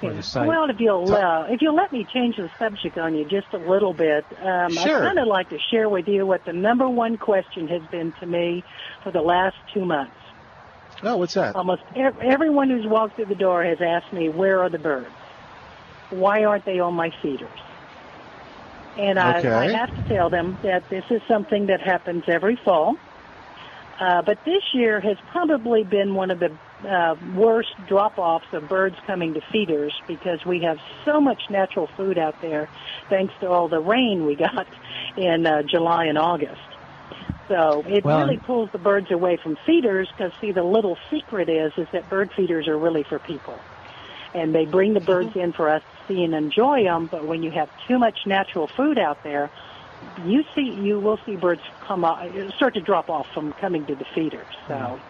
for 0.00 0.12
the 0.12 0.22
sight. 0.22 0.48
Well, 0.48 0.68
if 0.68 0.80
you'll 0.80 1.14
uh, 1.14 1.46
if 1.48 1.62
you'll 1.62 1.76
let 1.76 1.92
me 1.92 2.06
change 2.12 2.36
the 2.36 2.50
subject 2.58 2.98
on 2.98 3.14
you 3.14 3.24
just 3.24 3.52
a 3.52 3.58
little 3.58 3.94
bit, 3.94 4.26
um, 4.42 4.72
Sure. 4.72 4.96
I'd 5.02 5.14
kind 5.14 5.18
of 5.18 5.28
like 5.28 5.48
to 5.50 5.58
share 5.70 5.88
with 5.88 6.08
you 6.08 6.26
what 6.26 6.44
the 6.44 6.52
number 6.52 6.88
one 6.88 7.16
question 7.16 7.68
has 7.68 7.82
been 7.90 8.12
to 8.20 8.26
me 8.26 8.64
for 9.04 9.12
the 9.12 9.20
last 9.20 9.56
two 9.72 9.84
months. 9.84 10.16
Oh, 11.04 11.16
what's 11.18 11.34
that? 11.34 11.54
Almost 11.54 11.82
ev- 11.96 12.18
everyone 12.20 12.68
who's 12.68 12.86
walked 12.86 13.14
through 13.14 13.26
the 13.26 13.36
door 13.36 13.62
has 13.64 13.78
asked 13.80 14.12
me, 14.12 14.28
"Where 14.28 14.62
are 14.64 14.68
the 14.68 14.78
birds? 14.78 15.14
Why 16.10 16.44
aren't 16.44 16.64
they 16.64 16.80
on 16.80 16.94
my 16.94 17.10
feeders?" 17.22 17.48
And 18.98 19.20
I, 19.20 19.38
Okay. 19.38 19.48
I 19.48 19.78
have 19.78 19.94
to 19.94 20.14
tell 20.14 20.30
them 20.30 20.58
that 20.64 20.90
this 20.90 21.04
is 21.10 21.22
something 21.28 21.66
that 21.66 21.80
happens 21.80 22.24
every 22.26 22.56
fall. 22.64 22.96
Uh, 24.00 24.20
but 24.22 24.38
this 24.44 24.62
year 24.74 25.00
has 25.00 25.16
probably 25.30 25.84
been 25.84 26.14
one 26.14 26.30
of 26.32 26.40
the 26.40 26.50
uh, 26.86 27.16
worst 27.34 27.74
drop-offs 27.88 28.46
of 28.52 28.68
birds 28.68 28.96
coming 29.06 29.34
to 29.34 29.40
feeders 29.52 29.92
because 30.06 30.44
we 30.44 30.60
have 30.60 30.78
so 31.04 31.20
much 31.20 31.42
natural 31.50 31.88
food 31.96 32.18
out 32.18 32.40
there 32.40 32.68
thanks 33.08 33.34
to 33.40 33.48
all 33.48 33.68
the 33.68 33.80
rain 33.80 34.24
we 34.26 34.34
got 34.34 34.66
in 35.16 35.46
uh, 35.46 35.62
July 35.62 36.06
and 36.06 36.18
August. 36.18 36.60
So 37.48 37.84
it 37.86 38.04
Well, 38.04 38.20
really 38.20 38.36
pulls 38.36 38.70
the 38.70 38.78
birds 38.78 39.10
away 39.10 39.36
from 39.36 39.56
feeders 39.66 40.08
because 40.16 40.32
see 40.40 40.52
the 40.52 40.62
little 40.62 40.96
secret 41.10 41.48
is 41.48 41.72
is 41.76 41.88
that 41.92 42.08
bird 42.08 42.30
feeders 42.36 42.68
are 42.68 42.78
really 42.78 43.02
for 43.02 43.18
people. 43.18 43.58
And 44.34 44.54
they 44.54 44.64
bring 44.64 44.94
the 44.94 45.00
birds 45.00 45.34
in 45.34 45.52
for 45.52 45.68
us 45.68 45.82
to 45.82 46.14
see 46.14 46.22
and 46.22 46.32
enjoy 46.32 46.84
them, 46.84 47.08
but 47.10 47.26
when 47.26 47.42
you 47.42 47.50
have 47.50 47.68
too 47.88 47.98
much 47.98 48.18
natural 48.26 48.68
food 48.68 48.96
out 48.96 49.24
there, 49.24 49.50
you 50.24 50.44
see 50.54 50.62
you 50.62 51.00
will 51.00 51.18
see 51.26 51.34
birds 51.34 51.62
come 51.80 52.04
out, 52.04 52.30
start 52.54 52.74
to 52.74 52.80
drop 52.80 53.10
off 53.10 53.26
from 53.34 53.52
coming 53.54 53.84
to 53.86 53.96
the 53.96 54.04
feeders. 54.14 54.46
So 54.68 55.00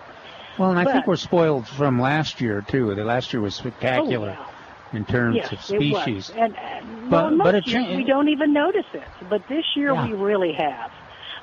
Well, 0.60 0.70
and 0.70 0.78
I 0.78 0.92
think 0.92 1.06
we're 1.06 1.16
spoiled 1.16 1.66
from 1.66 1.98
last 1.98 2.42
year 2.42 2.60
too. 2.60 2.94
The 2.94 3.02
last 3.02 3.32
year 3.32 3.40
was 3.40 3.54
spectacular. 3.54 4.36
Oh, 4.38 4.46
in 4.92 5.06
terms 5.06 5.36
yes, 5.36 5.52
of 5.52 5.62
species. 5.62 6.30
It 6.30 6.36
was. 6.36 6.50
And, 6.50 6.56
and 6.58 7.10
But- 7.10 7.22
well, 7.22 7.30
most 7.30 7.44
but 7.44 7.54
it 7.54 7.66
years 7.68 7.96
we 7.96 8.04
don't 8.04 8.28
even 8.28 8.52
notice 8.52 8.84
it, 8.92 9.06
but 9.30 9.46
this 9.48 9.64
year 9.74 9.94
Yeah. 9.94 10.06
we 10.06 10.12
really 10.12 10.52
have. 10.52 10.90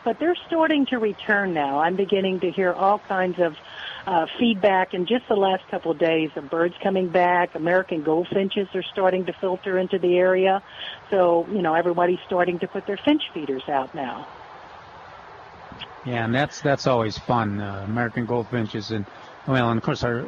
But 0.04 0.20
they're 0.20 0.36
starting 0.46 0.86
to 0.88 1.00
return 1.00 1.54
now. 1.54 1.80
I'm 1.80 1.96
beginning 1.96 2.42
to 2.42 2.52
hear 2.52 2.74
all 2.74 3.00
kinds 3.00 3.40
of 3.40 3.56
uh, 4.06 4.28
feedback 4.38 4.94
in 4.94 5.06
just 5.06 5.28
the 5.28 5.36
last 5.36 5.68
couple 5.70 5.92
of 5.92 5.98
days 5.98 6.30
of 6.36 6.50
birds 6.50 6.76
coming 6.84 7.10
back. 7.10 7.56
American 7.56 8.04
goldfinches 8.04 8.68
are 8.76 8.84
starting 8.84 9.26
to 9.26 9.34
filter 9.34 9.80
into 9.80 9.98
the 9.98 10.16
area. 10.18 10.62
So, 11.10 11.48
you 11.52 11.62
know, 11.62 11.74
everybody's 11.74 12.20
starting 12.28 12.60
to 12.60 12.68
put 12.68 12.86
their 12.86 12.98
finch 12.98 13.24
feeders 13.34 13.64
out 13.68 13.96
now. 13.96 14.28
Yeah, 16.08 16.24
and 16.24 16.34
that's 16.34 16.62
that's 16.62 16.88
always 16.88 17.18
fun. 17.18 17.60
Uh, 17.60 17.84
American 17.86 18.26
goldfinches, 18.26 18.92
and 18.92 19.06
well, 19.46 19.70
and 19.70 19.78
of 19.78 19.84
course, 19.84 20.04
our 20.04 20.26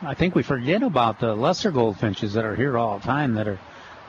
I 0.00 0.14
think 0.14 0.36
we 0.36 0.44
forget 0.44 0.82
about 0.84 1.18
the 1.18 1.34
lesser 1.34 1.72
goldfinches 1.72 2.34
that 2.34 2.44
are 2.44 2.54
here 2.54 2.78
all 2.78 2.98
the 3.00 3.04
time 3.04 3.34
that 3.34 3.48
are 3.48 3.58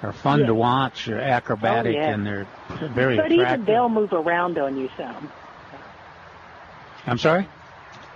are 0.04 0.14
fun 0.14 0.42
Yeah. 0.42 0.46
to 0.48 0.54
watch, 0.56 1.08
are 1.10 1.20
acrobatic, 1.20 1.96
Oh, 1.98 2.00
yeah. 2.00 2.14
and 2.14 2.26
they're 2.26 2.48
very 2.94 3.18
but 3.18 3.32
even 3.32 3.66
they'll 3.66 3.90
move 3.90 4.14
around 4.14 4.60
on 4.60 4.78
you 4.78 4.88
some. 4.96 5.32
I'm 7.08 7.18
sorry. 7.18 7.50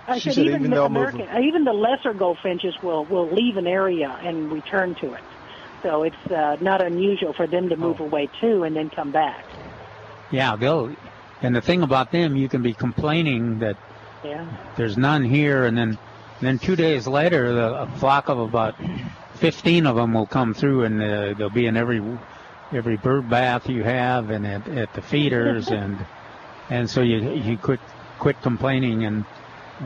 I 0.06 0.18
She 0.18 0.30
said, 0.30 0.34
said 0.34 0.44
even, 0.46 0.58
even 0.60 0.70
the 0.70 0.84
American, 0.84 1.22
uh, 1.28 1.40
even 1.40 1.64
the 1.64 1.72
lesser 1.72 2.12
goldfinches 2.12 2.76
will 2.82 3.04
will 3.06 3.32
leave 3.34 3.56
an 3.56 3.66
area 3.66 4.16
and 4.22 4.52
return 4.52 4.94
to 5.00 5.14
it. 5.14 5.22
So 5.82 6.04
it's 6.04 6.30
uh, 6.30 6.56
not 6.60 6.82
unusual 6.84 7.32
for 7.32 7.46
them 7.48 7.68
to 7.70 7.74
Oh. 7.74 7.78
move 7.78 8.00
away 8.00 8.30
too 8.40 8.62
and 8.62 8.76
then 8.76 8.88
come 8.90 9.10
back. 9.10 9.44
Yeah, 10.30 10.54
they'll. 10.56 10.94
And 11.42 11.54
the 11.54 11.60
thing 11.60 11.82
about 11.82 12.10
them, 12.10 12.36
you 12.36 12.48
can 12.48 12.62
be 12.62 12.74
complaining 12.74 13.58
that 13.58 13.76
Yeah. 14.22 14.46
there's 14.76 14.96
none 14.96 15.22
here, 15.24 15.64
and 15.64 15.76
then 15.76 15.98
then 16.40 16.58
two 16.58 16.76
days 16.76 17.06
later, 17.06 17.52
the, 17.52 17.74
a 17.82 17.86
flock 17.98 18.28
of 18.28 18.38
about 18.38 18.74
15 19.34 19.86
of 19.86 19.96
them 19.96 20.12
will 20.12 20.26
come 20.26 20.52
through, 20.52 20.84
and 20.84 21.00
uh, 21.00 21.34
they'll 21.34 21.50
be 21.50 21.66
in 21.66 21.76
every 21.76 22.02
every 22.72 22.96
bird 22.96 23.28
bath 23.28 23.68
you 23.68 23.82
have, 23.84 24.30
and 24.30 24.46
at, 24.46 24.66
at 24.68 24.92
the 24.94 25.02
feeders, 25.02 25.68
and 25.80 25.98
and 26.70 26.88
so 26.88 27.02
you 27.02 27.18
you 27.34 27.56
quit 27.58 27.80
quit 28.18 28.40
complaining, 28.42 29.04
and 29.04 29.24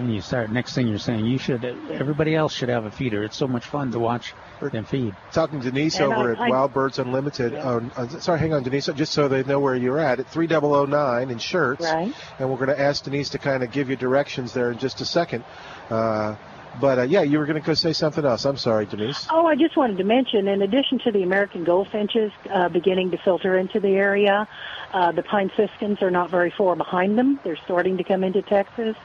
and 0.00 0.14
you 0.14 0.20
start. 0.20 0.50
Next 0.50 0.74
thing 0.74 0.88
you're 0.88 0.98
saying, 0.98 1.24
you 1.26 1.38
should. 1.38 1.64
Everybody 1.90 2.34
else 2.34 2.52
should 2.52 2.68
have 2.68 2.84
a 2.84 2.90
feeder. 2.90 3.22
It's 3.24 3.36
so 3.36 3.46
much 3.48 3.64
fun 3.66 3.90
to 3.92 3.98
watch 3.98 4.34
them 4.60 4.84
feed. 4.84 5.14
Talking 5.32 5.60
to 5.60 5.70
Denise 5.70 5.96
And 5.98 6.12
over 6.12 6.30
I- 6.30 6.32
at 6.32 6.40
I- 6.40 6.48
Wild 6.50 6.72
Birds 6.72 6.98
Unlimited. 6.98 7.54
Uh, 7.54 7.80
uh, 7.96 8.08
sorry, 8.20 8.38
hang 8.40 8.52
on, 8.54 8.62
Denise, 8.62 8.86
just 8.94 9.12
so 9.12 9.28
they 9.28 9.42
know 9.44 9.60
where 9.60 9.74
you're 9.74 9.98
at. 10.00 10.20
At 10.20 10.28
3009 10.28 11.30
in 11.30 11.38
Schertz. 11.38 11.80
Right. 11.80 12.12
And 12.38 12.50
we're 12.50 12.56
going 12.56 12.68
to 12.68 12.80
ask 12.80 13.04
Denise 13.04 13.30
to 13.30 13.38
kind 13.38 13.62
of 13.62 13.70
give 13.70 13.90
you 13.90 13.96
directions 13.96 14.52
there 14.52 14.70
in 14.70 14.78
just 14.78 15.00
a 15.00 15.04
second. 15.04 15.44
Uh, 15.90 16.36
but 16.80 16.98
uh, 16.98 17.02
yeah, 17.02 17.22
you 17.22 17.38
were 17.38 17.46
going 17.46 17.60
to 17.60 17.66
go 17.66 17.74
say 17.74 17.92
something 17.92 18.24
else. 18.24 18.44
I'm 18.44 18.56
sorry, 18.56 18.86
Denise. 18.86 19.26
Oh, 19.30 19.46
I 19.46 19.56
just 19.56 19.76
wanted 19.76 19.98
to 19.98 20.04
mention, 20.04 20.46
in 20.46 20.62
addition 20.62 20.98
to 21.00 21.10
the 21.10 21.22
American 21.22 21.64
goldfinches 21.64 22.30
uh, 22.50 22.68
beginning 22.68 23.10
to 23.12 23.18
filter 23.18 23.58
into 23.58 23.80
the 23.80 23.88
area, 23.96 24.46
uh, 24.92 25.10
the 25.12 25.22
pine 25.22 25.50
siskins 25.56 26.02
are 26.02 26.10
not 26.10 26.30
very 26.30 26.50
far 26.56 26.76
behind 26.76 27.18
them. 27.18 27.40
They're 27.42 27.56
starting 27.64 27.96
to 27.96 28.04
come 28.04 28.22
into 28.22 28.42
Texas. 28.42 28.96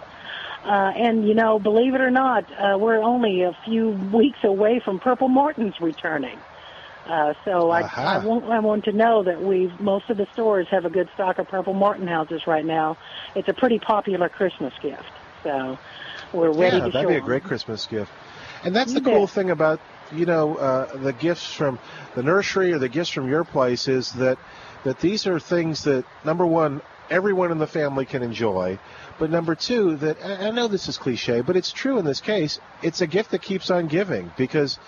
Uh, 0.63 0.91
and, 0.95 1.27
you 1.27 1.33
know, 1.33 1.59
believe 1.59 1.93
it 1.93 2.01
or 2.01 2.11
not, 2.11 2.45
uh, 2.57 2.77
we're 2.77 3.01
only 3.01 3.41
a 3.41 3.55
few 3.65 3.89
weeks 3.89 4.39
away 4.43 4.79
from 4.79 4.99
purple 4.99 5.27
martins 5.27 5.79
returning. 5.81 6.39
Uh, 7.05 7.33
so 7.43 7.69
I, 7.69 7.81
Aha. 7.81 8.13
I, 8.13 8.25
want, 8.25 8.45
I 8.45 8.59
want 8.59 8.85
to 8.85 8.93
know 8.93 9.23
that 9.23 9.41
we 9.41 9.69
most 9.79 10.09
of 10.09 10.15
the 10.15 10.25
stores 10.33 10.67
have 10.71 10.85
a 10.85 10.89
good 10.89 11.09
stock 11.15 11.37
of 11.37 11.49
purple 11.49 11.73
martin 11.73 12.07
houses 12.07 12.47
right 12.47 12.63
now. 12.63 12.97
It's 13.35 13.49
a 13.49 13.53
pretty 13.53 13.79
popular 13.79 14.29
Christmas 14.29 14.73
gift. 14.81 15.03
So 15.43 15.77
we're 16.31 16.51
ready 16.51 16.77
yeah, 16.77 16.85
to 16.85 16.91
that'd 16.91 16.93
show 16.93 17.09
be 17.09 17.15
a 17.15 17.19
'em. 17.19 17.25
great 17.25 17.43
Christmas 17.43 17.85
gift. 17.85 18.11
And 18.63 18.73
that's 18.73 18.93
You 18.93 19.01
the 19.01 19.09
cool 19.11 19.27
thing 19.27 19.49
about 19.49 19.81
you 20.13 20.25
know 20.25 20.55
uh, 20.55 20.95
the 20.97 21.11
gifts 21.11 21.53
from 21.53 21.77
the 22.15 22.23
nursery 22.23 22.71
or 22.71 22.79
the 22.79 22.87
gifts 22.87 23.09
from 23.09 23.27
your 23.27 23.43
place 23.43 23.89
is 23.89 24.13
that 24.13 24.37
that 24.85 24.99
these 25.01 25.27
are 25.27 25.39
things 25.39 25.83
that 25.83 26.05
number 26.23 26.45
one 26.45 26.81
everyone 27.09 27.51
in 27.51 27.57
the 27.57 27.67
family 27.67 28.05
can 28.05 28.23
enjoy, 28.23 28.79
but 29.23 29.29
number 29.29 29.55
two 29.55 29.95
that 29.95 30.17
I 30.21 30.51
know 30.51 30.67
this 30.67 30.89
is 30.89 30.97
cliche, 30.97 31.39
but 31.39 31.55
it's 31.55 31.71
true 31.71 31.97
in 31.97 32.03
this 32.03 32.19
case. 32.19 32.59
It's 32.81 32.99
a 32.99 33.07
gift 33.07 33.31
that 33.31 33.41
keeps 33.41 33.71
on 33.71 33.87
giving 33.87 34.29
because 34.35 34.79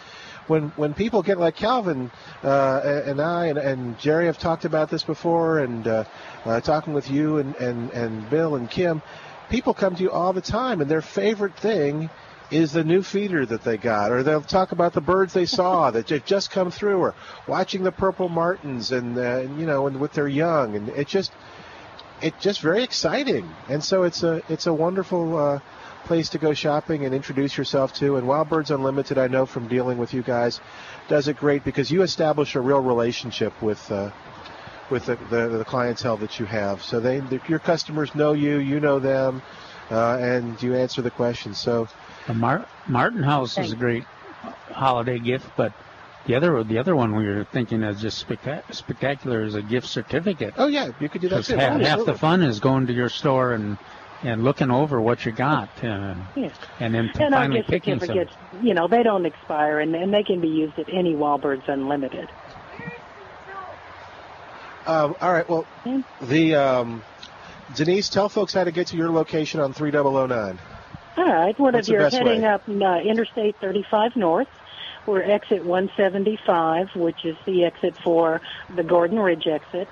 when 0.48 0.74
when 0.76 0.94
people 0.94 1.22
get 1.22 1.38
like 1.38 1.56
Calvin 1.56 2.12
uh, 2.44 2.82
and 3.06 3.22
I 3.22 3.46
and, 3.46 3.58
and 3.58 3.98
Jerry 3.98 4.26
have 4.26 4.38
talked 4.38 4.66
about 4.66 4.90
this 4.90 5.04
before, 5.04 5.60
and 5.60 5.88
uh, 5.88 6.04
uh, 6.44 6.60
talking 6.60 6.92
with 6.92 7.10
you 7.10 7.38
and, 7.38 7.56
and 7.56 7.92
and 7.92 8.30
Bill 8.30 8.56
and 8.56 8.70
Kim, 8.70 9.02
people 9.50 9.74
come 9.74 9.96
to 9.96 10.04
you 10.04 10.12
all 10.12 10.34
the 10.34 10.42
time, 10.42 10.82
and 10.82 10.92
their 10.92 11.02
favorite 11.02 11.56
thing 11.56 12.10
is 12.52 12.74
the 12.74 12.84
new 12.84 13.04
feeder 13.04 13.46
that 13.46 13.64
they 13.64 13.78
got, 13.78 14.12
or 14.12 14.22
they'll 14.22 14.42
talk 14.42 14.74
about 14.74 14.92
the 14.92 15.00
birds 15.00 15.32
they 15.32 15.46
saw 15.46 15.92
that 15.92 16.10
had 16.10 16.26
just 16.26 16.52
come 16.52 16.72
through, 16.72 16.98
or 16.98 17.16
watching 17.48 17.84
the 17.84 17.92
purple 17.94 18.28
martins, 18.28 18.92
and 18.92 19.18
uh, 19.18 19.40
you 19.58 19.66
know, 19.66 19.88
and 19.88 19.98
with 19.98 20.12
their 20.12 20.28
young, 20.28 20.76
and 20.76 20.90
it 20.90 21.08
just 21.08 21.32
it's 22.26 22.42
just 22.42 22.60
very 22.60 22.84
exciting, 22.84 23.48
and 23.70 23.84
so 23.84 24.02
it's 24.02 24.24
a 24.24 24.42
it's 24.50 24.66
a 24.66 24.74
wonderful 24.74 25.38
uh, 25.38 25.60
place 26.06 26.30
to 26.30 26.40
go 26.40 26.54
shopping 26.54 27.06
and 27.06 27.14
introduce 27.14 27.56
yourself 27.56 27.94
to. 27.94 28.16
And 28.16 28.28
Wild 28.28 28.50
Birds 28.50 28.72
Unlimited, 28.72 29.20
I 29.20 29.28
know 29.28 29.46
from 29.46 29.68
dealing 29.68 30.00
with 30.00 30.12
you 30.12 30.24
guys, 30.24 30.60
does 31.08 31.28
it 31.28 31.38
great 31.38 31.64
because 31.64 31.92
you 31.92 32.02
establish 32.02 32.56
a 32.56 32.62
real 32.62 32.82
relationship 32.82 33.54
with. 33.62 33.92
Uh, 33.92 34.12
with 34.92 35.08
the, 35.08 35.16
the, 35.32 35.48
the 35.48 35.66
clientele 35.66 36.16
that 36.16 36.40
you 36.40 36.46
have, 36.46 36.84
so 36.84 37.00
they 37.00 37.20
the, 37.20 37.42
your 37.48 37.58
customers 37.58 38.14
know 38.14 38.34
you, 38.34 38.60
you 38.60 38.80
know 38.80 39.00
them, 39.00 39.42
uh, 39.90 40.18
and 40.22 40.62
you 40.62 40.76
answer 40.76 41.02
the 41.02 41.10
questions. 41.10 41.58
So, 41.58 41.88
The 42.28 42.36
Mar- 42.36 42.68
Martin 42.88 43.24
House 43.24 43.58
is 43.58 43.72
a 43.72 43.76
great 43.76 44.04
holiday 44.70 45.18
gift, 45.18 45.48
but 45.58 45.74
the 46.28 46.36
other 46.36 46.64
the 46.64 46.78
other 46.80 46.96
one 46.96 47.16
we 47.16 47.26
were 47.28 47.44
thinking 47.44 47.84
is 47.84 48.02
just 48.02 48.28
spectac- 48.28 48.74
spectacular 48.74 49.44
is 49.44 49.56
a 49.56 49.62
gift 49.62 49.88
certificate. 49.88 50.54
Oh 50.58 50.68
yeah, 50.68 50.90
you 51.00 51.10
could 51.10 51.22
do 51.22 51.30
that 51.30 51.46
too. 51.46 51.56
half, 51.58 51.80
half 51.82 52.06
the 52.06 52.16
fun 52.16 52.42
is 52.44 52.60
going 52.60 52.88
to 52.88 52.94
your 52.94 53.10
store 53.10 53.54
and 53.54 53.78
and 54.24 54.44
looking 54.44 54.72
over 54.72 55.00
what 55.02 55.24
you 55.26 55.32
got, 55.32 55.70
uh, 55.84 56.16
Yeah. 56.36 56.50
and 56.80 56.96
then 56.96 57.12
And 57.20 57.34
finally 57.34 57.60
gift 57.60 57.70
picking 57.70 58.00
some. 58.00 58.08
certificates, 58.08 58.36
you 58.64 58.74
know, 58.74 58.88
they 58.88 59.04
don't 59.04 59.26
expire, 59.26 59.80
and, 59.82 59.94
and 59.96 60.12
they 60.12 60.24
can 60.24 60.40
be 60.42 60.48
used 60.48 60.80
at 60.80 60.88
any 60.92 61.16
Wild 61.16 61.42
Birds 61.42 61.64
Unlimited. 61.68 62.28
Um, 64.88 65.16
all 65.22 65.34
right. 65.34 65.48
Well, 65.50 65.66
the 66.22 66.56
um, 66.56 67.04
Denise, 67.76 68.10
tell 68.10 68.30
folks 68.30 68.54
how 68.54 68.64
to 68.64 68.72
get 68.72 68.88
to 68.88 68.98
your 68.98 69.10
location 69.12 69.60
on 69.60 69.74
3009. 69.74 70.60
All 71.18 71.24
right. 71.26 71.58
Well, 71.60 71.72
What's 71.72 71.88
if 71.88 71.92
you're 71.94 72.10
heading 72.10 72.42
way? 72.42 72.48
up 72.48 72.68
uh, 72.70 73.00
Interstate 73.02 73.56
35 73.62 74.16
North, 74.16 74.48
we're 75.06 75.22
exit 75.24 75.64
175, 75.64 76.96
which 76.96 77.26
is 77.26 77.36
the 77.46 77.66
exit 77.66 77.96
for 78.04 78.42
the 78.76 78.84
Gordon 78.84 79.20
Ridge 79.20 79.48
exit. 79.48 79.88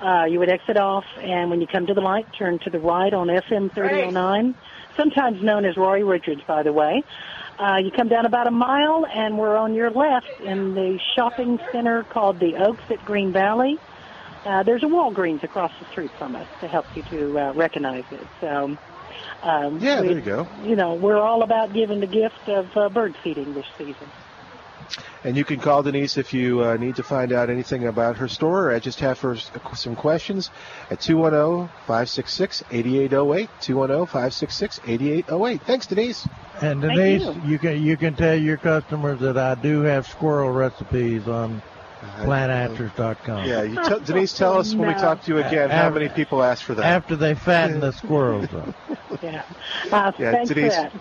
Uh, 0.00 0.24
you 0.24 0.38
would 0.38 0.48
exit 0.48 0.76
off, 0.78 1.04
and 1.18 1.50
when 1.50 1.60
you 1.60 1.66
come 1.66 1.86
to 1.86 1.94
the 1.94 2.00
light, 2.00 2.26
turn 2.38 2.58
to 2.60 2.70
the 2.70 2.78
right 2.80 3.12
on 3.12 3.26
FM 3.28 3.72
3009, 3.74 4.54
sometimes 4.96 5.42
known 5.42 5.64
as 5.66 5.76
Roy 5.76 6.04
Richards, 6.04 6.40
by 6.46 6.62
the 6.62 6.72
way. 6.72 7.02
Uh, 7.58 7.76
you 7.76 7.90
come 7.90 8.08
down 8.08 8.24
about 8.24 8.46
a 8.46 8.50
mile, 8.50 9.04
and 9.06 9.36
we're 9.38 9.56
on 9.56 9.74
your 9.74 9.90
left 9.90 10.40
in 10.40 10.74
the 10.74 10.98
shopping 11.14 11.58
center 11.72 12.02
called 12.04 12.40
the 12.40 12.56
Oaks 12.56 12.82
at 12.90 13.04
Green 13.04 13.32
Valley. 13.32 13.78
Uh, 14.46 14.62
there's 14.62 14.82
a 14.82 14.86
Walgreens 14.86 15.42
across 15.42 15.70
the 15.78 15.84
street 15.90 16.10
from 16.18 16.34
us 16.34 16.46
to 16.60 16.66
help 16.68 16.86
you 16.96 17.02
to 17.10 17.38
uh, 17.38 17.52
recognize 17.52 18.04
it. 18.10 18.26
So, 18.40 18.78
um, 19.42 19.78
Yeah, 19.80 20.00
we- 20.00 20.06
there 20.08 20.16
you 20.16 20.20
go. 20.22 20.48
You 20.64 20.76
know, 20.76 20.94
we're 20.94 21.18
all 21.20 21.42
about 21.42 21.74
giving 21.74 22.00
the 22.00 22.06
gift 22.06 22.48
of 22.48 22.74
uh, 22.74 22.88
bird 22.88 23.14
feeding 23.22 23.52
this 23.52 23.66
season. 23.76 24.08
And 25.24 25.36
you 25.36 25.44
can 25.44 25.60
call 25.60 25.82
Denise 25.82 26.16
if 26.16 26.32
you 26.32 26.62
uh, 26.64 26.76
need 26.76 26.96
to 26.96 27.02
find 27.02 27.32
out 27.32 27.50
anything 27.50 27.86
about 27.86 28.16
her 28.16 28.28
store 28.28 28.70
or 28.70 28.74
I 28.74 28.78
just 28.78 29.00
have 29.00 29.18
her 29.20 29.36
some 29.74 29.94
questions 29.96 30.50
at 30.90 31.00
210-566-8808, 31.00 33.48
210-566-8808. 33.60 35.60
Thanks, 35.62 35.86
Denise. 35.86 36.26
And 36.60 36.82
Denise, 36.82 37.22
you. 37.22 37.42
you. 37.46 37.58
can 37.58 37.82
you 37.82 37.96
can 37.96 38.14
tell 38.14 38.36
your 38.36 38.56
customers 38.56 39.20
that 39.20 39.36
I 39.38 39.54
do 39.54 39.80
have 39.82 40.06
squirrel 40.06 40.50
recipes 40.50 41.26
on 41.28 41.62
plantanswers.com. 42.18 43.46
Yeah, 43.46 43.62
you 43.62 43.74
tell 43.76 44.00
Denise, 44.00 44.36
tell 44.36 44.58
us 44.58 44.74
when 44.74 44.88
we 44.88 44.94
talk 44.94 45.22
to 45.24 45.32
you 45.32 45.38
again 45.38 45.70
how 45.70 45.90
many 45.90 46.08
people 46.08 46.42
asked 46.42 46.64
for 46.64 46.74
that. 46.74 46.84
After 46.84 47.16
they 47.16 47.34
fatten 47.34 47.80
the 47.80 47.92
squirrels 47.92 48.52
up. 48.54 48.74
Yeah. 49.22 49.42
Uh, 49.90 50.12
Yeah, 50.18 50.32
thanks 50.32 50.48
Denise. 50.48 50.74
for 50.74 50.82
that. 50.82 50.92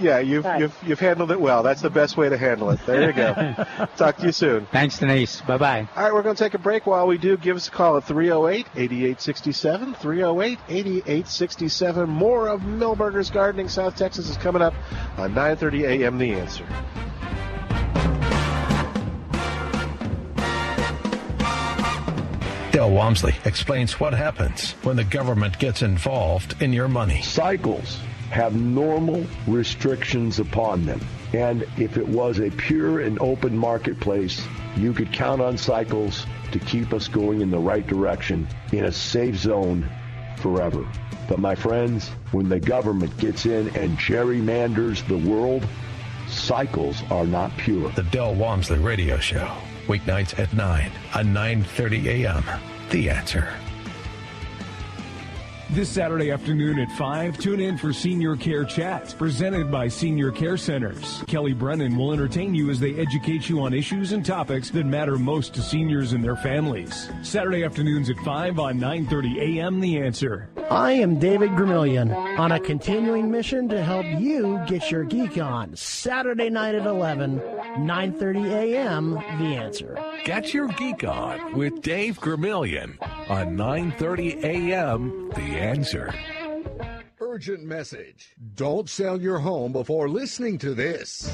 Yeah, 0.00 0.18
you've, 0.20 0.44
Right. 0.44 0.60
you've 0.60 0.76
you've 0.86 1.00
handled 1.00 1.30
it 1.30 1.40
well. 1.40 1.62
That's 1.62 1.82
the 1.82 1.90
best 1.90 2.16
way 2.16 2.28
to 2.28 2.36
handle 2.38 2.70
it. 2.70 2.80
There 2.86 3.06
you 3.06 3.12
go. 3.12 3.34
Talk 3.96 4.16
to 4.18 4.26
you 4.26 4.32
soon. 4.32 4.66
Thanks, 4.72 4.98
Denise. 4.98 5.40
Bye 5.42 5.58
bye. 5.58 5.88
All 5.96 6.02
right, 6.04 6.12
we're 6.14 6.22
going 6.22 6.34
to 6.34 6.42
take 6.42 6.54
a 6.54 6.58
break. 6.58 6.86
While 6.86 7.06
we 7.06 7.18
do, 7.18 7.36
give 7.36 7.56
us 7.56 7.68
a 7.68 7.70
call 7.70 7.96
at 7.96 8.04
308 8.04 8.66
8867. 8.74 9.94
308 9.94 10.58
8867. 10.68 12.08
More 12.08 12.48
of 12.48 12.60
Milberger's 12.62 13.30
Gardening 13.30 13.68
South 13.68 13.96
Texas 13.96 14.28
is 14.30 14.36
coming 14.38 14.62
up 14.62 14.74
on 15.18 15.34
9:30 15.34 15.82
a.m. 16.02 16.18
The 16.18 16.32
Answer. 16.32 16.66
Del 22.72 22.90
Walmsley 22.90 23.34
explains 23.44 24.00
what 24.00 24.14
happens 24.14 24.72
when 24.82 24.96
the 24.96 25.04
government 25.04 25.58
gets 25.58 25.82
involved 25.82 26.60
in 26.62 26.72
your 26.72 26.88
money. 26.88 27.20
Cycles 27.20 27.98
have 28.32 28.54
normal 28.54 29.26
restrictions 29.46 30.40
upon 30.40 30.86
them. 30.86 30.98
And 31.34 31.66
if 31.76 31.98
it 31.98 32.08
was 32.08 32.40
a 32.40 32.50
pure 32.50 33.00
and 33.00 33.20
open 33.20 33.56
marketplace, 33.56 34.42
you 34.74 34.94
could 34.94 35.12
count 35.12 35.42
on 35.42 35.58
cycles 35.58 36.24
to 36.50 36.58
keep 36.58 36.94
us 36.94 37.08
going 37.08 37.42
in 37.42 37.50
the 37.50 37.58
right 37.58 37.86
direction 37.86 38.48
in 38.72 38.84
a 38.84 38.92
safe 38.92 39.36
zone 39.36 39.86
forever. 40.38 40.86
But 41.28 41.40
my 41.40 41.54
friends, 41.54 42.08
when 42.32 42.48
the 42.48 42.58
government 42.58 43.14
gets 43.18 43.44
in 43.44 43.68
and 43.76 43.98
gerrymanders 43.98 45.06
the 45.08 45.30
world, 45.30 45.66
cycles 46.26 47.02
are 47.10 47.26
not 47.26 47.54
pure. 47.58 47.90
The 47.90 48.02
Del 48.04 48.34
Walmsley 48.34 48.78
Radio 48.78 49.18
Show, 49.18 49.50
weeknights 49.86 50.38
at 50.38 50.54
9 50.54 50.90
on 51.14 51.26
9:30 51.34 52.24
a.m. 52.24 52.44
The 52.90 53.10
Answer. 53.10 53.52
This 55.72 55.88
Saturday 55.88 56.30
afternoon 56.30 56.78
at 56.80 56.92
5, 56.92 57.38
tune 57.38 57.58
in 57.58 57.78
for 57.78 57.94
Senior 57.94 58.36
Care 58.36 58.66
Chat, 58.66 59.14
presented 59.16 59.70
by 59.70 59.88
Senior 59.88 60.30
Care 60.30 60.58
Centers. 60.58 61.24
Kelly 61.26 61.54
Brennan 61.54 61.96
will 61.96 62.12
entertain 62.12 62.54
you 62.54 62.68
as 62.68 62.78
they 62.78 62.94
educate 62.96 63.48
you 63.48 63.62
on 63.62 63.72
issues 63.72 64.12
and 64.12 64.22
topics 64.22 64.68
that 64.68 64.84
matter 64.84 65.16
most 65.16 65.54
to 65.54 65.62
seniors 65.62 66.12
and 66.12 66.22
their 66.22 66.36
families. 66.36 67.08
Saturday 67.22 67.64
afternoons 67.64 68.10
at 68.10 68.18
5 68.18 68.58
on 68.58 68.78
9:30 68.78 69.38
a.m. 69.38 69.80
The 69.80 69.96
Answer. 69.98 70.50
I 70.70 70.92
am 70.92 71.18
David 71.18 71.50
Gramillion 71.52 72.14
on 72.38 72.52
a 72.52 72.60
continuing 72.60 73.30
mission 73.30 73.66
to 73.70 73.82
help 73.82 74.04
you 74.20 74.60
get 74.66 74.90
your 74.90 75.04
geek 75.04 75.38
on. 75.38 75.74
Saturday 75.74 76.50
night 76.50 76.74
at 76.74 76.86
11, 76.86 77.40
9:30 77.40 78.50
a.m. 78.50 79.14
The 79.14 79.56
Answer. 79.56 79.98
Get 80.26 80.52
your 80.52 80.68
geek 80.68 81.02
on 81.02 81.54
with 81.54 81.80
Dave 81.80 82.20
Gramillion 82.20 82.98
on 83.30 83.56
9:30 83.56 84.44
a.m. 84.44 85.30
The 85.30 85.40
Answer. 85.40 85.61
Urgent 87.20 87.62
message. 87.62 88.34
Don't 88.56 88.90
sell 88.90 89.22
your 89.22 89.38
home 89.38 89.70
before 89.70 90.08
listening 90.08 90.58
to 90.58 90.74
this. 90.74 91.32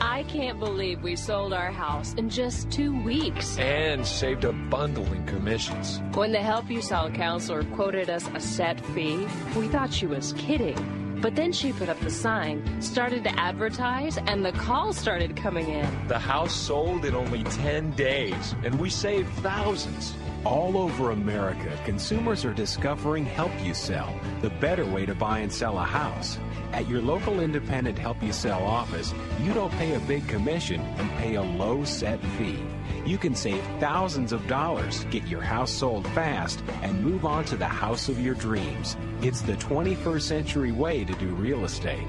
I 0.00 0.24
can't 0.24 0.58
believe 0.58 1.02
we 1.02 1.14
sold 1.14 1.52
our 1.52 1.70
house 1.70 2.12
in 2.14 2.28
just 2.30 2.68
two 2.72 3.00
weeks. 3.02 3.56
And 3.58 4.04
saved 4.04 4.42
a 4.42 4.52
bundle 4.52 5.06
in 5.12 5.24
commissions. 5.24 6.00
When 6.14 6.32
the 6.32 6.40
Help 6.40 6.68
You 6.68 6.82
Sell 6.82 7.12
counselor 7.12 7.62
quoted 7.62 8.10
us 8.10 8.28
a 8.34 8.40
set 8.40 8.84
fee, 8.86 9.28
we 9.56 9.68
thought 9.68 9.92
she 9.92 10.08
was 10.08 10.32
kidding. 10.32 11.20
But 11.20 11.36
then 11.36 11.52
she 11.52 11.72
put 11.72 11.88
up 11.88 12.00
the 12.00 12.10
sign, 12.10 12.82
started 12.82 13.22
to 13.24 13.38
advertise, 13.38 14.18
and 14.26 14.44
the 14.44 14.52
calls 14.52 14.96
started 14.96 15.36
coming 15.36 15.68
in. 15.68 16.08
The 16.08 16.18
house 16.18 16.52
sold 16.52 17.04
in 17.04 17.14
only 17.14 17.44
10 17.44 17.92
days, 17.92 18.54
and 18.64 18.80
we 18.80 18.90
saved 18.90 19.28
thousands. 19.34 20.14
All 20.44 20.78
over 20.78 21.10
America, 21.10 21.78
consumers 21.84 22.46
are 22.46 22.54
discovering 22.54 23.26
Help 23.26 23.52
You 23.62 23.74
Sell, 23.74 24.18
the 24.40 24.48
better 24.48 24.86
way 24.86 25.04
to 25.04 25.14
buy 25.14 25.40
and 25.40 25.52
sell 25.52 25.78
a 25.78 25.84
house. 25.84 26.38
At 26.72 26.88
your 26.88 27.02
local 27.02 27.40
independent 27.40 27.98
Help 27.98 28.22
You 28.22 28.32
Sell 28.32 28.62
office, 28.62 29.12
you 29.42 29.52
don't 29.52 29.72
pay 29.72 29.94
a 29.94 30.00
big 30.00 30.26
commission 30.28 30.80
and 30.80 31.10
pay 31.18 31.34
a 31.34 31.42
low 31.42 31.84
set 31.84 32.20
fee. 32.38 32.58
You 33.04 33.18
can 33.18 33.34
save 33.34 33.62
thousands 33.80 34.32
of 34.32 34.46
dollars, 34.46 35.04
get 35.10 35.26
your 35.26 35.42
house 35.42 35.70
sold 35.70 36.06
fast, 36.08 36.62
and 36.80 37.04
move 37.04 37.26
on 37.26 37.44
to 37.46 37.56
the 37.56 37.66
house 37.66 38.08
of 38.08 38.18
your 38.18 38.34
dreams. 38.34 38.96
It's 39.20 39.42
the 39.42 39.56
21st 39.56 40.22
century 40.22 40.72
way 40.72 41.04
to 41.04 41.12
do 41.16 41.28
real 41.34 41.66
estate. 41.66 42.08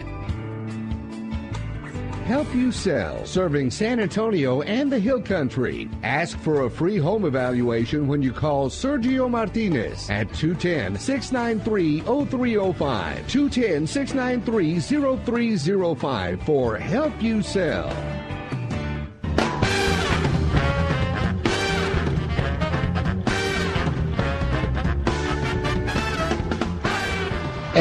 Help 2.31 2.55
you 2.55 2.71
sell, 2.71 3.25
serving 3.25 3.69
San 3.69 3.99
Antonio 3.99 4.61
and 4.61 4.89
the 4.89 4.97
Hill 4.97 5.21
Country. 5.21 5.89
Ask 6.01 6.39
for 6.39 6.63
a 6.63 6.69
free 6.69 6.95
home 6.95 7.25
evaluation 7.25 8.07
when 8.07 8.21
you 8.21 8.31
call 8.31 8.69
Sergio 8.69 9.29
Martinez 9.29 10.09
at 10.09 10.33
210 10.33 10.97
693 10.97 11.99
0305. 11.99 13.27
210 13.27 13.85
693 13.85 14.79
0305 14.79 16.41
for 16.43 16.77
Help 16.77 17.21
You 17.21 17.41
Sell. 17.41 18.20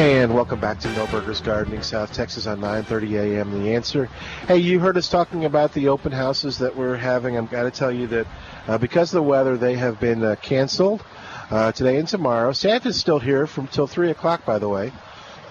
And 0.01 0.33
welcome 0.33 0.59
back 0.59 0.79
to 0.79 0.87
Milberger's 0.87 1.41
Gardening, 1.41 1.83
South 1.83 2.11
Texas 2.11 2.47
on 2.47 2.59
9:30 2.59 3.19
a.m. 3.19 3.51
The 3.51 3.75
Answer. 3.75 4.07
Hey, 4.47 4.57
you 4.57 4.79
heard 4.79 4.97
us 4.97 5.07
talking 5.07 5.45
about 5.45 5.75
the 5.75 5.89
open 5.89 6.11
houses 6.11 6.57
that 6.57 6.75
we're 6.75 6.95
having. 6.95 7.37
I'm 7.37 7.45
got 7.45 7.63
to 7.63 7.71
tell 7.71 7.91
you 7.91 8.07
that 8.07 8.25
uh, 8.67 8.79
because 8.79 9.13
of 9.13 9.17
the 9.17 9.29
weather, 9.29 9.57
they 9.57 9.75
have 9.75 9.99
been 9.99 10.23
uh, 10.23 10.37
canceled 10.41 11.03
uh, 11.51 11.71
today 11.71 11.97
and 11.97 12.07
tomorrow. 12.07 12.51
Santa's 12.51 12.99
still 12.99 13.19
here 13.19 13.45
from 13.45 13.67
till 13.67 13.85
three 13.85 14.09
o'clock, 14.09 14.43
by 14.43 14.57
the 14.57 14.67
way. 14.67 14.91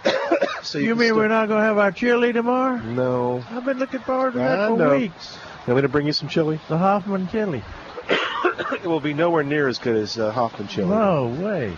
so 0.63 0.79
You, 0.79 0.95
can 0.95 0.99
mean 0.99 1.07
still- 1.11 1.17
we're 1.19 1.29
not 1.29 1.47
going 1.47 1.61
to 1.61 1.65
have 1.67 1.79
our 1.79 1.93
chili 1.93 2.33
tomorrow? 2.33 2.79
No. 2.79 3.45
I've 3.51 3.65
been 3.65 3.79
looking 3.79 4.01
forward 4.01 4.33
to 4.33 4.39
that 4.39 4.59
I 4.59 4.67
for 4.67 4.77
know. 4.77 4.97
weeks. 4.97 5.39
I'm 5.69 5.75
going 5.75 5.83
to 5.83 5.89
bring 5.89 6.09
you 6.09 6.13
some 6.13 6.29
chili. 6.29 6.59
The 6.69 6.77
Hoffman 6.77 7.29
chili. 7.29 7.63
it 8.73 8.85
will 8.85 8.99
be 8.99 9.15
nowhere 9.15 9.45
near 9.45 9.69
as 9.69 9.79
good 9.79 9.95
as 9.95 10.19
uh, 10.19 10.33
Hoffman 10.33 10.67
chili. 10.67 10.89
No 10.89 11.29
way. 11.41 11.77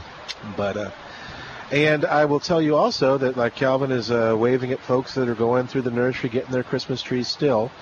But 0.57 0.79
uh, 0.79 0.91
and 1.73 2.05
I 2.05 2.27
will 2.27 2.39
tell 2.39 2.61
you 2.61 2.77
also 2.77 3.17
that 3.19 3.37
like 3.37 3.57
Calvin 3.57 3.91
is 3.91 4.11
uh, 4.11 4.37
waving 4.39 4.73
at 4.73 4.81
folks 4.81 5.15
that 5.15 5.27
are 5.29 5.35
going 5.35 5.67
through 5.67 5.83
the 5.83 5.91
nursery 5.91 6.29
getting 6.29 6.53
their 6.53 6.63
Christmas 6.63 7.01
trees 7.01 7.29
still. 7.29 7.73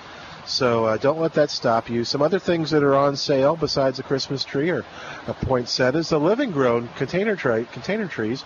So 0.45 0.85
uh, 0.85 0.97
don't 0.97 1.19
let 1.19 1.33
that 1.33 1.51
stop 1.51 1.89
you. 1.89 2.05
Some 2.05 2.21
other 2.21 2.39
things 2.39 2.71
that 2.71 2.83
are 2.83 2.95
on 2.95 3.17
sale 3.17 3.55
besides 3.55 3.99
a 3.99 4.03
Christmas 4.03 4.45
tree 4.45 4.69
or 4.69 4.85
a 5.27 5.33
poinsettias, 5.33 6.09
the 6.09 6.19
living 6.19 6.51
grown 6.51 6.87
container 6.95 7.35
tray 7.35 7.65
container 7.73 8.07
trees. 8.07 8.43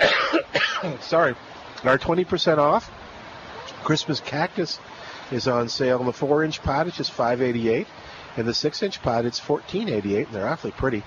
Sorry, 1.00 1.34
are 1.82 1.98
20% 1.98 2.58
off. 2.58 2.90
Christmas 3.82 4.20
cactus 4.20 4.78
is 5.30 5.48
on 5.48 5.68
sale. 5.68 6.00
In 6.00 6.06
the 6.06 6.12
four-inch 6.12 6.62
pot, 6.62 6.86
it's 6.86 6.96
just 6.96 7.10
588. 7.12 7.86
and 8.36 8.46
the 8.48 8.54
six-inch 8.54 9.02
pot, 9.02 9.24
it's 9.24 9.40
1488, 9.46 10.26
and 10.26 10.34
they're 10.34 10.48
awfully 10.48 10.72
pretty. 10.72 11.02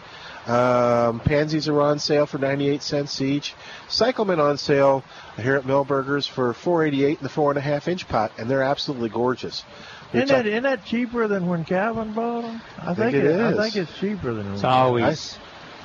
Um, 0.48 1.19
pansies 1.19 1.68
are 1.68 1.82
on 1.82 1.99
sale 1.99 2.26
for 2.26 2.38
98 2.38 2.82
cents 2.82 3.22
each. 3.22 3.53
Cyclamen 3.90 4.40
on 4.40 4.57
sale 4.57 5.03
here 5.36 5.57
at 5.57 5.65
Milberger's 5.65 6.26
for 6.26 6.53
488 6.53 7.18
in 7.18 7.24
the 7.24 7.30
four 7.30 7.52
and 7.52 7.57
a 7.57 7.61
half 7.61 7.88
inch 7.88 8.07
pot, 8.07 8.32
and 8.38 8.49
they're 8.49 8.64
absolutely 8.64 9.10
gorgeous. 9.10 9.65
Isn't 10.14 10.30
that, 10.30 10.36
talk- 10.38 10.45
isn't 10.45 10.64
that 10.64 10.86
cheaper 10.86 11.28
than 11.28 11.48
when 11.48 11.65
Calvin 11.65 12.14
bought 12.14 12.44
them? 12.44 12.61
I, 12.80 12.94
think 12.94 13.11
think, 13.11 13.15
it 13.15 13.40
I 13.41 13.53
think 13.61 13.76
it's 13.76 13.99
cheaper 13.99 14.34
than 14.34 14.53
It's 14.53 14.64
when 14.64 14.72
always 14.72 15.38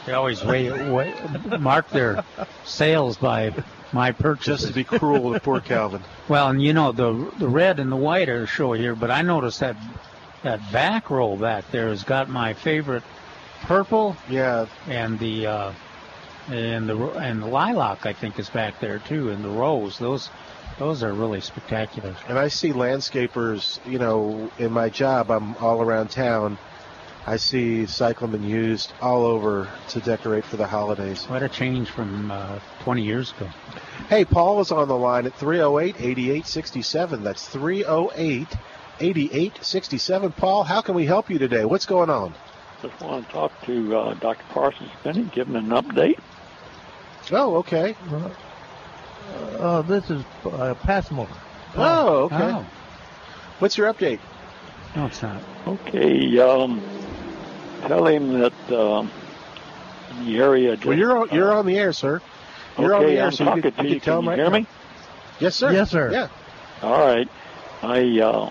they 0.07 0.13
always 0.13 0.45
wait, 0.45 0.71
wait, 0.91 1.61
mark 1.61 1.89
their 1.91 2.25
sales 2.65 3.17
by 3.17 3.53
my 3.93 4.13
purchase. 4.13 4.47
Just 4.47 4.67
to 4.69 4.73
be 4.73 4.85
cruel 4.85 5.33
to 5.33 5.41
poor 5.41 5.61
Calvin. 5.61 6.03
Well, 6.29 6.49
and 6.49 6.63
you 6.63 6.73
know 6.73 6.93
the 6.93 7.33
the 7.39 7.49
red 7.49 7.81
and 7.81 7.91
the 7.91 7.97
white 7.97 8.29
are 8.29 8.47
show 8.47 8.73
here, 8.73 8.95
but 8.95 9.11
I 9.11 9.23
noticed 9.23 9.61
that 9.61 9.77
that 10.43 10.73
back 10.73 11.11
row 11.11 11.37
back 11.37 11.71
there 11.71 11.89
has 11.89 12.05
got 12.05 12.29
my 12.29 12.55
favorite 12.55 13.03
purple. 13.63 14.17
Yeah. 14.29 14.67
And 14.87 15.19
the 15.19 15.47
uh, 15.47 15.73
and 16.49 16.89
the 16.89 16.97
and 17.13 17.43
the 17.43 17.47
lilac 17.47 18.07
I 18.07 18.13
think 18.13 18.39
is 18.39 18.51
back 18.51 18.81
there 18.81 18.99
too, 18.99 19.31
and 19.31 19.45
the 19.45 19.49
rose. 19.49 19.99
Those 19.99 20.31
those 20.79 21.03
are 21.03 21.13
really 21.13 21.41
spectacular. 21.41 22.17
And 22.29 22.39
I 22.39 22.49
see 22.49 22.73
landscapers, 22.73 23.85
you 23.87 23.99
know, 23.99 24.51
in 24.59 24.73
my 24.73 24.89
job, 24.89 25.31
I'm 25.31 25.57
all 25.57 25.83
around 25.83 26.11
town. 26.11 26.59
I 27.25 27.37
see 27.37 27.87
cyclamen 27.87 28.43
used 28.43 28.93
all 29.01 29.25
over 29.25 29.69
to 29.91 30.01
decorate 30.01 30.45
for 30.45 30.57
the 30.57 30.67
holidays. 30.67 31.25
What 31.27 31.45
a 31.45 31.49
change 31.49 31.89
from 31.89 32.33
uh, 32.33 32.59
20 32.81 33.03
years 33.03 33.33
ago. 33.33 33.49
Hey, 34.09 34.25
Paul 34.25 34.61
is 34.61 34.73
on 34.73 34.89
the 34.89 34.97
line 34.97 35.27
at 35.27 35.35
308 35.35 35.95
8867. 36.01 37.23
That's 37.23 37.47
308 37.47 38.49
8867. 38.99 40.33
Paul, 40.33 40.65
how 40.65 40.81
can 40.81 40.97
we 40.97 41.07
help 41.07 41.31
you 41.31 41.39
today? 41.39 41.65
What's 41.65 41.87
going 41.87 42.11
on? 42.11 42.35
Just 42.83 43.01
want 43.01 43.27
to 43.27 43.33
talk 43.33 43.53
to 43.67 43.97
uh, 43.97 44.15
Dr. 44.15 44.43
Parsons 44.51 44.91
Bennett, 45.05 45.31
give 45.33 45.47
him 45.49 45.57
an 45.57 45.69
update. 45.69 46.19
Oh, 47.31 47.57
okay. 47.57 47.95
Oh, 49.61 49.83
this 49.83 50.11
is 50.11 50.25
uh, 50.45 50.75
Passmore. 50.83 51.29
Oh, 51.77 52.25
okay. 52.25 52.37
Oh. 52.41 52.67
What's 53.61 53.79
your 53.79 53.93
update? 53.93 54.19
No, 54.97 55.07
it's 55.07 55.23
not. 55.23 55.41
Okay, 55.67 56.39
um, 56.41 56.83
tell 57.87 58.05
him 58.07 58.41
that 58.41 58.73
um, 58.73 59.11
the 60.25 60.39
area. 60.39 60.75
Just, 60.75 60.87
Well, 60.87 60.99
you're 60.99 61.17
on, 61.17 61.29
you're 61.31 61.53
on 61.53 61.65
the 61.65 61.79
air, 61.79 61.93
sir. 61.93 62.21
You're 62.77 62.95
on 62.95 63.05
okay, 63.05 63.15
the 63.15 63.21
air, 63.21 63.27
I'm 63.27 63.33
so 63.33 63.45
you 63.45 63.49
talking 63.51 63.63
can, 63.63 63.73
to 63.75 63.83
you 63.85 63.89
you. 63.91 64.01
can 64.01 64.05
tell 64.05 64.15
Can 64.17 64.19
him 64.19 64.25
you 64.25 64.31
right 64.31 64.39
hear 64.39 64.51
now. 64.51 64.59
me? 64.59 64.67
Yes, 65.39 65.55
sir. 65.57 65.73
Yes, 65.73 65.91
sir. 65.91 66.11
Yeah. 66.11 66.29
All 66.83 66.99
right. 66.99 67.29
I 67.83 68.21
uh, 68.21 68.51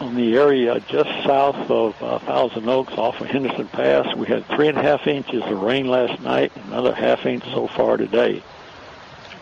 on 0.00 0.14
the 0.14 0.36
area 0.36 0.80
just 0.80 1.08
south 1.26 1.70
of 1.70 2.02
uh, 2.02 2.18
Thousand 2.20 2.68
Oaks, 2.68 2.92
off 2.94 3.20
of 3.20 3.26
Henderson 3.26 3.68
Pass. 3.68 4.14
We 4.16 4.26
had 4.26 4.46
three 4.46 4.68
and 4.68 4.78
a 4.78 4.82
half 4.82 5.06
inches 5.06 5.42
of 5.42 5.60
rain 5.60 5.86
last 5.86 6.20
night, 6.22 6.52
another 6.66 6.94
half 6.94 7.26
inch 7.26 7.44
so 7.44 7.66
far 7.66 7.96
today. 7.96 8.42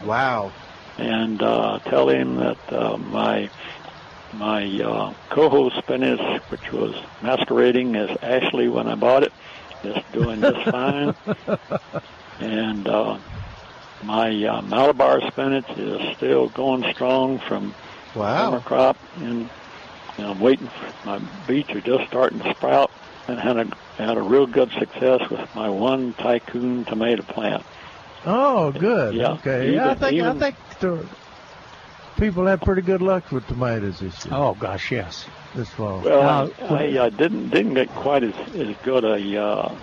Wow. 0.05 0.53
And 0.99 1.41
uh, 1.43 1.79
tell 1.81 2.09
him 2.09 2.37
that 2.37 2.73
uh, 2.73 2.97
my 2.97 3.49
my 4.35 4.67
uh, 4.83 5.15
coho 5.31 5.71
spinach, 5.71 6.21
which 6.51 6.73
was 6.73 6.95
masquerading 7.23 7.95
as 7.97 8.17
Ashley 8.21 8.69
when 8.69 8.89
I 8.89 8.95
bought 8.97 9.23
it, 9.23 9.33
is 9.85 9.97
doing 10.13 10.41
just 10.41 10.65
fine. 10.71 11.15
And 12.41 12.87
uh, 12.89 13.19
my 14.03 14.45
uh, 14.45 14.63
Malabar 14.63 15.21
spinach 15.31 15.69
is 15.71 16.17
still 16.17 16.49
going 16.49 16.93
strong 16.93 17.39
from 17.39 17.75
Wow. 18.15 18.47
summer 18.47 18.61
crop, 18.61 18.97
and, 19.19 19.49
and 20.19 20.27
I'm 20.27 20.41
waiting 20.41 20.69
for 20.69 21.07
my 21.07 21.21
beets 21.47 21.71
are 21.71 21.81
just 21.81 22.07
starting 22.09 22.41
to 22.41 22.51
sprout, 22.55 22.91
and 23.29 23.39
had 23.39 23.57
a 23.57 23.67
had 23.97 24.17
a 24.17 24.23
real 24.23 24.47
good 24.47 24.71
success 24.79 25.29
with 25.31 25.49
my 25.55 25.69
one 25.69 26.13
tycoon 26.15 26.85
tomato 26.85 27.23
plant. 27.23 27.63
Oh, 28.27 28.73
good. 28.73 29.15
Yeah, 29.15 29.33
Okay. 29.33 29.73
yeah, 29.75 29.87
I 29.89 29.91
even- 29.93 29.99
think 29.99 30.13
even- 30.15 30.27
I 30.27 30.35
think 30.35 30.57
the 30.81 31.07
people 32.19 32.47
have 32.47 32.61
pretty 32.61 32.83
good 32.83 33.01
luck 33.01 33.31
with 33.33 33.47
tomatoes 33.47 34.01
this 34.01 34.25
year. 34.27 34.35
Oh 34.35 34.55
gosh, 34.55 34.91
yes. 34.91 35.27
This 35.55 35.71
fall. 35.71 36.01
Well, 36.05 36.53
I, 36.69 36.75
I 36.75 36.99
uh, 36.99 37.09
didn't 37.11 37.49
didn't 37.51 37.75
get 37.75 37.89
quite 37.95 38.23
as, 38.23 38.35
as 38.55 38.77
good 38.85 39.05
a 39.05 39.43
uh, 39.43 39.75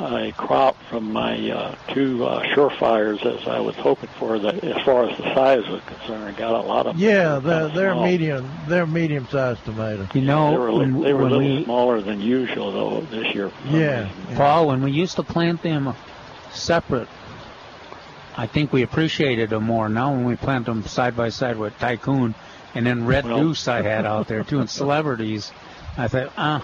a 0.00 0.32
crop 0.36 0.75
from 0.88 1.12
my 1.12 1.50
uh, 1.50 1.74
two 1.92 2.24
uh, 2.24 2.42
surefires 2.54 3.24
as 3.26 3.46
I 3.48 3.58
was 3.60 3.74
hoping 3.76 4.08
for. 4.18 4.38
That 4.38 4.62
as 4.62 4.84
far 4.84 5.08
as 5.08 5.16
the 5.18 5.24
size 5.34 5.66
was 5.68 5.82
concerned, 5.86 6.24
I 6.24 6.32
got 6.38 6.54
a 6.54 6.66
lot 6.66 6.86
of 6.86 6.96
yeah, 6.98 7.38
they're 7.38 7.68
they're 7.68 7.92
small. 7.92 8.04
medium. 8.06 8.50
They're 8.68 8.86
medium-sized 8.86 9.64
tomatoes. 9.64 10.08
You 10.14 10.22
know, 10.22 10.50
They 10.52 10.56
were, 10.58 10.68
a 10.68 10.74
when- 10.74 11.00
they 11.02 11.12
were 11.12 11.20
a 11.22 11.30
little 11.30 11.38
we- 11.56 11.64
smaller 11.64 12.00
than 12.00 12.20
usual 12.20 12.72
though 12.72 13.00
this 13.10 13.34
year. 13.34 13.50
for 13.50 13.66
some 13.68 13.80
Yeah. 13.80 14.00
reason. 14.04 14.36
Paul, 14.36 14.68
when 14.68 14.82
we 14.82 14.92
used 14.92 15.16
to 15.16 15.22
plant 15.22 15.62
them 15.62 15.94
separate, 16.52 17.08
I 18.36 18.46
think 18.46 18.72
we 18.72 18.82
appreciated 18.82 19.50
them 19.50 19.64
more. 19.64 19.88
Now 19.88 20.12
when 20.12 20.24
we 20.24 20.36
plant 20.36 20.66
them 20.66 20.84
side 20.84 21.16
by 21.16 21.30
side 21.30 21.56
with 21.58 21.78
Tycoon 21.78 22.34
and 22.74 22.86
then 22.86 23.06
Red 23.06 23.24
Well- 23.24 23.40
Goose 23.40 23.66
I 23.66 23.82
had 23.82 24.04
out 24.06 24.28
there 24.28 24.44
too, 24.44 24.60
and 24.60 24.68
celebrities, 24.70 25.52
I 25.98 26.08
thought, 26.08 26.30
ah, 26.36 26.62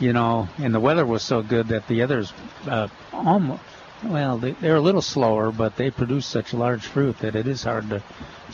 you 0.00 0.12
know, 0.12 0.48
and 0.58 0.74
the 0.74 0.80
weather 0.80 1.06
was 1.06 1.22
so 1.22 1.42
good 1.42 1.68
that 1.68 1.86
the 1.86 2.02
others, 2.02 2.32
uh, 2.66 2.88
almost, 3.12 3.62
well, 4.02 4.38
they, 4.38 4.52
they're 4.52 4.76
a 4.76 4.80
little 4.80 5.02
slower, 5.02 5.50
but 5.50 5.76
they 5.76 5.90
produce 5.90 6.26
such 6.26 6.52
large 6.52 6.84
fruit 6.84 7.18
that 7.18 7.36
it 7.36 7.46
is 7.46 7.62
hard 7.62 7.88
to 7.90 8.02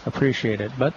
appreciate 0.06 0.60
it. 0.60 0.72
But 0.78 0.94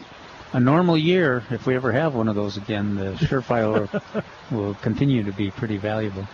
a 0.52 0.60
normal 0.60 0.98
year, 0.98 1.44
if 1.50 1.66
we 1.66 1.76
ever 1.76 1.92
have 1.92 2.14
one 2.14 2.28
of 2.28 2.36
those 2.36 2.58
again, 2.58 2.96
the 2.96 3.14
Surefire 3.14 3.90
will, 3.92 4.24
will 4.66 4.74
continue 4.76 5.24
to 5.24 5.32
be 5.32 5.52
pretty 5.52 5.78
valuable. 5.78 6.28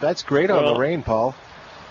That's 0.00 0.22
great 0.22 0.50
on 0.50 0.64
the 0.64 0.78
rain, 0.78 1.02
Paul. 1.02 1.34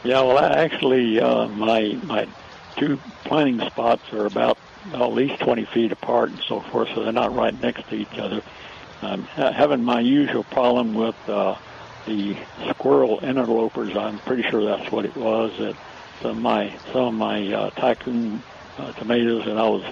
Yeah, 0.04 0.22
well, 0.22 0.40
actually, 0.40 1.20
uh, 1.20 1.48
my 1.48 1.98
my 2.04 2.28
two 2.76 3.00
planting 3.24 3.66
spots 3.70 4.02
are 4.12 4.26
about 4.26 4.58
well, 4.92 5.06
at 5.06 5.14
least 5.14 5.40
20 5.42 5.66
feet 5.66 5.92
apart 5.92 6.32
and 6.32 6.42
so 6.42 6.60
forth, 6.60 6.90
so 6.94 7.04
they're 7.04 7.14
not 7.14 7.34
right 7.34 7.60
next 7.62 7.88
to 7.90 7.96
each 7.96 8.18
other. 8.18 8.42
I'm 9.06 9.24
ha- 9.24 9.52
having 9.52 9.84
my 9.84 10.00
usual 10.00 10.44
problem 10.44 10.94
with 10.94 11.16
uh, 11.28 11.56
the 12.06 12.38
squirrel 12.72 13.20
interlopers. 13.22 13.96
I'm 13.96 14.20
pretty 14.20 14.44
sure 14.44 14.64
that's 14.66 14.92
what 14.92 15.06
it 15.06 15.16
was. 15.16 15.52
That 15.60 15.76
some 16.22 16.32
of 16.32 16.38
my 16.38 16.78
some 16.92 17.02
of 17.06 17.14
my 17.14 17.52
uh, 17.54 17.70
tycoon 17.72 18.44
uh, 18.78 18.92
tomatoes 18.94 19.46
that 19.46 19.58
I 19.58 19.68
was 19.68 19.84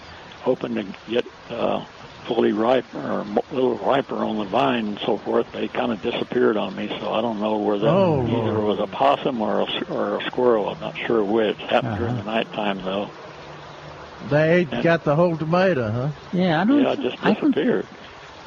hoping 0.42 0.76
to 0.76 0.84
get 1.10 1.26
uh, 1.50 1.86
fully 2.28 2.52
ripe 2.52 2.86
or 2.96 3.22
a 3.22 3.24
little 3.54 3.78
riper 3.78 4.18
on 4.24 4.38
the 4.38 4.46
vine 4.46 4.88
and 4.88 5.00
so 5.06 5.18
forth, 5.20 5.52
they 5.52 5.68
kind 5.68 5.92
of 5.92 6.02
disappeared 6.02 6.58
on 6.58 6.76
me. 6.76 6.88
So 7.00 7.12
I 7.12 7.22
don't 7.22 7.40
know 7.40 7.58
whether 7.58 7.88
Oh, 7.88 8.24
either 8.26 8.54
Lord. 8.54 8.64
was 8.64 8.80
a 8.80 8.88
possum 8.88 9.42
or 9.42 9.62
a, 9.62 9.66
s- 9.70 9.84
or 9.90 10.20
a 10.20 10.26
squirrel. 10.26 10.70
I'm 10.70 10.80
not 10.80 10.98
sure 11.06 11.24
which. 11.24 11.58
Happened 11.60 11.98
during 11.98 12.16
the 12.18 12.24
nighttime 12.24 12.78
though. 12.84 13.10
They 14.30 14.60
ate, 14.62 14.84
got 14.84 15.04
the 15.04 15.16
whole 15.16 15.36
tomato, 15.36 15.92
huh? 15.92 16.12
Yeah, 16.32 16.62
I 16.62 16.66
don't. 16.66 16.84
Yeah, 16.84 16.94
it 16.94 17.00
just 17.02 17.18
I 17.24 17.34
don't 17.34 17.52
disappeared. 17.52 17.88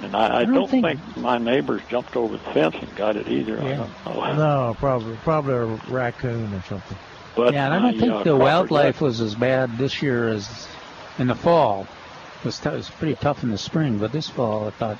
And 0.05 0.14
I, 0.16 0.26
I, 0.26 0.36
I 0.40 0.44
don't 0.44 0.55
don't 0.55 0.70
think- 0.70 0.85
think... 0.86 1.16
my 1.16 1.39
neighbors 1.39 1.82
jumped 1.89 2.16
over 2.16 2.36
the 2.36 2.44
fence 2.52 2.76
and 2.81 2.94
got 2.97 3.16
it 3.16 3.28
either. 3.28 3.60
I 3.60 3.68
Yeah. 3.68 3.76
don't 4.05 4.16
know. 4.16 4.35
No, 4.35 4.76
probably 4.78 5.16
probably 5.24 5.55
a 5.55 5.64
raccoon 5.93 6.52
or 6.55 6.62
something. 6.62 6.97
But 7.36 7.52
yeah, 7.55 7.66
and 7.66 7.74
I 7.74 7.78
don't 7.81 7.98
think 7.98 8.12
uh, 8.12 8.18
the 8.18 8.24
Crawford 8.24 8.40
wildlife 8.40 9.01
was 9.01 9.20
as 9.20 9.35
bad 9.35 9.76
this 9.78 10.02
year 10.02 10.28
as 10.28 10.68
in 11.18 11.26
the 11.28 11.35
fall. 11.35 11.86
It 12.40 12.44
was, 12.44 12.59
t- 12.60 12.68
it 12.68 12.74
was 12.74 12.90
pretty 12.90 13.14
tough 13.16 13.43
in 13.43 13.51
the 13.51 13.59
spring, 13.59 13.98
but 13.98 14.12
this 14.12 14.28
fall 14.28 14.66
I 14.66 14.70
thought 14.70 14.98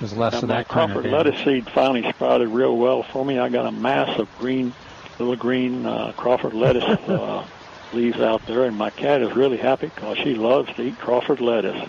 was 0.00 0.16
less 0.16 0.34
And 0.34 0.44
of 0.44 0.48
my 0.50 0.56
that 0.58 0.68
kind 0.68 0.90
of 0.90 0.94
Crawford 1.02 1.10
damage. 1.10 1.26
lettuce 1.26 1.44
seed 1.44 1.70
finally 1.70 2.10
sprouted 2.12 2.48
real 2.48 2.76
well 2.76 3.02
for 3.02 3.24
me. 3.24 3.38
I 3.38 3.48
got 3.48 3.66
a 3.66 3.72
mass 3.72 4.18
of 4.18 4.28
green, 4.38 4.72
little 5.18 5.36
green 5.36 5.84
uh, 5.84 6.12
Crawford 6.16 6.54
lettuce 6.54 6.84
uh, 7.08 7.44
leaves 7.92 8.20
out 8.20 8.46
there, 8.46 8.64
and 8.64 8.76
my 8.76 8.90
cat 8.90 9.20
is 9.22 9.34
really 9.34 9.56
happy 9.56 9.90
because 9.94 10.16
she 10.18 10.34
loves 10.34 10.72
to 10.76 10.82
eat 10.82 10.98
Crawford 10.98 11.40
lettuce. 11.40 11.88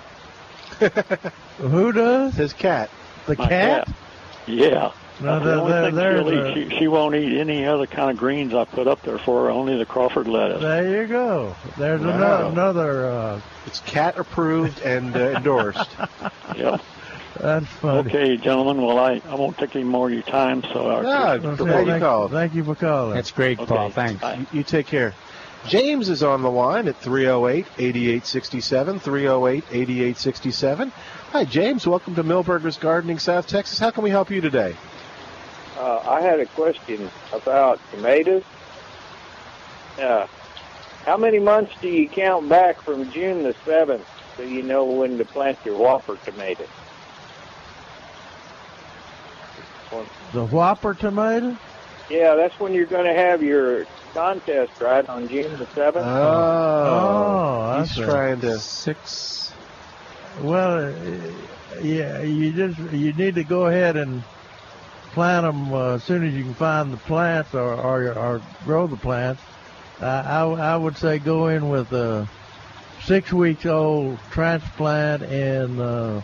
Who 1.57 1.91
does? 1.91 2.33
His 2.35 2.53
cat. 2.53 2.89
The 3.25 3.35
My 3.37 3.47
cat? 3.47 3.87
Yeah. 4.45 4.91
No, 5.19 5.39
That's 5.39 5.45
the 5.45 5.55
only 5.59 5.71
there- 5.73 5.83
thing 5.85 5.95
there's 5.95 6.19
she'll 6.27 6.57
eat, 6.59 6.71
she, 6.71 6.77
she 6.77 6.87
won't 6.87 7.15
eat 7.15 7.39
any 7.39 7.65
other 7.65 7.87
kind 7.87 8.11
of 8.11 8.17
greens 8.17 8.53
I 8.53 8.65
put 8.65 8.87
up 8.87 9.01
there 9.01 9.17
for 9.17 9.45
her, 9.45 9.49
only 9.49 9.75
the 9.75 9.85
Crawford 9.85 10.27
lettuce. 10.27 10.61
There 10.61 11.01
you 11.01 11.07
go. 11.07 11.55
There's 11.77 12.01
Wow. 12.01 12.09
another 12.09 12.45
another. 12.51 13.11
Uh, 13.11 13.41
It's 13.65 13.79
cat 13.79 14.17
approved 14.19 14.79
and 14.81 15.15
uh, 15.15 15.19
endorsed. 15.31 15.89
Yep. 16.55 16.81
that's 17.41 17.65
funny. 17.67 18.09
Okay, 18.09 18.37
gentlemen. 18.37 18.81
Well, 18.81 18.97
I, 18.99 19.21
I 19.27 19.35
won't 19.35 19.57
take 19.57 19.75
any 19.75 19.83
more 19.85 20.07
of 20.07 20.13
your 20.13 20.23
time, 20.23 20.63
so 20.63 20.87
I'll 20.87 21.03
No, 21.03 21.39
Well, 21.43 21.55
glad 21.57 21.73
thank, 21.85 21.87
you 21.87 21.99
called. 21.99 22.31
thank 22.31 22.53
you 22.55 22.63
for 22.63 22.75
calling. 22.75 23.13
That's 23.15 23.31
great, 23.31 23.59
Okay. 23.59 23.67
Paul. 23.75 23.89
Thanks. 23.91 24.21
Bye. 24.21 24.35
You, 24.51 24.59
you 24.59 24.63
take 24.63 24.85
care. 24.87 25.13
James 25.65 26.07
is 26.07 26.23
on 26.23 26.43
the 26.43 26.51
line 26.51 26.87
at 26.87 26.95
308 26.97 27.65
8867. 27.77 28.99
308 28.99 29.63
8867. 29.69 30.91
Hi, 31.31 31.43
James. 31.43 31.85
Welcome 31.85 32.15
to 32.15 32.23
Milberger's 32.23 32.77
Gardening, 32.77 33.19
South 33.19 33.47
Texas. 33.47 33.79
How 33.79 33.91
can 33.91 34.03
we 34.03 34.09
help 34.09 34.29
you 34.29 34.39
today? 34.39 34.75
Uh, 35.77 35.99
I 36.07 36.21
had 36.21 36.39
a 36.39 36.45
question 36.45 37.09
about 37.33 37.79
tomatoes. 37.91 38.43
Uh, 39.99 40.27
how 41.05 41.17
many 41.17 41.39
months 41.39 41.73
do 41.81 41.89
you 41.89 42.07
count 42.07 42.47
back 42.47 42.81
from 42.81 43.11
June 43.11 43.43
the 43.43 43.53
7th 43.65 44.05
so 44.35 44.43
you 44.43 44.63
know 44.63 44.85
when 44.85 45.17
to 45.17 45.25
plant 45.25 45.57
your 45.65 45.77
Whopper 45.77 46.17
tomato? 46.23 46.65
The 50.33 50.45
Whopper 50.45 50.93
tomato? 50.93 51.57
Yeah, 52.09 52.35
that's 52.35 52.59
when 52.59 52.73
you're 52.73 52.85
going 52.85 53.05
to 53.05 53.13
have 53.13 53.41
your 53.41 53.85
contest, 54.17 54.81
right, 54.81 55.07
on 55.07 55.27
June 55.27 55.59
the 55.59 55.67
7th? 55.67 56.01
Oh, 56.03 57.77
he's 57.79 57.91
I 57.91 57.93
see. 57.93 58.03
trying 58.03 58.41
to. 58.41 58.57
Six. 58.57 59.53
Well, 60.41 60.85
uh, 60.87 61.81
yeah, 61.83 62.23
you 62.23 62.51
just 62.51 62.79
you 62.91 63.13
need 63.13 63.35
to 63.35 63.43
go 63.43 63.67
ahead 63.67 63.95
and 63.95 64.23
plant 65.11 65.45
them 65.45 65.71
uh, 65.71 65.95
as 65.95 66.03
soon 66.03 66.25
as 66.25 66.33
you 66.33 66.43
can 66.43 66.55
find 66.55 66.91
the 66.91 66.97
plants 66.97 67.53
or 67.53 67.73
or, 67.75 68.11
or 68.17 68.41
grow 68.65 68.87
the 68.87 68.97
plants. 68.97 69.41
Uh, 70.01 70.05
I 70.25 70.73
I 70.73 70.77
would 70.77 70.97
say 70.97 71.19
go 71.19 71.47
in 71.49 71.69
with 71.69 71.91
a 71.91 72.27
six 73.03 73.31
weeks 73.31 73.67
old 73.67 74.17
transplant 74.31 75.21
and 75.21 75.79
uh, 75.79 76.21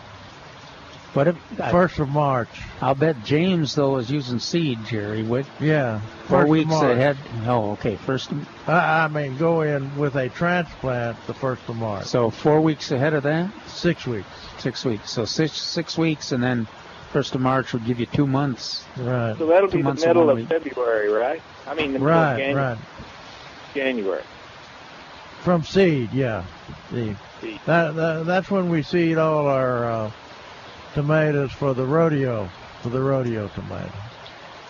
What 1.14 1.28
if 1.28 1.36
first 1.70 1.98
of 2.00 2.08
March. 2.08 2.48
I'll 2.82 2.94
bet 2.96 3.22
James 3.24 3.74
though 3.74 3.96
is 3.98 4.10
using 4.10 4.38
seed, 4.40 4.84
Jerry. 4.86 5.22
What 5.22 5.46
Yeah, 5.60 6.00
four 6.26 6.40
first 6.40 6.42
of 6.44 6.48
weeks 6.50 6.70
March. 6.70 6.90
ahead? 6.96 7.16
Oh, 7.46 7.70
okay. 7.72 7.94
First, 7.96 8.30
I, 8.66 9.04
I 9.04 9.08
mean, 9.08 9.36
go 9.38 9.62
in 9.62 9.96
with 9.96 10.16
a 10.16 10.28
transplant 10.28 11.16
the 11.28 11.34
first 11.34 11.62
of 11.68 11.76
March. 11.76 12.06
so 12.06 12.30
four 12.30 12.60
weeks 12.60 12.90
ahead 12.90 13.14
of 13.14 13.22
that. 13.22 13.50
Six 13.68 14.06
weeks. 14.06 14.26
Six 14.58 14.84
weeks. 14.84 15.10
So 15.12 15.24
six 15.24 15.52
six 15.52 15.96
weeks, 15.96 16.32
and 16.32 16.42
then 16.42 16.66
first 17.12 17.34
of 17.36 17.40
March 17.40 17.72
would 17.74 17.84
give 17.86 18.00
you 18.00 18.06
two 18.06 18.26
months. 18.26 18.84
Right. 18.96 19.36
So 19.38 19.46
that'll 19.46 19.68
Two 19.68 19.76
be 19.76 19.82
the 19.82 19.88
months 19.88 20.02
and 20.02 20.10
middle 20.10 20.26
one 20.26 20.30
of 20.32 20.36
week. 20.38 20.48
February, 20.48 21.10
right? 21.10 21.40
I 21.68 21.74
mean, 21.74 21.92
the 21.92 22.00
middle 22.00 22.08
of 22.08 22.14
Right, 22.16 22.38
January. 22.38 22.54
right. 22.70 22.78
January. 23.72 24.22
From 25.42 25.62
seed, 25.62 26.12
yeah. 26.12 26.42
Seed. 26.90 27.16
Seed. 27.40 27.60
That, 27.66 27.94
that 27.94 28.26
that's 28.26 28.50
when 28.50 28.68
we 28.68 28.82
seed 28.82 29.18
all 29.18 29.46
our 29.46 29.84
uh, 29.84 30.10
tomatoes 30.94 31.52
for 31.52 31.74
the 31.74 31.84
rodeo, 31.84 32.48
for 32.82 32.88
the 32.88 33.00
rodeo 33.00 33.48
tomato. 33.48 33.90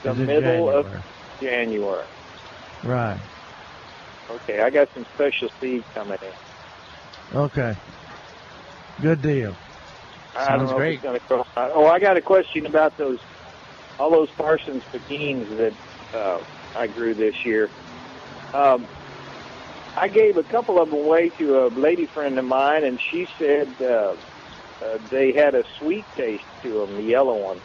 The 0.02 0.10
Is 0.12 0.18
in 0.20 0.26
middle 0.26 0.68
of 0.70 0.84
January. 0.86 1.02
January. 1.40 2.04
Right. 2.82 3.20
Okay, 4.30 4.60
I 4.60 4.70
got 4.70 4.88
some 4.94 5.04
special 5.14 5.50
seed 5.60 5.84
coming 5.94 6.18
in. 6.22 7.36
Okay. 7.38 7.74
Good 9.02 9.22
deal. 9.22 9.54
I 10.36 10.46
Sounds 10.46 10.72
great. 10.72 10.88
if 10.88 10.94
it's 10.96 11.02
going 11.02 11.20
to 11.20 11.26
cross 11.26 11.46
my. 11.56 11.70
Oh, 11.70 11.86
I 11.86 11.98
got 11.98 12.16
a 12.16 12.20
question 12.22 12.66
about 12.66 12.96
those, 12.96 13.20
all 13.98 14.10
those 14.10 14.30
Parsons 14.30 14.82
pekins 14.92 15.48
that 15.56 15.72
uh, 16.14 16.40
I 16.76 16.86
grew 16.88 17.14
this 17.14 17.44
year. 17.44 17.70
Um, 18.52 18.86
I 19.96 20.08
gave 20.08 20.36
a 20.36 20.42
couple 20.42 20.80
of 20.80 20.90
them 20.90 20.98
away 21.00 21.28
to 21.30 21.66
a 21.66 21.68
lady 21.68 22.06
friend 22.06 22.38
of 22.38 22.44
mine, 22.44 22.84
and 22.84 23.00
she 23.00 23.26
said 23.38 23.68
uh, 23.82 24.14
uh, 24.84 24.98
they 25.10 25.32
had 25.32 25.54
a 25.54 25.64
sweet 25.78 26.04
taste 26.16 26.44
to 26.62 26.86
them, 26.86 26.96
the 26.96 27.02
yellow 27.02 27.36
ones. 27.42 27.60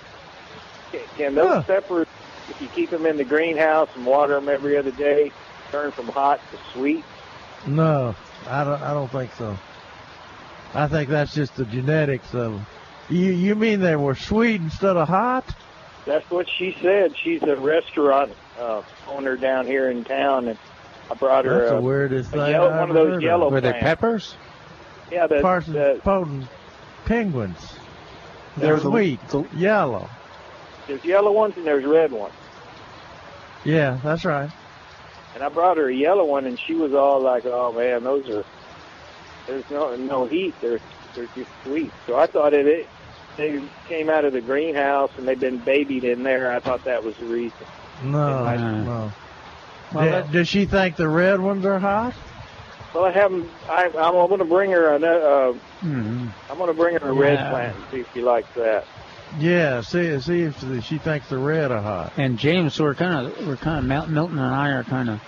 Can, 0.92 1.02
can 1.18 1.36
those 1.36 1.48
Huh. 1.48 1.64
peppers, 1.64 2.08
if 2.50 2.62
you 2.62 2.68
keep 2.70 2.90
them 2.90 3.06
in 3.06 3.18
the 3.18 3.24
greenhouse 3.24 3.90
and 3.96 4.06
water 4.06 4.34
them 4.36 4.50
every 4.50 4.78
other 4.78 4.92
day, 4.92 5.32
turn 5.72 5.92
from 5.92 6.08
hot 6.08 6.40
to 6.52 6.58
sweet? 6.74 7.04
No, 7.68 8.16
I 8.48 8.64
don't. 8.64 8.82
I 8.82 8.94
don't 8.94 9.12
think 9.12 9.34
so. 9.36 9.58
I 10.74 10.88
think 10.88 11.10
that's 11.10 11.34
just 11.34 11.56
the 11.56 11.66
genetics 11.66 12.34
of. 12.34 12.54
'em. 12.56 12.66
You 13.10 13.32
you 13.32 13.56
mean 13.56 13.82
they 13.82 13.96
were 13.96 14.16
sweet 14.16 14.62
instead 14.62 14.96
of 14.96 15.08
hot? 15.08 15.46
That's 16.06 16.30
what 16.32 16.48
she 16.58 16.76
said. 16.82 17.16
She's 17.18 17.44
a 17.44 17.56
restaurant 17.56 18.32
uh, 18.60 18.82
owner 19.08 19.36
down 19.36 19.68
here 19.68 19.90
in 19.90 20.04
town, 20.06 20.48
and 20.48 20.58
I 21.12 21.16
brought 21.16 21.46
her 21.46 21.60
That's 21.60 21.72
a, 21.72 21.76
the 21.76 21.82
weirdest 21.82 22.30
a 22.30 22.38
thing 22.38 22.52
yellow, 22.52 22.70
I've 22.72 22.80
one 22.80 22.90
of 22.90 22.96
those 22.96 23.14
heard 23.14 23.24
yellow 23.24 23.50
Were 23.50 23.62
they 23.62 23.74
peppers? 23.74 24.36
Yeah, 25.12 25.28
the, 25.28 25.42
Parsons 25.42 25.74
the 25.76 26.00
potent 26.04 26.48
penguins. 27.10 27.74
They're 28.56 28.76
They're 28.76 28.76
the- 28.76 28.90
sweet, 28.92 29.20
yellow. 29.54 30.08
There's 30.88 31.04
yellow 31.04 31.32
ones 31.32 31.56
and 31.58 31.66
there's 31.66 31.84
red 31.86 32.12
ones. 32.12 32.34
Yeah, 33.66 33.98
that's 34.04 34.24
right. 34.26 34.50
And 35.36 35.44
I 35.44 35.50
brought 35.50 35.78
her 35.78 35.88
a 35.90 35.94
yellow 35.94 36.26
one, 36.26 36.46
and 36.46 36.58
she 36.60 36.74
was 36.76 36.94
all 36.94 37.20
like, 37.22 37.46
"Oh 37.46 37.72
man, 37.74 38.04
those 38.04 38.28
are 38.30 38.44
there's 39.48 39.70
no 39.70 39.96
no 39.96 40.26
heat. 40.26 40.54
They're 40.62 40.80
they're 41.16 41.28
just 41.36 41.50
sweet." 41.64 41.92
So 42.08 42.16
I 42.18 42.26
thought 42.28 42.54
it, 42.54 42.66
it 42.68 42.88
they 43.38 43.62
came 43.88 44.10
out 44.10 44.26
of 44.26 44.34
the 44.34 44.42
greenhouse 44.42 45.12
and 45.18 45.28
they've 45.28 45.40
been 45.40 45.58
babied 45.58 46.04
in 46.04 46.24
there. 46.24 46.52
I 46.52 46.60
thought 46.60 46.84
that 46.86 47.04
was 47.04 47.16
the 47.18 47.26
reason. 47.26 47.58
No, 48.04 48.20
I- 48.44 48.56
no. 48.58 49.12
Well, 49.94 50.04
Did- 50.04 50.14
that- 50.14 50.32
does 50.32 50.48
she 50.48 50.66
think 50.66 50.96
the 50.96 51.08
red 51.10 51.40
ones 51.40 51.66
are 51.66 51.80
hot? 51.80 52.14
Well, 52.94 53.06
I 53.06 53.12
haven't. 53.12 53.48
I, 53.70 53.86
I'm 53.86 54.14
going 54.28 54.40
to 54.40 54.46
bring 54.46 54.72
her 54.72 54.94
a. 54.96 55.00
Uh, 55.00 55.54
Mm-hmm. 55.82 56.28
I'm 56.52 56.58
going 56.58 56.68
to 56.68 56.74
bring 56.74 56.98
her 57.00 57.08
a 57.08 57.14
red 57.14 57.38
plant 57.50 57.78
and 57.78 57.86
see 57.90 58.00
if 58.02 58.14
she 58.14 58.22
likes 58.22 58.50
that. 58.56 58.86
Yeah, 59.38 59.80
see, 59.80 60.20
see 60.20 60.42
if 60.42 60.84
she 60.84 60.98
thinks 60.98 61.30
the 61.30 61.38
red 61.38 61.72
are 61.72 61.82
hot. 61.82 62.12
And 62.18 62.38
James, 62.38 62.78
we're 62.82 62.96
kind 62.96 63.28
of 63.28 63.48
we're 63.48 63.56
kind 63.56 63.80
of 63.80 63.86
Mil- 63.86 64.08
Milton 64.08 64.40
and 64.40 64.54
I 64.54 64.72
are 64.72 64.84
kind 64.84 65.10
of 65.10 65.22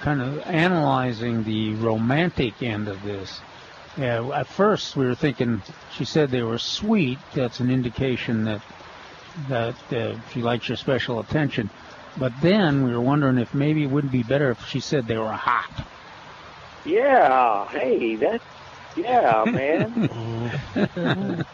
kind 0.00 0.22
of 0.22 0.38
analyzing 0.46 1.44
the 1.44 1.74
romantic 1.74 2.62
end 2.62 2.88
of 2.88 3.02
this. 3.02 3.42
Yeah, 3.98 4.26
at 4.30 4.46
first 4.46 4.96
we 4.96 5.04
were 5.04 5.14
thinking 5.14 5.60
she 5.92 6.06
said 6.06 6.30
they 6.30 6.42
were 6.42 6.56
sweet. 6.58 7.18
That's 7.34 7.60
an 7.60 7.70
indication 7.70 8.44
that 8.44 8.62
that 9.48 9.92
uh, 9.92 10.14
she 10.32 10.40
likes 10.40 10.66
your 10.68 10.76
special 10.76 11.20
attention. 11.20 11.68
But 12.16 12.32
then 12.40 12.84
we 12.84 12.92
were 12.92 13.02
wondering 13.02 13.36
if 13.36 13.52
maybe 13.52 13.82
it 13.82 13.90
wouldn't 13.90 14.12
be 14.12 14.22
better 14.22 14.50
if 14.50 14.66
she 14.66 14.80
said 14.80 15.06
they 15.06 15.18
were 15.18 15.30
hot. 15.32 15.86
Yeah. 16.84 17.68
Hey, 17.68 18.16
that's 18.16 18.44
yeah, 18.96 19.44
man. 19.46 20.10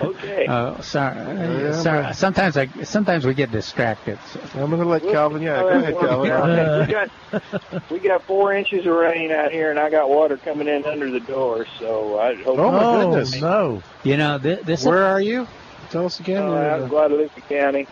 okay. 0.00 0.46
Uh, 0.46 0.80
sorry, 0.80 1.16
Yeah, 1.16 1.72
sorry. 1.72 2.14
Sometimes 2.14 2.56
I 2.56 2.66
sometimes 2.84 3.26
we 3.26 3.34
get 3.34 3.50
distracted. 3.50 4.18
I'm 4.54 4.70
going 4.70 4.80
to 4.80 4.88
let 4.88 5.02
Calvin. 5.02 5.42
Yeah, 5.42 5.60
go 5.60 5.68
ahead, 5.68 5.98
Calvin. 5.98 6.30
Okay, 6.30 6.86
we 6.86 6.92
got 6.92 7.90
we 7.90 7.98
got 7.98 8.22
four 8.24 8.54
inches 8.54 8.86
of 8.86 8.94
rain 8.94 9.30
out 9.32 9.50
here, 9.50 9.70
and 9.70 9.78
I 9.78 9.90
got 9.90 10.08
water 10.08 10.36
coming 10.36 10.68
in 10.68 10.84
under 10.84 11.10
the 11.10 11.20
door. 11.20 11.66
So 11.78 12.18
I 12.18 12.34
hope. 12.36 12.58
Oh, 12.58 12.70
my 12.70 13.04
goodness. 13.04 13.40
No. 13.40 13.82
You 14.04 14.16
know 14.16 14.38
th- 14.38 14.60
this. 14.60 14.84
Where 14.84 15.04
are 15.04 15.20
you? 15.20 15.46
Tell 15.90 16.06
us 16.06 16.20
again. 16.20 16.42
Uh, 16.42 16.50
Where- 16.50 16.70
out 16.70 16.80
in 16.82 16.88
Guadalupe 16.88 17.40
County. 17.48 17.86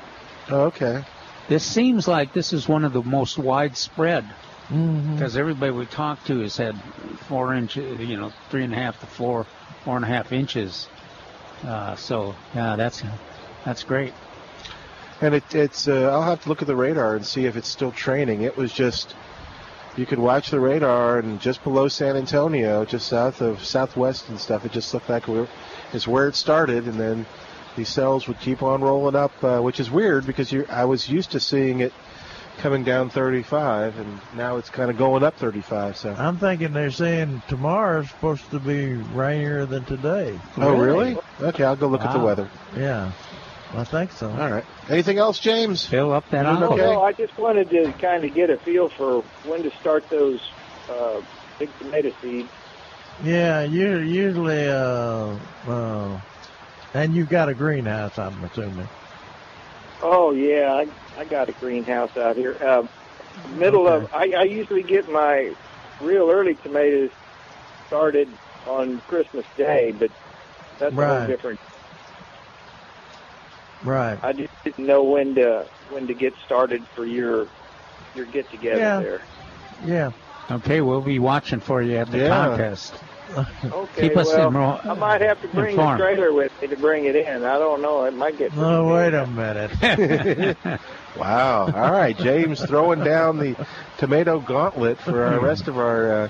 Oh, 0.49 0.65
okay. 0.67 1.05
This 1.49 1.65
seems 1.65 2.09
like 2.09 2.33
this 2.33 2.53
is 2.53 2.69
one 2.69 2.85
of 2.85 2.93
the 2.93 3.03
most 3.03 3.39
widespread 3.39 4.25
Mm-hmm. 4.71 5.15
because 5.15 5.37
everybody 5.37 5.71
we 5.71 5.87
talked 5.87 6.27
to 6.27 6.41
has 6.41 6.57
had 6.57 6.75
four 7.29 7.55
inches, 7.55 8.01
you 8.01 8.17
know, 8.17 8.33
three 8.51 8.65
and 8.65 8.73
a 8.73 8.77
half 8.77 8.99
to 8.99 9.07
four, 9.07 9.47
four 9.85 9.95
and 9.95 10.05
a 10.05 10.09
half 10.09 10.33
inches. 10.33 10.89
Uh, 11.65 11.95
so 11.95 12.35
yeah, 12.53 12.75
that's 12.75 13.05
that's 13.65 13.85
great. 13.85 14.13
And 15.21 15.35
it, 15.37 15.55
it's. 15.55 15.87
Uh, 15.87 16.11
I'll 16.11 16.23
have 16.23 16.43
to 16.43 16.49
look 16.49 16.63
at 16.63 16.69
the 16.69 16.77
radar 16.77 17.15
and 17.15 17.25
see 17.25 17.47
if 17.47 17.57
it's 17.57 17.69
still 17.69 17.93
training. 17.93 18.43
It 18.43 18.57
was 18.57 18.73
just. 18.73 19.15
You 19.97 20.05
could 20.05 20.19
watch 20.19 20.51
the 20.51 20.61
radar, 20.61 21.21
and 21.21 21.41
just 21.41 21.65
below 21.65 21.89
San 21.89 22.17
Antonio, 22.17 22.85
just 22.85 23.09
south 23.09 23.41
of 23.41 23.65
southwest 23.65 24.29
and 24.29 24.39
stuff, 24.39 24.67
it 24.67 24.73
just 24.73 24.93
looked 24.93 25.09
like 25.09 25.27
we 25.27 25.47
it's 25.93 26.07
where 26.07 26.29
it 26.29 26.35
started, 26.35 26.87
and 26.87 26.99
then 27.01 27.25
these 27.77 27.89
cells 27.89 28.27
would 28.29 28.41
keep 28.41 28.63
on 28.63 28.83
rolling 28.83 29.15
up, 29.15 29.33
uh, 29.43 29.61
which 29.61 29.81
is 29.81 29.91
weird 29.91 30.27
because 30.27 30.51
you, 30.53 30.67
I 30.69 30.85
was 30.85 31.09
used 31.09 31.31
to 31.31 31.41
seeing 31.41 31.81
it 31.81 31.93
coming 32.59 32.85
down 32.85 33.11
35, 33.11 33.99
and 33.99 34.21
now 34.35 34.57
it's 34.57 34.71
kind 34.71 34.91
of 34.91 34.97
going 34.97 35.23
up 35.23 35.37
35. 35.37 35.97
So. 35.97 36.15
I'm 36.17 36.39
thinking 36.39 36.73
they're 36.73 36.91
saying 36.91 37.43
tomorrow's 37.49 38.09
supposed 38.09 38.51
to 38.51 38.59
be 38.61 38.95
rainier 38.95 39.67
than 39.67 39.85
today. 39.85 40.39
Oh, 40.57 40.75
really? 40.77 41.17
Okay, 41.41 41.65
I'll 41.65 41.77
go 41.77 41.89
look 41.89 42.03
at 42.03 42.13
the 42.13 42.25
weather. 42.25 42.49
Yeah, 42.77 43.13
I 43.75 43.85
think 43.85 44.13
so. 44.13 44.31
All 44.31 44.51
right. 44.51 44.65
Anything 44.89 45.19
else, 45.19 45.39
James? 45.39 45.85
Fill 45.85 46.13
up 46.13 46.29
that 46.31 46.47
You 46.47 46.61
No, 46.61 46.73
okay? 46.73 46.83
no, 46.83 47.03
I 47.03 47.13
just 47.13 47.37
wanted 47.39 47.71
to 47.71 47.93
kind 47.93 48.25
of 48.25 48.35
get 48.35 48.51
a 48.51 48.57
feel 48.59 48.89
for 48.89 49.23
when 49.45 49.63
to 49.63 49.71
start 49.81 50.09
those 50.09 50.41
uh, 50.89 51.21
big 51.59 51.71
tomato 51.79 52.13
seeds. 52.23 52.49
Yeah, 53.25 53.63
you 53.63 53.99
usually, 53.99 54.69
uh, 54.69 55.37
uh, 55.67 56.21
and 56.93 57.15
you've 57.15 57.31
got 57.31 57.49
a 57.49 57.55
greenhouse, 57.55 58.19
I'm 58.19 58.45
assuming. 58.45 58.89
Oh 60.03 60.33
yeah, 60.33 60.73
I 60.73 61.21
I 61.21 61.25
got 61.25 61.49
a 61.49 61.53
greenhouse 61.53 62.17
out 62.17 62.37
here. 62.37 62.57
Um, 62.67 62.89
middle 63.59 63.89
of 63.89 64.13
I, 64.13 64.33
I 64.37 64.43
usually 64.45 64.83
get 64.83 65.09
my 65.11 65.55
real 66.01 66.31
early 66.31 66.55
tomatoes 66.55 67.11
started 67.87 68.29
on 68.67 69.01
Christmas 69.09 69.47
Day, 69.57 69.93
but 69.93 70.11
that's 70.79 70.93
a 70.93 70.97
Right. 70.97 71.19
whole 71.19 71.27
different. 71.27 71.61
Right. 73.85 74.19
I 74.23 74.33
just 74.33 74.53
didn't 74.65 74.87
know 74.87 75.03
when 75.05 75.35
to 75.37 75.67
when 75.91 76.07
to 76.09 76.15
get 76.15 76.35
started 76.45 76.87
for 76.95 77.07
your 77.07 77.47
your 78.15 78.27
get 78.27 78.51
together 78.51 78.79
Yeah. 78.79 79.01
there. 79.01 79.23
Yeah. 79.85 80.11
Okay, 80.51 80.81
we'll 80.81 81.03
be 81.03 81.19
watching 81.19 81.61
for 81.61 81.83
you 81.83 81.97
at 81.97 82.11
the 82.11 82.19
Yeah. 82.19 82.29
contest. 82.29 83.03
Okay, 83.31 84.09
Keep 84.09 84.17
us 84.17 84.29
well, 84.29 84.51
enro- 84.51 84.87
I 84.87 84.95
might 84.95 85.21
have 85.21 85.41
to 85.43 85.49
bring 85.49 85.71
informed. 85.71 86.01
the 86.01 86.05
trailer 86.05 86.33
with 86.33 86.53
me 86.63 86.69
to 86.69 86.77
bring 86.77 87.07
it 87.07 87.17
in. 87.17 87.45
I 87.45 87.59
don't 87.59 87.83
know. 87.83 88.05
It 88.05 88.15
might 88.15 88.39
get. 88.39 88.53
Oh, 88.57 88.95
wait 88.95 89.15
a 89.15 89.27
minute. 89.27 90.57
wow. 91.17 91.65
All 91.67 91.93
right, 91.93 92.17
James 92.17 92.65
throwing 92.65 93.03
down 93.03 93.39
the 93.39 93.57
tomato 93.99 94.39
gauntlet 94.41 94.99
for 94.99 95.25
our 95.25 95.41
rest 95.41 95.67
of 95.69 95.77
our 95.79 96.13
uh, 96.25 96.29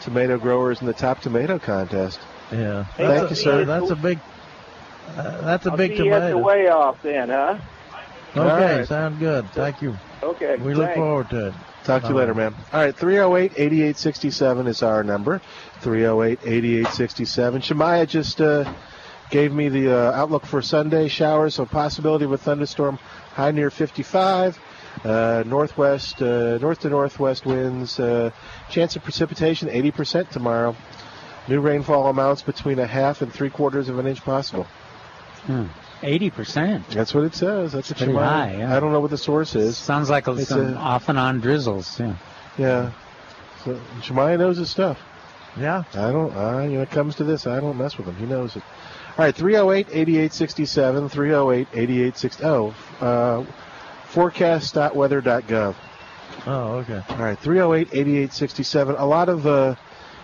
tomato 0.00 0.38
growers 0.38 0.80
in 0.80 0.86
the 0.86 0.92
top 0.92 1.20
tomato 1.20 1.58
contest. 1.58 2.18
Yeah. 2.50 2.84
Thank 2.96 3.08
That's 3.08 3.22
you, 3.44 3.50
a- 3.50 3.54
sir. 3.54 3.64
That's 3.64 3.90
a 3.90 3.96
big. 3.96 4.18
Uh, 5.16 5.40
that's 5.42 5.66
a 5.66 5.70
I'll 5.70 5.76
big 5.76 5.96
see 5.96 6.04
you 6.04 6.12
at 6.12 6.20
the 6.20 6.28
tomato. 6.30 6.46
way 6.46 6.68
off 6.68 7.00
then, 7.02 7.28
huh? 7.28 7.58
Okay, 8.36 8.78
right. 8.80 8.86
sounds 8.88 9.18
good. 9.18 9.48
Thank 9.52 9.80
you. 9.80 9.96
Okay. 10.22 10.56
We 10.56 10.74
look 10.74 10.94
forward 10.94 11.30
to 11.30 11.48
it. 11.48 11.54
Talk 11.86 12.02
to 12.02 12.08
you 12.08 12.14
later, 12.14 12.34
man. 12.34 12.52
All 12.72 12.80
right, 12.80 12.96
308 12.96 13.52
8867 13.52 14.66
is 14.66 14.82
our 14.82 15.04
number. 15.04 15.40
308 15.82 16.40
8867. 16.42 17.62
Shemaya 17.62 18.08
just 18.08 18.40
uh, 18.40 18.72
gave 19.30 19.52
me 19.52 19.68
the 19.68 19.96
uh, 19.96 20.12
outlook 20.12 20.46
for 20.46 20.62
Sunday 20.62 21.06
showers, 21.06 21.54
so 21.54 21.64
possibility 21.64 22.24
of 22.24 22.32
a 22.32 22.38
thunderstorm 22.38 22.96
high 22.96 23.52
near 23.52 23.70
55. 23.70 24.58
Uh, 25.04 25.44
northwest, 25.46 26.20
uh, 26.22 26.58
north 26.58 26.80
to 26.80 26.88
northwest 26.88 27.46
winds. 27.46 28.00
Uh, 28.00 28.30
chance 28.68 28.96
of 28.96 29.04
precipitation 29.04 29.68
80% 29.68 30.30
tomorrow. 30.30 30.74
New 31.46 31.60
rainfall 31.60 32.08
amounts 32.08 32.42
between 32.42 32.80
a 32.80 32.86
half 32.86 33.22
and 33.22 33.32
three 33.32 33.50
quarters 33.50 33.88
of 33.88 34.00
an 34.00 34.08
inch 34.08 34.24
possible. 34.24 34.64
Hmm. 35.44 35.66
Eighty 36.02 36.30
percent. 36.30 36.88
That's 36.90 37.14
what 37.14 37.24
it 37.24 37.34
says. 37.34 37.72
That's 37.72 37.90
what 37.90 37.98
Pretty 37.98 38.12
Shemaya- 38.12 38.24
high, 38.28 38.56
yeah. 38.58 38.76
I 38.76 38.80
don't 38.80 38.92
know 38.92 39.00
what 39.00 39.10
the 39.10 39.18
source 39.18 39.54
is. 39.54 39.76
Sounds 39.78 40.10
like 40.10 40.28
It's 40.28 40.48
some 40.48 40.74
a- 40.74 40.76
off 40.76 41.08
and 41.08 41.18
on 41.18 41.40
drizzles. 41.40 41.98
Yeah. 41.98 42.16
Yeah. 42.58 42.92
So 43.64 43.80
Shemaya 44.00 44.38
knows 44.38 44.58
his 44.58 44.70
stuff. 44.70 44.98
Yeah. 45.58 45.84
I 45.94 46.12
don't, 46.12 46.36
I, 46.36 46.68
when 46.68 46.80
it 46.80 46.90
comes 46.90 47.14
to 47.16 47.24
this, 47.24 47.46
I 47.46 47.60
don't 47.60 47.78
mess 47.78 47.96
with 47.96 48.06
him. 48.06 48.16
He 48.16 48.26
knows 48.26 48.56
it. 48.56 48.62
All 49.18 49.24
right, 49.24 49.34
308 49.34 49.86
8867, 49.90 51.08
308 51.08 51.68
8860. 51.72 52.44
Oh, 52.44 52.74
uh, 53.00 53.44
forecast.weather.gov. 54.08 55.74
Oh, 56.46 56.72
okay. 56.76 57.02
All 57.08 57.16
right, 57.16 57.38
308 57.38 57.88
8867. 57.92 58.96
A 58.96 59.06
lot 59.06 59.28
of 59.30 59.46
uh, 59.46 59.74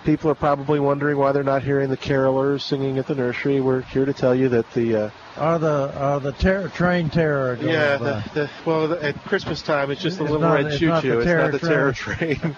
people 0.05 0.31
are 0.31 0.35
probably 0.35 0.81
wondering 0.81 1.17
why 1.19 1.33
they're 1.33 1.43
not 1.45 1.63
hearing 1.63 1.89
the 1.91 1.97
carolers 1.97 2.63
singing 2.63 2.99
at 2.99 3.07
the 3.07 3.15
nursery. 3.15 3.61
We're 3.61 3.83
here 3.83 4.05
to 4.05 4.13
tell 4.13 4.35
you 4.35 4.49
that 4.51 4.71
the. 4.73 4.97
Uh, 4.97 5.11
Are 5.39 5.59
the 5.59 5.93
are 5.97 6.21
the 6.21 6.33
ter- 6.33 6.69
train 6.69 7.09
terror 7.09 7.57
going 7.57 7.69
yeah, 7.71 7.97
the, 7.97 8.25
the, 8.35 8.51
well, 8.67 8.87
the, 8.89 9.03
at 9.03 9.17
Christmas 9.25 9.63
time, 9.63 9.91
it's 9.91 10.03
just 10.03 10.19
the 10.19 10.25
It's 10.25 10.31
little 10.33 10.47
not- 10.47 10.55
red 10.57 10.67
it's 10.67 10.79
choo 10.79 10.89
not 10.89 11.03
choo. 11.03 11.11
the 11.13 11.21
It's 11.21 11.27
not 11.27 11.53
the 11.53 11.69
terror 11.69 11.93
train. 11.93 12.57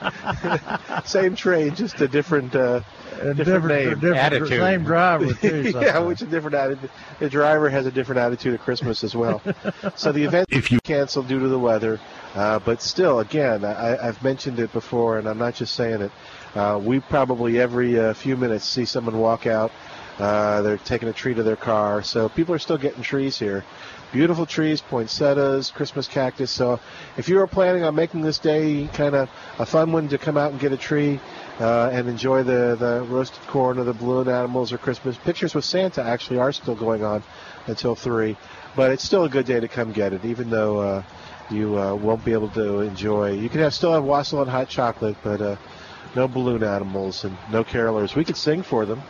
Same 1.04 1.36
train, 1.36 1.74
just 1.76 2.00
a 2.00 2.08
different, 2.08 2.54
uh, 2.56 2.80
different, 3.10 3.36
different- 3.36 3.66
name. 3.68 3.90
different- 3.94 4.16
Attitude. 4.16 4.48
same 4.60 4.82
driver, 4.84 5.32
too, 5.40 5.70
yeah, 5.80 5.98
which 6.00 6.22
is 6.22 6.28
different 6.28 6.56
attitude. 6.56 6.90
The 7.20 7.30
driver 7.30 7.68
has 7.70 7.86
a 7.86 7.92
different 7.92 8.18
attitude 8.20 8.54
at 8.54 8.60
Christmas 8.60 9.04
as 9.04 9.14
well. 9.14 9.40
so 9.94 10.10
the 10.10 10.24
event 10.24 10.48
if 10.50 10.72
you 10.72 10.80
canceled 10.80 11.28
due 11.28 11.38
to 11.40 11.48
the 11.48 11.58
weather, 11.58 12.00
uh, 12.34 12.58
but 12.58 12.82
still, 12.82 13.20
again, 13.20 13.64
I, 13.64 14.08
I've 14.08 14.20
mentioned 14.24 14.58
it 14.58 14.72
before, 14.72 15.18
and 15.18 15.28
I'm 15.28 15.38
not 15.38 15.54
just 15.54 15.74
saying 15.74 16.00
it. 16.02 16.10
Uh, 16.54 16.80
we 16.82 17.00
probably 17.00 17.58
every 17.58 17.98
uh, 17.98 18.14
few 18.14 18.36
minutes 18.36 18.64
see 18.64 18.84
someone 18.84 19.18
walk 19.18 19.46
out. 19.46 19.72
Uh, 20.18 20.62
they're 20.62 20.78
taking 20.78 21.08
a 21.08 21.12
tree 21.12 21.34
to 21.34 21.42
their 21.42 21.56
car, 21.56 22.00
so 22.02 22.28
people 22.28 22.54
are 22.54 22.58
still 22.58 22.78
getting 22.78 23.02
trees 23.02 23.36
here. 23.36 23.64
Beautiful 24.12 24.46
trees, 24.46 24.80
poinsettias, 24.80 25.72
Christmas 25.72 26.06
cactus. 26.06 26.52
So, 26.52 26.78
if 27.16 27.28
you 27.28 27.36
were 27.36 27.48
planning 27.48 27.82
on 27.82 27.96
making 27.96 28.22
this 28.22 28.38
day 28.38 28.88
kind 28.92 29.16
of 29.16 29.28
a 29.58 29.66
fun 29.66 29.90
one 29.90 30.08
to 30.10 30.18
come 30.18 30.36
out 30.36 30.52
and 30.52 30.60
get 30.60 30.70
a 30.70 30.76
tree 30.76 31.18
uh, 31.58 31.90
and 31.92 32.08
enjoy 32.08 32.44
the, 32.44 32.76
the 32.78 33.04
roasted 33.08 33.44
corn 33.48 33.76
or 33.76 33.82
the 33.82 33.92
balloon 33.92 34.28
animals 34.28 34.72
or 34.72 34.78
Christmas 34.78 35.16
pictures 35.16 35.52
with 35.52 35.64
Santa, 35.64 36.04
actually 36.04 36.38
are 36.38 36.52
still 36.52 36.76
going 36.76 37.02
on 37.02 37.24
until 37.66 37.96
three. 37.96 38.36
But 38.76 38.92
it's 38.92 39.02
still 39.02 39.24
a 39.24 39.28
good 39.28 39.46
day 39.46 39.58
to 39.58 39.66
come 39.66 39.90
get 39.90 40.12
it, 40.12 40.24
even 40.24 40.48
though 40.48 40.78
uh, 40.78 41.02
you 41.50 41.76
uh, 41.76 41.96
won't 41.96 42.24
be 42.24 42.32
able 42.34 42.50
to 42.50 42.82
enjoy. 42.82 43.32
You 43.32 43.48
can 43.48 43.60
have 43.60 43.74
still 43.74 43.92
have 43.92 44.04
wassail 44.04 44.42
and 44.42 44.50
hot 44.50 44.68
chocolate, 44.68 45.16
but 45.24 45.58
no 46.14 46.28
balloon 46.28 46.62
animals 46.62 47.24
and 47.24 47.36
no 47.50 47.64
carolers. 47.64 48.14
We 48.14 48.24
could 48.24 48.36
sing 48.36 48.62
for 48.62 48.86
them. 48.86 49.02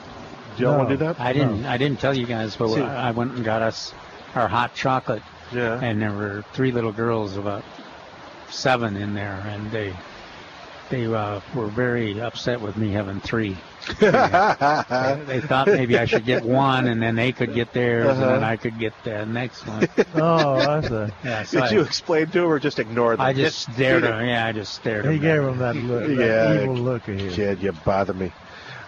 Do 0.56 0.62
y'all 0.62 0.78
want 0.78 0.88
to 0.90 0.96
do 0.96 1.04
that? 1.04 1.20
I 1.20 1.32
didn't. 1.32 1.64
I 1.64 1.76
didn't 1.76 2.00
tell 2.00 2.16
you 2.16 2.26
guys, 2.26 2.56
but 2.56 2.68
See. 2.68 2.80
I 2.80 3.10
went 3.10 3.32
and 3.32 3.44
got 3.44 3.62
us 3.62 3.92
our 4.34 4.48
hot 4.48 4.74
chocolate. 4.74 5.22
Yeah. 5.52 5.80
And 5.80 6.00
there 6.00 6.12
were 6.12 6.44
three 6.52 6.72
little 6.72 6.92
girls, 6.92 7.36
about 7.36 7.64
seven 8.50 8.96
in 8.96 9.14
there, 9.14 9.42
and 9.46 9.70
they 9.70 9.94
they 10.90 11.06
uh, 11.06 11.40
were 11.54 11.66
very 11.66 12.20
upset 12.20 12.60
with 12.60 12.76
me 12.76 12.90
having 12.90 13.20
three. 13.20 13.56
They, 14.00 15.22
they 15.26 15.40
thought 15.40 15.66
maybe 15.66 15.98
I 15.98 16.04
should 16.06 16.24
get 16.24 16.44
one, 16.44 16.86
and 16.86 17.02
then 17.02 17.14
they 17.16 17.32
could 17.32 17.54
get 17.54 17.72
theirs, 17.72 18.06
and 18.08 18.20
then 18.22 18.28
Uh-huh. 18.42 18.46
I 18.46 18.56
could 18.56 18.78
get 18.78 18.92
the 19.04 19.24
next 19.26 19.66
one. 19.66 19.88
Oh, 20.14 20.56
that's 20.58 20.90
a. 20.90 21.12
Yeah, 21.24 21.42
so 21.44 21.60
Did 21.60 21.70
I- 21.70 21.72
you 21.72 21.80
explain 21.82 22.26
to 22.28 22.38
him 22.40 22.46
or 22.46 22.58
just 22.58 22.78
ignore 22.78 23.16
them? 23.16 23.20
I 23.20 23.32
just 23.32 23.60
stared 23.72 24.04
at 24.04 24.20
him. 24.20 24.26
Yeah, 24.28 24.46
I 24.46 24.52
just 24.52 24.74
stared. 24.74 25.06
He 25.06 25.18
gave 25.18 25.42
back. 25.42 25.50
him 25.52 25.58
that 25.58 25.76
look, 25.76 26.06
that 26.06 26.16
Yeah, 26.16 26.62
evil 26.62 26.76
look 26.76 27.08
at 27.08 27.16
him. 27.20 27.30
Kid, 27.32 27.62
you 27.62 27.72
bother 27.72 28.14
me. 28.14 28.32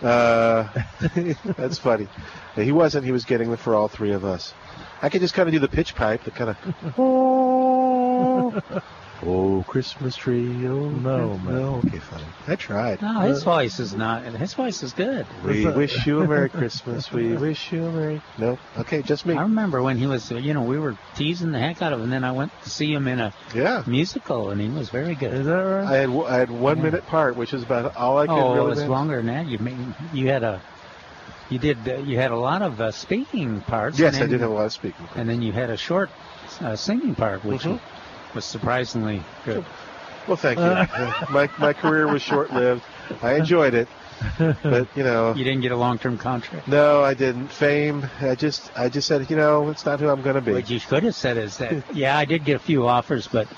Uh, 0.03 0.69
that's 1.57 1.79
funny. 1.79 2.07
He 2.55 2.71
wasn't. 2.73 3.05
He 3.05 3.13
was 3.13 3.25
getting 3.25 3.49
them 3.49 3.57
for 3.59 3.75
all 3.75 3.89
three 3.89 4.13
of 4.13 4.25
us. 4.25 4.53
I 5.03 5.09
could 5.09 5.21
just 5.21 5.35
kind 5.35 5.49
of 5.49 5.53
do 5.53 5.59
the 5.59 5.69
pitch 5.69 5.95
pipe, 5.95 6.25
the 6.25 6.31
kind 6.31 6.51
of. 6.51 6.57
Oh, 9.25 9.65
Christmas 9.67 10.15
tree. 10.15 10.47
Oh, 10.67 10.91
No, 10.91 11.39
man. 11.39 11.55
No, 11.55 11.75
okay, 11.87 11.99
fine. 11.99 12.21
I 12.47 12.57
tried. 12.57 13.01
No, 13.01 13.21
his 13.21 13.43
voice 13.43 13.79
is 13.81 13.95
not. 13.95 14.25
His 14.25 14.53
voice 14.53 14.83
is 14.83 14.93
good. 14.93 15.27
We 15.45 15.67
wish 15.67 16.07
you 16.07 16.21
a 16.21 16.29
Merry 16.29 16.49
Christmas. 16.51 17.11
We 17.11 17.35
wish 17.35 17.73
you 17.73 17.87
a 17.87 17.91
Merry. 17.93 18.23
No, 18.37 18.59
okay, 18.79 19.01
just 19.03 19.25
me. 19.25 19.35
I 19.35 19.43
remember 19.43 19.83
when 19.83 19.97
he 19.97 20.07
was, 20.07 20.31
you 20.31 20.53
know, 20.53 20.63
we 20.63 20.79
were 20.79 20.97
teasing 21.15 21.51
the 21.53 21.59
heck 21.59 21.81
out 21.81 21.93
of 21.95 22.01
him. 22.01 22.05
And 22.05 22.13
then 22.13 22.25
I 22.25 22.33
went 22.33 22.53
to 22.65 22.71
see 22.71 22.93
him 22.93 23.09
in 23.09 23.19
a 23.21 23.33
yeah. 23.55 23.83
musical, 23.87 24.51
and 24.51 24.61
he 24.61 24.69
was 24.69 24.91
very 24.91 25.15
good. 25.15 25.33
Is 25.33 25.47
that 25.47 25.53
right? 25.53 25.87
I 25.87 25.97
had 25.97 26.11
I 26.11 26.37
had 26.39 26.51
one 26.51 26.83
minute 26.83 27.07
part, 27.07 27.37
which 27.37 27.55
is 27.55 27.63
about 27.63 27.97
all 27.97 28.19
I 28.19 28.27
could 28.27 28.33
oh, 28.35 28.55
really. 28.55 28.67
it 28.67 28.69
was 28.69 28.79
manage. 28.79 28.91
longer 28.91 29.17
than 29.17 29.27
that. 29.27 29.47
You 29.47 29.59
made, 29.59 29.95
you 30.13 30.29
had 30.29 30.43
a, 30.43 30.61
you 31.49 31.59
did, 31.59 31.89
uh, 31.89 31.97
you 32.01 32.19
had 32.19 32.33
a 32.33 32.39
lot 32.39 32.61
of 32.61 32.81
uh, 32.81 32.91
speaking 32.91 33.63
parts. 33.63 33.99
Yes, 33.99 34.15
and 34.15 34.25
I 34.25 34.27
did 34.27 34.41
have 34.41 34.51
a 34.51 34.55
lot 34.55 34.67
of 34.67 34.73
speaking. 34.73 35.07
Parts. 35.07 35.17
And 35.17 35.29
then 35.29 35.41
you 35.41 35.53
had 35.53 35.71
a 35.71 35.77
short 35.79 36.11
uh, 36.61 36.77
singing 36.77 37.15
part, 37.15 37.43
which 37.45 37.63
Mhm. 37.63 37.81
Was 38.37 38.45
surprisingly 38.45 39.23
good. 39.45 39.65
Well, 40.29 40.37
thank 40.37 40.59
you. 40.59 40.65
Uh, 40.65 41.25
my 41.31 41.49
my 41.59 41.73
career 41.73 42.07
was 42.07 42.23
short 42.23 42.53
lived. 42.53 42.83
I 43.23 43.35
enjoyed 43.35 43.75
it, 43.75 43.89
but 44.39 44.89
you 44.97 45.03
know. 45.03 45.35
You 45.35 45.45
didn't 45.45 45.63
get 45.63 45.73
a 45.73 45.77
long-term 45.77 46.19
contract. 46.19 46.69
No, 46.69 47.03
I 47.03 47.15
didn't. 47.15 47.49
Fame. 47.49 48.09
I 48.21 48.35
just 48.35 48.71
I 48.77 48.89
just 48.89 49.09
said, 49.09 49.29
you 49.31 49.37
know, 49.37 49.69
it's 49.71 49.85
not 49.87 50.01
who 50.01 50.09
I'm 50.09 50.23
going 50.23 50.35
to 50.37 50.41
be. 50.41 50.53
What 50.53 50.71
you 50.71 50.81
could 50.81 51.05
have 51.05 51.15
said 51.15 51.37
is 51.37 51.57
that, 51.59 51.83
yeah, 51.95 52.17
I 52.19 52.25
did 52.25 52.45
get 52.45 52.57
a 52.57 52.61
few 52.61 52.87
offers, 52.87 53.27
but 53.29 53.49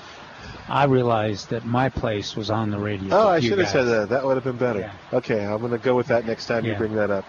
I 0.67 0.85
realized 0.85 1.49
that 1.49 1.65
my 1.65 1.89
place 1.89 2.35
was 2.35 2.51
on 2.51 2.69
the 2.69 2.77
radio. 2.79 3.15
Oh, 3.15 3.27
I 3.27 3.39
should 3.39 3.57
have 3.57 3.69
said 3.69 3.85
that. 3.85 4.09
That 4.09 4.23
would 4.23 4.35
have 4.37 4.43
been 4.43 4.57
better. 4.57 4.79
Yeah. 4.79 4.93
Okay, 5.17 5.43
I'm 5.43 5.59
going 5.59 5.71
to 5.71 5.77
go 5.79 5.95
with 5.95 6.07
that 6.07 6.25
next 6.25 6.45
time 6.45 6.65
you 6.65 6.75
bring 6.75 6.95
that 6.95 7.09
up. 7.11 7.25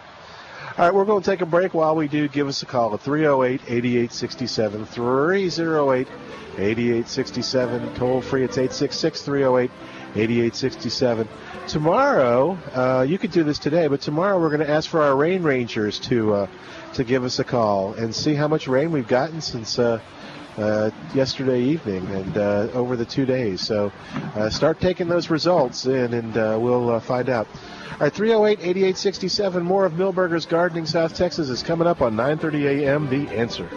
All 0.80 0.86
right, 0.86 0.94
we're 0.94 1.04
going 1.04 1.22
to 1.22 1.30
take 1.30 1.42
a 1.42 1.46
break. 1.46 1.74
While 1.74 1.94
we 1.94 2.08
do, 2.08 2.26
give 2.26 2.48
us 2.48 2.62
a 2.62 2.64
call 2.64 2.94
at 2.94 3.02
308 3.02 3.60
8867. 3.68 4.86
308 4.86 6.08
8867. 6.56 7.94
Toll 7.96 8.22
free, 8.22 8.44
it's 8.44 8.56
866 8.56 9.20
308 9.20 9.70
8867. 10.14 11.28
Tomorrow, 11.68 12.58
uh, 12.72 13.02
you 13.06 13.18
could 13.18 13.30
do 13.30 13.44
this 13.44 13.58
today, 13.58 13.88
but 13.88 14.00
tomorrow 14.00 14.40
we're 14.40 14.48
going 14.48 14.66
to 14.66 14.70
ask 14.70 14.88
for 14.88 15.02
our 15.02 15.14
rain 15.14 15.42
rangers 15.42 15.98
to 15.98 16.32
uh, 16.32 16.46
to 16.94 17.04
give 17.04 17.24
us 17.24 17.38
a 17.38 17.44
call 17.44 17.92
and 17.92 18.14
see 18.14 18.34
how 18.34 18.48
much 18.48 18.66
rain 18.66 18.90
we've 18.90 19.06
gotten 19.06 19.42
since 19.42 19.78
uh, 19.78 20.00
uh, 20.56 20.90
yesterday 21.14 21.60
evening 21.62 22.06
and 22.06 22.36
uh, 22.36 22.68
over 22.72 22.96
the 22.96 23.04
two 23.04 23.26
days. 23.26 23.60
So 23.60 23.92
uh, 24.34 24.50
start 24.50 24.80
taking 24.80 25.08
those 25.08 25.30
results 25.30 25.86
in, 25.86 26.14
and 26.14 26.36
uh, 26.36 26.58
we'll 26.60 26.90
uh, 26.90 27.00
find 27.00 27.28
out. 27.28 27.46
All 27.92 28.06
right, 28.06 28.12
308-8867. 28.12 29.62
More 29.62 29.84
of 29.84 29.92
Milberger's 29.92 30.46
Gardening 30.46 30.86
South 30.86 31.14
Texas 31.14 31.48
is 31.48 31.62
coming 31.62 31.86
up 31.86 32.00
on 32.00 32.14
9:30 32.14 32.84
a.m. 32.84 33.08
The 33.08 33.28
Answer. 33.36 33.68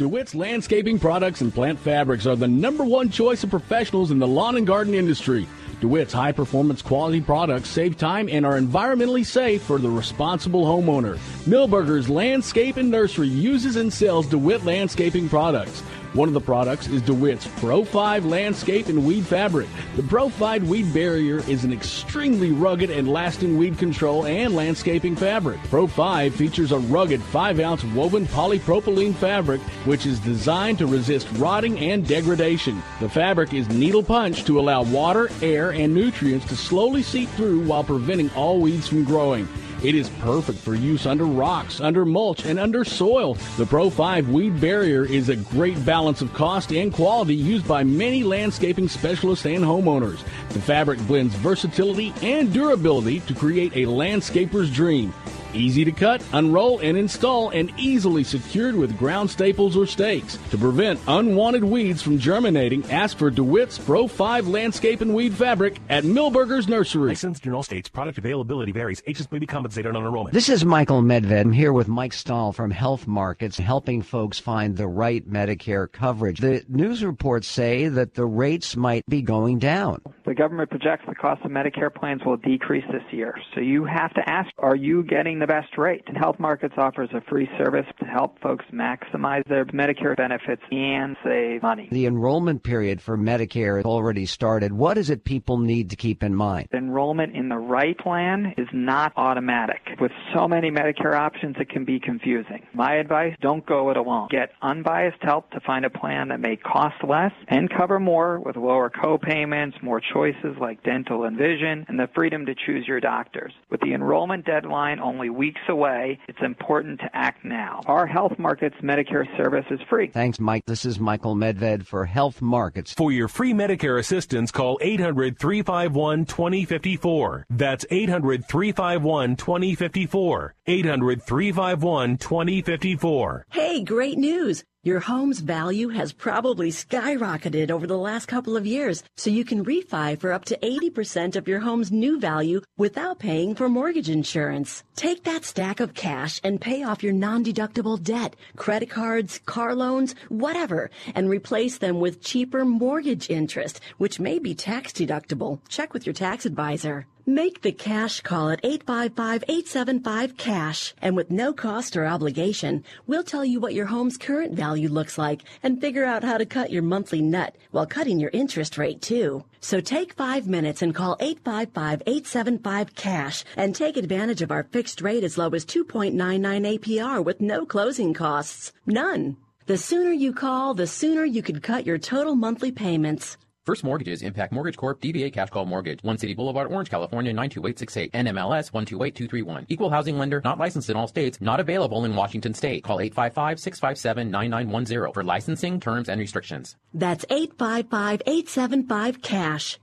DeWitt's 0.00 0.34
Landscaping 0.34 0.98
Products 0.98 1.42
and 1.42 1.52
Plant 1.52 1.78
Fabrics 1.78 2.26
are 2.26 2.34
the 2.34 2.48
number 2.48 2.84
one 2.84 3.10
choice 3.10 3.44
of 3.44 3.50
professionals 3.50 4.10
in 4.10 4.18
the 4.18 4.26
lawn 4.26 4.56
and 4.56 4.66
garden 4.66 4.94
industry. 4.94 5.46
DeWitt's 5.80 6.12
high 6.12 6.32
performance 6.32 6.82
quality 6.82 7.20
products 7.20 7.68
save 7.68 7.96
time 7.96 8.28
and 8.28 8.44
are 8.44 8.60
environmentally 8.60 9.24
safe 9.24 9.62
for 9.62 9.78
the 9.78 9.88
responsible 9.88 10.64
homeowner. 10.64 11.18
Milberger's 11.46 12.10
Landscape 12.10 12.76
and 12.76 12.90
Nursery 12.90 13.28
uses 13.28 13.76
and 13.76 13.92
sells 13.92 14.26
DeWitt 14.26 14.64
landscaping 14.64 15.28
products. 15.28 15.82
One 16.12 16.26
of 16.26 16.34
the 16.34 16.40
products 16.40 16.88
is 16.88 17.02
DeWitt's 17.02 17.46
Pro 17.58 17.84
5 17.84 18.26
Landscape 18.26 18.88
and 18.88 19.06
Weed 19.06 19.24
Fabric. 19.24 19.68
The 19.94 20.02
Pro 20.02 20.28
5 20.28 20.68
Weed 20.68 20.92
Barrier 20.92 21.38
is 21.48 21.62
an 21.62 21.72
extremely 21.72 22.50
rugged 22.50 22.90
and 22.90 23.06
lasting 23.06 23.56
weed 23.56 23.78
control 23.78 24.26
and 24.26 24.56
landscaping 24.56 25.14
fabric. 25.14 25.60
Pro 25.70 25.86
5 25.86 26.34
features 26.34 26.72
a 26.72 26.80
rugged 26.80 27.22
5 27.22 27.60
ounce 27.60 27.84
woven 27.84 28.26
polypropylene 28.26 29.14
fabric 29.14 29.60
which 29.84 30.04
is 30.04 30.18
designed 30.18 30.78
to 30.78 30.88
resist 30.88 31.28
rotting 31.34 31.78
and 31.78 32.04
degradation. 32.04 32.82
The 32.98 33.08
fabric 33.08 33.54
is 33.54 33.68
needle 33.68 34.02
punched 34.02 34.48
to 34.48 34.58
allow 34.58 34.82
water, 34.82 35.30
air, 35.42 35.70
and 35.70 35.94
nutrients 35.94 36.46
to 36.46 36.56
slowly 36.56 37.04
seep 37.04 37.28
through 37.30 37.64
while 37.64 37.84
preventing 37.84 38.30
all 38.32 38.60
weeds 38.60 38.88
from 38.88 39.04
growing. 39.04 39.48
It 39.82 39.94
is 39.94 40.10
perfect 40.20 40.58
for 40.58 40.74
use 40.74 41.06
under 41.06 41.24
rocks, 41.24 41.80
under 41.80 42.04
mulch, 42.04 42.44
and 42.44 42.58
under 42.58 42.84
soil. 42.84 43.38
The 43.56 43.64
Pro 43.64 43.88
5 43.88 44.28
Weed 44.28 44.60
Barrier 44.60 45.06
is 45.06 45.30
a 45.30 45.36
great 45.36 45.82
balance 45.86 46.20
of 46.20 46.34
cost 46.34 46.70
and 46.70 46.92
quality 46.92 47.34
used 47.34 47.66
by 47.66 47.82
many 47.82 48.22
landscaping 48.22 48.88
specialists 48.88 49.46
and 49.46 49.64
homeowners. 49.64 50.22
The 50.50 50.60
fabric 50.60 50.98
blends 51.06 51.34
versatility 51.36 52.12
and 52.20 52.52
durability 52.52 53.20
to 53.20 53.34
create 53.34 53.74
a 53.74 53.86
landscaper's 53.86 54.70
dream. 54.70 55.14
Easy 55.52 55.84
to 55.84 55.90
cut, 55.90 56.22
unroll, 56.32 56.78
and 56.78 56.96
install, 56.96 57.50
and 57.50 57.72
easily 57.76 58.22
secured 58.22 58.76
with 58.76 58.96
ground 58.96 59.28
staples 59.28 59.76
or 59.76 59.86
stakes. 59.86 60.38
To 60.50 60.58
prevent 60.58 61.00
unwanted 61.08 61.64
weeds 61.64 62.02
from 62.02 62.18
germinating, 62.18 62.88
ask 62.90 63.18
for 63.18 63.30
DeWitt's 63.30 63.78
Pro 63.78 64.06
5 64.06 64.46
Landscape 64.46 65.00
and 65.00 65.12
Weed 65.12 65.34
Fabric 65.34 65.80
at 65.88 66.04
Milberger's 66.04 66.68
Nursery. 66.68 67.08
Licensed 67.08 67.46
in 67.46 67.52
all 67.52 67.64
states. 67.64 67.88
Product 67.88 68.16
availability 68.18 68.70
varies. 68.70 69.02
Agents 69.08 69.30
may 69.32 69.40
be 69.40 69.46
compensated 69.46 69.96
on 69.96 70.04
enrollment. 70.04 70.32
This 70.32 70.48
is 70.48 70.64
Michael 70.64 71.02
Medved. 71.02 71.40
I'm 71.40 71.52
here 71.52 71.72
with 71.72 71.88
Mike 71.88 72.12
Stahl 72.12 72.52
from 72.52 72.70
Health 72.70 73.08
Markets, 73.08 73.58
helping 73.58 74.02
folks 74.02 74.38
find 74.38 74.76
the 74.76 74.86
right 74.86 75.28
Medicare 75.28 75.90
coverage. 75.90 76.38
The 76.38 76.64
news 76.68 77.04
reports 77.04 77.48
say 77.48 77.88
that 77.88 78.14
the 78.14 78.26
rates 78.26 78.76
might 78.76 79.04
be 79.08 79.20
going 79.20 79.58
down. 79.58 80.00
The 80.26 80.34
government 80.34 80.70
projects 80.70 81.04
the 81.08 81.14
cost 81.16 81.44
of 81.44 81.50
Medicare 81.50 81.92
plans 81.92 82.24
will 82.24 82.36
decrease 82.36 82.84
this 82.92 83.02
year. 83.10 83.36
So 83.54 83.60
you 83.60 83.84
have 83.84 84.14
to 84.14 84.22
ask, 84.30 84.48
are 84.58 84.76
you 84.76 85.02
getting 85.02 85.39
the 85.40 85.46
best 85.46 85.76
rate? 85.76 86.02
And 86.06 86.16
Health 86.16 86.38
Markets 86.38 86.74
offers 86.76 87.10
a 87.12 87.20
free 87.22 87.48
service 87.58 87.86
to 87.98 88.04
help 88.04 88.40
folks 88.40 88.64
maximize 88.72 89.46
their 89.48 89.64
Medicare 89.66 90.16
benefits 90.16 90.62
and 90.70 91.16
save 91.24 91.62
money. 91.62 91.88
The 91.90 92.06
enrollment 92.06 92.62
period 92.62 93.00
for 93.00 93.16
Medicare 93.16 93.76
has 93.76 93.84
already 93.84 94.26
started. 94.26 94.72
What 94.72 94.98
is 94.98 95.10
it 95.10 95.24
people 95.24 95.58
need 95.58 95.90
to 95.90 95.96
keep 95.96 96.22
in 96.22 96.34
mind? 96.34 96.68
Enrollment 96.72 97.34
in 97.34 97.48
the 97.48 97.56
right 97.56 97.98
plan 97.98 98.54
is 98.56 98.68
not 98.72 99.12
automatic. 99.16 99.80
With 100.00 100.12
so 100.34 100.46
many 100.46 100.70
Medicare 100.70 101.14
options, 101.14 101.56
it 101.58 101.70
can 101.70 101.84
be 101.84 101.98
confusing. 101.98 102.66
My 102.74 102.96
advice, 102.96 103.34
don't 103.40 103.64
go 103.66 103.90
it 103.90 103.96
alone. 103.96 104.28
Get 104.30 104.52
unbiased 104.62 105.22
help 105.22 105.50
to 105.50 105.60
find 105.60 105.84
a 105.84 105.90
plan 105.90 106.28
that 106.28 106.40
may 106.40 106.56
cost 106.56 106.96
less 107.06 107.32
and 107.48 107.70
cover 107.70 107.98
more 107.98 108.40
with 108.40 108.56
lower 108.56 108.90
co-payments, 108.90 109.76
more 109.82 110.00
choices 110.00 110.56
like 110.60 110.82
dental 110.82 111.24
and 111.24 111.36
vision, 111.36 111.84
and 111.88 111.98
the 111.98 112.08
freedom 112.14 112.46
to 112.46 112.54
choose 112.54 112.86
your 112.86 113.00
doctors. 113.00 113.52
With 113.70 113.80
the 113.80 113.94
enrollment 113.94 114.44
deadline 114.44 115.00
only 115.00 115.29
weeks 115.30 115.60
away, 115.68 116.18
it's 116.28 116.42
important 116.42 117.00
to 117.00 117.10
act 117.14 117.44
now. 117.44 117.80
Our 117.86 118.06
Health 118.06 118.38
Markets 118.38 118.76
Medicare 118.82 119.24
service 119.36 119.64
is 119.70 119.80
free. 119.88 120.08
Thanks, 120.08 120.40
Mike. 120.40 120.64
This 120.66 120.84
is 120.84 121.00
Michael 121.00 121.34
Medved 121.34 121.86
for 121.86 122.04
Health 122.04 122.42
Markets. 122.42 122.92
For 122.92 123.12
your 123.12 123.28
free 123.28 123.52
Medicare 123.52 123.98
assistance, 123.98 124.50
call 124.50 124.78
800 124.80 125.38
351 125.38 126.26
2054. 126.26 127.46
That's 127.50 127.84
800 127.90 128.46
351 128.46 129.36
2054. 129.36 130.54
800 130.66 131.22
351 131.22 132.16
2054. 132.18 133.46
Hey, 133.50 133.82
great 133.82 134.18
news! 134.18 134.64
Your 134.82 135.00
home's 135.00 135.40
value 135.40 135.88
has 135.90 136.14
probably 136.14 136.70
skyrocketed 136.70 137.70
over 137.70 137.86
the 137.86 137.98
last 137.98 138.24
couple 138.24 138.56
of 138.56 138.64
years, 138.64 139.04
so 139.14 139.28
you 139.28 139.44
can 139.44 139.62
refi 139.62 140.18
for 140.18 140.32
up 140.32 140.46
to 140.46 140.56
80% 140.56 141.36
of 141.36 141.46
your 141.46 141.60
home's 141.60 141.92
new 141.92 142.18
value 142.18 142.62
without 142.78 143.18
paying 143.18 143.54
for 143.54 143.68
mortgage 143.68 144.08
insurance. 144.08 144.82
Take 144.96 145.24
that 145.24 145.44
stack 145.44 145.80
of 145.80 145.92
cash 145.92 146.40
and 146.42 146.62
pay 146.62 146.82
off 146.82 147.02
your 147.02 147.12
non-deductible 147.12 148.02
debt, 148.02 148.36
credit 148.56 148.88
cards, 148.88 149.40
car 149.44 149.74
loans, 149.74 150.14
whatever, 150.30 150.88
and 151.14 151.28
replace 151.28 151.76
them 151.76 152.00
with 152.00 152.22
cheaper 152.22 152.64
mortgage 152.64 153.28
interest, 153.28 153.80
which 153.98 154.18
may 154.18 154.38
be 154.38 154.54
tax 154.54 154.92
deductible. 154.92 155.60
Check 155.68 155.92
with 155.92 156.06
your 156.06 156.14
tax 156.14 156.46
advisor. 156.46 157.06
Make 157.26 157.60
the 157.62 157.72
cash 157.72 158.20
call 158.22 158.50
at 158.50 158.62
855-875-CASH. 158.62 160.94
And 161.02 161.16
with 161.16 161.30
no 161.30 161.52
cost 161.52 161.96
or 161.96 162.06
obligation, 162.06 162.84
we'll 163.06 163.22
tell 163.22 163.44
you 163.44 163.60
what 163.60 163.74
your 163.74 163.86
home's 163.86 164.16
current 164.16 164.54
value 164.54 164.88
looks 164.88 165.18
like 165.18 165.42
and 165.62 165.80
figure 165.80 166.04
out 166.04 166.24
how 166.24 166.38
to 166.38 166.46
cut 166.46 166.70
your 166.70 166.82
monthly 166.82 167.20
nut 167.20 167.56
while 167.70 167.86
cutting 167.86 168.18
your 168.18 168.30
interest 168.32 168.78
rate 168.78 169.02
too. 169.02 169.44
So 169.60 169.80
take 169.80 170.14
five 170.14 170.46
minutes 170.46 170.82
and 170.82 170.94
call 170.94 171.16
855-875-CASH 171.18 173.44
and 173.56 173.74
take 173.74 173.96
advantage 173.96 174.42
of 174.42 174.50
our 174.50 174.64
fixed 174.64 175.02
rate 175.02 175.24
as 175.24 175.36
low 175.36 175.50
as 175.50 175.66
2.99 175.66 176.78
APR 176.78 177.24
with 177.24 177.40
no 177.40 177.66
closing 177.66 178.14
costs. 178.14 178.72
None. 178.86 179.36
The 179.66 179.76
sooner 179.78 180.10
you 180.10 180.32
call, 180.32 180.74
the 180.74 180.86
sooner 180.86 181.24
you 181.24 181.42
could 181.42 181.62
cut 181.62 181.86
your 181.86 181.98
total 181.98 182.34
monthly 182.34 182.72
payments. 182.72 183.36
First 183.66 183.84
Mortgages, 183.84 184.22
Impact 184.22 184.52
Mortgage 184.52 184.78
Corp., 184.78 185.02
DBA 185.02 185.34
Cash 185.34 185.50
Call 185.50 185.66
Mortgage, 185.66 186.02
One 186.02 186.16
City 186.16 186.32
Boulevard, 186.32 186.72
Orange, 186.72 186.88
California, 186.88 187.30
92868, 187.32 188.10
NMLS 188.12 188.72
128231. 188.72 189.66
Equal 189.68 189.90
housing 189.90 190.16
lender, 190.16 190.40
not 190.42 190.58
licensed 190.58 190.88
in 190.88 190.96
all 190.96 191.06
states, 191.06 191.42
not 191.42 191.60
available 191.60 192.06
in 192.06 192.16
Washington 192.16 192.54
state. 192.54 192.82
Call 192.82 192.96
855-657-9910 192.98 195.12
for 195.12 195.22
licensing, 195.22 195.78
terms, 195.78 196.08
and 196.08 196.18
restrictions. 196.18 196.76
That's 196.94 197.26
855-875-CASH. 197.26 199.78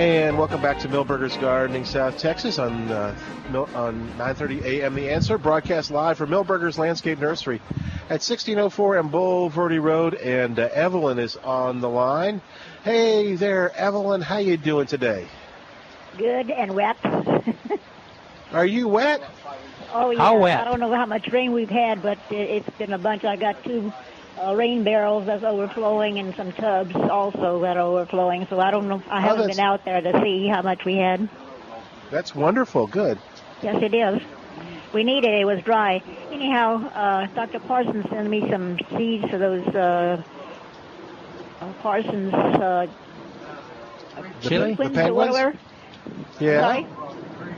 And 0.00 0.38
welcome 0.38 0.62
back 0.62 0.78
to 0.78 0.88
Milberger's 0.88 1.36
Gardening, 1.36 1.84
South 1.84 2.16
Texas 2.16 2.58
on 2.58 2.90
uh, 2.90 3.14
Mil- 3.52 3.68
on 3.74 4.10
9:30 4.16 4.64
a.m. 4.64 4.94
The 4.94 5.10
Answer, 5.10 5.36
broadcast 5.36 5.90
live 5.90 6.16
from 6.16 6.30
Milberger's 6.30 6.78
Landscape 6.78 7.18
Nursery 7.18 7.60
at 8.08 8.22
1604 8.24 8.96
and 8.96 9.12
Bulverde 9.12 9.78
Road. 9.78 10.14
And 10.14 10.58
uh, 10.58 10.70
Evelyn 10.72 11.18
is 11.18 11.36
on 11.36 11.82
the 11.82 11.90
line. 11.90 12.40
Hey 12.82 13.34
there, 13.34 13.76
Evelyn. 13.76 14.22
How 14.22 14.38
you 14.38 14.56
doing 14.56 14.86
today? 14.86 15.28
Good 16.16 16.50
and 16.50 16.74
wet. 16.74 16.96
Are 18.52 18.64
you 18.64 18.88
wet? 18.88 19.20
Oh 19.92 20.12
yeah. 20.12 20.18
How 20.18 20.38
wet? 20.38 20.60
I 20.60 20.64
don't 20.64 20.80
know 20.80 20.94
how 20.94 21.04
much 21.04 21.28
rain 21.30 21.52
we've 21.52 21.68
had, 21.68 22.00
but 22.00 22.16
it, 22.30 22.64
it's 22.64 22.78
been 22.78 22.94
a 22.94 22.98
bunch. 22.98 23.24
I 23.24 23.36
got 23.36 23.62
two 23.64 23.92
uh, 24.42 24.54
rain 24.54 24.84
barrels 24.84 25.26
that's 25.26 25.44
overflowing 25.44 26.18
and 26.18 26.34
some 26.36 26.52
tubs 26.52 26.94
also 26.94 27.60
that 27.62 27.76
are 27.76 27.80
overflowing. 27.80 28.46
So 28.48 28.58
I 28.60 28.70
don't 28.70 28.88
know. 28.88 29.02
I 29.10 29.18
Oh, 29.18 29.20
haven't 29.20 29.48
been 29.48 29.60
out 29.60 29.84
there 29.84 30.00
to 30.00 30.20
see 30.22 30.48
how 30.48 30.62
much 30.62 30.84
we 30.84 30.96
had. 30.96 31.28
That's 32.10 32.34
wonderful. 32.34 32.86
Good. 32.86 33.18
Yes, 33.62 33.82
it 33.82 33.94
is. 33.94 34.20
We 34.92 35.04
need 35.04 35.24
it. 35.24 35.32
It 35.40 35.44
was 35.44 35.62
dry. 35.62 36.02
Anyhow, 36.32 36.84
uh, 36.88 37.26
Dr. 37.34 37.60
Parsons 37.60 38.08
sent 38.10 38.28
me 38.28 38.48
some 38.50 38.78
seeds 38.96 39.28
for 39.30 39.38
those 39.38 39.66
uh, 39.68 40.22
uh, 41.60 41.72
Parsons 41.82 42.32
uh, 42.34 42.86
Chili? 44.40 44.74
the 44.74 44.82
or 44.84 44.88
pequins? 44.88 45.12
whatever. 45.14 45.56
Yeah. 46.40 46.60
Sorry? 46.60 46.86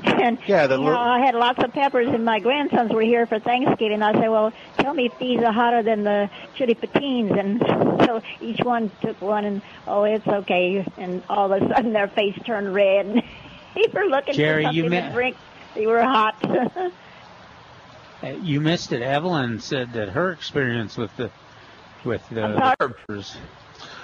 And 0.23 0.39
Yeah, 0.47 0.67
the 0.67 0.79
you 0.79 0.85
know, 0.85 0.99
I 0.99 1.19
had 1.25 1.35
lots 1.35 1.63
of 1.63 1.73
peppers, 1.73 2.09
and 2.09 2.25
my 2.25 2.39
grandsons 2.41 2.93
were 2.93 3.03
here 3.03 3.27
for 3.27 3.39
Thanksgiving. 3.41 4.03
I 4.03 4.13
said, 4.13 4.29
"Well, 4.29 4.53
tell 4.79 4.95
me 4.95 5.07
if 5.07 5.19
these 5.19 5.41
are 5.41 5.53
hotter 5.53 5.83
than 5.83 6.05
the 6.05 6.31
chili 6.57 6.75
patines." 6.75 7.33
And 7.33 7.61
so 8.07 8.23
each 8.41 8.61
one 8.63 8.91
took 9.01 9.21
one, 9.21 9.45
and 9.45 9.63
oh, 9.87 10.05
it's 10.05 10.27
okay. 10.27 10.85
And 10.97 11.23
all 11.29 11.53
of 11.53 11.63
a 11.63 11.69
sudden, 11.69 11.93
their 11.93 12.09
face 12.09 12.39
turned 12.45 12.73
red. 12.75 13.07
and 13.07 13.23
they 13.75 13.87
were 13.93 14.05
looking 14.07 14.35
Jerry, 14.35 14.65
for 14.65 14.71
you 14.73 14.83
something 14.83 14.91
met- 15.01 15.09
to 15.09 15.15
drink. 15.15 15.37
They 15.75 15.87
were 15.87 16.03
hot. 16.03 16.35
Uh, 18.23 18.29
You 18.43 18.61
missed 18.61 18.93
it. 18.93 19.03
Evelyn 19.03 19.59
said 19.61 19.95
that 19.95 20.11
her 20.11 20.31
experience 20.31 20.97
with 20.97 21.17
the 21.17 21.31
with 22.05 22.29
the 22.29 22.43
I'm 22.45 22.77
peppers. 22.77 23.37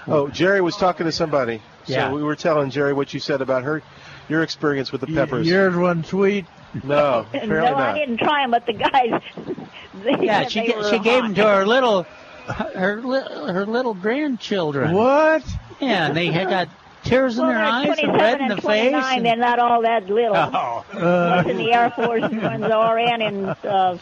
Oh, 0.07 0.29
Jerry 0.29 0.61
was 0.61 0.77
talking 0.77 1.07
to 1.07 1.12
somebody. 1.12 1.61
Yeah. 1.87 2.09
So 2.09 2.16
we 2.16 2.23
were 2.23 2.37
telling 2.37 2.70
Jerry 2.70 2.93
what 2.95 3.12
you 3.12 3.20
said 3.20 3.43
about 3.43 3.65
her, 3.65 3.83
your 4.28 4.42
experience 4.42 4.92
with 4.92 5.00
the 5.00 5.06
peppers. 5.09 5.46
Yours 5.46 5.74
wasn't 5.76 6.06
sweet. 6.06 6.46
No, 6.84 7.26
no, 7.34 7.38
apparently 7.42 7.72
I 7.82 7.98
didn't 7.98 8.18
try 8.18 8.42
them, 8.42 8.50
but 8.50 8.66
the 8.66 8.72
guys. 8.74 9.22
They 10.05 10.26
Yeah, 10.26 10.42
said 10.42 10.52
she 10.52 10.60
they 10.60 10.66
ga- 10.68 10.76
were 10.76 10.90
she 10.90 10.98
gave 11.00 11.22
them 11.24 11.34
to 11.34 11.42
her 11.44 11.66
little 11.66 12.05
her 12.46 13.00
li- 13.02 13.52
her 13.52 13.66
little 13.66 13.94
grandchildren. 13.94 14.92
What? 14.92 15.42
Yeah, 15.80 16.06
and 16.06 16.16
they 16.16 16.26
had 16.26 16.48
got 16.48 16.68
tears 17.05 17.36
in 17.36 17.44
their 17.46 17.56
they're 17.56 17.64
eyes 17.64 17.98
and 17.98 18.12
red 18.12 18.40
in 18.40 18.50
and 18.50 18.59
the 18.59 18.62
face. 18.62 18.90
29. 18.90 19.16
and- 19.16 19.26
They're 19.26 19.36
not 19.36 19.59
all 19.59 19.82
that 19.82 20.06
little. 20.09 20.36
Oh. 20.36 20.84
One's 20.94 21.48
in 21.50 21.56
the 21.56 21.72
Air 21.72 21.90
Force, 21.90 22.22
and 22.22 22.40
one's 22.42 22.62
RN 22.64 23.22
in 23.22 23.44
uh, 23.46 23.98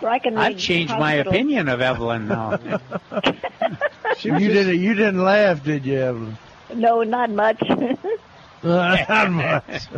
Breckenridge 0.00 0.38
I've 0.54 0.58
changed 0.58 0.92
my 0.92 1.12
Hospital. 1.16 1.32
opinion 1.32 1.68
of 1.70 1.80
Evelyn 1.80 2.28
now. 2.28 2.50
you 4.20 4.38
didn't. 4.38 4.80
You 4.80 4.92
didn't 4.94 5.22
laugh, 5.24 5.64
did 5.64 5.86
you, 5.86 5.98
Evelyn? 5.98 6.38
No, 6.74 7.02
not 7.04 7.30
much. 7.30 7.58
Not 8.62 9.30
much. 9.30 9.88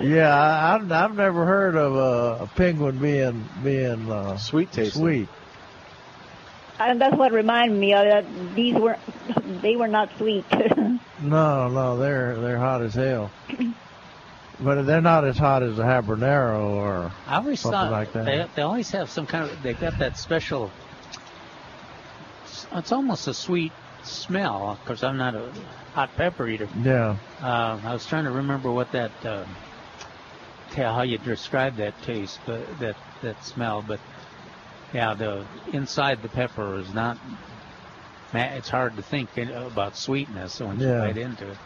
yeah, 0.00 0.34
I, 0.34 0.74
I've, 0.74 0.90
I've 0.90 1.14
never 1.14 1.44
heard 1.44 1.76
of 1.76 1.94
a, 1.94 2.44
a 2.44 2.46
pequin 2.56 2.98
being 2.98 3.48
being 3.62 4.10
uh, 4.10 4.36
sweet 4.38 4.72
tasting. 4.72 5.02
Sweet. 5.02 5.28
and 6.78 7.00
that's 7.00 7.16
what 7.16 7.32
reminded 7.32 7.78
me 7.78 7.92
of 7.92 8.04
that. 8.04 8.54
These 8.54 8.74
were, 8.76 8.98
they 9.62 9.76
were 9.76 9.88
not 9.88 10.10
sweet. 10.16 10.44
No, 11.22 11.68
no, 11.68 11.98
they're 11.98 12.40
they're 12.40 12.58
hot 12.58 12.80
as 12.82 12.94
hell. 12.94 13.30
But 14.62 14.82
they're 14.82 15.00
not 15.00 15.24
as 15.26 15.38
hot 15.38 15.62
as 15.62 15.78
a 15.78 15.82
habanero 15.82 16.60
or 16.68 17.12
I 17.26 17.36
always 17.36 17.60
something 17.60 17.78
thought 17.78 17.92
like 17.92 18.12
that. 18.12 18.24
they 18.26 18.46
they 18.56 18.62
always 18.62 18.90
have 18.90 19.08
some 19.10 19.26
kind 19.26 19.50
of 19.50 19.62
They've 19.62 19.78
got 19.78 19.98
that 19.98 20.18
special. 20.18 20.70
It's 22.72 22.92
almost 22.92 23.26
a 23.26 23.34
sweet 23.34 23.72
smell 24.04 24.78
because 24.82 25.02
I'm 25.02 25.16
not 25.16 25.34
a 25.34 25.52
hot 25.94 26.10
pepper 26.16 26.48
eater. 26.48 26.68
Yeah. 26.76 27.16
Uh, 27.42 27.80
I 27.84 27.92
was 27.92 28.04
trying 28.06 28.24
to 28.24 28.30
remember 28.30 28.70
what 28.70 28.92
that 28.92 29.12
uh, 29.24 29.44
tell 30.70 30.94
how 30.94 31.02
you 31.02 31.18
describe 31.18 31.76
that 31.76 32.00
taste, 32.02 32.40
but 32.46 32.78
that 32.78 32.96
that 33.22 33.42
smell. 33.44 33.82
But 33.82 34.00
yeah, 34.92 35.14
the 35.14 35.46
inside 35.72 36.22
the 36.22 36.28
pepper 36.28 36.76
is 36.78 36.92
not. 36.92 37.18
ma- 38.32 38.40
It's 38.54 38.68
hard 38.68 38.96
to 38.96 39.02
think 39.02 39.36
about 39.38 39.96
sweetness 39.96 40.60
once 40.60 40.80
you 40.82 40.88
Yeah. 40.88 41.00
bite 41.00 41.16
into 41.18 41.50
it. 41.50 41.58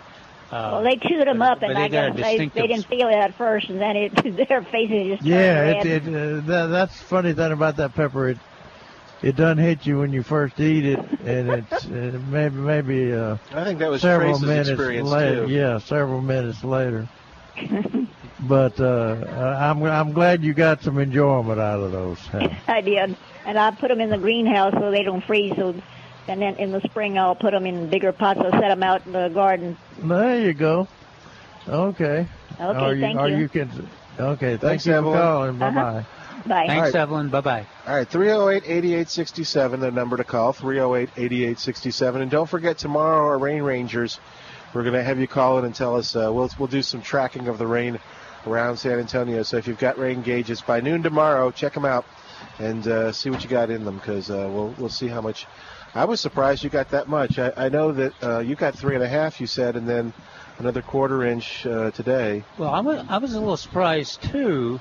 Uh, 0.53 0.71
well, 0.73 0.83
they 0.85 0.97
chewed 1.09 1.27
them 1.27 1.43
up, 1.43 1.63
and 1.63 1.75
they 1.75 1.81
I 1.83 1.89
got 1.89 2.17
guess 2.17 2.27
they, 2.27 2.39
they 2.55 2.67
didn't 2.69 2.87
feel 2.87 3.09
it 3.09 3.15
at 3.15 3.35
first, 3.37 3.69
and 3.71 3.81
then 3.81 3.97
it 3.97 4.13
their 4.49 4.63
faces 4.63 5.19
just 5.19 5.23
turned 5.23 5.33
Yeah, 5.33 5.61
red. 5.61 5.87
it, 5.87 6.07
it, 6.07 6.15
uh, 6.15 6.41
that, 6.43 6.67
that's 6.71 7.01
funny 7.03 7.33
thing 7.33 7.51
about 7.53 7.77
that 7.77 7.95
pepper. 7.95 8.29
It 8.29 8.39
it 9.25 9.37
doesn't 9.37 9.59
hit 9.59 9.87
you 9.87 9.99
when 9.99 10.13
you 10.13 10.23
first 10.23 10.61
eat 10.61 10.85
it, 10.85 11.01
and 11.25 11.49
it's 11.49 11.87
uh, 11.87 12.19
maybe 12.29 12.57
maybe 12.57 13.13
uh, 13.13 13.37
I 13.53 13.65
think 13.65 13.79
that 13.79 13.91
was 13.91 14.03
several 14.03 14.39
Trace's 14.39 14.47
minutes 14.47 14.71
experience, 14.71 15.11
later. 15.11 15.47
too. 15.47 15.53
Yeah, 15.53 15.79
several 15.79 16.21
minutes 16.21 16.63
later. 16.63 17.09
but 18.49 18.79
uh, 18.81 19.17
I'm 19.59 19.83
I'm 19.85 20.13
glad 20.13 20.43
you 20.43 20.55
got 20.55 20.83
some 20.83 20.99
enjoyment 20.99 21.61
out 21.61 21.81
of 21.81 21.93
those. 21.93 22.19
I 22.69 22.81
did, 22.81 23.17
and 23.47 23.59
I 23.59 23.71
put 23.71 23.89
them 23.89 24.01
in 24.01 24.11
the 24.11 24.19
greenhouse 24.19 24.75
so 24.79 24.91
they 24.91 25.03
don't 25.03 25.25
freeze. 25.25 25.55
So, 25.57 25.75
and 26.29 26.41
then 26.43 26.57
in 26.57 26.73
the 26.73 26.81
spring 26.83 27.19
I'll 27.19 27.35
put 27.35 27.53
them 27.53 27.67
in 27.67 27.89
bigger 27.89 28.13
pots. 28.13 28.41
I'll 28.41 28.51
set 28.51 28.61
them 28.61 28.83
out 28.83 29.07
in 29.07 29.13
the 29.13 29.29
garden. 29.29 29.77
There 29.99 30.41
you 30.41 30.53
go. 30.53 30.87
Okay. 31.69 32.27
Okay, 32.61 32.79
Are 32.79 32.95
you, 32.95 33.01
thank 33.01 33.19
are 33.19 33.29
you. 33.29 33.37
you 33.39 33.49
can, 33.49 33.89
okay, 34.21 34.51
thank 34.51 34.61
Thanks, 34.61 34.87
you 34.87 34.93
for 34.93 34.99
Evelyn. 34.99 35.19
calling. 35.19 35.59
Bye 35.59 35.67
Uh-huh. 35.69 36.03
Bye. 36.47 36.49
Bye. 36.49 36.67
Thanks, 36.67 36.77
All 36.77 36.83
right. 36.83 36.95
Evelyn. 36.95 37.29
Bye 37.29 37.41
bye. 37.41 37.67
All 37.87 37.97
right, 37.97 38.09
308 38.09 38.65
8867, 38.65 39.81
the 39.81 39.91
number 39.91 40.17
to 40.17 40.25
call, 40.25 40.53
308 40.53 41.11
8867. 41.17 42.23
And 42.23 42.31
don't 42.31 42.49
forget, 42.49 42.79
tomorrow, 42.79 43.27
our 43.27 43.39
Rain 43.39 43.63
Rangers, 43.63 44.21
we're 44.75 44.83
going 44.83 44.95
to 44.95 45.03
have 45.03 45.19
you 45.19 45.27
call 45.27 45.59
in 45.59 45.65
and 45.65 45.75
tell 45.75 45.97
us, 45.97 46.17
uh, 46.17 46.31
we'll, 46.33 46.51
we'll 46.59 46.69
do 46.69 46.83
some 46.83 47.03
tracking 47.03 47.49
of 47.49 47.59
the 47.59 47.67
rain 47.67 47.99
around 48.47 48.77
San 48.77 48.99
Antonio. 48.99 49.43
So 49.43 49.57
if 49.57 49.67
you've 49.67 49.79
got 49.79 49.99
rain 49.99 50.23
gauges 50.23 50.61
by 50.61 50.81
noon 50.81 51.03
tomorrow, 51.03 51.51
check 51.51 51.75
them 51.75 51.85
out 51.85 52.05
and 52.59 52.87
uh, 52.87 53.13
see 53.13 53.31
what 53.31 53.43
you 53.43 53.51
got 53.51 53.71
in 53.71 53.85
them 53.85 53.97
because 53.97 54.31
uh, 54.31 54.49
we'll, 54.51 54.75
we'll 54.79 54.89
see 54.89 55.09
how 55.09 55.21
much. 55.21 55.47
I 55.95 56.05
was 56.07 56.21
surprised 56.21 56.65
you 56.65 56.71
got 56.71 56.91
that 56.91 57.09
much. 57.09 57.39
I, 57.39 57.53
I 57.57 57.69
know 57.69 57.93
that 57.93 58.13
uh, 58.23 58.39
you 58.41 58.57
got 58.57 58.77
three 58.77 58.95
and 58.95 59.05
a 59.05 59.09
half, 59.09 59.41
you 59.41 59.47
said, 59.47 59.77
and 59.77 59.89
then 59.89 60.13
another 60.59 60.83
quarter 60.83 61.25
inch 61.25 61.65
uh, 61.67 61.91
today. 61.93 62.43
Well, 62.59 62.71
I 62.71 62.81
was, 62.81 63.05
I 63.09 63.19
was 63.19 63.35
a 63.35 63.39
little 63.39 63.57
surprised 63.57 64.23
too, 64.23 64.81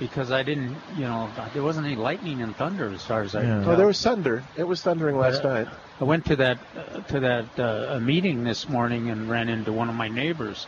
because 0.00 0.32
I 0.32 0.42
didn't, 0.42 0.74
you 0.96 1.04
know, 1.04 1.30
there 1.52 1.62
wasn't 1.62 1.86
any 1.86 1.94
lightning 1.94 2.42
and 2.42 2.56
thunder 2.56 2.90
as 2.90 3.04
far 3.04 3.22
as 3.22 3.36
I 3.36 3.42
could 3.42 3.50
Oh, 3.50 3.62
tell. 3.64 3.76
there 3.76 3.86
was 3.86 4.02
thunder. 4.02 4.42
It 4.56 4.66
was 4.66 4.82
thundering 4.82 5.16
last 5.16 5.42
But, 5.44 5.52
night. 5.66 5.68
I 6.00 6.04
went 6.04 6.24
to 6.26 6.36
that 6.36 6.58
uh, 6.76 7.00
to 7.02 7.20
that 7.20 7.44
uh, 7.58 7.96
a 7.96 8.00
meeting 8.00 8.42
this 8.42 8.68
morning 8.68 9.10
and 9.10 9.28
ran 9.30 9.48
into 9.48 9.72
one 9.72 9.88
of 9.88 9.94
my 9.94 10.08
neighbors, 10.08 10.66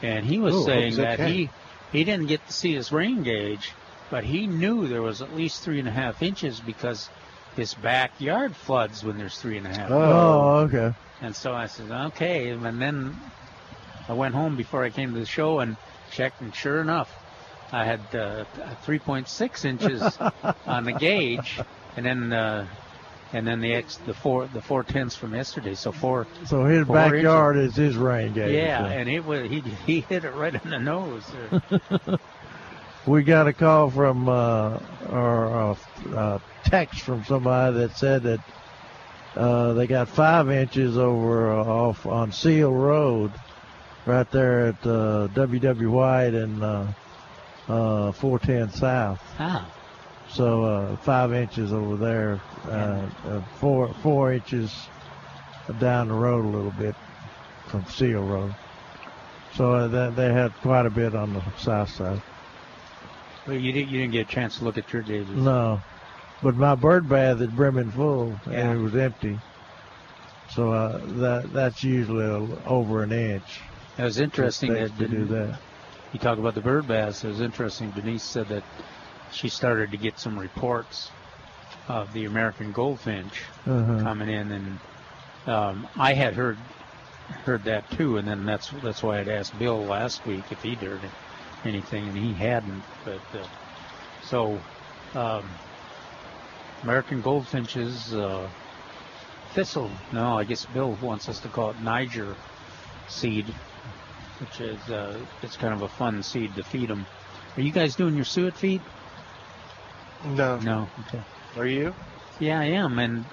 and 0.00 0.24
he 0.24 0.38
was 0.38 0.54
Ooh, 0.54 0.64
saying 0.64 0.86
he's 0.86 0.96
that 0.96 1.20
okay. 1.20 1.32
he 1.32 1.50
he 1.92 2.04
didn't 2.04 2.26
get 2.28 2.46
to 2.46 2.52
see 2.52 2.72
his 2.74 2.92
rain 2.92 3.22
gauge, 3.24 3.74
but 4.10 4.22
he 4.24 4.46
knew 4.46 4.86
there 4.86 5.02
was 5.02 5.20
at 5.20 5.34
least 5.34 5.62
three 5.62 5.80
and 5.80 5.88
a 5.88 5.92
half 5.92 6.22
inches 6.22 6.60
because 6.60 7.10
his 7.56 7.74
backyard 7.74 8.54
floods 8.54 9.02
when 9.04 9.18
there's 9.18 9.36
three 9.38 9.58
and 9.58 9.66
a 9.66 9.70
half. 9.70 9.90
Oh, 9.90 10.68
okay. 10.68 10.92
And 11.20 11.34
so 11.34 11.52
I 11.52 11.66
said, 11.66 11.90
okay. 11.90 12.50
And 12.50 12.80
then 12.80 13.16
I 14.08 14.12
went 14.12 14.36
home 14.36 14.54
before 14.56 14.84
I 14.84 14.90
came 14.90 15.12
to 15.14 15.18
the 15.18 15.26
show 15.26 15.58
and 15.58 15.76
checked, 16.12 16.40
and 16.40 16.54
sure 16.54 16.80
enough, 16.80 17.12
I 17.72 17.84
had 17.84 18.00
uh, 18.14 18.44
3.6 18.86 19.64
inches 19.64 20.18
on 20.66 20.84
the 20.84 20.92
gauge, 20.92 21.60
and 21.96 22.06
then 22.06 22.32
uh, 22.32 22.66
and 23.32 23.46
then 23.46 23.60
the 23.60 23.74
X 23.74 23.98
the 24.06 24.14
four 24.14 24.46
the 24.46 24.62
four 24.62 24.82
tenths 24.82 25.16
from 25.16 25.34
yesterday. 25.34 25.74
So 25.74 25.92
four. 25.92 26.26
So 26.46 26.64
his 26.64 26.86
four 26.86 26.96
backyard 26.96 27.56
inches. 27.56 27.72
is 27.72 27.76
his 27.76 27.96
rain 27.96 28.32
gauge. 28.32 28.52
Yeah, 28.52 28.80
so. 28.80 28.86
and 28.86 29.08
it 29.08 29.24
was 29.24 29.50
he 29.50 29.60
he 29.86 30.00
hit 30.00 30.24
it 30.24 30.34
right 30.34 30.54
in 30.54 30.70
the 30.70 30.78
nose. 30.78 31.24
we 33.06 33.22
got 33.22 33.48
a 33.48 33.52
call 33.52 33.90
from 33.90 34.28
uh, 34.28 34.78
or 35.10 35.46
uh, 35.46 35.76
uh, 36.14 36.38
text 36.64 37.00
from 37.02 37.24
somebody 37.24 37.78
that 37.78 37.96
said 37.96 38.22
that 38.22 38.40
uh, 39.36 39.74
they 39.74 39.86
got 39.86 40.08
five 40.08 40.50
inches 40.50 40.96
over 40.96 41.52
uh, 41.52 41.64
off 41.64 42.06
on 42.06 42.32
Seal 42.32 42.72
Road, 42.72 43.30
right 44.06 44.30
there 44.30 44.68
at 44.68 44.86
uh, 44.86 45.26
W.W. 45.28 45.90
White 45.90 46.34
and 46.34 46.62
uh, 47.68 48.08
uh, 48.08 48.12
410 48.12 48.70
South. 48.78 49.20
Ah. 49.38 49.70
So 50.30 50.64
uh, 50.64 50.96
five 50.98 51.32
inches 51.32 51.72
over 51.72 51.96
there, 51.96 52.40
uh, 52.66 53.08
uh, 53.26 53.40
four 53.60 53.92
four 54.02 54.32
inches 54.32 54.88
down 55.80 56.08
the 56.08 56.14
road 56.14 56.44
a 56.44 56.48
little 56.48 56.70
bit 56.72 56.94
from 57.66 57.84
Seal 57.86 58.20
Road. 58.20 58.54
So 59.54 59.72
uh, 59.72 59.88
that 59.88 60.16
they 60.16 60.32
had 60.32 60.52
quite 60.60 60.86
a 60.86 60.90
bit 60.90 61.14
on 61.14 61.32
the 61.32 61.42
south 61.56 61.90
side. 61.90 62.20
Well, 63.46 63.56
you 63.56 63.72
didn't 63.72 63.88
you 63.88 64.00
didn't 64.00 64.12
get 64.12 64.28
a 64.28 64.30
chance 64.30 64.58
to 64.58 64.64
look 64.64 64.76
at 64.76 64.92
your 64.92 65.02
gauges. 65.02 65.34
No, 65.34 65.80
but 66.42 66.54
my 66.56 66.74
bird 66.74 67.08
bath 67.08 67.40
is 67.40 67.48
brimming 67.48 67.90
full, 67.90 68.38
Yeah. 68.46 68.70
and 68.70 68.78
it 68.78 68.82
was 68.82 68.94
empty. 68.96 69.38
So 70.50 70.72
uh, 70.72 71.00
that 71.04 71.52
that's 71.54 71.82
usually 71.82 72.24
over 72.66 73.02
an 73.02 73.12
inch. 73.12 73.60
It 73.96 74.02
was 74.02 74.20
interesting 74.20 74.74
that 74.74 74.96
to 74.98 75.08
do 75.08 75.24
that. 75.26 75.58
You 76.12 76.18
talk 76.18 76.38
about 76.38 76.54
the 76.54 76.60
bird 76.60 76.86
baths. 76.86 77.24
It 77.24 77.28
was 77.28 77.40
interesting. 77.40 77.90
Denise 77.90 78.24
said 78.24 78.48
that 78.48 78.64
she 79.30 79.48
started 79.48 79.90
to 79.90 79.96
get 79.98 80.18
some 80.18 80.38
reports 80.38 81.10
of 81.86 82.12
the 82.12 82.24
American 82.24 82.72
goldfinch 82.72 83.44
Uh-huh. 83.66 84.02
coming 84.02 84.28
in, 84.28 84.50
and 84.52 84.78
um, 85.46 85.88
I 85.96 86.14
had 86.14 86.34
heard 86.34 86.58
heard 87.44 87.64
that 87.64 87.90
too. 87.90 88.16
And 88.16 88.26
then 88.26 88.44
that's 88.46 88.70
that's 88.82 89.02
why 89.02 89.18
I'd 89.20 89.28
asked 89.28 89.58
Bill 89.58 89.84
last 89.84 90.24
week 90.26 90.44
if 90.50 90.62
he'd 90.62 90.78
heard 90.78 91.00
anything, 91.64 92.08
and 92.08 92.16
he 92.16 92.32
hadn't. 92.32 92.84
But 93.04 93.20
uh, 93.34 93.46
so 94.22 94.58
um, 95.14 95.46
American 96.82 97.20
goldfinches. 97.20 98.14
Uh, 98.14 98.48
Thistle. 99.54 99.90
No, 100.12 100.38
I 100.38 100.44
guess 100.44 100.66
Bill 100.66 100.92
wants 101.00 101.26
us 101.28 101.40
to 101.40 101.48
call 101.48 101.70
it 101.70 101.80
Niger 101.80 102.36
seed, 103.08 103.46
which 104.40 104.60
is 104.60 104.78
uh, 104.90 105.18
it's 105.42 105.56
kind 105.56 105.74
of 105.74 105.82
a 105.82 105.88
fun 105.88 106.22
seed 106.22 106.54
to 106.56 106.62
feed 106.62 106.88
them. 106.88 107.06
Are 107.56 107.62
you 107.62 107.72
guys 107.72 107.96
doing 107.96 108.14
your 108.14 108.24
suet 108.24 108.56
feed? 108.56 108.82
No. 110.24 110.58
No. 110.58 110.88
Okay. 111.06 111.22
Are 111.56 111.66
you? 111.66 111.94
Yeah, 112.40 112.60
I 112.60 112.66
am, 112.66 112.98
and 112.98 113.24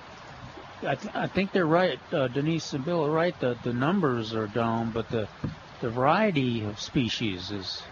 I, 0.81 0.95
th- 0.95 1.15
I 1.15 1.27
think 1.27 1.51
they're 1.51 1.65
right. 1.65 1.99
Uh, 2.11 2.27
Denise 2.27 2.73
and 2.73 2.83
Bill 2.83 3.05
are 3.05 3.11
right. 3.11 3.37
The 3.39 3.55
the 3.63 3.73
numbers 3.73 4.33
are 4.33 4.47
down, 4.47 4.91
but 4.91 5.09
the 5.09 5.27
the 5.81 5.89
variety 5.89 6.63
of 6.63 6.79
species 6.79 7.51
is. 7.51 7.83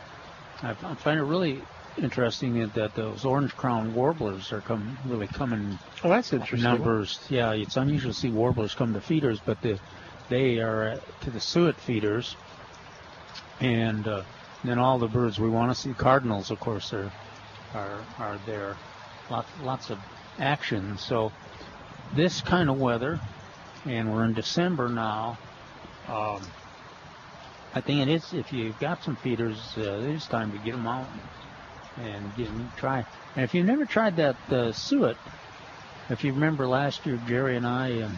I, 0.62 0.72
I 0.72 0.96
find 0.96 1.20
it 1.20 1.24
really 1.24 1.62
interesting 1.98 2.68
that, 2.74 2.96
those 2.96 3.26
orange 3.26 3.56
crown 3.56 3.94
warblers 3.94 4.52
are 4.52 4.62
come 4.62 4.98
really 5.06 5.28
coming. 5.28 5.78
Oh, 6.04 6.10
that's 6.10 6.34
interesting. 6.34 6.64
Numbers, 6.64 7.20
yeah. 7.30 7.52
It's 7.52 7.78
unusual 7.78 8.14
to 8.14 8.18
see 8.18 8.32
warblers 8.32 8.74
come 8.74 8.94
to 8.94 9.02
feeders, 9.02 9.40
but 9.40 9.62
the 9.62 9.80
they 10.30 10.60
are 10.60 10.84
uh, 10.84 11.00
to 11.22 11.32
the 11.32 11.40
suet 11.40 11.80
feeders, 11.80 12.36
and 13.64 14.08
uh, 14.08 14.24
then 14.64 14.78
all 14.78 15.00
the 15.00 15.08
birds 15.08 15.40
we 15.40 15.50
want 15.50 15.72
to 15.72 15.76
see. 15.76 15.94
Cardinals, 15.94 16.52
of 16.52 16.60
course, 16.60 16.94
are 16.94 17.12
are 17.74 18.00
are 18.20 18.40
there. 18.46 18.76
Lots 19.30 19.50
lots 19.62 19.90
of 19.90 20.00
action. 20.38 20.98
So 20.98 21.32
this 22.14 22.42
kind 22.42 22.70
of 22.70 22.80
weather, 22.80 23.20
and 23.86 24.14
we're 24.14 24.26
in 24.26 24.34
December 24.34 24.90
now. 24.90 25.38
Um, 26.08 26.42
I 27.74 27.82
think 27.82 28.02
it 28.02 28.10
is. 28.10 28.34
If 28.34 28.54
you've 28.54 28.78
got 28.80 29.02
some 29.02 29.16
feeders, 29.16 29.74
uh, 29.78 29.82
it 29.82 30.16
is 30.16 30.28
time 30.28 30.52
to 30.52 30.58
get 30.60 30.74
them 30.74 30.86
out 30.86 31.08
and 31.98 32.36
get 32.36 32.48
them 32.48 32.72
try. 32.76 33.06
And 33.36 33.44
if 33.44 33.56
you've 33.56 33.66
never 33.66 33.86
tried 33.86 34.18
that 34.18 34.36
uh, 34.52 34.72
suet, 34.74 35.18
if 36.10 36.24
you 36.24 36.34
remember 36.34 36.68
last 36.68 37.06
year, 37.06 37.20
Jerry 37.28 37.56
and 37.56 37.66
I 37.66 37.88
and 37.88 38.16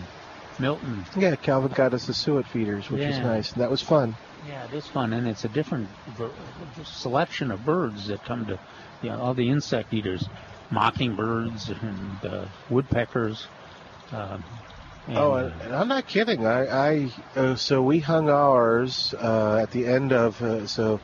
Milton. 0.59 1.05
Yeah, 1.17 1.35
Calvin 1.35 1.71
got 1.71 1.93
us 1.93 2.05
the 2.05 2.13
suet 2.13 2.45
feeders, 2.47 2.89
which 2.89 3.01
is 3.01 3.17
Yeah. 3.17 3.23
nice. 3.23 3.51
That 3.53 3.69
was 3.69 3.81
fun. 3.81 4.15
Yeah, 4.47 4.63
it 4.65 4.73
is 4.73 4.87
fun, 4.87 5.13
and 5.13 5.27
it's 5.27 5.43
a 5.43 5.49
different 5.49 5.89
ver- 6.17 6.29
selection 6.83 7.51
of 7.51 7.65
birds 7.65 8.07
that 8.07 8.23
come 8.23 8.45
to, 8.45 8.59
you 9.01 9.09
know, 9.09 9.19
all 9.19 9.33
the 9.33 9.49
insect 9.49 9.93
eaters, 9.93 10.27
mockingbirds 10.69 11.69
and 11.69 12.17
uh, 12.23 12.45
woodpeckers. 12.69 13.47
Uh, 14.13 14.37
and, 15.07 15.17
oh, 15.17 15.33
and, 15.35 15.61
and 15.61 15.75
I'm 15.75 15.87
not 15.87 16.07
kidding. 16.07 16.45
I, 16.45 16.65
I 16.67 17.11
uh, 17.35 17.55
so 17.55 17.81
we 17.81 17.99
hung 17.99 18.29
ours 18.29 19.13
uh, 19.19 19.59
at 19.61 19.71
the 19.71 19.85
end 19.87 20.11
of 20.13 20.41
uh, 20.41 20.65
so 20.67 20.99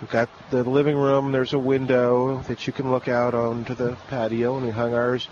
we've 0.00 0.10
got 0.10 0.28
the 0.50 0.64
living 0.64 0.96
room. 0.96 1.32
There's 1.32 1.52
a 1.52 1.58
window 1.58 2.42
that 2.48 2.66
you 2.66 2.72
can 2.72 2.90
look 2.90 3.08
out 3.08 3.34
onto 3.34 3.74
the 3.74 3.96
patio, 4.08 4.56
and 4.56 4.66
we 4.66 4.72
hung 4.72 4.94
ours 4.94 5.28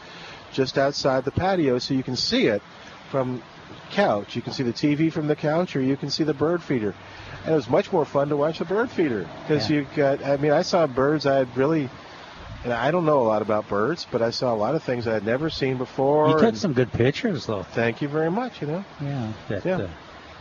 just 0.52 0.78
outside 0.78 1.24
the 1.24 1.30
patio, 1.30 1.78
so 1.78 1.94
you 1.94 2.02
can 2.02 2.16
see 2.16 2.46
it 2.46 2.62
from 3.10 3.42
couch. 3.90 4.36
You 4.36 4.42
can 4.42 4.52
see 4.52 4.62
the 4.62 4.72
TV 4.72 5.10
from 5.12 5.26
the 5.26 5.36
couch, 5.36 5.74
or 5.76 5.80
you 5.80 5.96
can 5.96 6.10
see 6.10 6.24
the 6.24 6.34
bird 6.34 6.62
feeder. 6.62 6.94
And 7.44 7.52
it 7.52 7.56
was 7.56 7.68
much 7.68 7.92
more 7.92 8.04
fun 8.04 8.28
to 8.28 8.36
watch 8.36 8.58
the 8.58 8.64
bird 8.64 8.90
feeder 8.90 9.26
because 9.42 9.68
Yeah. 9.70 9.76
you 9.78 9.86
got. 9.96 10.24
I 10.24 10.36
mean, 10.36 10.52
I 10.52 10.62
saw 10.62 10.86
birds 10.86 11.26
I 11.26 11.36
had 11.38 11.56
really. 11.56 11.88
And 12.64 12.72
I 12.72 12.90
don't 12.90 13.06
know 13.06 13.20
a 13.20 13.28
lot 13.28 13.40
about 13.40 13.68
birds, 13.68 14.04
but 14.10 14.20
I 14.20 14.30
saw 14.30 14.52
a 14.52 14.56
lot 14.56 14.74
of 14.74 14.82
things 14.82 15.06
I 15.06 15.12
had 15.14 15.24
never 15.24 15.48
seen 15.48 15.76
before. 15.78 16.28
you 16.30 16.38
took 16.40 16.56
some 16.56 16.72
good 16.72 16.90
pictures, 16.92 17.46
though. 17.46 17.62
Thank 17.62 18.02
you 18.02 18.08
very 18.08 18.32
much. 18.32 18.60
You 18.60 18.66
know. 18.66 18.84
Yeah. 19.00 19.32
That, 19.48 19.64
Yeah. 19.64 19.76
Uh, 19.76 19.88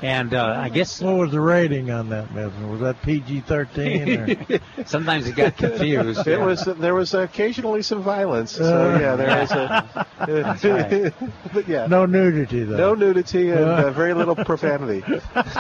and 0.02 0.34
uh, 0.34 0.46
I 0.64 0.70
guess 0.70 1.02
What 1.02 1.16
was 1.16 1.32
the 1.32 1.42
rating 1.42 1.90
on 1.90 2.10
that, 2.10 2.34
Milton? 2.34 2.70
Was 2.70 2.82
that 2.82 3.02
PG-13? 3.02 4.62
Sometimes 4.88 5.28
it 5.28 5.36
got 5.36 5.58
confused. 5.58 6.28
It 6.28 6.38
yeah. 6.40 6.46
was 6.46 6.66
there 6.66 6.94
was 6.94 7.14
occasionally 7.14 7.82
some 7.82 8.04
violence. 8.04 8.52
So 8.52 8.92
Uh. 8.92 9.00
yeah, 9.00 9.16
there 9.16 9.42
was 9.42 9.52
a 9.52 10.08
That's 10.62 11.14
but 11.54 11.68
yeah, 11.68 11.88
No 11.88 12.06
nudity, 12.06 12.64
though. 12.64 12.78
no 12.78 12.94
nudity 12.96 13.50
and 13.52 13.60
uh, 13.66 13.92
very 13.92 14.14
little 14.14 14.36
profanity, 14.36 15.04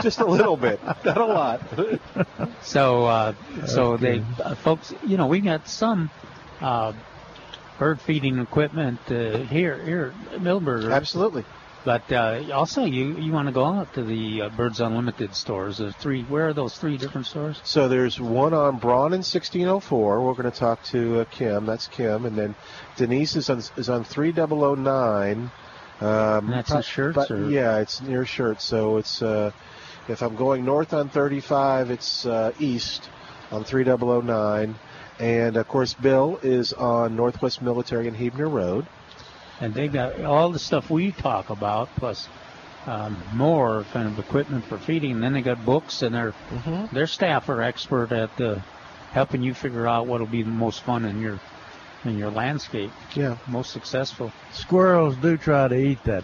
just 0.01 0.19
a 0.19 0.25
little 0.25 0.57
bit, 0.57 0.79
not 1.05 1.17
a 1.17 1.25
lot. 1.25 1.61
So, 2.61 3.05
uh, 3.05 3.33
so 3.65 3.97
they, 3.97 4.23
uh, 4.43 4.55
folks, 4.55 4.93
you 5.05 5.17
know, 5.17 5.27
we 5.27 5.39
got 5.41 5.67
some 5.67 6.09
uh, 6.61 6.93
bird 7.79 8.01
feeding 8.01 8.39
equipment 8.39 8.99
uh, 9.09 9.37
here, 9.39 9.77
here 9.83 10.13
at 10.33 10.41
Milberger. 10.41 10.91
Absolutely. 10.93 11.45
But 11.87 12.11
uh, 12.11 12.43
also, 12.53 12.83
you 12.83 13.15
you 13.17 13.31
want 13.31 13.47
to 13.47 13.53
go 13.53 13.63
out 13.63 13.93
to 13.93 14.03
the 14.03 14.41
uh, 14.41 14.49
Birds 14.49 14.81
Unlimited 14.81 15.33
stores. 15.33 15.77
There's 15.77 15.95
three. 15.95 16.23
Where 16.23 16.49
are 16.49 16.53
those 16.53 16.77
three 16.77 16.97
different 16.97 17.27
stores? 17.27 17.61
So 17.63 17.87
there's 17.87 18.19
one 18.19 18.53
on 18.53 18.75
Braun 18.77 19.13
in 19.13 19.19
1604. 19.23 20.21
We're 20.21 20.33
going 20.33 20.51
to 20.51 20.59
talk 20.59 20.83
to 20.87 21.21
uh, 21.21 21.25
Kim. 21.31 21.65
That's 21.65 21.87
Kim, 21.87 22.25
and 22.25 22.37
then 22.37 22.55
Denise 22.97 23.37
is 23.37 23.49
on 23.49 23.63
is 23.77 23.87
on 23.87 24.03
3009. 24.03 25.37
Um, 25.39 25.49
And 26.01 26.49
that's 26.53 26.71
in 26.71 26.77
Schertz, 26.81 27.13
but- 27.15 27.31
or- 27.31 27.49
yeah, 27.49 27.77
it's 27.77 28.01
near 28.01 28.25
Schertz. 28.25 28.59
So 28.63 28.97
it's 28.97 29.21
uh, 29.21 29.51
if 30.09 30.21
I'm 30.21 30.35
going 30.35 30.65
north 30.65 30.93
on 30.93 31.07
35, 31.07 31.89
it's 31.89 32.25
uh, 32.25 32.51
east 32.59 33.09
on 33.49 33.63
3009, 33.63 34.75
and 35.19 35.55
of 35.55 35.65
course 35.69 35.93
Bill 35.93 36.37
is 36.43 36.73
on 36.73 37.15
Northwest 37.15 37.61
Military 37.61 38.09
and 38.09 38.17
Huebner 38.17 38.49
Road. 38.49 38.85
And 39.59 39.73
they 39.73 39.87
got 39.87 40.21
all 40.21 40.51
the 40.51 40.59
stuff 40.59 40.89
we 40.89 41.11
talk 41.11 41.49
about, 41.49 41.89
plus 41.95 42.27
um, 42.85 43.21
more 43.33 43.85
kind 43.91 44.07
of 44.07 44.19
equipment 44.19 44.65
for 44.65 44.77
feeding. 44.77 45.11
And 45.13 45.23
then 45.23 45.33
they 45.33 45.41
got 45.41 45.65
books, 45.65 46.01
and 46.03 46.13
their 46.13 46.33
Mm-hmm. 46.51 46.95
their 46.95 47.07
staff 47.07 47.49
are 47.49 47.61
expert 47.61 48.11
at 48.11 48.39
uh, 48.39 48.59
helping 49.11 49.41
you 49.41 49.53
figure 49.53 49.87
out 49.87 50.07
what'll 50.07 50.27
be 50.27 50.43
the 50.43 50.49
most 50.51 50.83
fun 50.83 51.05
in 51.05 51.19
your 51.19 51.39
in 52.05 52.17
your 52.17 52.29
landscape. 52.31 52.91
Yeah, 53.15 53.37
most 53.47 53.71
successful. 53.71 54.31
Squirrels 54.51 55.17
do 55.17 55.35
try 55.37 55.67
to 55.67 55.75
eat 55.75 56.03
that 56.03 56.23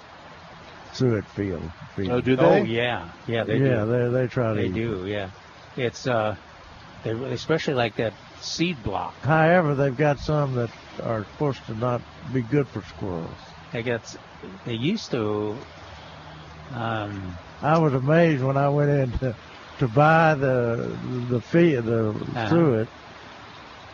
suet 0.93 1.25
field. 1.25 1.71
feed. 1.95 2.09
Oh, 2.11 2.21
do 2.21 2.35
they? 2.35 2.61
Oh 2.61 2.63
yeah, 2.63 3.09
yeah, 3.27 3.43
they 3.43 3.57
yeah, 3.57 3.83
do. 3.85 3.91
they 4.11 4.19
they 4.21 4.27
try 4.27 4.49
to 4.53 4.55
They 4.61 4.67
eat. 4.67 4.73
do, 4.73 5.05
yeah. 5.07 5.29
It's 5.75 6.05
uh, 6.07 6.35
they 7.03 7.11
especially 7.11 7.73
like 7.73 7.95
that 7.95 8.13
seed 8.43 8.83
block. 8.83 9.13
However, 9.21 9.75
they've 9.75 9.95
got 9.95 10.19
some 10.19 10.53
that 10.55 10.69
are 11.01 11.25
supposed 11.25 11.65
to 11.67 11.75
not 11.75 12.01
be 12.33 12.41
good 12.41 12.67
for 12.67 12.81
squirrels. 12.83 13.29
They 13.71 13.83
got 13.83 14.15
they 14.65 14.73
used 14.73 15.11
to. 15.11 15.57
Um, 16.73 17.37
I 17.61 17.77
was 17.77 17.93
amazed 17.93 18.43
when 18.43 18.57
I 18.57 18.69
went 18.69 18.89
in 18.89 19.11
to, 19.19 19.35
to 19.79 19.87
buy 19.87 20.35
the 20.35 20.97
the 21.29 21.41
fee 21.41 21.75
the 21.75 22.09
Uh-huh. 22.09 22.49
suet, 22.49 22.87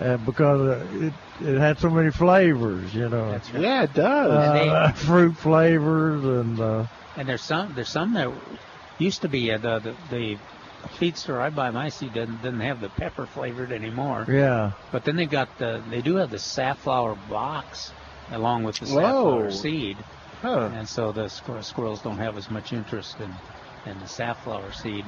uh, 0.02 0.18
because 0.18 0.62
uh, 0.62 0.88
it 1.06 1.14
it 1.42 1.58
had 1.60 1.78
so 1.80 1.90
many 1.90 2.12
flavors, 2.12 2.94
you 2.94 3.08
know. 3.10 3.32
That's 3.32 3.52
right. 3.54 3.62
Yeah, 3.62 3.84
it 3.84 3.94
does. 3.94 4.32
Uh, 4.32 4.92
fruit 4.96 5.36
flavors 5.38 6.24
and 6.24 6.60
uh, 6.60 6.86
and 7.16 7.28
there's 7.30 7.44
some 7.44 7.74
there's 7.74 7.90
some 7.92 8.14
that 8.14 8.30
used 8.98 9.22
to 9.22 9.30
be 9.30 9.52
uh, 9.52 9.58
the, 9.58 9.80
the 9.80 9.96
the 10.10 10.38
feed 10.88 11.18
store 11.18 11.42
I 11.42 11.50
buy 11.50 11.72
my 11.72 11.90
seed 11.90 12.14
doesn't 12.14 12.42
doesn't 12.42 12.60
have 12.62 12.80
the 12.82 12.90
pepper 12.90 13.26
flavored 13.26 13.72
anymore. 13.72 14.26
Yeah. 14.30 14.72
But 14.92 15.04
then 15.04 15.16
they've 15.16 15.30
got 15.30 15.58
the 15.58 15.84
they 15.90 16.02
do 16.02 16.16
have 16.18 16.30
the 16.32 16.40
safflower 16.40 17.16
box 17.30 17.92
along 18.32 18.64
with 18.64 18.78
the 18.78 18.86
Whoa. 18.86 19.02
safflower 19.02 19.52
seed. 19.52 19.98
Huh. 20.42 20.70
And 20.74 20.88
so 20.88 21.12
the 21.12 21.26
squir- 21.26 21.64
squirrels 21.64 22.02
don't 22.02 22.18
have 22.18 22.38
as 22.38 22.50
much 22.50 22.72
interest 22.72 23.18
in, 23.20 23.34
in 23.92 24.00
the 24.00 24.08
safflower 24.08 24.72
seed 24.72 25.06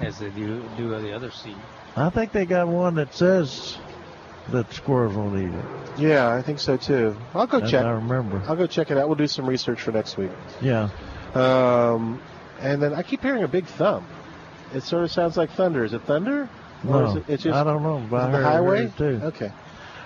as 0.00 0.18
they 0.18 0.30
do 0.30 0.64
do 0.76 0.88
the 1.00 1.12
other 1.14 1.30
seed. 1.30 1.56
I 1.94 2.10
think 2.10 2.32
they 2.32 2.46
got 2.46 2.68
one 2.68 2.94
that 2.94 3.14
says 3.14 3.76
that 4.50 4.72
squirrels 4.72 5.14
won't 5.14 5.38
eat 5.38 5.54
it. 5.54 5.64
Yeah, 5.98 6.32
I 6.32 6.42
think 6.42 6.58
so 6.58 6.76
too. 6.76 7.16
I'll 7.34 7.46
go 7.46 7.58
As 7.58 7.70
check. 7.70 7.84
I 7.84 7.90
remember. 7.90 8.42
I'll 8.46 8.56
go 8.56 8.66
check 8.66 8.90
it 8.90 8.96
out. 8.98 9.08
We'll 9.08 9.16
do 9.16 9.26
some 9.26 9.46
research 9.46 9.82
for 9.82 9.92
next 9.92 10.16
week. 10.16 10.30
Yeah. 10.60 10.90
Um, 11.34 12.20
and 12.60 12.82
then 12.82 12.94
I 12.94 13.02
keep 13.02 13.22
hearing 13.22 13.42
a 13.42 13.48
big 13.48 13.66
thump. 13.66 14.06
It 14.76 14.82
sort 14.82 15.04
of 15.04 15.10
sounds 15.10 15.36
like 15.36 15.50
thunder. 15.52 15.84
Is 15.84 15.92
it 15.92 16.02
thunder? 16.02 16.48
Or 16.86 16.90
No, 17.02 17.06
is 17.10 17.16
it, 17.16 17.24
it's 17.28 17.42
just 17.42 17.56
I 17.56 17.64
don't 17.64 17.82
know, 17.82 18.02
but 18.10 18.20
I 18.20 18.26
the 18.26 18.32
heard- 18.36 18.44
heard 18.44 18.52
highway? 18.52 18.84
it 18.86 18.96
too. 18.98 19.20
Okay. 19.24 19.46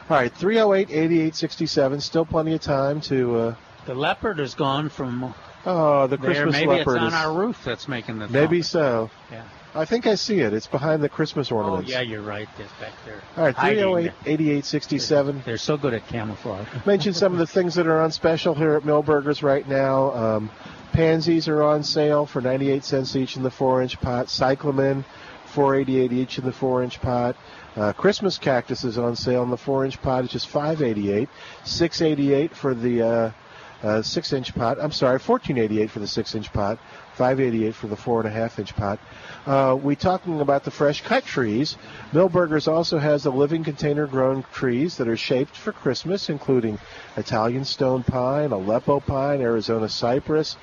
All 0.08 0.16
right, 0.16 0.32
308 0.32 0.90
8867. 0.90 2.00
Still 2.00 2.24
plenty 2.24 2.54
of 2.54 2.60
time 2.60 3.00
to. 3.02 3.36
Uh, 3.36 3.54
The 3.86 3.94
leopard 3.94 4.40
is 4.40 4.54
gone 4.54 4.88
from 4.88 5.34
oh, 5.66 6.06
the 6.06 6.16
there. 6.16 6.30
Christmas 6.30 6.52
Maybe 6.54 6.66
leopard 6.68 6.96
it's 6.96 7.02
on 7.02 7.08
is. 7.08 7.14
our 7.14 7.32
roof 7.32 7.58
that's 7.64 7.86
making 7.88 8.18
the 8.18 8.28
Maybe 8.28 8.62
thump. 8.62 8.70
so. 8.70 9.10
Yeah. 9.30 9.42
I 9.72 9.84
think 9.84 10.08
I 10.08 10.16
see 10.16 10.40
it. 10.40 10.52
It's 10.52 10.66
behind 10.66 11.00
the 11.00 11.08
Christmas 11.08 11.52
ornaments. 11.52 11.88
Oh 11.92 11.92
ornaments. 11.92 11.92
yeah, 11.92 12.00
you're 12.00 12.22
right. 12.28 12.48
It's 12.58 12.72
back 12.80 12.92
there. 13.06 13.20
All 13.36 13.44
right, 13.44 13.54
Hiding. 13.54 13.84
308 13.84 14.12
8867. 14.26 15.42
They're 15.46 15.56
so 15.58 15.76
good 15.76 15.94
at 15.94 16.06
camouflage. 16.08 16.66
Mention 16.86 17.14
some 17.14 17.32
of 17.32 17.38
the 17.38 17.46
things 17.56 17.76
that 17.76 17.86
are 17.86 18.00
on 18.00 18.10
special 18.10 18.54
here 18.54 18.74
at 18.74 18.82
Milberger's 18.82 19.44
right 19.44 19.66
now. 19.68 20.12
Um, 20.12 20.50
pansies 20.92 21.48
are 21.48 21.62
on 21.62 21.82
sale 21.82 22.26
for 22.26 22.40
98 22.40 22.84
cents 22.84 23.16
each 23.16 23.36
in 23.36 23.42
the 23.42 23.50
4-inch 23.50 24.00
pot. 24.00 24.28
Cyclamen, 24.28 25.04
488 25.46 26.12
each 26.12 26.38
in 26.38 26.44
the 26.44 26.52
4-inch 26.52 27.00
pot. 27.00 27.36
Uh, 27.76 27.92
Christmas 27.92 28.38
cactus 28.38 28.84
is 28.84 28.98
on 28.98 29.16
sale 29.16 29.42
in 29.42 29.50
the 29.50 29.56
4-inch 29.56 30.00
pot. 30.02 30.24
It's 30.24 30.32
just 30.32 30.48
588. 30.48 31.28
688 31.64 32.56
for 32.56 32.74
the 32.74 33.32
uh, 33.82 33.90
uh, 33.90 34.02
6-inch 34.02 34.54
pot. 34.54 34.78
I'm 34.80 34.92
sorry, 34.92 35.18
1488 35.18 35.90
for 35.90 35.98
the 35.98 36.06
6-inch 36.06 36.52
pot. 36.52 36.78
588 37.14 37.74
for 37.74 37.86
the 37.86 37.96
4.5-inch 37.96 38.74
pot. 38.76 38.98
Uh, 39.44 39.76
we 39.76 39.94
talking 39.94 40.40
about 40.40 40.64
the 40.64 40.70
fresh 40.70 41.02
cut 41.02 41.24
trees. 41.24 41.76
Milberger's 42.12 42.66
also 42.66 42.98
has 42.98 43.24
the 43.24 43.30
living 43.30 43.62
container 43.62 44.06
grown 44.06 44.42
trees 44.54 44.96
that 44.96 45.08
are 45.08 45.16
shaped 45.16 45.54
for 45.54 45.72
Christmas, 45.72 46.30
including 46.30 46.78
Italian 47.16 47.64
stone 47.64 48.02
pine, 48.02 48.52
Aleppo 48.52 49.00
pine, 49.00 49.42
Arizona 49.42 49.88
cypress, 49.88 50.56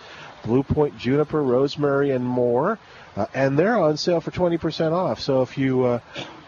Blue 0.47 0.63
Point 0.63 0.97
juniper, 0.97 1.43
rosemary, 1.43 2.11
and 2.11 2.25
more. 2.25 2.79
Uh, 3.15 3.25
and 3.33 3.59
they're 3.59 3.77
on 3.77 3.97
sale 3.97 4.21
for 4.21 4.31
20% 4.31 4.93
off. 4.93 5.19
So 5.19 5.41
if 5.41 5.57
you 5.57 5.83
uh, 5.83 5.99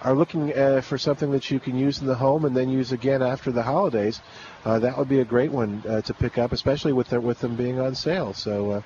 are 0.01 0.13
looking 0.13 0.57
uh, 0.57 0.81
for 0.81 0.97
something 0.97 1.31
that 1.31 1.51
you 1.51 1.59
can 1.59 1.77
use 1.77 1.99
in 1.99 2.07
the 2.07 2.15
home 2.15 2.45
and 2.45 2.55
then 2.55 2.69
use 2.69 2.91
again 2.91 3.21
after 3.21 3.51
the 3.51 3.63
holidays, 3.63 4.21
uh, 4.65 4.79
that 4.79 4.97
would 4.97 5.09
be 5.09 5.19
a 5.19 5.25
great 5.25 5.51
one 5.51 5.83
uh, 5.87 6.01
to 6.01 6.13
pick 6.13 6.37
up, 6.37 6.51
especially 6.51 6.93
with 6.93 7.09
their, 7.09 7.19
with 7.19 7.39
them 7.39 7.55
being 7.55 7.79
on 7.79 7.93
sale. 7.93 8.33
So 8.33 8.71
uh, 8.71 8.81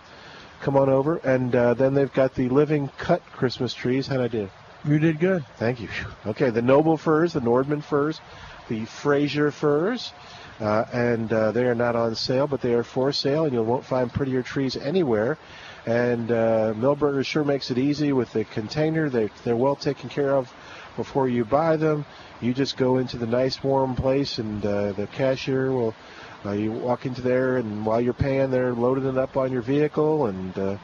come 0.62 0.76
on 0.76 0.90
over. 0.90 1.18
And 1.18 1.56
uh, 1.56 1.74
then 1.76 1.94
they've 1.94 2.12
got 2.12 2.36
the 2.36 2.50
living 2.50 2.90
cut 2.98 3.22
Christmas 3.34 3.74
trees. 3.74 4.08
How'd 4.08 4.22
I 4.22 4.28
do? 4.28 4.50
You 4.86 5.00
did 5.00 5.20
good. 5.20 5.46
Thank 5.58 5.80
you. 5.80 5.90
Okay, 6.26 6.50
the 6.50 6.62
Noble 6.62 6.96
firs, 6.98 7.34
the 7.34 7.42
Nordmann 7.42 7.84
firs, 7.84 8.22
the 8.70 8.86
Fraser 8.86 9.52
firs, 9.52 10.14
uh, 10.60 10.86
and 10.94 11.32
uh, 11.32 11.52
they 11.52 11.66
are 11.66 11.76
not 11.76 11.96
on 11.96 12.16
sale, 12.16 12.48
but 12.48 12.62
they 12.62 12.74
are 12.74 12.84
for 12.84 13.12
sale, 13.12 13.46
and 13.46 13.54
you 13.54 13.62
won't 13.64 13.86
find 13.86 14.12
prettier 14.12 14.44
trees 14.44 14.78
anywhere. 14.78 15.38
And 15.86 16.32
uh, 16.32 16.74
Milberger's 16.76 17.28
sure 17.28 17.44
makes 17.44 17.72
it 17.72 17.78
easy 17.78 18.14
with 18.14 18.32
the 18.32 18.46
container. 18.46 19.10
They, 19.10 19.30
they're 19.44 19.56
well 19.56 19.76
taken 19.76 20.10
care 20.10 20.36
of 20.36 20.52
before 20.96 21.28
you 21.28 21.44
buy 21.44 21.76
them. 21.76 22.06
You 22.40 22.54
just 22.54 22.78
go 22.78 22.98
into 22.98 23.18
the 23.18 23.26
nice 23.26 23.64
warm 23.64 23.96
place, 23.96 24.38
and 24.38 24.66
uh, 24.66 24.92
the 24.94 25.08
cashier 25.08 25.72
will. 25.72 25.96
Uh, 26.46 26.52
you 26.52 26.74
walk 26.74 27.06
into 27.06 27.22
there, 27.22 27.56
and 27.56 27.86
while 27.86 28.02
you're 28.02 28.12
paying, 28.12 28.52
they're 28.52 28.74
loading 28.74 29.06
it 29.06 29.18
up 29.18 29.38
on 29.38 29.50
your 29.50 29.62
vehicle, 29.62 30.26
and 30.26 30.58
uh, 30.58 30.78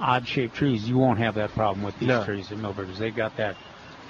odd 0.00 0.26
shaped 0.26 0.54
trees, 0.54 0.88
you 0.88 0.96
won't 0.98 1.18
have 1.18 1.34
that 1.36 1.50
problem 1.52 1.84
with 1.84 1.98
these 1.98 2.08
No. 2.08 2.24
trees 2.24 2.50
at 2.52 2.58
Milberger's. 2.58 2.98
They 2.98 3.10
got 3.10 3.36
that 3.36 3.56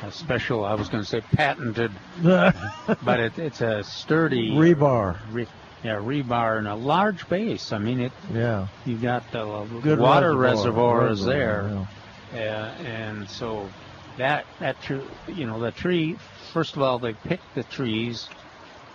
uh, 0.02 0.10
special, 0.10 0.65
I 0.65 0.74
was 0.74 0.89
going 0.89 1.02
to 1.02 1.09
say 1.09 1.20
patented, 1.20 1.90
but 2.23 3.20
it, 3.20 3.39
it's 3.39 3.60
a 3.60 3.82
sturdy 3.85 4.51
Rebar. 4.52 5.19
Re, 5.32 5.47
yeah, 5.85 5.94
rebar 5.97 6.59
and 6.59 6.66
a 6.69 6.74
large 6.74 7.28
base. 7.28 7.73
I 7.73 7.78
mean, 7.78 8.01
it. 8.01 8.12
Yeah. 8.32 8.66
You 8.85 8.97
got 8.97 9.31
the 9.32 9.47
uh, 9.47 9.65
Good 9.81 9.98
water 10.01 10.35
reservoir. 10.36 11.01
reservoirs 11.06 11.24
Reservoir, 11.24 11.86
there, 12.32 12.48
uh, 12.52 12.82
and 12.85 13.28
so 13.31 13.69
that 14.16 14.44
that 14.59 14.81
tree, 14.82 15.02
you 15.28 15.47
know, 15.47 15.60
the 15.60 15.70
tree. 15.73 16.16
First 16.52 16.74
of 16.77 16.82
all, 16.82 16.98
they 16.98 17.12
pick 17.12 17.40
the 17.55 17.62
trees 17.65 18.28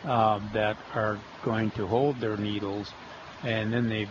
um, 0.04 0.50
that 0.54 0.78
are 0.94 1.20
going 1.44 1.72
to 1.72 1.88
hold 1.88 2.20
their 2.20 2.36
needles, 2.36 2.92
and 3.44 3.72
then 3.74 3.88
they've 3.88 4.10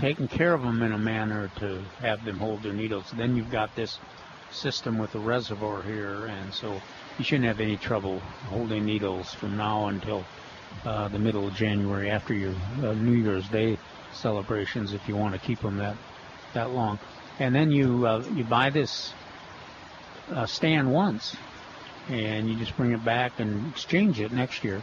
taken 0.00 0.28
care 0.28 0.54
of 0.54 0.62
them 0.62 0.82
in 0.82 0.92
a 0.92 0.98
manner 0.98 1.50
to 1.56 1.82
have 2.00 2.24
them 2.24 2.38
hold 2.38 2.62
their 2.62 2.72
needles. 2.72 3.10
Then 3.16 3.36
you've 3.36 3.50
got 3.50 3.74
this 3.74 3.98
system 4.50 4.98
with 4.98 5.14
a 5.14 5.18
reservoir 5.18 5.82
here, 5.82 6.26
and 6.26 6.52
so 6.54 6.80
you 7.18 7.24
shouldn't 7.24 7.48
have 7.48 7.60
any 7.60 7.76
trouble 7.76 8.20
holding 8.48 8.84
needles 8.84 9.32
from 9.34 9.56
now 9.56 9.88
until 9.88 10.24
uh, 10.84 11.08
the 11.08 11.18
middle 11.18 11.48
of 11.48 11.54
January 11.54 12.10
after 12.10 12.34
your 12.34 12.54
uh, 12.82 12.94
New 12.94 13.12
Year's 13.12 13.48
Day 13.48 13.78
celebrations, 14.12 14.92
if 14.92 15.08
you 15.08 15.16
want 15.16 15.34
to 15.34 15.40
keep 15.40 15.60
them 15.60 15.76
that 15.78 15.96
that 16.54 16.70
long. 16.70 16.98
And 17.38 17.54
then 17.54 17.70
you 17.70 18.06
uh, 18.06 18.22
you 18.32 18.44
buy 18.44 18.70
this 18.70 19.12
uh, 20.32 20.46
stand 20.46 20.90
once, 20.90 21.36
and 22.08 22.48
you 22.48 22.56
just 22.56 22.76
bring 22.76 22.92
it 22.92 23.04
back 23.04 23.40
and 23.40 23.70
exchange 23.70 24.20
it 24.20 24.32
next 24.32 24.62
year. 24.64 24.82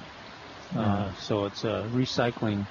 Uh, 0.75 1.09
Mhm. 1.09 1.15
so 1.17 1.45
it's 1.45 1.63
a 1.63 1.87
recycling 1.91 2.65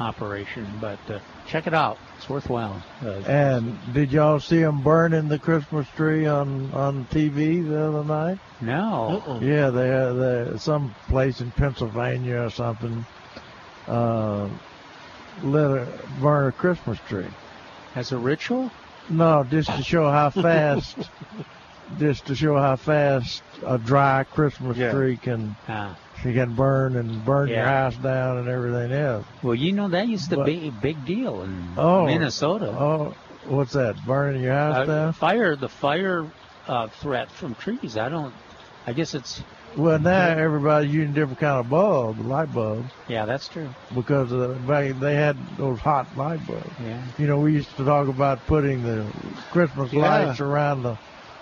operation, 0.00 0.66
but 0.80 0.98
uh, 1.08 1.18
check 1.46 1.66
it 1.66 1.74
out; 1.74 1.98
it's 2.16 2.28
worthwhile. 2.28 2.82
Uh, 3.04 3.20
And 3.26 3.78
did 3.92 4.10
y'all 4.12 4.40
see 4.40 4.60
them 4.60 4.82
burning 4.82 5.28
the 5.28 5.38
Christmas 5.38 5.86
tree 5.96 6.26
on 6.26 6.72
on 6.72 7.04
TV 7.06 7.66
the 7.66 7.88
other 7.88 8.04
night? 8.04 8.38
No. 8.60 9.38
Yeah, 9.42 9.70
they 9.70 10.50
they 10.50 10.58
some 10.58 10.94
place 11.08 11.40
in 11.40 11.50
Pennsylvania 11.52 12.42
or 12.42 12.50
something 12.50 13.04
uh, 13.88 14.48
lit 15.42 15.64
a 15.70 15.88
burn 16.20 16.48
a 16.48 16.52
Christmas 16.52 16.98
tree. 17.08 17.26
As 17.94 18.12
a 18.12 18.18
ritual? 18.18 18.70
No, 19.10 19.44
just 19.44 19.68
to 19.74 19.82
show 19.82 20.08
how 20.10 20.30
fast. 20.48 20.96
just 21.98 22.26
to 22.26 22.34
show 22.34 22.56
how 22.56 22.76
fast 22.76 23.42
a 23.66 23.76
dry 23.78 24.24
Christmas 24.24 24.76
Yeah. 24.78 24.92
tree 24.92 25.16
can 25.16 25.56
Ah. 25.68 25.96
She 26.22 26.32
can 26.32 26.54
burn 26.54 26.96
and 26.96 27.24
burn 27.24 27.48
your 27.48 27.64
house 27.64 27.96
down 27.96 28.38
and 28.38 28.48
everything 28.48 28.92
else. 28.92 29.26
Well, 29.42 29.54
you 29.54 29.72
know 29.72 29.88
that 29.88 30.08
used 30.08 30.30
to 30.30 30.36
But- 30.36 30.46
be 30.46 30.68
a 30.68 30.70
big 30.72 31.04
deal 31.04 31.42
in 31.42 31.68
Oh, 31.76 32.06
Minnesota. 32.06 32.66
Oh, 32.78 33.14
what's 33.46 33.72
that? 33.72 33.96
Burning 34.06 34.42
your 34.42 34.54
house 34.54 34.76
Uh, 34.76 34.84
down? 34.84 35.12
fire, 35.12 35.56
the 35.56 35.68
fire 35.68 36.26
uh, 36.68 36.86
threat 36.86 37.30
from 37.30 37.54
trees. 37.56 37.96
I 37.96 38.08
don't. 38.08 38.32
I 38.86 38.92
guess 38.92 39.14
it's. 39.14 39.42
Well, 39.76 39.98
now 39.98 40.26
everybody's 40.28 40.92
using 40.92 41.14
different 41.14 41.38
kind 41.40 41.58
of 41.58 41.70
bulbs, 41.70 42.20
light 42.20 42.52
bulbs, 42.52 42.90
Yeah, 43.08 43.24
that's 43.24 43.48
true. 43.48 43.68
because 43.94 44.30
of 44.30 44.38
the, 44.40 44.48
back- 44.70 44.98
they 45.00 45.14
had 45.14 45.36
those 45.56 45.78
hot 45.80 46.06
light 46.16 46.46
bulbs. 46.46 46.66
Yeah. 46.84 47.00
You 47.18 47.26
know, 47.26 47.38
we 47.38 47.54
used 47.54 47.74
to 47.78 47.84
talk 47.84 48.08
about 48.08 48.46
putting 48.46 48.82
the 48.82 49.06
Christmas 49.50 49.90
Yeah. 49.92 50.02
lights 50.26 50.40
around 50.40 50.82
the 50.82 50.98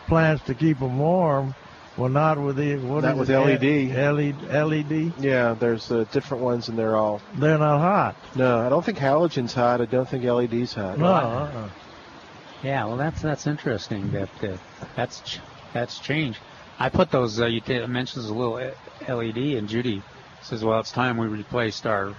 plants 0.06 0.44
to 0.44 0.54
keep 0.54 0.78
them 0.78 0.98
warm. 0.98 1.54
Well, 1.96 2.08
not 2.08 2.38
with 2.38 2.56
the 2.56 2.76
what 2.76 3.02
Not 3.04 3.14
is 3.14 3.18
with 3.20 3.30
it? 3.30 3.38
LED. 3.38 4.14
LED. 4.14 4.42
LED. 4.90 5.12
yeah, 5.18 5.54
there's 5.54 5.90
uh, 5.90 6.04
different 6.12 6.42
ones, 6.42 6.68
and 6.68 6.78
they're 6.78 6.96
all. 6.96 7.20
They're 7.34 7.58
not 7.58 7.78
hot. 7.80 8.16
No, 8.36 8.60
I 8.64 8.68
don't 8.68 8.84
think 8.84 8.98
halogen's 8.98 9.52
hot. 9.52 9.80
I 9.80 9.86
don't 9.86 10.08
think 10.08 10.24
LED's 10.24 10.72
hot. 10.72 10.98
No. 10.98 11.06
Uh-uh. 11.06 11.68
Yeah, 12.62 12.84
well, 12.86 12.96
that's 12.96 13.20
that's 13.22 13.46
interesting. 13.46 14.12
That 14.12 14.28
uh, 14.44 14.56
that's 14.94 15.20
ch- 15.20 15.40
that's 15.72 15.98
changed. 15.98 16.38
I 16.78 16.88
put 16.90 17.10
those. 17.10 17.40
Uh, 17.40 17.46
you 17.46 17.60
t- 17.60 17.84
mentions 17.86 18.26
a 18.28 18.34
little 18.34 18.54
uh, 18.56 19.14
LED, 19.14 19.36
and 19.58 19.68
Judy 19.68 20.02
says, 20.42 20.64
"Well, 20.64 20.78
it's 20.80 20.92
time 20.92 21.16
we 21.16 21.26
replaced 21.26 21.86
our 21.86 22.14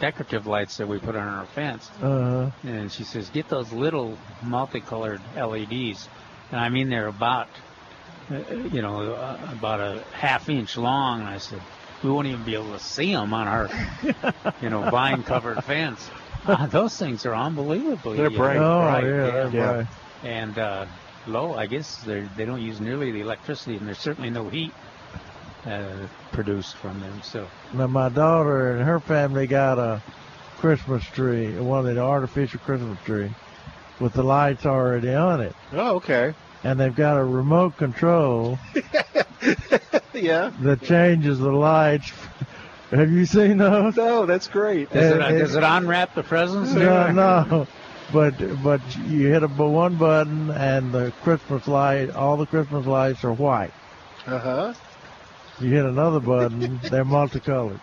decorative 0.00 0.46
lights 0.46 0.78
that 0.78 0.88
we 0.88 0.98
put 0.98 1.14
on 1.16 1.26
our 1.28 1.46
fence." 1.46 1.90
Uh-huh. 2.00 2.50
And 2.64 2.90
she 2.90 3.04
says, 3.04 3.28
"Get 3.30 3.48
those 3.48 3.72
little 3.72 4.16
multicolored 4.42 5.20
LEDs." 5.36 6.08
And 6.52 6.60
I 6.60 6.68
mean, 6.68 6.88
they're 6.88 7.06
about, 7.08 7.48
you 8.30 8.82
know, 8.82 9.12
uh, 9.14 9.48
about 9.52 9.80
a 9.80 10.04
half 10.12 10.48
inch 10.48 10.76
long. 10.76 11.20
And 11.20 11.28
I 11.28 11.38
said, 11.38 11.60
"We 12.02 12.10
won't 12.10 12.26
even 12.28 12.44
be 12.44 12.54
able 12.54 12.72
to 12.72 12.78
see 12.78 13.12
them 13.12 13.32
on 13.34 13.48
our, 13.48 13.68
you 14.60 14.70
know, 14.70 14.82
vine-covered 14.90 15.64
fence." 15.64 16.08
Uh, 16.46 16.66
those 16.68 16.96
things 16.98 17.26
are 17.26 17.34
unbelievably 17.34 18.16
They're 18.16 18.26
uh, 18.28 18.30
bright. 18.30 18.56
Oh, 18.58 18.78
bright, 18.80 19.04
yeah, 19.04 19.30
they're 19.30 19.50
Yeah. 19.50 19.72
bright. 19.74 19.86
and 20.22 20.58
uh, 20.58 20.86
low. 21.26 21.54
I 21.54 21.66
guess 21.66 21.98
they 22.06 22.20
they 22.36 22.44
don't 22.44 22.62
use 22.62 22.80
nearly 22.80 23.10
the 23.12 23.20
electricity, 23.20 23.76
and 23.76 23.86
there's 23.86 23.98
certainly 23.98 24.30
no 24.30 24.48
heat. 24.48 24.72
uh, 25.66 26.06
produced 26.32 26.76
from 26.78 27.00
them. 27.00 27.20
So 27.22 27.46
Now 27.74 27.86
my 27.88 28.08
daughter 28.08 28.76
and 28.76 28.82
her 28.86 28.98
family 29.00 29.46
got 29.46 29.78
a 29.78 30.02
Christmas 30.58 31.04
tree, 31.04 31.58
one 31.58 31.80
of 31.86 31.94
the 31.94 32.00
artificial 32.00 32.60
Christmas 32.60 32.98
tree, 33.04 33.30
with 33.98 34.14
the 34.14 34.22
lights 34.22 34.64
already 34.64 35.12
on 35.12 35.40
it. 35.42 35.54
Oh, 35.72 35.96
okay. 35.96 36.32
And 36.62 36.78
they've 36.78 36.94
got 36.94 37.16
a 37.16 37.24
remote 37.24 37.76
control 37.78 38.58
yeah. 40.14 40.50
that 40.60 40.82
changes 40.82 41.38
the 41.38 41.50
lights. 41.52 42.12
Have 42.90 43.10
you 43.10 43.24
seen 43.24 43.58
those? 43.58 43.96
No, 43.96 44.26
that's 44.26 44.48
great. 44.48 44.90
does 44.92 45.12
it, 45.12 45.20
And- 45.22 45.38
does 45.38 45.54
it 45.54 45.62
unwrap 45.62 46.14
the 46.14 46.22
presents? 46.22 46.72
No, 46.72 47.10
no. 47.12 47.66
But 48.12 48.62
but 48.64 48.80
you 49.06 49.28
hit 49.28 49.44
a 49.44 49.48
bu- 49.48 49.70
one 49.70 49.94
button 49.94 50.50
and 50.50 50.92
the 50.92 51.12
Christmas 51.22 51.68
light, 51.68 52.10
all 52.10 52.36
the 52.36 52.46
Christmas 52.46 52.84
lights 52.84 53.22
are 53.22 53.32
white. 53.32 53.70
Uh 54.26 54.38
huh. 54.38 54.74
You 55.60 55.68
hit 55.68 55.84
another 55.84 56.18
button, 56.18 56.80
they're 56.90 57.04
multicolored. 57.04 57.78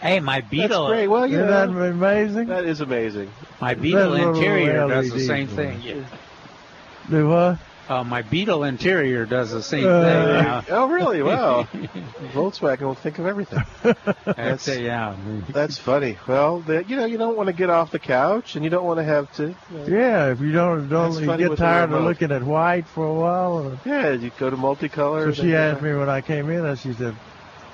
Hey, 0.00 0.20
my 0.20 0.40
Beetle. 0.40 0.86
That's 0.86 0.96
great. 0.96 1.08
Well, 1.08 1.26
you 1.26 1.34
Isn't 1.36 1.46
know, 1.50 1.82
that 1.82 1.88
amazing? 1.90 2.46
that 2.46 2.64
is 2.64 2.80
amazing. 2.80 3.30
My 3.60 3.74
Beetle 3.74 4.14
interior 4.14 4.88
does 4.88 5.10
the 5.10 5.20
same 5.20 5.46
thing. 5.46 5.82
Yeah. 5.82 6.04
Do 7.10 7.28
what? 7.28 7.58
Uh, 7.88 8.02
my 8.02 8.22
Beetle 8.22 8.64
interior 8.64 9.26
does 9.26 9.50
the 9.50 9.62
same 9.62 9.86
Uh, 9.86 10.00
thing. 10.00 10.28
Yeah. 10.28 10.62
Oh, 10.70 10.86
really? 10.88 11.22
Wow. 11.22 11.64
Volkswagen 12.32 12.82
will 12.82 12.94
think 12.94 13.18
of 13.18 13.26
everything. 13.26 13.62
That's 14.24 14.66
it, 14.68 14.82
yeah. 14.82 15.14
That's 15.50 15.76
funny. 15.78 16.16
Well, 16.26 16.60
the, 16.60 16.84
you 16.84 16.96
know, 16.96 17.04
you 17.04 17.18
don't 17.18 17.36
want 17.36 17.48
to 17.48 17.52
get 17.52 17.68
off 17.70 17.90
the 17.90 17.98
couch, 17.98 18.56
and 18.56 18.64
you 18.64 18.70
don't 18.70 18.84
want 18.84 18.98
to 18.98 19.04
have 19.04 19.30
to. 19.36 19.54
Yeah, 19.86 20.30
if 20.32 20.40
you 20.40 20.52
don't 20.52 20.88
don't 20.88 21.12
you 21.22 21.36
get 21.36 21.56
tired 21.58 21.92
of 21.92 22.02
looking 22.02 22.32
at 22.32 22.42
white 22.42 22.86
for 22.86 23.06
a 23.06 23.12
while. 23.14 23.78
Yeah, 23.84 24.12
you 24.12 24.30
go 24.38 24.48
to 24.50 24.56
multicolor. 24.56 25.34
So 25.34 25.42
she 25.42 25.54
asked 25.54 25.82
me 25.82 25.92
when 25.94 26.08
I 26.08 26.22
came 26.22 26.48
in, 26.50 26.64
and 26.64 26.78
she 26.78 26.94
said, 26.94 27.14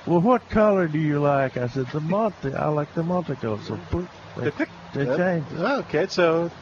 "Well, 0.05 0.19
what 0.21 0.47
color 0.49 0.87
do 0.87 0.99
you 0.99 1.19
like?" 1.19 1.55
I 1.57 1.67
said, 1.67 1.87
"The 1.87 2.01
multi. 2.01 2.53
I 2.53 2.67
like 2.67 2.93
the 2.93 3.03
multicolor." 3.03 3.63
So 3.63 3.79
boop, 3.89 4.07
they, 4.35 4.51
they 4.93 5.05
Yep. 5.09 5.17
changed. 5.17 5.53
Okay, 5.61 6.07
so 6.07 6.45
it's 6.45 6.55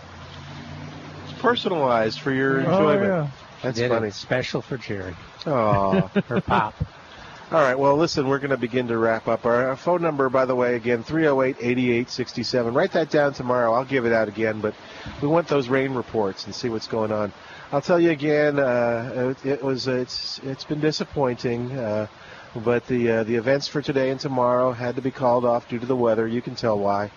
personalized 1.40 2.20
for 2.20 2.32
your 2.32 2.57
Oh, 2.61 2.90
enjoyment. 2.90 3.03
yeah. 3.03 3.28
That's 3.61 3.78
Did 3.78 3.90
funny. 3.90 4.07
it 4.10 4.14
special 4.14 4.61
for 4.61 4.78
Jerry. 4.78 5.16
Aw. 5.45 6.02
Her 6.28 6.41
pop. 6.41 6.76
All 7.52 7.60
right, 7.61 7.78
well, 7.78 7.98
listen, 7.98 8.28
we're 8.28 8.38
going 8.38 8.52
to 8.52 8.57
begin 8.57 8.88
to 8.90 8.98
wrap 8.98 9.28
up. 9.28 9.45
Our, 9.45 9.70
our 9.70 9.76
phone 9.76 10.03
number, 10.03 10.30
by 10.30 10.45
the 10.45 10.56
way, 10.56 10.76
again, 10.76 11.03
308 11.03 11.57
8867. 11.60 12.74
Write 12.76 12.91
that 12.91 13.10
down 13.10 13.34
tomorrow. 13.34 13.74
I'll 13.74 13.86
give 13.86 14.06
it 14.06 14.14
out 14.14 14.28
again, 14.28 14.61
but 14.61 14.76
we 15.22 15.28
want 15.28 15.48
those 15.48 15.68
rain 15.68 15.94
reports 15.95 16.45
and 16.45 16.53
see 16.53 16.70
what's 16.70 16.86
going 16.88 17.11
on. 17.11 17.34
I'll 17.72 17.82
tell 17.82 17.99
you 17.99 18.11
again, 18.11 18.60
uh, 18.60 19.34
it, 19.44 19.45
it 19.49 19.64
was 19.64 19.88
it's 19.88 20.40
it's 20.44 20.64
been 20.64 20.80
disappointing, 20.80 21.72
uh, 21.72 22.07
but 22.56 22.86
the 22.88 23.11
uh, 23.11 23.24
the 23.24 23.36
events 23.36 23.68
for 23.68 23.82
today 23.82 24.11
and 24.11 24.20
tomorrow 24.20 24.72
had 24.72 24.95
to 24.95 25.02
be 25.02 25.11
called 25.11 25.44
off 25.45 25.68
due 25.70 25.80
to 25.80 25.86
the 25.86 25.95
weather. 25.95 26.28
You 26.28 26.41
can 26.44 26.56
tell 26.56 26.78
why. 26.80 27.11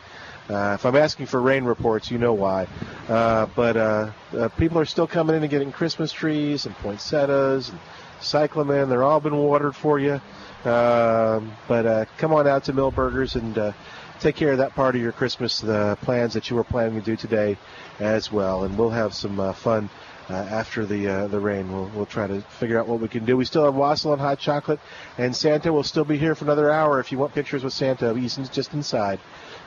Uh, 0.53 0.74
if 0.74 0.85
I'm 0.85 0.97
asking 0.97 1.27
for 1.27 1.41
rain 1.41 1.65
reports, 1.65 2.11
you 2.11 2.19
know 2.19 2.35
why. 2.35 2.66
Uh, 3.09 3.47
but 3.57 3.77
uh, 3.77 4.11
uh, 4.37 4.49
people 4.51 4.79
are 4.79 4.85
still 4.85 5.07
coming 5.07 5.35
in 5.37 5.43
and 5.43 5.51
getting 5.51 5.73
Christmas 5.73 6.12
trees 6.12 6.66
and 6.66 6.74
poinsettias 6.77 7.70
and 7.70 7.79
cyclamen. 8.20 8.89
They're 8.89 9.03
all 9.03 9.20
been 9.20 9.37
watered 9.37 9.74
for 9.74 9.99
you. 9.99 10.20
Um, 10.65 11.53
but 11.66 11.87
uh, 11.87 12.05
come 12.19 12.33
on 12.33 12.47
out 12.47 12.65
to 12.65 12.73
Milberger's 12.73 13.35
and 13.35 13.57
uh, 13.57 13.73
take 14.20 14.37
care 14.37 14.53
of 14.53 14.59
that 14.59 14.74
part 14.74 14.95
of 14.95 15.01
your 15.01 15.12
Christmas 15.12 15.65
uh, 15.65 15.97
plans 16.03 16.35
that 16.35 16.51
you 16.51 16.57
were 16.57 16.65
planning 16.65 17.01
to 17.01 17.05
do 17.05 17.16
today 17.16 17.57
as 17.99 18.31
well. 18.31 18.65
And 18.65 18.79
we'll 18.79 18.91
have 18.91 19.15
some 19.15 19.55
fun 19.55 19.89
uh, 20.31 20.35
after 20.35 20.87
the 20.87 21.09
uh, 21.09 21.27
the 21.29 21.41
rain. 21.41 21.73
We'll 21.73 21.91
we'll 21.95 22.07
try 22.07 22.27
to 22.27 22.41
figure 22.43 22.79
out 22.79 22.87
what 22.87 23.01
we 23.01 23.09
can 23.09 23.24
do. 23.24 23.37
We 23.37 23.45
still 23.45 23.65
have 23.65 23.74
wassail 23.74 24.12
and 24.12 24.20
hot 24.20 24.39
chocolate, 24.39 24.81
and 25.19 25.35
Santa 25.35 25.73
will 25.73 25.83
still 25.83 26.05
be 26.05 26.16
here 26.16 26.35
for 26.35 26.45
another 26.45 26.70
hour. 26.70 27.01
If 27.01 27.12
you 27.12 27.19
want 27.19 27.35
pictures 27.35 27.65
with 27.65 27.73
Santa, 27.73 28.15
he's 28.15 28.37
just 28.49 28.73
inside. 28.73 29.20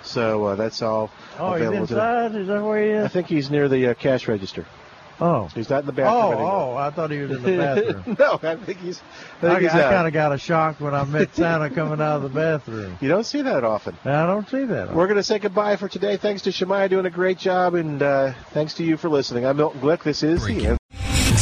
So 0.05 0.45
uh, 0.45 0.55
that's 0.55 0.81
all 0.81 1.09
Oh, 1.39 1.53
he's 1.53 1.65
available 1.67 1.87
today. 1.87 2.25
inside. 2.25 2.41
Is 2.41 2.47
that 2.47 2.63
where 2.63 2.83
he 2.83 2.89
is? 2.91 3.05
I 3.05 3.07
think 3.09 3.27
he's 3.27 3.49
near 3.49 3.67
the 3.67 3.87
uh, 3.87 3.93
cash 3.95 4.27
register. 4.27 4.65
Oh. 5.19 5.45
He's 5.55 5.69
not 5.69 5.79
in 5.81 5.85
the 5.85 5.93
bathroom 5.93 6.23
Oh, 6.23 6.31
anymore. 6.33 6.51
oh! 6.73 6.75
I 6.77 6.89
thought 6.91 7.09
he 7.09 7.19
was 7.19 7.31
in 7.31 7.41
the 7.41 7.57
bathroom. 8.03 8.17
no, 8.19 8.37
I 8.43 8.55
think 8.57 8.79
he's. 8.79 9.01
I 9.41 9.47
I, 9.47 9.49
think 9.51 9.61
he's 9.61 9.71
out. 9.71 9.93
kind 9.93 10.07
of 10.07 10.13
got 10.13 10.33
a 10.33 10.37
shock 10.37 10.81
when 10.81 10.93
I 10.93 11.05
met 11.05 11.33
Santa 11.35 11.69
coming 11.69 12.01
out 12.01 12.17
of 12.17 12.23
the 12.23 12.29
bathroom. 12.29 12.97
You 12.99 13.07
don't 13.07 13.23
see 13.25 13.41
that 13.43 13.63
often. 13.63 13.97
I 14.03 14.25
don't 14.25 14.47
see 14.49 14.65
that. 14.65 14.83
Often. 14.83 14.95
We're 14.97 15.07
going 15.07 15.15
to 15.15 15.23
say 15.23 15.39
goodbye 15.39 15.77
for 15.77 15.87
today. 15.87 16.17
Thanks 16.17 16.41
to 16.43 16.49
Shemaya 16.49 16.89
doing 16.89 17.05
a 17.05 17.09
great 17.09 17.37
job, 17.37 17.75
and 17.75 18.03
uh, 18.03 18.33
thanks 18.51 18.73
to 18.75 18.83
you 18.83 18.97
for 18.97 19.07
listening. 19.09 19.45
I'm 19.45 19.55
Milton 19.55 19.79
Glick. 19.79 20.03
This 20.03 20.21
is 20.21 20.43
the 20.45 20.77